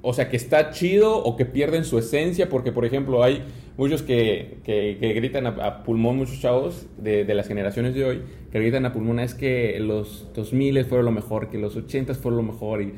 o 0.01 0.13
sea, 0.13 0.29
que 0.29 0.35
está 0.37 0.71
chido 0.71 1.17
o 1.23 1.37
que 1.37 1.45
pierden 1.45 1.85
su 1.85 1.97
esencia? 1.97 2.49
Porque, 2.49 2.73
por 2.73 2.83
ejemplo, 2.83 3.23
hay 3.23 3.43
muchos 3.77 4.01
que, 4.01 4.57
que- 4.65 4.97
gritan 5.13 5.47
a, 5.47 5.83
pulmón, 5.83 6.17
muchos 6.17 6.41
chavos 6.41 6.85
de, 6.97 7.23
de 7.23 7.33
las 7.33 7.47
generaciones 7.47 7.95
de 7.95 8.03
hoy, 8.03 8.21
que 8.51 8.59
gritan 8.59 8.85
a 8.85 8.91
pulmón, 8.91 9.19
es 9.21 9.35
que 9.35 9.77
los 9.79 10.27
2000 10.35 10.83
fueron 10.83 11.05
lo 11.05 11.11
mejor, 11.13 11.49
que 11.49 11.57
los 11.57 11.77
80 11.77 12.13
fueron 12.15 12.45
lo 12.45 12.51
mejor, 12.51 12.81
y, 12.81 12.93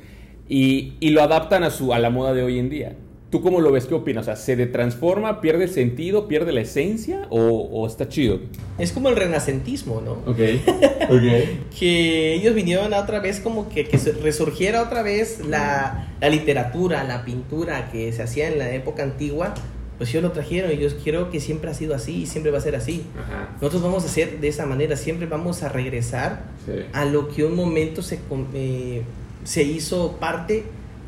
y, 0.50 0.94
y 1.00 1.12
lo 1.12 1.22
adaptan 1.22 1.64
a, 1.64 1.70
su, 1.70 1.94
a 1.94 2.00
la 2.00 2.10
moda 2.10 2.34
de 2.34 2.42
hoy 2.42 2.58
en 2.58 2.70
día. 2.72 2.96
¿Tú 3.32 3.42
cómo 3.42 3.62
lo 3.62 3.72
ves? 3.72 3.86
¿Qué 3.86 3.94
opinas? 3.94 4.24
O 4.24 4.26
sea, 4.26 4.36
¿se 4.36 4.58
transforma, 4.68 5.40
pierde 5.40 5.64
el 5.64 5.70
sentido, 5.70 6.28
pierde 6.28 6.52
la 6.52 6.60
esencia 6.62 7.28
o, 7.30 7.40
o 7.40 7.88
está 7.88 8.10
chido? 8.10 8.42
Es 8.78 8.92
como 8.92 9.08
el 9.08 9.16
renacentismo, 9.16 10.02
¿no? 10.02 10.12
Ok, 10.30 10.40
ok. 11.10 11.70
que 11.80 12.34
ellos 12.34 12.54
vinieron 12.54 12.94
a 12.94 13.00
otra 13.00 13.22
vez 13.22 13.40
como 13.40 13.70
que, 13.70 13.86
que 13.88 13.98
resurgiera 14.22 14.84
otra 14.84 15.02
vez 15.02 15.40
la, 15.48 16.10
la 16.20 16.30
literatura, 16.30 17.06
la 17.06 17.24
pintura 17.24 17.90
que 17.90 18.12
se 18.12 18.22
hacía 18.22 18.50
en 18.50 18.60
la 18.60 18.70
época 18.76 19.04
antigua, 19.04 19.54
pues 19.98 20.10
ellos 20.10 20.24
lo 20.24 20.32
trajeron 20.34 20.70
y 20.74 20.78
yo 20.78 20.90
quiero 21.02 21.30
que 21.32 21.40
siempre 21.40 21.72
ha 21.72 21.74
sido 21.74 21.96
así 21.96 22.24
y 22.24 22.26
siempre 22.26 22.52
va 22.52 22.58
a 22.58 22.62
ser 22.62 22.76
así. 22.76 23.04
Ajá. 23.18 23.50
Nosotros 23.62 23.82
vamos 23.82 24.04
a 24.04 24.08
hacer 24.08 24.42
de 24.42 24.48
esa 24.50 24.66
manera, 24.66 24.98
siempre 24.98 25.26
vamos 25.28 25.64
a 25.64 25.70
regresar 25.70 26.42
Sí. 26.66 26.74
a 26.92 27.06
lo 27.06 27.30
que 27.30 27.46
un 27.46 27.56
momento 27.56 28.02
se, 28.02 28.20
eh, 28.54 29.04
se 29.46 29.64
hizo 29.64 30.18
parte 30.20 30.66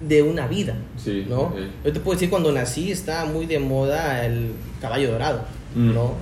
de 0.07 0.21
una 0.21 0.47
vida, 0.47 0.75
Sí, 0.97 1.25
¿no? 1.29 1.41
ok. 1.41 1.55
Yo 1.85 1.93
te 1.93 1.99
puedo 1.99 2.15
decir, 2.15 2.29
cuando 2.29 2.51
nací 2.51 2.91
estaba 2.91 3.25
muy 3.25 3.45
de 3.45 3.59
moda 3.59 4.25
el 4.25 4.51
caballo 4.81 5.11
dorado, 5.11 5.41
Mm. 5.75 5.93
¿no? 5.93 6.13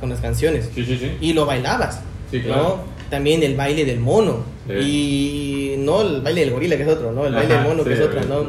Con, 0.00 0.08
las 0.10 0.20
canciones 0.20 0.70
Sí, 0.74 0.84
sí, 0.84 0.96
sí. 0.96 1.10
y 1.20 1.32
lo 1.34 1.44
bailabas. 1.44 2.00
Sí, 2.30 2.40
¿no? 2.46 2.80
También 3.10 3.42
el 3.42 3.54
baile 3.54 3.84
del 3.84 4.00
mono. 4.00 4.44
Sí. 4.66 4.72
Y 4.72 5.74
no 5.78 6.00
el 6.00 6.22
baile 6.22 6.40
del 6.42 6.50
gorila, 6.52 6.76
que 6.78 6.84
es 6.84 6.88
otro, 6.88 7.12
¿no? 7.12 7.26
El 7.26 7.34
baile 7.34 7.54
del 7.54 7.64
mono, 7.64 7.84
que 7.84 7.92
es 7.92 8.00
otro. 8.00 8.24
¿no? 8.24 8.46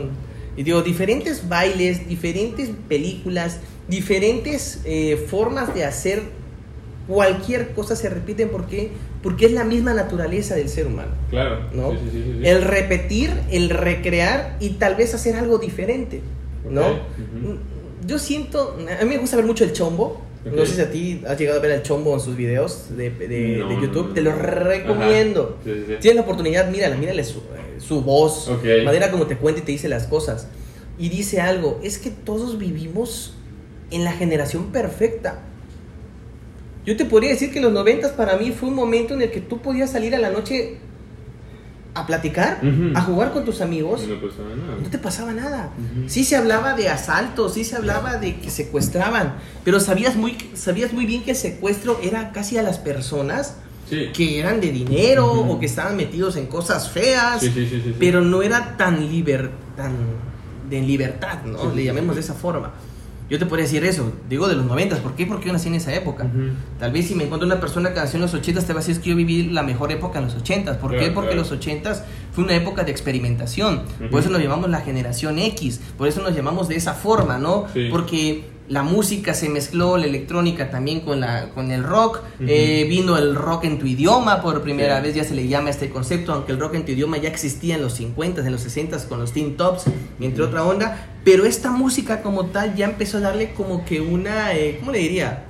Y 0.55 0.63
digo, 0.63 0.81
diferentes 0.81 1.49
bailes, 1.49 2.07
diferentes 2.07 2.69
películas, 2.87 3.59
diferentes 3.89 4.79
eh, 4.85 5.17
formas 5.29 5.73
de 5.73 5.83
hacer 5.83 6.21
cualquier 7.07 7.73
cosa 7.73 7.95
se 7.95 8.09
repiten 8.09 8.49
porque 8.49 8.91
porque 9.23 9.45
es 9.47 9.53
la 9.53 9.63
misma 9.63 9.93
naturaleza 9.93 10.53
del 10.55 10.67
ser 10.69 10.85
humano, 10.85 11.11
Claro. 11.29 11.61
¿no? 11.73 11.91
Sí, 11.91 11.97
sí, 12.11 12.23
sí. 12.41 12.47
El 12.47 12.61
repetir, 12.61 13.31
el 13.49 13.69
recrear 13.69 14.57
y 14.59 14.71
tal 14.71 14.95
vez 14.95 15.13
hacer 15.15 15.35
algo 15.37 15.57
diferente, 15.57 16.21
¿no? 16.69 16.81
Ok, 16.87 16.97
ujú. 17.17 17.57
Yo 18.05 18.19
siento, 18.19 18.77
a 18.99 19.03
mí 19.05 19.09
me 19.09 19.17
gusta 19.17 19.37
ver 19.37 19.45
mucho 19.45 19.63
el 19.63 19.71
chombo. 19.71 20.21
No 20.45 20.61
Ok. 20.63 20.67
sé 20.67 20.75
si 20.75 20.81
a 20.81 20.91
ti 20.91 21.21
has 21.25 21.39
llegado 21.39 21.57
a 21.59 21.61
ver 21.61 21.71
el 21.71 21.83
chombo 21.83 22.13
en 22.13 22.19
sus 22.19 22.35
videos 22.35 22.87
de, 22.97 23.09
de- 23.11 23.57
No, 23.59 23.69
de 23.69 23.75
no, 23.75 23.81
YouTube. 23.81 24.07
no. 24.09 24.13
Te 24.13 24.21
lo 24.21 24.35
recomiendo. 24.35 25.57
Sí. 25.63 25.71
Tienes 26.01 26.15
la 26.15 26.21
oportunidad, 26.23 26.69
mírala, 26.69 26.97
mírale 26.97 27.23
su, 27.23 27.37
eh, 27.39 27.79
su 27.79 28.01
voz, 28.01 28.49
Ok. 28.49 28.65
manera 28.83 29.09
como 29.09 29.25
te 29.25 29.37
cuenta 29.37 29.61
y 29.61 29.63
te 29.63 29.71
dice 29.71 29.87
las 29.87 30.05
cosas. 30.07 30.47
Y 30.99 31.07
dice 31.07 31.39
algo, 31.39 31.79
es 31.81 31.97
que 31.97 32.09
todos 32.09 32.57
vivimos 32.57 33.35
en 33.89 34.03
la 34.03 34.11
generación 34.11 34.73
perfecta. 34.73 35.39
Yo 36.85 36.97
te 36.97 37.05
podría 37.05 37.29
decir 37.31 37.51
que 37.51 37.61
los 37.61 37.71
noventas 37.71 38.11
para 38.11 38.35
mí 38.37 38.51
fue 38.51 38.69
un 38.69 38.75
momento 38.75 39.13
en 39.13 39.21
el 39.21 39.31
que 39.31 39.39
tú 39.41 39.61
podías 39.61 39.91
salir 39.91 40.13
a 40.15 40.19
la 40.19 40.29
noche 40.29 40.77
a 41.95 42.07
platicar, 42.07 42.59
a 42.95 43.01
jugar 43.01 43.31
con 43.33 43.45
tus 43.45 43.61
amigos. 43.61 44.07
No 44.07 44.19
pasaba 44.19 44.49
nada. 44.55 44.77
No 44.81 44.89
te 44.89 44.97
pasaba 44.97 45.31
nada. 45.33 45.71
Ujú. 45.77 46.09
Sí 46.09 46.23
se 46.23 46.35
hablaba 46.35 46.73
de 46.73 46.89
asaltos, 46.89 47.53
sí 47.53 47.63
se 47.63 47.75
hablaba 47.75 48.17
de 48.17 48.37
que 48.37 48.49
secuestraban, 48.49 49.35
pero 49.63 49.79
sabías 49.79 50.15
muy, 50.15 50.35
sabías 50.55 50.91
muy 50.91 51.05
bien 51.05 51.23
que 51.23 51.31
el 51.31 51.37
secuestro 51.37 51.99
era 52.01 52.31
casi 52.31 52.57
a 52.57 52.63
las 52.63 52.79
personas 52.79 53.57
Sí. 53.89 54.07
que 54.13 54.39
eran 54.39 54.59
de 54.61 54.71
dinero 54.71 55.29
o 55.31 55.59
que 55.59 55.65
estaban 55.67 55.95
metidos 55.97 56.35
en 56.37 56.47
cosas 56.47 56.89
feas, 56.89 57.41
Sí, 57.41 57.47
sí, 57.53 57.65
sí, 57.67 57.75
sí, 57.75 57.81
sí. 57.89 57.95
pero 57.99 58.21
no 58.21 58.41
era 58.41 58.75
tan 58.77 59.07
liber, 59.11 59.51
tan 59.75 59.91
de 60.69 60.81
libertad, 60.81 61.43
¿no? 61.45 61.71
Le 61.75 61.83
llamemos 61.83 62.15
de 62.15 62.21
esa 62.21 62.33
forma. 62.33 62.71
Yo 63.29 63.39
te 63.39 63.45
podría 63.45 63.65
decir 63.65 63.83
eso, 63.83 64.11
digo 64.29 64.47
de 64.47 64.55
los 64.55 64.65
90, 64.65 64.97
¿por 64.97 65.15
qué? 65.15 65.25
Porque 65.25 65.47
yo 65.47 65.53
nací 65.53 65.67
en 65.67 65.75
esa 65.75 65.93
época. 65.93 66.27
Tal 66.79 66.91
vez 66.91 67.07
si 67.07 67.15
me 67.15 67.23
encuentro 67.23 67.45
una 67.45 67.59
persona 67.59 67.93
que 67.93 67.99
nació 67.99 68.17
en 68.17 68.23
los 68.23 68.33
80, 68.33 68.61
te 68.61 68.73
va 68.73 68.79
a 68.79 68.81
decir 68.81 68.95
es 68.95 68.99
que 69.01 69.09
yo 69.09 69.15
viví 69.15 69.49
la 69.49 69.63
mejor 69.63 69.91
época 69.91 70.19
en 70.19 70.25
los 70.25 70.35
80. 70.35 70.79
¿Por 70.79 70.91
qué? 70.91 71.09
Porque 71.09 71.31
claro. 71.31 71.41
los 71.41 71.51
80 71.51 72.05
fue 72.33 72.43
una 72.43 72.55
época 72.55 72.83
de 72.83 72.91
experimentación. 72.91 73.83
Por 74.11 74.19
eso 74.19 74.29
nos 74.29 74.41
llamamos 74.41 74.69
la 74.69 74.81
generación 74.81 75.39
X, 75.39 75.79
por 75.97 76.07
eso 76.07 76.21
nos 76.21 76.35
llamamos 76.35 76.67
de 76.67 76.75
esa 76.75 76.93
forma, 76.93 77.37
¿no? 77.37 77.65
Sí. 77.73 77.87
Porque 77.89 78.52
la 78.69 78.81
música 78.81 79.33
se 79.33 79.49
mezcló, 79.49 79.97
la 79.97 80.05
electrónica 80.05 80.71
también 80.71 81.01
con, 81.01 81.19
la, 81.19 81.49
con 81.49 81.71
el 81.71 81.83
rock, 81.83 82.21
eh, 82.39 82.85
vino 82.89 83.17
el 83.17 83.35
rock 83.35 83.65
en 83.65 83.77
tu 83.77 83.85
idioma 83.85 84.41
por 84.41 84.61
primera 84.61 84.97
Sí. 84.97 85.03
vez, 85.03 85.15
ya 85.15 85.23
se 85.25 85.35
le 85.35 85.47
llama 85.47 85.69
este 85.69 85.89
concepto, 85.89 86.31
aunque 86.33 86.53
el 86.53 86.59
rock 86.59 86.75
en 86.75 86.85
tu 86.85 86.91
idioma 86.93 87.17
ya 87.17 87.27
existía 87.29 87.75
en 87.75 87.81
los 87.81 87.99
50s, 87.99 88.45
en 88.45 88.51
los 88.53 88.65
60s 88.65 89.05
con 89.07 89.19
los 89.19 89.33
Teen 89.33 89.57
Tops, 89.57 89.83
entre 90.19 90.43
otra 90.43 90.63
onda, 90.63 91.07
pero 91.25 91.45
esta 91.45 91.71
música 91.71 92.21
como 92.21 92.45
tal 92.47 92.75
ya 92.75 92.85
empezó 92.85 93.17
a 93.17 93.21
darle 93.21 93.53
como 93.53 93.83
que 93.85 93.99
una, 94.01 94.53
eh, 94.53 94.77
¿cómo 94.79 94.91
le 94.91 94.99
diría? 94.99 95.43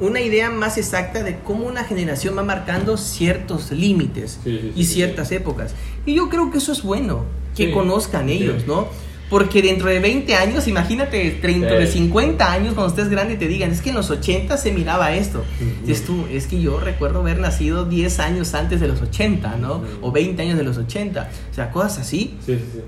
Una 0.00 0.20
idea 0.20 0.48
más 0.48 0.78
exacta 0.78 1.24
de 1.24 1.38
cómo 1.40 1.66
una 1.66 1.82
generación 1.84 2.36
va 2.38 2.44
marcando 2.44 2.96
ciertos 2.96 3.72
límites 3.72 4.38
Sí, 4.44 4.50
sí, 4.50 4.70
sí, 4.74 4.80
y 4.80 4.84
ciertas 4.84 5.32
épocas. 5.32 5.74
Y 6.06 6.14
yo 6.14 6.28
creo 6.28 6.50
que 6.52 6.58
eso 6.58 6.70
es 6.72 6.82
bueno, 6.82 7.24
que 7.56 7.72
conozcan 7.72 8.28
ellos. 8.28 8.64
¿no? 8.66 8.86
Porque 9.30 9.60
dentro 9.60 9.88
de 9.88 10.00
20 10.00 10.34
años, 10.34 10.66
imagínate, 10.68 11.38
dentro 11.42 11.78
de 11.78 11.86
Sí. 11.86 11.98
50 11.98 12.50
años, 12.50 12.72
cuando 12.74 12.88
estés 12.94 13.10
grande, 13.10 13.36
te 13.36 13.46
digan, 13.46 13.70
es 13.70 13.82
que 13.82 13.90
en 13.90 13.96
los 13.96 14.08
80 14.10 14.56
se 14.56 14.72
miraba 14.72 15.14
esto. 15.14 15.44
Dices 15.84 16.06
tú, 16.06 16.26
es 16.32 16.46
que 16.46 16.60
yo 16.60 16.80
recuerdo 16.80 17.20
haber 17.20 17.38
nacido 17.38 17.84
10 17.84 18.20
años 18.20 18.54
antes 18.54 18.80
de 18.80 18.88
los 18.88 19.02
80, 19.02 19.56
¿no? 19.56 19.82
O 20.00 20.12
20 20.12 20.40
años 20.42 20.56
de 20.56 20.64
los 20.64 20.78
80. 20.78 21.28
O 21.50 21.54
sea, 21.54 21.70
cosas 21.70 21.98
así. 21.98 22.36
Sí, 22.46 22.54
sí, 22.54 22.64
sí. 22.72 22.80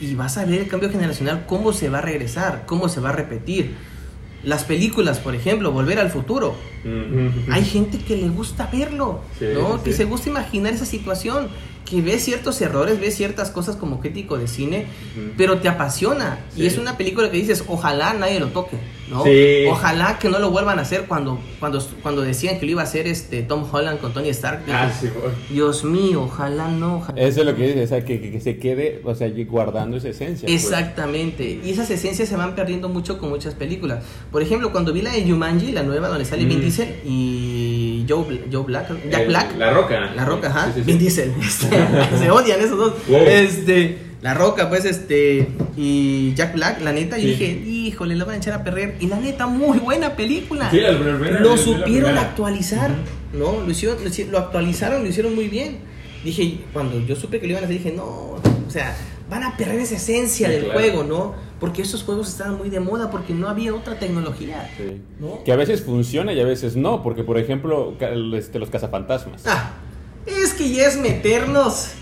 Y, 0.00 0.06
y 0.06 0.14
vas 0.14 0.38
a 0.38 0.44
ver 0.44 0.60
el 0.62 0.68
cambio 0.68 0.90
generacional, 0.90 1.44
cómo 1.46 1.72
se 1.72 1.88
va 1.88 1.98
a 1.98 2.02
regresar, 2.02 2.64
cómo 2.66 2.88
se 2.88 3.00
va 3.00 3.10
a 3.10 3.12
repetir. 3.12 3.74
Las 4.42 4.64
películas, 4.64 5.18
por 5.18 5.34
ejemplo, 5.34 5.70
Volver 5.72 5.98
al 5.98 6.10
Futuro. 6.10 6.54
Hay 7.50 7.64
gente 7.64 7.98
que 7.98 8.16
le 8.16 8.28
gusta 8.28 8.68
verlo, 8.72 9.20
¿no? 9.54 9.82
Que 9.82 9.92
se 9.92 10.04
gusta 10.04 10.30
imaginar 10.30 10.72
esa 10.72 10.86
situación, 10.86 11.48
que 11.86 12.02
ve 12.02 12.18
ciertos 12.18 12.60
errores, 12.60 13.00
ve 13.00 13.10
ciertas 13.10 13.50
cosas 13.50 13.76
como 13.76 14.00
crítico 14.00 14.36
de 14.36 14.48
cine, 14.48 14.86
pero 15.38 15.58
te 15.60 15.68
apasiona. 15.68 16.40
Sí. 16.54 16.62
Y 16.62 16.66
es 16.66 16.76
una 16.78 16.96
película 16.98 17.30
que 17.30 17.36
dices, 17.38 17.64
ojalá 17.68 18.12
nadie 18.12 18.40
lo 18.40 18.48
toque, 18.48 18.76
¿no? 19.08 19.22
Sí. 19.22 19.64
Ojalá 19.70 20.18
que 20.18 20.28
no 20.28 20.38
lo 20.40 20.50
vuelvan 20.50 20.78
a 20.80 20.82
hacer 20.82 21.04
cuando, 21.06 21.38
cuando, 21.60 21.80
cuando 22.02 22.22
decían 22.22 22.58
que 22.58 22.66
lo 22.66 22.72
iba 22.72 22.80
a 22.82 22.84
hacer 22.84 23.06
este 23.06 23.42
Tom 23.42 23.64
Holland 23.70 24.00
con 24.00 24.12
Tony 24.12 24.30
Stark. 24.30 24.64
Ah, 24.68 24.90
sí. 25.00 25.08
Dios 25.48 25.84
mío, 25.84 26.24
ojalá 26.24 26.68
no. 26.68 26.96
ojalá 26.96 27.20
Eso 27.22 27.40
es 27.40 27.46
lo 27.46 27.54
que 27.54 27.68
dice, 27.68 27.84
o 27.84 27.86
sea, 27.86 28.04
que, 28.04 28.20
que- 28.20 28.32
que 28.32 28.40
se 28.40 28.58
quede, 28.58 29.00
o 29.04 29.14
sea, 29.14 29.28
guardando 29.48 29.96
esa 29.96 30.08
esencia. 30.08 30.46
pues. 30.48 30.64
Exactamente. 30.64 31.60
Y 31.64 31.70
esas 31.70 31.88
esencias 31.90 32.28
se 32.28 32.34
van 32.36 32.54
perdiendo 32.56 32.88
mucho 32.88 33.18
con 33.18 33.28
muchas 33.28 33.54
películas. 33.54 34.04
Por 34.32 34.42
ejemplo, 34.42 34.72
cuando 34.72 34.92
vi 34.92 35.02
la 35.02 35.12
de 35.12 35.22
Jumanji, 35.22 35.70
la 35.70 35.84
nueva 35.84 36.08
donde 36.08 36.24
sale 36.24 36.44
Vin 36.44 36.58
Mm. 36.58 36.60
Diesel 36.62 36.96
y 37.04 37.65
Joe, 38.08 38.40
Joe 38.52 38.64
Black, 38.64 38.88
Jack 39.10 39.20
El- 39.22 39.28
Black. 39.28 39.56
La 39.58 39.70
Roca. 39.70 40.00
La 40.14 40.24
Roca, 40.24 40.48
ajá. 40.48 40.66
Sí, 40.66 40.80
sí. 40.80 40.82
Vin 40.82 40.98
Diesel. 40.98 41.32
Este, 41.40 41.68
se 42.18 42.30
odian 42.30 42.60
esos 42.60 42.78
dos. 42.78 42.94
Wow. 43.08 43.20
Este, 43.26 43.98
la 44.22 44.34
Roca, 44.34 44.68
pues, 44.68 44.84
este, 44.84 45.48
y 45.76 46.32
Jack 46.34 46.54
Black, 46.54 46.80
la 46.82 46.92
neta, 46.92 47.18
y 47.18 47.26
dije, 47.26 47.46
híjole, 47.66 48.16
lo 48.16 48.26
van 48.26 48.36
a 48.36 48.38
echar 48.38 48.54
a 48.54 48.64
perder. 48.64 48.96
Y 49.00 49.06
la 49.06 49.18
neta, 49.20 49.46
muy 49.46 49.78
buena 49.78 50.16
película. 50.16 50.70
Sí, 50.70 50.80
la 50.80 50.98
primera- 50.98 51.40
lo 51.40 51.50
la 51.50 51.56
supieron 51.56 52.18
actualizar, 52.18 52.90
¿no? 53.32 53.60
Lo, 53.60 53.70
hicieron, 53.70 53.98
lo 54.02 54.30
lo 54.32 54.38
actualizaron, 54.38 55.02
lo 55.02 55.08
hicieron 55.08 55.34
muy 55.34 55.48
bien. 55.48 55.78
Dije, 56.24 56.58
cuando 56.72 56.98
yo 57.06 57.14
supe 57.14 57.38
que 57.40 57.46
lo 57.46 57.52
iban 57.52 57.62
a 57.64 57.66
hacer, 57.66 57.78
dije, 57.78 57.92
no, 57.96 58.04
o 58.04 58.40
sea, 58.68 58.96
van 59.28 59.42
a 59.42 59.56
perder 59.56 59.80
esa 59.80 59.96
esencia 59.96 60.48
Sí, 60.48 60.52
del 60.52 60.64
claro. 60.64 60.78
juego, 60.78 61.04
¿no? 61.04 61.34
Porque 61.60 61.82
esos 61.82 62.02
juegos 62.02 62.28
estaban 62.28 62.58
muy 62.58 62.68
de 62.70 62.80
moda, 62.80 63.10
porque 63.10 63.32
no 63.32 63.48
había 63.48 63.74
otra 63.74 63.98
tecnología. 63.98 64.70
Sí. 64.76 65.00
¿No? 65.18 65.42
Que 65.44 65.52
a 65.52 65.56
veces 65.56 65.82
funciona 65.82 66.32
y 66.32 66.40
a 66.40 66.44
veces 66.44 66.76
no, 66.76 67.02
porque 67.02 67.24
por 67.24 67.38
ejemplo, 67.38 67.94
este, 68.34 68.58
los 68.58 68.70
cazafantasmas. 68.70 69.42
Ah, 69.46 69.72
es 70.26 70.54
que 70.54 70.68
ya 70.70 70.86
es 70.86 70.98
meternos 70.98 71.92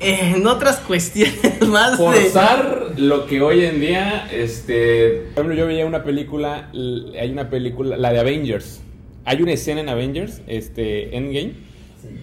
en 0.00 0.46
otras 0.46 0.76
cuestiones 0.80 1.60
más 1.68 1.92
de... 1.92 2.04
Forzar 2.04 2.92
lo 2.96 3.26
que 3.26 3.40
hoy 3.40 3.64
en 3.64 3.80
día, 3.80 4.28
este... 4.30 5.28
Por 5.34 5.44
ejemplo, 5.44 5.54
yo 5.54 5.66
veía 5.66 5.86
una 5.86 6.04
película, 6.04 6.70
hay 6.72 7.30
una 7.30 7.48
película, 7.48 7.96
la 7.96 8.12
de 8.12 8.20
Avengers. 8.20 8.80
Hay 9.24 9.42
una 9.42 9.52
escena 9.52 9.80
en 9.80 9.88
Avengers, 9.88 10.42
este, 10.46 11.16
Endgame, 11.16 11.54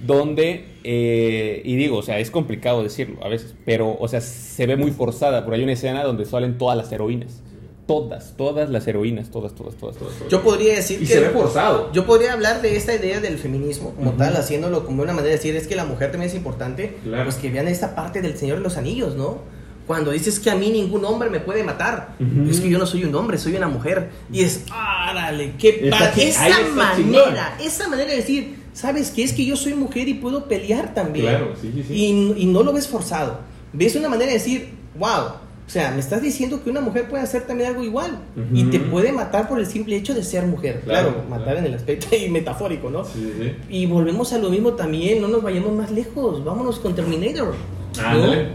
donde, 0.06 0.66
eh, 0.84 1.62
y 1.66 1.76
digo, 1.76 1.98
o 1.98 2.02
sea, 2.04 2.20
es 2.20 2.30
complicado 2.32 2.84
decirlo 2.84 3.24
a 3.24 3.30
veces, 3.30 3.54
pero, 3.66 3.96
o 4.00 4.08
sea, 4.08 4.22
se 4.22 4.66
ve 4.66 4.76
muy 4.76 4.92
forzada, 4.92 5.44
pero 5.44 5.56
hay 5.56 5.64
una 5.64 5.74
escena 5.74 6.04
donde 6.04 6.26
salen 6.26 6.58
todas 6.58 6.78
las 6.78 6.92
heroínas. 6.92 7.42
Todas, 7.86 8.36
todas 8.38 8.70
las 8.70 8.88
heroínas, 8.88 9.30
todas, 9.30 9.54
todas, 9.56 9.76
todas, 9.76 9.98
todas. 9.98 10.14
Yo 10.30 10.42
podría 10.42 10.76
decir 10.76 11.02
Y 11.02 11.06
que... 11.06 11.14
se 11.16 11.20
ve 11.20 11.30
forzado. 11.32 11.92
Yo 11.92 12.06
podría 12.06 12.32
hablar 12.32 12.62
de 12.62 12.78
esta 12.78 12.96
idea 12.96 13.20
del 13.20 13.38
feminismo 13.38 13.94
como 13.96 14.12
tal, 14.14 14.38
haciéndolo 14.38 14.86
como 14.86 15.04
una 15.04 15.12
manera 15.12 15.32
de 15.32 15.36
decir 15.36 15.54
es 15.58 15.68
que 15.68 15.76
la 15.76 15.84
mujer 15.84 16.10
también 16.12 16.30
es 16.30 16.36
importante, 16.36 16.96
Claro. 17.04 17.26
pues 17.26 17.36
que 17.36 17.50
vean 17.50 17.68
esta 17.68 17.94
parte 17.94 18.22
del 18.22 18.38
Señor 18.38 18.60
de 18.60 18.64
los 18.64 18.78
Anillos, 18.78 19.16
¿no? 19.16 19.40
Cuando 19.86 20.12
dices 20.12 20.40
que 20.40 20.50
a 20.50 20.56
mí 20.56 20.70
ningún 20.70 21.04
hombre 21.04 21.30
me 21.30 21.42
puede 21.42 21.66
matar, 21.66 22.16
Ujú. 22.22 22.50
es 22.50 22.62
que 22.62 22.70
yo 22.70 22.80
no 22.80 22.86
soy 22.86 23.04
un 23.04 23.14
hombre, 23.16 23.38
soy 23.38 23.54
una 23.58 23.68
mujer. 23.68 24.12
Y 24.32 24.44
es, 24.44 24.64
árale, 24.72 25.52
qué 25.60 25.82
Está 25.84 26.00
padre. 26.00 26.12
chi- 26.16 26.22
Esa 26.30 26.50
manera, 26.74 27.58
esa 27.62 27.90
manera 27.90 28.12
de 28.12 28.16
decir, 28.16 28.63
¿sabes 28.74 29.12
qué? 29.12 29.24
Es 29.24 29.34
que 29.34 29.46
yo 29.46 29.56
soy 29.56 29.74
mujer 29.74 30.08
y 30.08 30.16
puedo 30.16 30.48
pelear 30.48 30.94
también. 30.94 31.26
Claro, 31.28 31.54
sí, 31.60 31.72
sí, 31.74 31.84
sí. 31.88 31.94
Y, 31.94 32.44
y 32.44 32.46
no 32.48 32.64
lo 32.64 32.74
ves 32.74 32.88
forzado. 32.88 33.40
Ves 33.72 33.96
una 33.96 34.10
manera 34.10 34.28
de 34.28 34.38
decir, 34.38 34.70
wow. 34.98 35.42
O 35.66 35.70
sea, 35.70 35.92
me 35.92 36.00
estás 36.02 36.22
diciendo 36.22 36.62
que 36.62 36.70
una 36.70 36.82
mujer 36.82 37.08
puede 37.08 37.24
hacer 37.24 37.48
también 37.48 37.70
algo 37.70 37.84
igual. 37.84 38.20
Y 38.54 38.66
te 38.66 38.80
puede 38.82 39.14
matar 39.14 39.48
por 39.48 39.60
el 39.60 39.66
simple 39.66 39.96
hecho 39.96 40.14
de 40.14 40.22
ser 40.22 40.46
mujer. 40.46 40.82
Claro, 40.84 41.12
Claro, 41.14 41.24
matar 41.30 41.44
claro. 41.46 41.60
en 41.60 41.66
el 41.68 41.74
aspecto 41.76 42.14
y 42.16 42.30
metafórico, 42.30 42.90
¿no? 42.90 43.06
Sí. 43.06 43.56
Y 43.70 43.86
volvemos 43.86 44.34
a 44.34 44.40
lo 44.40 44.50
mismo 44.50 44.74
también, 44.74 45.22
no 45.22 45.30
nos 45.30 45.42
vayamos 45.42 45.72
más 45.72 45.90
lejos, 45.90 46.44
vámonos 46.44 46.80
con 46.80 46.94
Terminator. 46.94 47.54
¿no? 47.98 48.04
Ándale. 48.08 48.48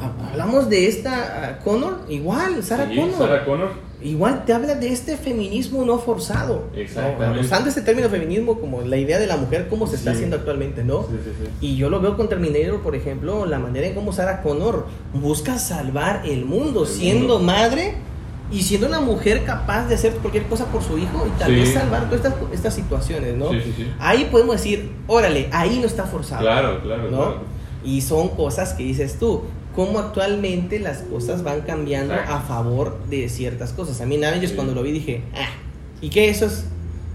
Ha- 0.00 0.30
Hablamos 0.30 0.68
de 0.70 0.88
esta 0.88 1.12
ah, 1.12 1.58
Connor, 1.62 1.98
igual, 2.08 2.62
Sarah 2.64 2.86
Connor. 2.88 3.14
Sarah 3.18 3.44
Connor. 3.44 3.68
Igual 4.04 4.44
te 4.44 4.52
habla 4.52 4.74
de 4.74 4.88
este 4.92 5.16
feminismo 5.16 5.84
no 5.84 5.98
forzado. 5.98 6.64
Exactamente. 6.76 7.40
Usando 7.40 7.68
este 7.70 7.80
término 7.80 8.08
feminismo 8.10 8.60
como 8.60 8.82
la 8.82 8.98
idea 8.98 9.18
de 9.18 9.26
la 9.26 9.36
mujer, 9.38 9.66
como 9.68 9.86
se 9.86 9.96
está 9.96 10.10
Sí. 10.10 10.16
haciendo 10.16 10.36
actualmente, 10.36 10.84
¿no? 10.84 11.04
Sí, 11.04 11.16
sí, 11.24 11.30
sí. 11.42 11.48
Y 11.62 11.76
yo 11.76 11.88
lo 11.88 12.00
veo 12.00 12.14
con 12.16 12.28
Terminator, 12.28 12.80
por 12.82 12.94
ejemplo, 12.94 13.46
la 13.46 13.58
manera 13.58 13.86
en 13.86 13.94
cómo 13.94 14.12
Sarah 14.12 14.42
Connor 14.42 14.86
busca 15.14 15.58
salvar 15.58 16.22
el 16.26 16.44
mundo, 16.44 16.82
El 16.82 16.86
siendo 16.88 17.38
mundo. 17.38 17.52
madre 17.52 17.94
y 18.52 18.60
siendo 18.62 18.86
una 18.88 19.00
mujer 19.00 19.42
capaz 19.44 19.86
de 19.88 19.94
hacer 19.94 20.12
cualquier 20.16 20.44
cosa 20.44 20.66
por 20.66 20.82
su 20.82 20.98
hijo 20.98 21.26
y 21.26 21.30
tal 21.38 21.52
vez 21.54 21.72
salvar 21.72 22.10
todas 22.10 22.26
estas, 22.26 22.34
estas 22.52 22.74
situaciones, 22.74 23.34
¿no? 23.36 23.50
Sí, 23.52 23.60
sí, 23.64 23.72
sí. 23.74 23.86
Ahí 23.98 24.28
podemos 24.30 24.56
decir, 24.56 24.90
órale, 25.06 25.48
ahí 25.50 25.78
no 25.80 25.86
está 25.86 26.04
forzado. 26.04 26.42
Claro, 26.42 26.82
claro, 26.82 27.04
¿no? 27.04 27.16
claro. 27.16 27.36
Y 27.82 28.02
son 28.02 28.28
cosas 28.28 28.74
que 28.74 28.82
dices 28.82 29.18
tú, 29.18 29.42
cómo 29.74 29.98
actualmente 29.98 30.78
las 30.78 30.98
cosas 30.98 31.42
van 31.42 31.62
cambiando 31.62 32.14
a 32.14 32.40
favor 32.40 32.98
de 33.10 33.28
ciertas 33.28 33.72
cosas. 33.72 34.00
A 34.00 34.06
mí 34.06 34.14
en 34.14 34.24
Avengers 34.24 34.50
Sí. 34.52 34.56
cuando 34.56 34.74
lo 34.74 34.82
vi 34.82 34.92
dije, 34.92 35.22
ah, 35.34 35.48
¿y 36.00 36.10
qué 36.10 36.28
eso 36.30 36.46
es? 36.46 36.66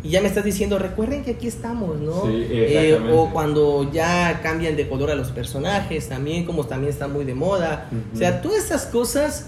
Y 0.02 0.10
ya 0.12 0.22
me 0.22 0.28
estás 0.28 0.46
diciendo, 0.46 0.80
recuerden 0.80 1.24
que 1.26 1.32
aquí 1.32 1.48
estamos, 1.48 2.00
¿no? 2.00 2.22
Sí, 2.24 2.46
Eh, 2.50 2.98
o 3.14 3.30
cuando 3.32 3.92
ya 3.92 4.40
cambian 4.42 4.78
de 4.78 4.88
color 4.88 5.12
a 5.12 5.16
los 5.16 5.30
personajes 5.32 6.08
también, 6.08 6.46
como 6.46 6.66
también 6.66 6.92
está 6.94 7.08
muy 7.10 7.26
de 7.26 7.36
moda. 7.36 7.90
O 8.14 8.18
sea, 8.18 8.42
todas 8.42 8.60
estas 8.64 8.86
cosas 8.86 9.48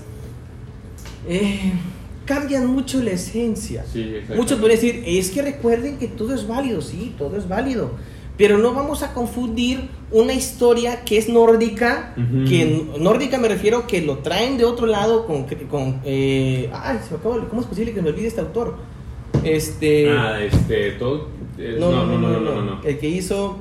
eh, 1.27 1.73
cambian 2.25 2.67
mucho 2.67 3.01
la 3.01 3.11
esencia. 3.11 3.85
Sí. 3.91 4.15
Muchos 4.35 4.59
pueden 4.59 4.75
decir, 4.75 5.03
es 5.05 5.29
que 5.31 5.41
recuerden 5.41 5.97
que 5.97 6.07
todo 6.07 6.33
es 6.33 6.47
válido, 6.47 6.81
sí, 6.81 7.13
todo 7.17 7.37
es 7.37 7.47
válido. 7.47 7.91
Pero 8.41 8.57
no 8.57 8.73
vamos 8.73 9.03
a 9.03 9.13
confundir 9.13 9.87
una 10.09 10.33
historia 10.33 11.03
que 11.05 11.19
es 11.19 11.29
nórdica, 11.29 12.15
que 12.49 12.87
nórdica 12.97 13.37
me 13.37 13.47
refiero 13.47 13.85
que 13.85 14.01
lo 14.01 14.17
traen 14.17 14.57
de 14.57 14.65
otro 14.65 14.87
lado 14.87 15.27
con... 15.27 15.43
con 15.69 16.01
eh, 16.03 16.67
ay, 16.73 16.97
se 17.07 17.11
me 17.13 17.17
acaba 17.19 17.37
de- 17.37 17.47
¿cómo 17.47 17.61
es 17.61 17.67
posible 17.67 17.93
que 17.93 18.01
me 18.01 18.09
olvide 18.09 18.25
este 18.27 18.41
autor? 18.41 18.77
Este... 19.43 20.09
Ah, 20.09 20.41
este, 20.41 20.91
todo. 20.93 21.27
eh, 21.59 21.77
no, 21.79 21.91
no, 21.91 22.05
no, 22.07 22.17
no, 22.17 22.39
no, 22.39 22.61
no. 22.63 22.81
El 22.83 22.97
que 22.97 23.07
hizo 23.09 23.59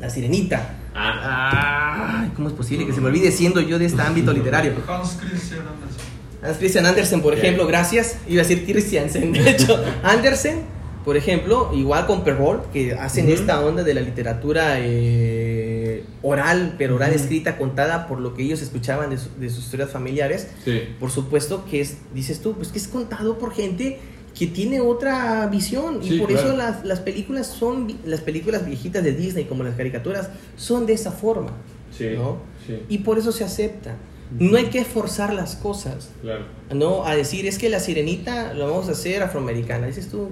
La 0.00 0.08
Sirenita. 0.08 0.76
Ah, 0.94 2.22
Ay, 2.22 2.30
¿cómo 2.34 2.48
es 2.48 2.54
posible 2.54 2.86
que 2.86 2.94
se 2.94 3.02
me 3.02 3.08
olvide 3.08 3.30
siendo 3.30 3.60
yo 3.60 3.78
de 3.78 3.84
este 3.84 4.00
ámbito 4.00 4.32
literario? 4.32 4.72
Hans 4.88 5.18
Christian 5.20 5.60
Andersen. 5.60 6.06
Hans 6.42 6.56
Christian 6.56 6.86
Andersen, 6.86 7.20
por 7.20 7.34
ejemplo, 7.34 7.66
gracias. 7.66 8.16
Iba 8.26 8.40
a 8.42 8.46
decir 8.46 8.64
Christiansen, 8.64 9.32
de 9.32 9.50
hecho. 9.50 9.78
Andersen, 10.02 10.62
por 11.04 11.16
ejemplo, 11.16 11.70
igual 11.74 12.06
con 12.06 12.24
Perrault, 12.24 12.70
que 12.72 12.92
hacen 12.94 13.28
esta 13.30 13.60
onda 13.64 13.82
de 13.82 13.94
la 13.94 14.00
literatura 14.02 14.76
eh, 14.78 16.04
oral, 16.22 16.74
pero 16.78 16.96
oral 16.96 17.12
escrita, 17.12 17.56
contada 17.56 18.06
por 18.06 18.20
lo 18.20 18.34
que 18.34 18.42
ellos 18.42 18.60
escuchaban 18.62 19.10
de, 19.10 19.18
su- 19.18 19.30
de 19.38 19.48
sus 19.48 19.64
historias 19.64 19.90
familiares. 19.90 20.48
sí. 20.64 20.82
Por 20.98 21.10
supuesto 21.10 21.64
que 21.64 21.80
es, 21.80 21.98
dices 22.14 22.40
tú, 22.40 22.54
pues 22.54 22.68
que 22.68 22.78
es 22.78 22.88
contado 22.88 23.38
por 23.38 23.52
gente 23.54 23.98
que 24.38 24.46
tiene 24.46 24.80
otra 24.80 25.46
visión. 25.46 26.00
Sí, 26.02 26.14
y 26.14 26.18
por 26.18 26.28
claro. 26.28 26.48
eso 26.48 26.56
las, 26.56 26.84
las 26.84 27.00
películas 27.00 27.46
son, 27.46 27.92
las 28.04 28.20
películas 28.20 28.64
viejitas 28.66 29.02
de 29.02 29.12
Disney, 29.12 29.44
como 29.46 29.64
las 29.64 29.74
caricaturas, 29.76 30.30
son 30.56 30.86
de 30.86 30.92
esa 30.92 31.12
forma. 31.12 31.52
Sí. 31.96 32.10
¿no? 32.14 32.38
sí. 32.66 32.78
Y 32.88 32.98
por 32.98 33.18
eso 33.18 33.32
se 33.32 33.44
acepta. 33.44 33.96
No 34.38 34.56
hay 34.56 34.66
que 34.66 34.84
forzar 34.84 35.34
las 35.34 35.56
cosas. 35.56 36.10
Claro. 36.22 36.44
No, 36.72 37.04
a 37.04 37.16
decir, 37.16 37.46
es 37.46 37.58
que 37.58 37.68
la 37.68 37.80
sirenita 37.80 38.54
lo 38.54 38.68
vamos 38.70 38.88
a 38.88 38.92
hacer 38.92 39.24
afroamericana. 39.24 39.88
Dices 39.88 40.08
tú, 40.08 40.28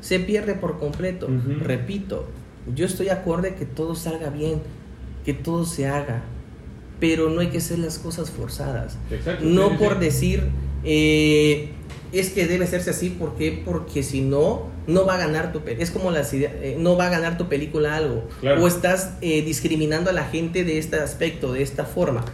se 0.00 0.20
pierde 0.20 0.54
por 0.54 0.78
completo. 0.78 1.28
Repito, 1.60 2.26
yo 2.74 2.86
estoy 2.86 3.08
acorde 3.08 3.54
que 3.54 3.64
todo 3.64 3.94
salga 3.94 4.30
bien, 4.30 4.60
que 5.24 5.32
todo 5.34 5.64
se 5.64 5.86
haga, 5.86 6.22
pero 7.00 7.30
no 7.30 7.40
hay 7.40 7.48
que 7.48 7.58
hacer 7.58 7.78
las 7.78 7.98
cosas 7.98 8.30
forzadas. 8.30 8.96
Exacto. 9.10 9.44
No 9.44 9.70
sí, 9.70 9.76
por 9.78 9.94
sí. 9.94 10.00
decir, 10.00 10.42
eh, 10.84 11.70
es 12.12 12.30
que 12.30 12.46
debe 12.46 12.64
hacerse 12.64 12.90
así, 12.90 13.10
¿por 13.10 13.34
qué? 13.36 13.62
Porque 13.64 14.02
si 14.02 14.20
no, 14.22 14.66
no 14.86 15.04
va 15.04 15.14
a 15.14 15.18
ganar 15.18 15.52
tu 15.52 15.60
pe- 15.60 15.76
Es 15.82 15.90
como 15.90 16.10
la 16.10 16.22
no 16.78 16.96
va 16.96 17.06
a 17.06 17.10
ganar 17.10 17.36
tu 17.36 17.48
película 17.48 17.96
algo. 17.96 18.26
Claro. 18.40 18.62
O 18.64 18.66
estás 18.68 19.14
eh, 19.20 19.42
discriminando 19.42 20.08
a 20.10 20.12
la 20.14 20.24
gente 20.24 20.64
de 20.64 20.78
este 20.78 20.96
aspecto, 20.96 21.52
de 21.52 21.62
esta 21.62 21.84
forma. 21.84 22.24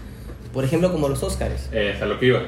Por 0.53 0.65
ejemplo, 0.65 0.93
como 0.93 1.09
los 1.09 1.23
Óscares 1.25 1.69
Eh, 1.73 1.91
hasta 1.93 2.07
lo 2.07 2.21
que 2.21 2.27
iba. 2.27 2.43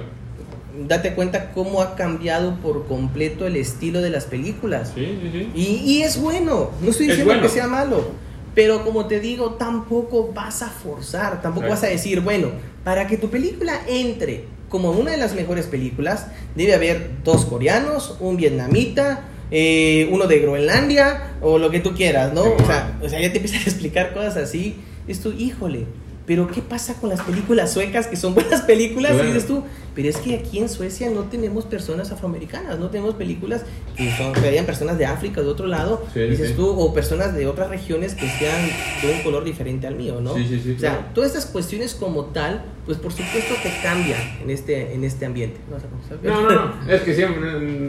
Date 0.86 1.14
cuenta 1.14 1.52
cómo 1.52 1.82
ha 1.82 1.96
cambiado 1.96 2.56
por 2.56 2.86
completo 2.86 3.46
el 3.46 3.56
estilo 3.56 4.02
de 4.02 4.10
las 4.10 4.24
películas. 4.24 4.92
Sí, 4.94 5.18
sí, 5.22 5.30
sí. 5.32 5.50
Y, 5.54 5.92
y 5.92 6.02
es 6.02 6.20
bueno, 6.20 6.70
no 6.80 6.90
estoy 6.90 7.06
Es 7.06 7.12
diciendo 7.12 7.24
bueno. 7.32 7.42
que 7.42 7.48
sea 7.48 7.66
malo, 7.66 8.10
pero 8.54 8.84
como 8.84 9.06
te 9.06 9.20
digo, 9.20 9.52
tampoco 9.54 10.32
vas 10.32 10.62
a 10.62 10.68
forzar, 10.68 11.42
tampoco 11.42 11.68
vas 11.68 11.82
a 11.82 11.88
decir, 11.88 12.20
bueno, 12.20 12.48
para 12.84 13.06
que 13.06 13.16
tu 13.16 13.28
película 13.28 13.80
entre 13.88 14.44
como 14.68 14.90
una 14.90 15.12
de 15.12 15.16
las 15.16 15.34
mejores 15.34 15.66
películas, 15.66 16.26
debe 16.54 16.74
haber 16.74 17.10
dos 17.22 17.44
coreanos, 17.44 18.16
un 18.20 18.36
vietnamita, 18.36 19.24
eh, 19.50 20.08
uno 20.10 20.26
de 20.26 20.40
Groenlandia, 20.40 21.34
o 21.40 21.58
lo 21.58 21.70
que 21.70 21.78
tú 21.80 21.94
quieras, 21.94 22.32
¿no? 22.32 22.42
O, 22.42 22.66
sea, 22.66 22.98
o 23.00 23.08
sea, 23.08 23.20
ya 23.20 23.30
te 23.30 23.36
empiezan 23.38 23.60
a 23.60 23.64
explicar 23.64 24.12
cosas 24.12 24.36
así, 24.36 24.76
es 25.06 25.20
tú, 25.20 25.32
híjole. 25.32 25.86
Pero 26.26 26.48
¿qué 26.48 26.60
pasa 26.60 26.94
con 26.94 27.10
las 27.10 27.20
películas 27.20 27.72
suecas 27.72 28.08
que 28.08 28.16
son 28.16 28.34
buenas 28.34 28.62
películas? 28.62 29.12
Y 29.22 29.26
dices 29.26 29.46
tú, 29.46 29.62
pero 29.96 30.08
es 30.10 30.18
que 30.18 30.36
aquí 30.36 30.58
en 30.58 30.68
Suecia 30.68 31.08
no 31.10 31.22
tenemos 31.22 31.64
personas 31.64 32.12
afroamericanas, 32.12 32.78
no 32.78 32.90
tenemos 32.90 33.14
películas 33.14 33.62
que, 33.96 34.14
son, 34.16 34.34
que 34.34 34.46
hayan 34.46 34.66
personas 34.66 34.98
de 34.98 35.06
África 35.06 35.40
o 35.40 35.44
de 35.44 35.50
otro 35.50 35.66
lado, 35.66 36.04
Sí, 36.12 36.20
dices 36.20 36.50
sí. 36.50 36.54
tú, 36.54 36.68
o 36.68 36.92
personas 36.92 37.34
de 37.34 37.46
otras 37.46 37.70
regiones 37.70 38.14
que 38.14 38.28
sean 38.28 38.60
de 39.02 39.10
un 39.12 39.22
color 39.22 39.42
diferente 39.42 39.86
al 39.86 39.96
mío, 39.96 40.20
¿no? 40.20 40.34
Sí, 40.34 40.46
sí, 40.46 40.60
sí, 40.62 40.74
O 40.76 40.78
sea, 40.78 40.90
claro. 40.90 41.06
todas 41.14 41.30
estas 41.34 41.46
cuestiones 41.46 41.94
como 41.94 42.26
tal, 42.26 42.62
pues 42.84 42.98
por 42.98 43.10
supuesto 43.10 43.54
que 43.62 43.70
cambian 43.82 44.20
en 44.42 44.50
este, 44.50 44.92
en 44.94 45.02
este 45.02 45.24
ambiente. 45.24 45.58
¿Vas 45.70 45.82
a 45.82 45.88
comenzar? 45.88 46.18
No, 46.22 46.42
no, 46.42 46.66
no. 46.84 46.92
Es 46.92 47.00
que 47.00 47.14
siempre 47.14 47.40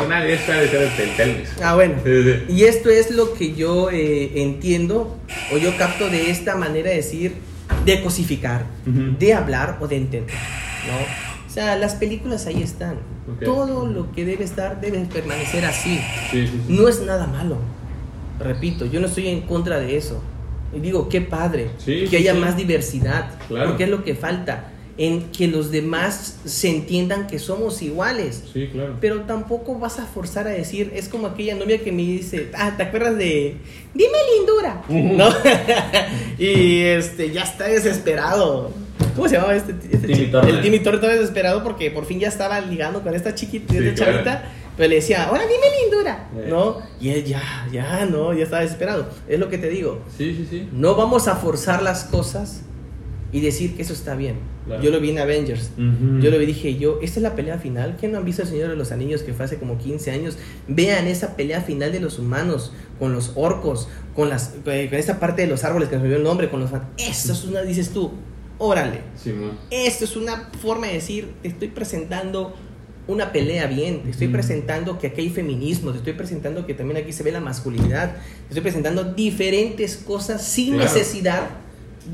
nadie 0.07 0.34
está 0.35 0.61
de 0.61 0.69
ser. 0.69 1.45
Ah, 1.61 1.75
bueno. 1.75 1.95
Y 2.47 2.63
esto 2.63 2.89
es 2.89 3.11
lo 3.11 3.34
que 3.34 3.53
yo 3.53 3.91
eh, 3.91 4.41
entiendo 4.41 5.17
o 5.53 5.57
yo 5.57 5.75
capto 5.77 6.09
de 6.09 6.31
esta 6.31 6.55
manera 6.55 6.89
de 6.89 6.95
decir, 6.95 7.34
de 7.85 8.01
cosificar, 8.01 8.65
de 8.85 9.34
hablar 9.34 9.77
o 9.81 9.88
de 9.89 9.97
entender, 9.97 10.34
¿no? 10.88 11.26
Sea, 11.57 11.75
las 11.75 11.95
películas 11.95 12.45
ahí 12.45 12.61
están. 12.61 12.99
Todo 13.43 13.88
lo 13.88 14.11
que 14.11 14.25
debe 14.25 14.43
estar 14.43 14.79
debe 14.79 14.99
permanecer 15.11 15.65
así. 15.65 15.97
Sí, 16.29 16.45
sí, 16.45 16.47
sí. 16.49 16.61
No 16.67 16.88
es 16.88 17.01
nada 17.01 17.25
malo. 17.25 17.57
Repito, 18.39 18.85
yo 18.85 18.99
no 18.99 19.07
estoy 19.07 19.27
en 19.29 19.41
contra 19.41 19.79
de 19.79 19.97
eso. 19.97 20.21
Y 20.71 20.79
digo, 20.81 21.09
qué 21.09 21.19
padre 21.19 21.71
que 21.84 22.15
haya 22.15 22.35
más 22.35 22.57
diversidad. 22.57 23.31
Claro. 23.47 23.69
Porque 23.69 23.85
es 23.85 23.89
lo 23.89 24.03
que 24.03 24.13
falta. 24.13 24.71
En 24.99 25.31
que 25.31 25.47
los 25.47 25.71
demás 25.71 26.38
se 26.45 26.69
entiendan 26.69 27.25
que 27.25 27.39
somos 27.39 27.81
iguales. 27.81 28.43
Sí, 28.53 28.67
claro. 28.71 28.97
Pero 29.01 29.21
tampoco 29.21 29.79
vas 29.79 29.97
a 29.97 30.05
forzar 30.05 30.45
a 30.45 30.51
decir, 30.51 30.91
es 30.93 31.09
como 31.09 31.25
aquella 31.25 31.55
novia 31.55 31.79
que 31.79 31.91
me 31.91 32.03
dice, 32.03 32.51
ah, 32.53 32.75
¿te 32.77 32.84
acuerdas 32.84 33.17
de, 33.17 33.57
dime 33.95 34.17
lindura? 34.35 34.84
¿No? 34.89 35.29
y 36.38 36.81
este, 36.81 37.31
ya 37.31 37.41
está 37.41 37.65
desesperado. 37.65 38.71
¿Cómo 39.18 39.27
se 39.27 39.35
llamaba 39.35 39.56
este, 39.56 39.73
este 39.91 40.07
Timmy. 40.07 40.31
El 40.48 40.61
Timmy 40.61 40.80
Turner 40.80 40.95
estaba 40.95 41.14
desesperado 41.14 41.64
porque 41.64 41.91
por 41.91 42.06
fin 42.06 42.19
ya 42.19 42.30
estaba 42.30 42.60
ligando 42.61 43.02
con 43.03 43.14
esta 43.14 43.35
chiquita, 43.35 43.73
Sí, 43.73 43.80
esta 43.80 43.94
claro. 43.95 44.11
chavita. 44.14 44.52
Pero 44.77 44.89
le 44.89 44.95
decía, 44.95 45.23
ahora 45.26 45.41
dime 45.44 45.65
lindura, 45.84 46.30
Eh. 46.38 46.45
¿no? 46.49 46.77
Y 47.02 47.10
él 47.10 47.26
ya, 47.26 47.41
ya, 47.72 48.06
no, 48.06 48.31
ya 48.34 48.44
estaba 48.44 48.61
desesperado. 48.61 49.10
Es 49.27 49.39
lo 49.39 49.49
que 49.49 49.57
te 49.57 49.69
digo. 49.69 50.02
Sí, 50.18 50.34
sí, 50.35 50.48
sí. 50.49 50.69
No 50.72 50.95
vamos 50.95 51.27
a 51.27 51.35
forzar 51.35 51.81
las 51.81 52.03
cosas 52.06 52.61
y 53.31 53.41
decir 53.41 53.76
que 53.76 53.81
eso 53.81 53.94
está 53.94 54.15
bien. 54.15 54.35
Claro. 54.68 54.84
Yo 54.84 54.91
lo 54.91 54.99
vi 54.99 55.10
en 55.11 55.19
Avengers. 55.19 55.72
Ujú. 55.77 56.19
Yo 56.19 56.30
lo 56.30 56.38
vi 56.38 56.45
dije 56.45 56.76
yo, 56.76 56.99
esta 57.02 57.19
es 57.19 57.23
la 57.23 57.35
pelea 57.35 57.57
final. 57.57 57.95
¿Qué 57.99 58.07
no 58.10 58.18
han 58.18 58.26
visto 58.26 58.41
el 58.44 58.49
Señor 58.49 58.69
de 58.69 58.76
los 58.76 58.91
Anillos 58.91 59.23
que 59.23 59.34
fue 59.34 59.45
hace 59.45 59.57
como 59.57 59.77
15 59.77 60.11
años? 60.11 60.38
Vean 60.68 61.07
esa 61.07 61.35
pelea 61.35 61.61
final 61.61 61.91
de 61.91 61.99
los 62.02 62.19
humanos 62.19 62.73
con 62.99 63.14
los 63.14 63.31
orcos, 63.35 63.88
con 64.14 64.30
las 64.30 64.53
eh, 64.65 64.88
con 64.89 64.99
esta 64.99 65.19
parte 65.19 65.41
de 65.44 65.48
los 65.48 65.64
árboles 65.64 65.88
que 65.89 65.95
me 65.95 66.02
olvidó 66.03 66.18
el 66.18 66.23
nombre, 66.23 66.49
con 66.49 66.60
los 66.60 66.69
Eso 66.98 67.31
es 67.34 67.45
una 67.45 67.61
dices 67.61 67.89
tú, 67.91 68.11
órale. 68.57 69.01
Simón. 69.15 69.51
Esto 69.71 70.05
es 70.05 70.15
una 70.15 70.49
forma 70.61 70.88
de 70.88 70.93
decir, 70.93 71.34
te 71.41 71.47
estoy 71.49 71.67
presentando 71.69 72.53
una 73.07 73.31
pelea 73.31 73.67
bien, 73.67 74.03
te 74.03 74.09
estoy 74.11 74.27
Ujú. 74.27 74.34
presentando 74.34 74.99
que 74.99 75.07
aquí 75.07 75.21
hay 75.21 75.29
feminismo, 75.29 75.91
te 75.91 75.99
estoy 75.99 76.13
presentando 76.13 76.65
que 76.65 76.73
también 76.73 76.97
aquí 77.01 77.13
se 77.13 77.23
ve 77.23 77.31
la 77.31 77.39
masculinidad, 77.39 78.11
te 78.15 78.47
estoy 78.49 78.61
presentando 78.61 79.03
diferentes 79.13 79.95
cosas 79.97 80.43
sin 80.43 80.73
Claro. 80.73 80.84
necesidad 80.84 81.47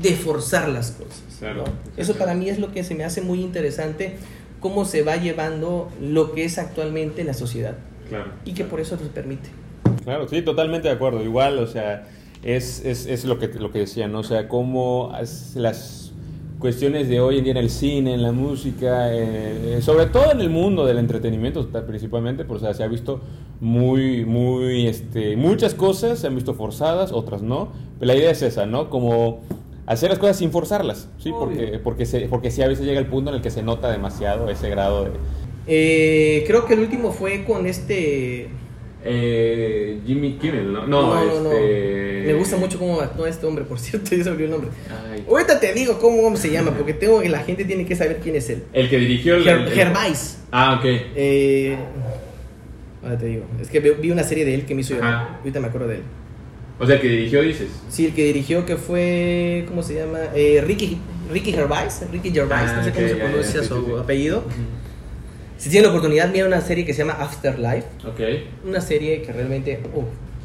de 0.00 0.12
forzar 0.14 0.68
las 0.68 0.92
cosas. 0.92 1.22
Claro. 1.40 1.64
¿no? 1.66 1.72
Eso 1.96 2.14
para 2.14 2.34
mí 2.34 2.48
es 2.48 2.58
lo 2.58 2.72
que 2.72 2.84
se 2.84 2.94
me 2.94 3.04
hace 3.04 3.20
muy 3.22 3.40
interesante, 3.40 4.16
cómo 4.60 4.84
se 4.84 5.02
va 5.02 5.16
llevando 5.16 5.90
lo 6.00 6.32
que 6.32 6.44
es 6.44 6.58
actualmente 6.58 7.22
la 7.24 7.34
sociedad 7.34 7.74
Claro. 8.08 8.30
y 8.44 8.54
que 8.54 8.64
por 8.64 8.80
eso 8.80 8.96
nos 8.96 9.08
permite. 9.08 9.48
Claro, 10.04 10.28
sí, 10.28 10.42
totalmente 10.42 10.88
de 10.88 10.94
acuerdo. 10.94 11.22
Igual, 11.24 11.58
o 11.58 11.66
sea, 11.66 12.06
es, 12.42 12.84
es, 12.84 13.06
es 13.06 13.24
lo, 13.24 13.38
que, 13.38 13.48
lo 13.48 13.72
que 13.72 13.80
decía, 13.80 14.06
¿no? 14.06 14.20
O 14.20 14.24
sea, 14.24 14.48
cómo 14.48 15.12
las 15.54 16.03
cuestiones 16.64 17.10
de 17.10 17.20
hoy 17.20 17.36
en 17.36 17.44
día 17.44 17.50
en 17.50 17.58
el 17.58 17.68
cine, 17.68 18.14
en 18.14 18.22
la 18.22 18.32
música, 18.32 19.12
eh, 19.12 19.80
sobre 19.82 20.06
todo 20.06 20.32
en 20.32 20.40
el 20.40 20.48
mundo 20.48 20.86
del 20.86 20.96
entretenimiento 20.96 21.68
principalmente, 21.86 22.46
pues, 22.46 22.62
o 22.62 22.64
sea, 22.64 22.72
se 22.72 22.82
ha 22.82 22.86
visto 22.86 23.20
muy, 23.60 24.24
muy, 24.24 24.86
este, 24.86 25.36
muchas 25.36 25.74
cosas 25.74 26.20
se 26.20 26.26
han 26.26 26.34
visto 26.34 26.54
forzadas, 26.54 27.12
otras 27.12 27.42
no. 27.42 27.68
Pero 27.98 28.06
la 28.10 28.18
idea 28.18 28.30
es 28.30 28.40
esa, 28.40 28.64
¿no? 28.64 28.88
Como 28.88 29.42
hacer 29.84 30.08
las 30.08 30.18
cosas 30.18 30.38
sin 30.38 30.52
forzarlas, 30.52 31.10
¿sí? 31.18 31.28
Obvio. 31.28 31.38
Porque, 31.38 31.80
porque, 31.84 32.06
se, 32.06 32.20
porque 32.28 32.50
sí 32.50 32.62
a 32.62 32.66
veces 32.66 32.86
llega 32.86 32.98
el 32.98 33.08
punto 33.08 33.28
en 33.28 33.36
el 33.36 33.42
que 33.42 33.50
se 33.50 33.62
nota 33.62 33.90
demasiado 33.90 34.48
ese 34.48 34.70
grado 34.70 35.04
de... 35.04 35.10
Eh, 35.66 36.44
creo 36.46 36.64
que 36.64 36.72
el 36.72 36.80
último 36.80 37.12
fue 37.12 37.44
con 37.44 37.66
este... 37.66 38.48
Eh, 39.06 39.98
Jimmy 40.06 40.38
Kimmel, 40.38 40.72
¿no? 40.72 40.86
No, 40.86 41.22
este... 41.22 42.22
Me 42.26 42.34
gusta 42.34 42.56
mucho 42.56 42.78
cómo 42.78 43.00
actúa 43.00 43.28
este 43.28 43.44
hombre, 43.46 43.64
por 43.64 43.78
cierto, 43.80 44.14
ya 44.16 44.24
se 44.24 44.30
el 44.30 44.50
nombre. 44.50 44.70
Ay. 45.12 45.24
Ahorita 45.28 45.60
te 45.60 45.72
digo 45.74 45.98
cómo 45.98 46.34
se 46.36 46.50
llama, 46.50 46.70
porque 46.72 46.94
tengo 46.94 47.20
que 47.20 47.28
la 47.28 47.40
gente 47.40 47.64
tiene 47.64 47.84
que 47.84 47.94
saber 47.96 48.18
quién 48.22 48.36
es 48.36 48.48
él. 48.50 48.64
El 48.72 48.88
que 48.88 48.98
dirigió 48.98 49.36
el... 49.36 49.44
Ger- 49.44 49.68
Gervais. 49.68 50.38
Ah, 50.50 50.76
ok. 50.78 50.84
Eh, 51.16 51.76
ahora 53.02 53.18
te 53.18 53.26
digo. 53.26 53.44
Es 53.60 53.68
que 53.68 53.80
vi- 53.80 54.10
una 54.10 54.22
serie 54.24 54.44
de 54.44 54.54
él 54.54 54.64
que 54.64 54.74
me 54.74 54.80
hizo 54.80 54.94
llorar. 54.94 55.14
Ajá. 55.14 55.36
Ahorita 55.40 55.60
me 55.60 55.66
acuerdo 55.66 55.88
de 55.88 55.96
él. 55.96 56.02
O 56.78 56.86
sea, 56.86 56.96
el 56.96 57.00
que 57.02 57.08
dirigió, 57.08 57.42
dices. 57.42 57.68
Sí, 57.88 58.06
el 58.06 58.14
que 58.14 58.24
dirigió 58.24 58.64
que 58.66 58.76
fue. 58.76 59.64
¿Cómo 59.68 59.82
se 59.82 59.94
llama? 59.94 60.18
Eh, 60.34 60.62
Ricky, 60.66 60.98
Ricky 61.30 61.52
Gervais. 61.52 62.02
Ricky 62.10 62.30
Gervais, 62.32 62.68
Ah, 62.70 62.76
no 62.78 62.84
sé 62.84 62.90
cómo 62.92 63.06
se 63.08 63.14
pronuncia 63.16 63.62
sí, 63.62 63.68
su 63.68 63.74
sí, 63.76 63.82
sí. 63.86 63.92
apellido. 64.00 64.42
Si 65.64 65.70
tienen 65.70 65.84
la 65.84 65.96
oportunidad, 65.96 66.28
mira 66.30 66.46
una 66.46 66.60
serie 66.60 66.84
que 66.84 66.92
se 66.92 66.98
llama 66.98 67.14
Afterlife. 67.14 67.86
Ok. 68.06 68.20
Una 68.66 68.82
serie 68.82 69.22
que 69.22 69.32
realmente. 69.32 69.80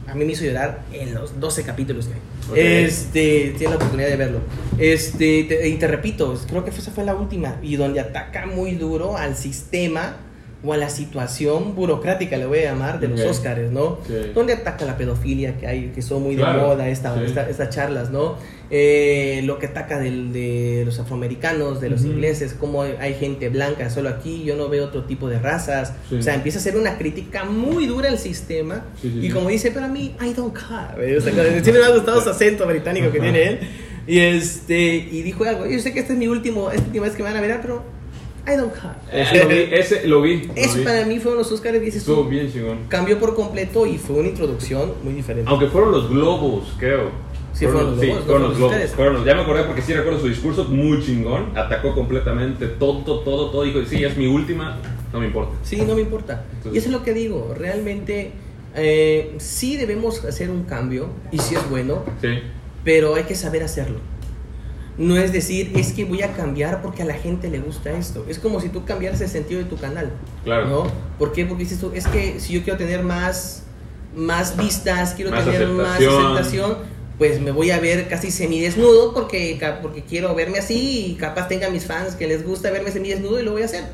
a 0.07 0.15
mí 0.15 0.23
me 0.23 0.31
hizo 0.31 0.45
llorar 0.45 0.79
en 0.93 1.13
los 1.13 1.37
12 1.41 1.63
capítulos 1.63 2.07
que 2.07 2.13
hay. 2.13 2.19
Ok. 2.51 2.57
Este, 2.87 3.53
tiene 3.57 3.71
la 3.71 3.75
oportunidad 3.75 4.07
de 4.07 4.15
verlo. 4.15 4.39
Este, 4.77 5.43
te- 5.43 5.67
y 5.67 5.75
te 5.75 5.87
repito, 5.87 6.39
creo 6.47 6.63
que 6.63 6.69
esa 6.69 6.89
fue 6.91 7.03
la 7.03 7.15
última. 7.15 7.57
Y 7.61 7.75
donde 7.75 7.99
ataca 7.99 8.45
muy 8.45 8.75
duro 8.75 9.17
al 9.17 9.35
sistema 9.35 10.15
o 10.61 10.73
a 10.73 10.77
la 10.77 10.89
situación 10.89 11.73
burocrática, 11.73 12.35
le 12.35 12.45
voy 12.45 12.59
a 12.59 12.63
llamar, 12.73 12.99
de 12.99 13.07
los. 13.07 13.21
Óscares, 13.21 13.71
¿no? 13.71 13.99
Sí. 14.05 14.13
Donde 14.35 14.53
ataca 14.53 14.83
la 14.85 14.97
pedofilia 14.97 15.57
que 15.57 15.67
hay, 15.67 15.91
que 15.95 16.01
son 16.01 16.21
muy 16.23 16.35
de 16.35 16.43
moda 16.43 16.89
esta, 16.89 17.15
sí. 17.15 17.21
esta- 17.27 17.49
estas 17.49 17.69
charlas, 17.69 18.09
¿no? 18.11 18.35
Eh, 18.71 19.41
lo 19.45 19.57
que 19.57 19.67
ataca 19.67 19.97
del- 19.99 20.31
de 20.33 20.83
los 20.85 20.99
afroamericanos, 20.99 21.79
de 21.81 21.89
los 21.89 22.03
ingleses, 22.03 22.53
cómo 22.59 22.83
hay 22.83 23.13
gente 23.15 23.49
blanca 23.49 23.89
solo 23.89 24.09
aquí, 24.09 24.43
yo 24.43 24.55
no 24.57 24.67
veo 24.69 24.85
otro 24.85 25.05
tipo 25.05 25.27
de 25.29 25.39
razas. 25.39 25.93
Sí. 26.09 26.15
O 26.15 26.21
sea, 26.21 26.35
empieza 26.35 26.59
a 26.59 26.61
ser 26.61 26.75
una 26.77 26.97
crítica 26.97 27.45
muy 27.45 27.87
dura 27.87 28.09
al 28.09 28.19
sistema. 28.19 28.83
Y 29.01 29.29
como 29.29 29.49
dice, 29.49 29.71
pero 29.71 29.85
a 29.85 29.89
mí, 29.89 30.13
I 30.21 30.33
don't 30.33 30.53
care. 30.53 31.17
O 31.17 31.21
sea, 31.21 31.31
siempre 31.33 31.73
me 31.79 31.85
ha 31.85 31.89
gustado 31.95 32.21
su 32.21 32.29
acento 32.29 32.67
británico 32.67 33.11
que 33.11 33.19
tiene 33.19 33.43
él. 33.43 33.59
Y, 34.07 34.19
este, 34.19 34.95
y 34.95 35.21
dijo 35.21 35.43
algo, 35.45 35.65
yo 35.67 35.79
sé 35.79 35.93
que 35.93 35.99
este 35.99 36.13
es 36.13 36.19
mi 36.19 36.27
último, 36.27 36.69
esta 36.71 36.85
última 36.85 37.05
vez 37.05 37.15
que 37.15 37.23
me 37.23 37.29
van 37.29 37.37
a 37.37 37.41
ver, 37.41 37.59
pero 37.61 37.83
I 38.47 38.55
don't 38.57 38.73
care. 38.73 38.95
Ese 39.11 39.37
lo 39.43 39.47
vi. 39.49 39.55
Ese 39.71 40.07
lo 40.07 40.21
vi. 40.21 40.43
lo 40.47 40.53
Eso 40.55 40.77
vi. 40.79 40.83
para 40.83 41.05
mí 41.05 41.19
fueron 41.19 41.39
los 41.39 41.51
Oscars, 41.51 41.79
dices 41.81 41.97
Estuvo 42.01 42.23
tú, 42.23 42.29
bien 42.29 42.51
chingón. 42.51 42.79
cambió 42.87 43.19
por 43.19 43.35
completo 43.35 43.85
y 43.85 43.97
fue 43.97 44.17
una 44.17 44.29
introducción 44.29 44.93
muy 45.03 45.13
diferente. 45.13 45.49
Aunque 45.49 45.67
fueron 45.67 45.91
los 45.91 46.09
globos, 46.09 46.73
creo. 46.79 47.11
Sí, 47.53 47.65
fueron 47.65 47.91
los 47.91 47.99
sí, 47.99 48.05
globos, 48.07 48.23
fueron 48.25 48.43
los 48.43 48.57
globos. 48.57 48.75
fueron 48.95 49.13
los- 49.15 49.25
ya 49.25 49.35
me 49.35 49.41
acordé 49.41 49.63
porque 49.63 49.81
sí 49.81 49.93
recuerdo 49.93 50.19
su 50.19 50.27
discurso, 50.29 50.63
muy 50.65 51.03
chingón. 51.03 51.57
Atacó 51.57 51.93
completamente 51.93 52.67
todo, 52.67 52.99
todo, 53.03 53.49
todo. 53.51 53.63
Dijo, 53.63 53.83
sí, 53.85 54.03
es 54.03 54.15
mi 54.17 54.27
última, 54.27 54.77
no 55.11 55.19
me 55.19 55.25
importa. 55.27 55.55
Sí, 55.63 55.77
no 55.85 55.95
me 55.95 56.01
importa. 56.01 56.45
Entonces- 56.53 56.73
y 56.75 56.77
eso 56.77 56.87
es 56.87 56.93
lo 56.93 57.03
que 57.03 57.13
digo, 57.13 57.53
realmente 57.57 58.31
eh, 58.75 59.33
sí 59.39 59.75
debemos 59.77 60.23
hacer 60.25 60.49
un 60.51 60.63
cambio 60.63 61.09
y 61.31 61.39
sí 61.39 61.55
es 61.55 61.69
bueno, 61.69 62.03
Sí. 62.21 62.27
pero 62.85 63.15
hay 63.15 63.23
que 63.23 63.35
saber 63.35 63.63
hacerlo. 63.63 63.99
No 64.99 65.15
es 65.17 65.31
decir, 65.31 65.71
es 65.75 65.93
que 65.93 66.03
voy 66.03 66.21
a 66.23 66.33
cambiar 66.33 66.81
porque 66.81 67.03
a 67.03 67.05
la 67.05 67.13
gente 67.13 67.49
le 67.49 67.59
gusta 67.59 67.89
esto. 67.91 68.25
Es 68.27 68.37
como 68.37 68.59
si 68.59 68.67
tú 68.67 68.83
cambiaras 68.83 69.21
el 69.21 69.29
sentido 69.29 69.61
de 69.61 69.65
tu 69.65 69.77
canal. 69.77 70.11
Claro. 70.43 70.67
¿No? 70.67 70.83
¿Por 71.17 71.31
qué? 71.31 71.45
Porque 71.45 71.63
dices 71.63 71.79
tú, 71.79 71.91
es 71.95 72.05
que 72.05 72.39
si 72.41 72.51
yo 72.53 72.63
quiero 72.63 72.77
tener 72.77 73.01
más, 73.01 73.63
más 74.13 74.57
vistas, 74.57 75.13
quiero 75.15 75.31
Más 75.31 75.45
tener 75.45 75.67
más 75.69 75.97
aceptación. 76.01 76.77
pues 77.17 77.39
me 77.39 77.51
voy 77.51 77.71
a 77.71 77.79
ver 77.79 78.09
casi 78.09 78.29
semidesnudo 78.29 79.13
porque, 79.13 79.57
porque 79.81 80.03
quiero 80.03 80.35
verme 80.35 80.59
así 80.59 81.05
y 81.11 81.15
capaz 81.15 81.47
tenga 81.47 81.69
mis 81.69 81.85
fans 81.85 82.15
que 82.15 82.27
les 82.27 82.45
gusta 82.45 82.69
verme 82.69 82.91
semidesnudo 82.91 83.39
y 83.39 83.43
lo 83.43 83.53
voy 83.53 83.61
a 83.61 83.65
hacer. 83.65 83.85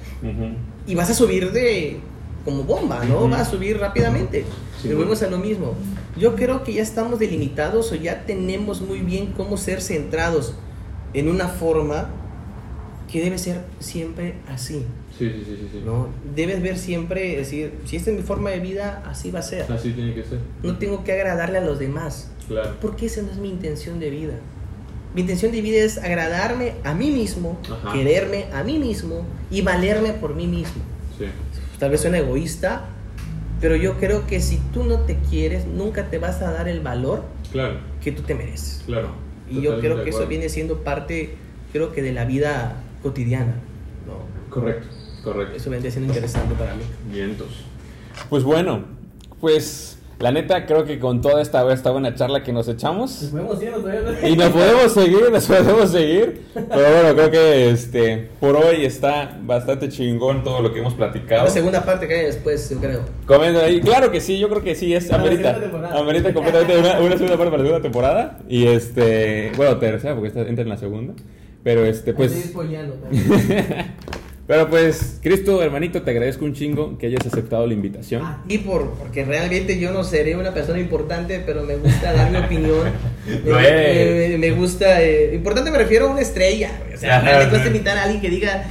Y 0.87 0.95
vas 0.95 1.09
a 1.11 1.13
subir 1.13 1.51
de 1.51 1.99
como 2.43 2.63
bomba, 2.63 3.03
¿no? 3.05 3.19
Ujú. 3.19 3.29
Vas 3.29 3.41
a 3.47 3.51
subir 3.51 3.77
rápidamente. 3.79 4.43
Sí, 4.81 4.87
y 4.89 4.93
volvemos 4.93 5.21
a 5.21 5.29
lo 5.29 5.37
mismo. 5.37 5.75
Yo 6.17 6.35
creo 6.35 6.63
que 6.63 6.73
ya 6.73 6.81
estamos 6.81 7.19
delimitados 7.19 7.91
o 7.91 7.95
ya 7.95 8.25
tenemos 8.25 8.81
muy 8.81 8.99
bien 9.01 9.33
cómo 9.37 9.57
ser 9.57 9.81
centrados 9.81 10.53
en 11.15 11.29
una 11.29 11.47
forma 11.47 12.09
que 13.11 13.23
debe 13.23 13.37
ser 13.37 13.61
siempre 13.79 14.35
así, 14.49 14.85
Sí, 15.17 15.29
sí, 15.29 15.43
sí, 15.45 15.57
sí. 15.61 15.69
sí. 15.71 15.81
¿no? 15.85 16.09
Debes 16.35 16.61
ver 16.61 16.77
siempre, 16.77 17.37
decir, 17.37 17.73
si 17.85 17.95
esta 17.95 18.11
es 18.11 18.17
mi 18.17 18.23
forma 18.23 18.49
de 18.49 18.59
vida, 18.59 19.01
así 19.07 19.31
va 19.31 19.39
a 19.39 19.43
ser. 19.43 19.71
Así 19.71 19.91
tiene 19.91 20.13
que 20.13 20.23
ser. 20.23 20.39
No 20.63 20.77
tengo 20.77 21.03
que 21.03 21.13
agradarle 21.13 21.59
a 21.59 21.61
los 21.61 21.79
demás, 21.79 22.31
Claro. 22.47 22.75
porque 22.81 23.05
esa 23.05 23.21
no 23.21 23.31
es 23.31 23.37
mi 23.37 23.49
intención 23.49 23.99
de 23.99 24.09
vida. 24.09 24.33
Mi 25.13 25.21
intención 25.21 25.53
de 25.53 25.61
vida 25.61 25.77
es 25.83 25.97
agradarme 25.97 26.73
a 26.83 26.93
mí 26.93 27.09
mismo, 27.11 27.57
Ajá. 27.71 27.93
quererme 27.93 28.47
a 28.53 28.63
mí 28.63 28.77
mismo 28.79 29.25
y 29.49 29.61
valerme 29.61 30.11
por 30.13 30.35
mí 30.35 30.47
mismo. 30.47 30.81
Sí. 31.17 31.25
Tal 31.79 31.91
vez 31.91 32.01
suena 32.01 32.17
egoísta, 32.17 32.87
pero 33.61 33.77
yo 33.77 33.97
creo 33.97 34.27
que 34.27 34.41
si 34.41 34.57
tú 34.73 34.83
no 34.83 34.99
te 35.01 35.15
quieres, 35.29 35.65
nunca 35.65 36.09
te 36.09 36.17
vas 36.17 36.41
a 36.41 36.51
dar 36.51 36.67
el 36.67 36.81
valor 36.81 37.23
Claro, 37.53 37.77
que 38.01 38.11
tú 38.11 38.23
te 38.23 38.35
mereces. 38.35 38.81
claro. 38.85 39.09
Y 39.49 39.61
yo 39.61 39.79
creo 39.79 40.03
que 40.03 40.09
eso 40.09 40.25
viene 40.27 40.49
siendo 40.49 40.83
parte, 40.83 41.35
creo 41.71 41.91
que 41.91 42.01
de 42.01 42.13
la 42.13 42.25
vida 42.25 42.81
cotidiana. 43.03 43.55
¿no? 44.05 44.53
Correcto, 44.53 44.87
correcto. 45.23 45.55
Eso 45.55 45.69
vendría 45.69 45.91
siendo 45.91 46.11
interesante 46.11 46.55
para 46.55 46.73
mí. 46.75 46.83
Vientos. 47.11 47.65
Pues 48.29 48.43
bueno, 48.43 48.85
pues 49.39 49.94
la 50.19 50.31
neta 50.31 50.65
creo 50.65 50.85
que 50.85 50.97
con 50.97 51.21
toda 51.21 51.41
esta, 51.41 51.71
esta 51.73 51.91
buena 51.91 52.15
charla 52.15 52.41
que 52.41 52.53
nos 52.53 52.67
echamos 52.67 53.33
ir 53.33 53.71
todavía. 53.71 54.29
y 54.29 54.35
nos 54.37 54.49
podemos 54.49 54.93
seguir, 54.93 55.31
nos 55.31 55.45
podemos 55.45 55.91
seguir, 55.91 56.41
pero 56.53 56.91
bueno, 56.93 57.15
creo 57.15 57.31
que 57.31 57.69
este 57.69 58.29
por 58.39 58.55
hoy 58.55 58.85
está 58.85 59.37
bastante 59.43 59.89
chingón 59.89 60.43
todo 60.43 60.61
lo 60.61 60.73
que 60.73 60.79
hemos 60.79 60.93
platicado. 60.93 61.43
La 61.43 61.49
segunda 61.49 61.83
parte 61.83 62.07
que 62.07 62.13
hay 62.13 62.25
después, 62.27 62.69
yo 62.69 62.77
creo. 62.79 63.01
Comenten 63.25 63.63
ahí, 63.63 63.81
claro 63.81 64.11
que 64.11 64.21
sí, 64.21 64.39
yo 64.39 64.47
creo 64.49 64.63
que 64.63 64.75
sí, 64.75 64.93
es 64.93 65.09
la 65.09 65.17
amerita, 65.17 65.59
amerita 65.93 66.33
completamente 66.33 66.77
una, 66.77 66.99
una 66.99 67.17
segunda 67.17 67.37
parte 67.37 67.51
para 67.51 67.57
la 67.57 67.69
segunda 67.69 67.81
temporada 67.81 68.39
y 68.47 68.67
este, 68.67 69.51
bueno, 69.57 69.77
tercera 69.77 70.15
porque 70.15 70.29
esta 70.29 70.41
entra 70.41 70.63
en 70.63 70.69
la 70.69 70.77
segunda, 70.77 71.13
pero 71.63 71.83
este 71.85 72.11
Estoy 72.11 72.53
pues 72.53 72.53
también. 72.53 73.95
Pero 74.47 74.69
pues, 74.69 75.19
Cristo, 75.23 75.63
hermanito, 75.63 76.03
te 76.03 76.11
agradezco 76.11 76.45
un 76.45 76.53
chingo 76.53 76.97
que 76.99 77.07
hayas 77.07 77.25
aceptado 77.25 77.65
la 77.65 77.73
invitación. 77.73 78.21
Y 78.47 78.59
por, 78.59 78.91
porque 78.91 79.25
realmente 79.25 79.79
yo 79.79 79.91
no 79.91 80.03
seré 80.03 80.35
una 80.35 80.53
persona 80.53 80.79
importante, 80.79 81.41
pero 81.43 81.63
me 81.63 81.77
gusta 81.77 82.13
dar 82.13 82.29
mi 82.29 82.37
opinión. 82.37 82.91
me, 83.43 83.67
eres. 83.67 84.31
me- 84.31 84.37
me 84.37 84.51
gusta. 84.51 85.01
eh, 85.01 85.33
importante 85.33 85.71
me 85.71 85.79
refiero 85.79 86.07
a 86.07 86.11
una 86.11 86.21
estrella. 86.21 86.79
O 86.93 86.97
sea, 86.97 87.21
realmente 87.21 87.41
ajá. 87.41 87.49
cuesta 87.49 87.67
invitar 87.67 87.97
a 87.97 88.03
alguien 88.03 88.21
que 88.21 88.29
diga 88.29 88.65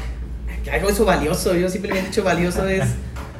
que 0.62 0.70
algo 0.70 0.88
eso 0.90 1.04
valioso. 1.04 1.56
Yo 1.56 1.68
simplemente 1.68 2.06
he 2.06 2.10
dicho 2.10 2.22
valioso 2.22 2.68
es 2.68 2.84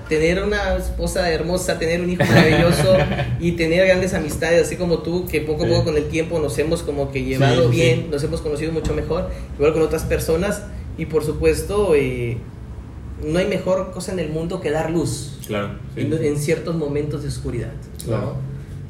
tener 0.08 0.42
una 0.42 0.76
esposa 0.76 1.30
hermosa, 1.30 1.78
tener 1.78 2.00
un 2.00 2.10
hijo 2.10 2.24
maravilloso 2.24 2.96
y 3.40 3.52
tener 3.52 3.86
grandes 3.86 4.12
amistades, 4.12 4.66
así 4.66 4.74
como 4.76 4.98
tú, 4.98 5.26
que 5.26 5.40
poco 5.40 5.64
a 5.64 5.68
poco 5.68 5.84
con 5.84 5.96
el 5.96 6.08
tiempo 6.08 6.38
nos 6.40 6.58
hemos 6.58 6.82
como 6.82 7.10
que 7.12 7.22
llevado 7.24 7.70
sí, 7.70 7.76
bien, 7.76 7.96
sí. 8.00 8.06
nos 8.10 8.22
hemos 8.24 8.40
conocido 8.42 8.72
mucho 8.72 8.92
mejor, 8.92 9.30
igual 9.56 9.72
con 9.72 9.82
otras 9.82 10.02
personas. 10.02 10.62
Y 10.98 11.06
por 11.06 11.24
supuesto, 11.24 11.94
eh, 11.94 12.36
no 13.24 13.38
hay 13.38 13.46
mejor 13.46 13.90
cosa 13.92 14.12
en 14.12 14.18
el 14.18 14.28
mundo 14.30 14.60
que 14.60 14.70
dar 14.70 14.90
luz 14.90 15.38
Claro. 15.46 15.70
sí. 15.94 16.00
en, 16.02 16.12
en 16.12 16.36
ciertos 16.38 16.74
momentos 16.76 17.22
de 17.22 17.28
oscuridad. 17.28 17.72
¿no? 18.00 18.06
Claro. 18.06 18.34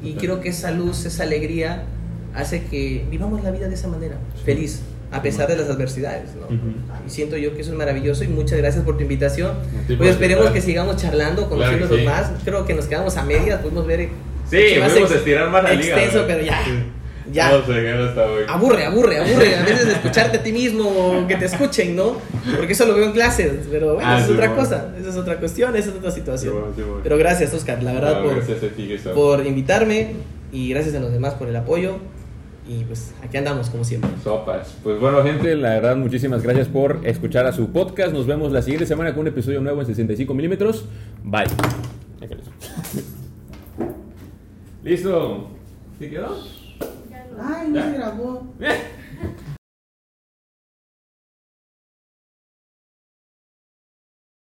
Y 0.03 0.11
Claro. 0.13 0.19
creo 0.19 0.41
que 0.41 0.49
esa 0.49 0.71
luz, 0.71 1.05
esa 1.05 1.23
alegría, 1.23 1.85
hace 2.33 2.63
que 2.65 3.05
vivamos 3.09 3.43
la 3.43 3.51
vida 3.51 3.67
de 3.67 3.75
esa 3.75 3.87
manera, 3.87 4.17
feliz, 4.43 4.81
a 5.11 5.21
pesar 5.21 5.47
de 5.47 5.55
las 5.57 5.69
adversidades. 5.69 6.31
¿no? 6.35 6.45
Ujú. 6.47 6.73
Y 7.07 7.09
siento 7.09 7.37
yo 7.37 7.55
que 7.55 7.61
eso 7.61 7.71
es 7.71 7.77
maravilloso 7.77 8.23
y 8.23 8.27
muchas 8.27 8.57
gracias 8.59 8.83
por 8.83 8.97
tu 8.97 9.03
invitación. 9.03 9.53
Sí, 9.87 9.95
Pues 9.95 10.11
esperemos 10.11 10.47
que 10.51 10.61
sigamos 10.61 10.97
charlando, 10.97 11.47
conociéndonos 11.49 11.97
sí. 11.97 12.03
más. 12.05 12.31
Creo 12.43 12.65
que 12.65 12.73
nos 12.73 12.85
quedamos 12.85 13.15
a 13.17 13.23
medias, 13.23 13.61
pudimos 13.61 13.87
ver. 13.87 14.09
Sí, 14.49 14.57
ex- 14.57 15.11
estirar 15.11 15.49
más 15.49 15.63
la 15.63 15.73
liga. 15.73 15.95
Extenso, 15.95 16.27
¿verdad? 16.27 16.35
pero 16.35 16.45
ya. 16.45 16.85
Sí. 17.25 17.31
Ya. 17.33 17.51
No 17.51 17.65
sé, 17.65 17.83
ya 17.83 17.99
está. 18.01 18.25
Aburre, 18.53 18.85
aburre, 18.85 19.19
aburre. 19.19 19.55
A 19.55 19.63
veces 19.63 19.87
escucharte 19.87 20.37
a 20.37 20.43
ti 20.43 20.51
mismo 20.51 20.87
o 20.87 21.27
que 21.27 21.35
te 21.35 21.45
escuchen, 21.45 21.95
¿no? 21.95 22.17
Porque 22.55 22.73
eso 22.73 22.85
lo 22.85 22.93
veo 22.95 23.05
en 23.05 23.11
clases, 23.13 23.51
pero 23.71 23.95
bueno, 23.95 24.07
Ah, 24.09 24.15
esa 24.17 24.21
es 24.21 24.27
sí, 24.27 24.33
otra 24.33 24.47
bueno. 24.49 24.61
cosa, 24.63 24.93
esa 24.99 25.09
es 25.09 25.15
otra 25.15 25.37
cuestión, 25.39 25.75
esa 25.75 25.89
es 25.89 25.95
otra 25.95 26.11
Sí, 26.11 26.19
situación. 26.19 26.53
bueno, 26.53 26.67
sí, 26.75 26.81
bueno. 26.83 26.99
Pero 27.03 27.17
gracias, 27.17 27.53
Oscar, 27.53 27.81
la 27.83 27.93
verdad, 27.93 28.21
No, 28.21 28.29
por, 28.29 28.43
ti, 28.75 28.95
por 29.15 29.45
invitarme 29.45 30.13
y 30.51 30.69
gracias 30.69 30.93
a 30.95 30.99
los 30.99 31.11
demás 31.11 31.33
por 31.33 31.47
el 31.47 31.55
apoyo. 31.55 31.97
Y 32.67 32.83
pues 32.83 33.13
aquí 33.23 33.37
andamos, 33.37 33.69
como 33.69 33.83
siempre. 33.83 34.09
Sopas. 34.23 34.75
Pues 34.83 34.99
bueno, 34.99 35.21
gente, 35.23 35.55
la 35.55 35.69
verdad, 35.69 35.95
muchísimas 35.97 36.41
gracias 36.41 36.67
por 36.67 36.99
escuchar 37.03 37.45
a 37.45 37.51
su 37.53 37.71
podcast. 37.71 38.11
Nos 38.11 38.25
vemos 38.25 38.51
la 38.51 38.63
siguiente 38.63 38.87
semana 38.87 39.11
con 39.11 39.19
un 39.21 39.27
episodio 39.27 39.61
nuevo 39.61 39.81
en 39.81 39.85
65 39.87 40.33
milímetros. 40.33 40.85
Bye. 41.23 41.45
Listo. 44.83 45.47
¿Sí 45.99 46.09
quedó? 46.09 46.64
Ay, 47.39 47.69
no 47.69 47.81
se 47.81 47.91
grabó. 47.93 48.53
Bien. 48.57 48.94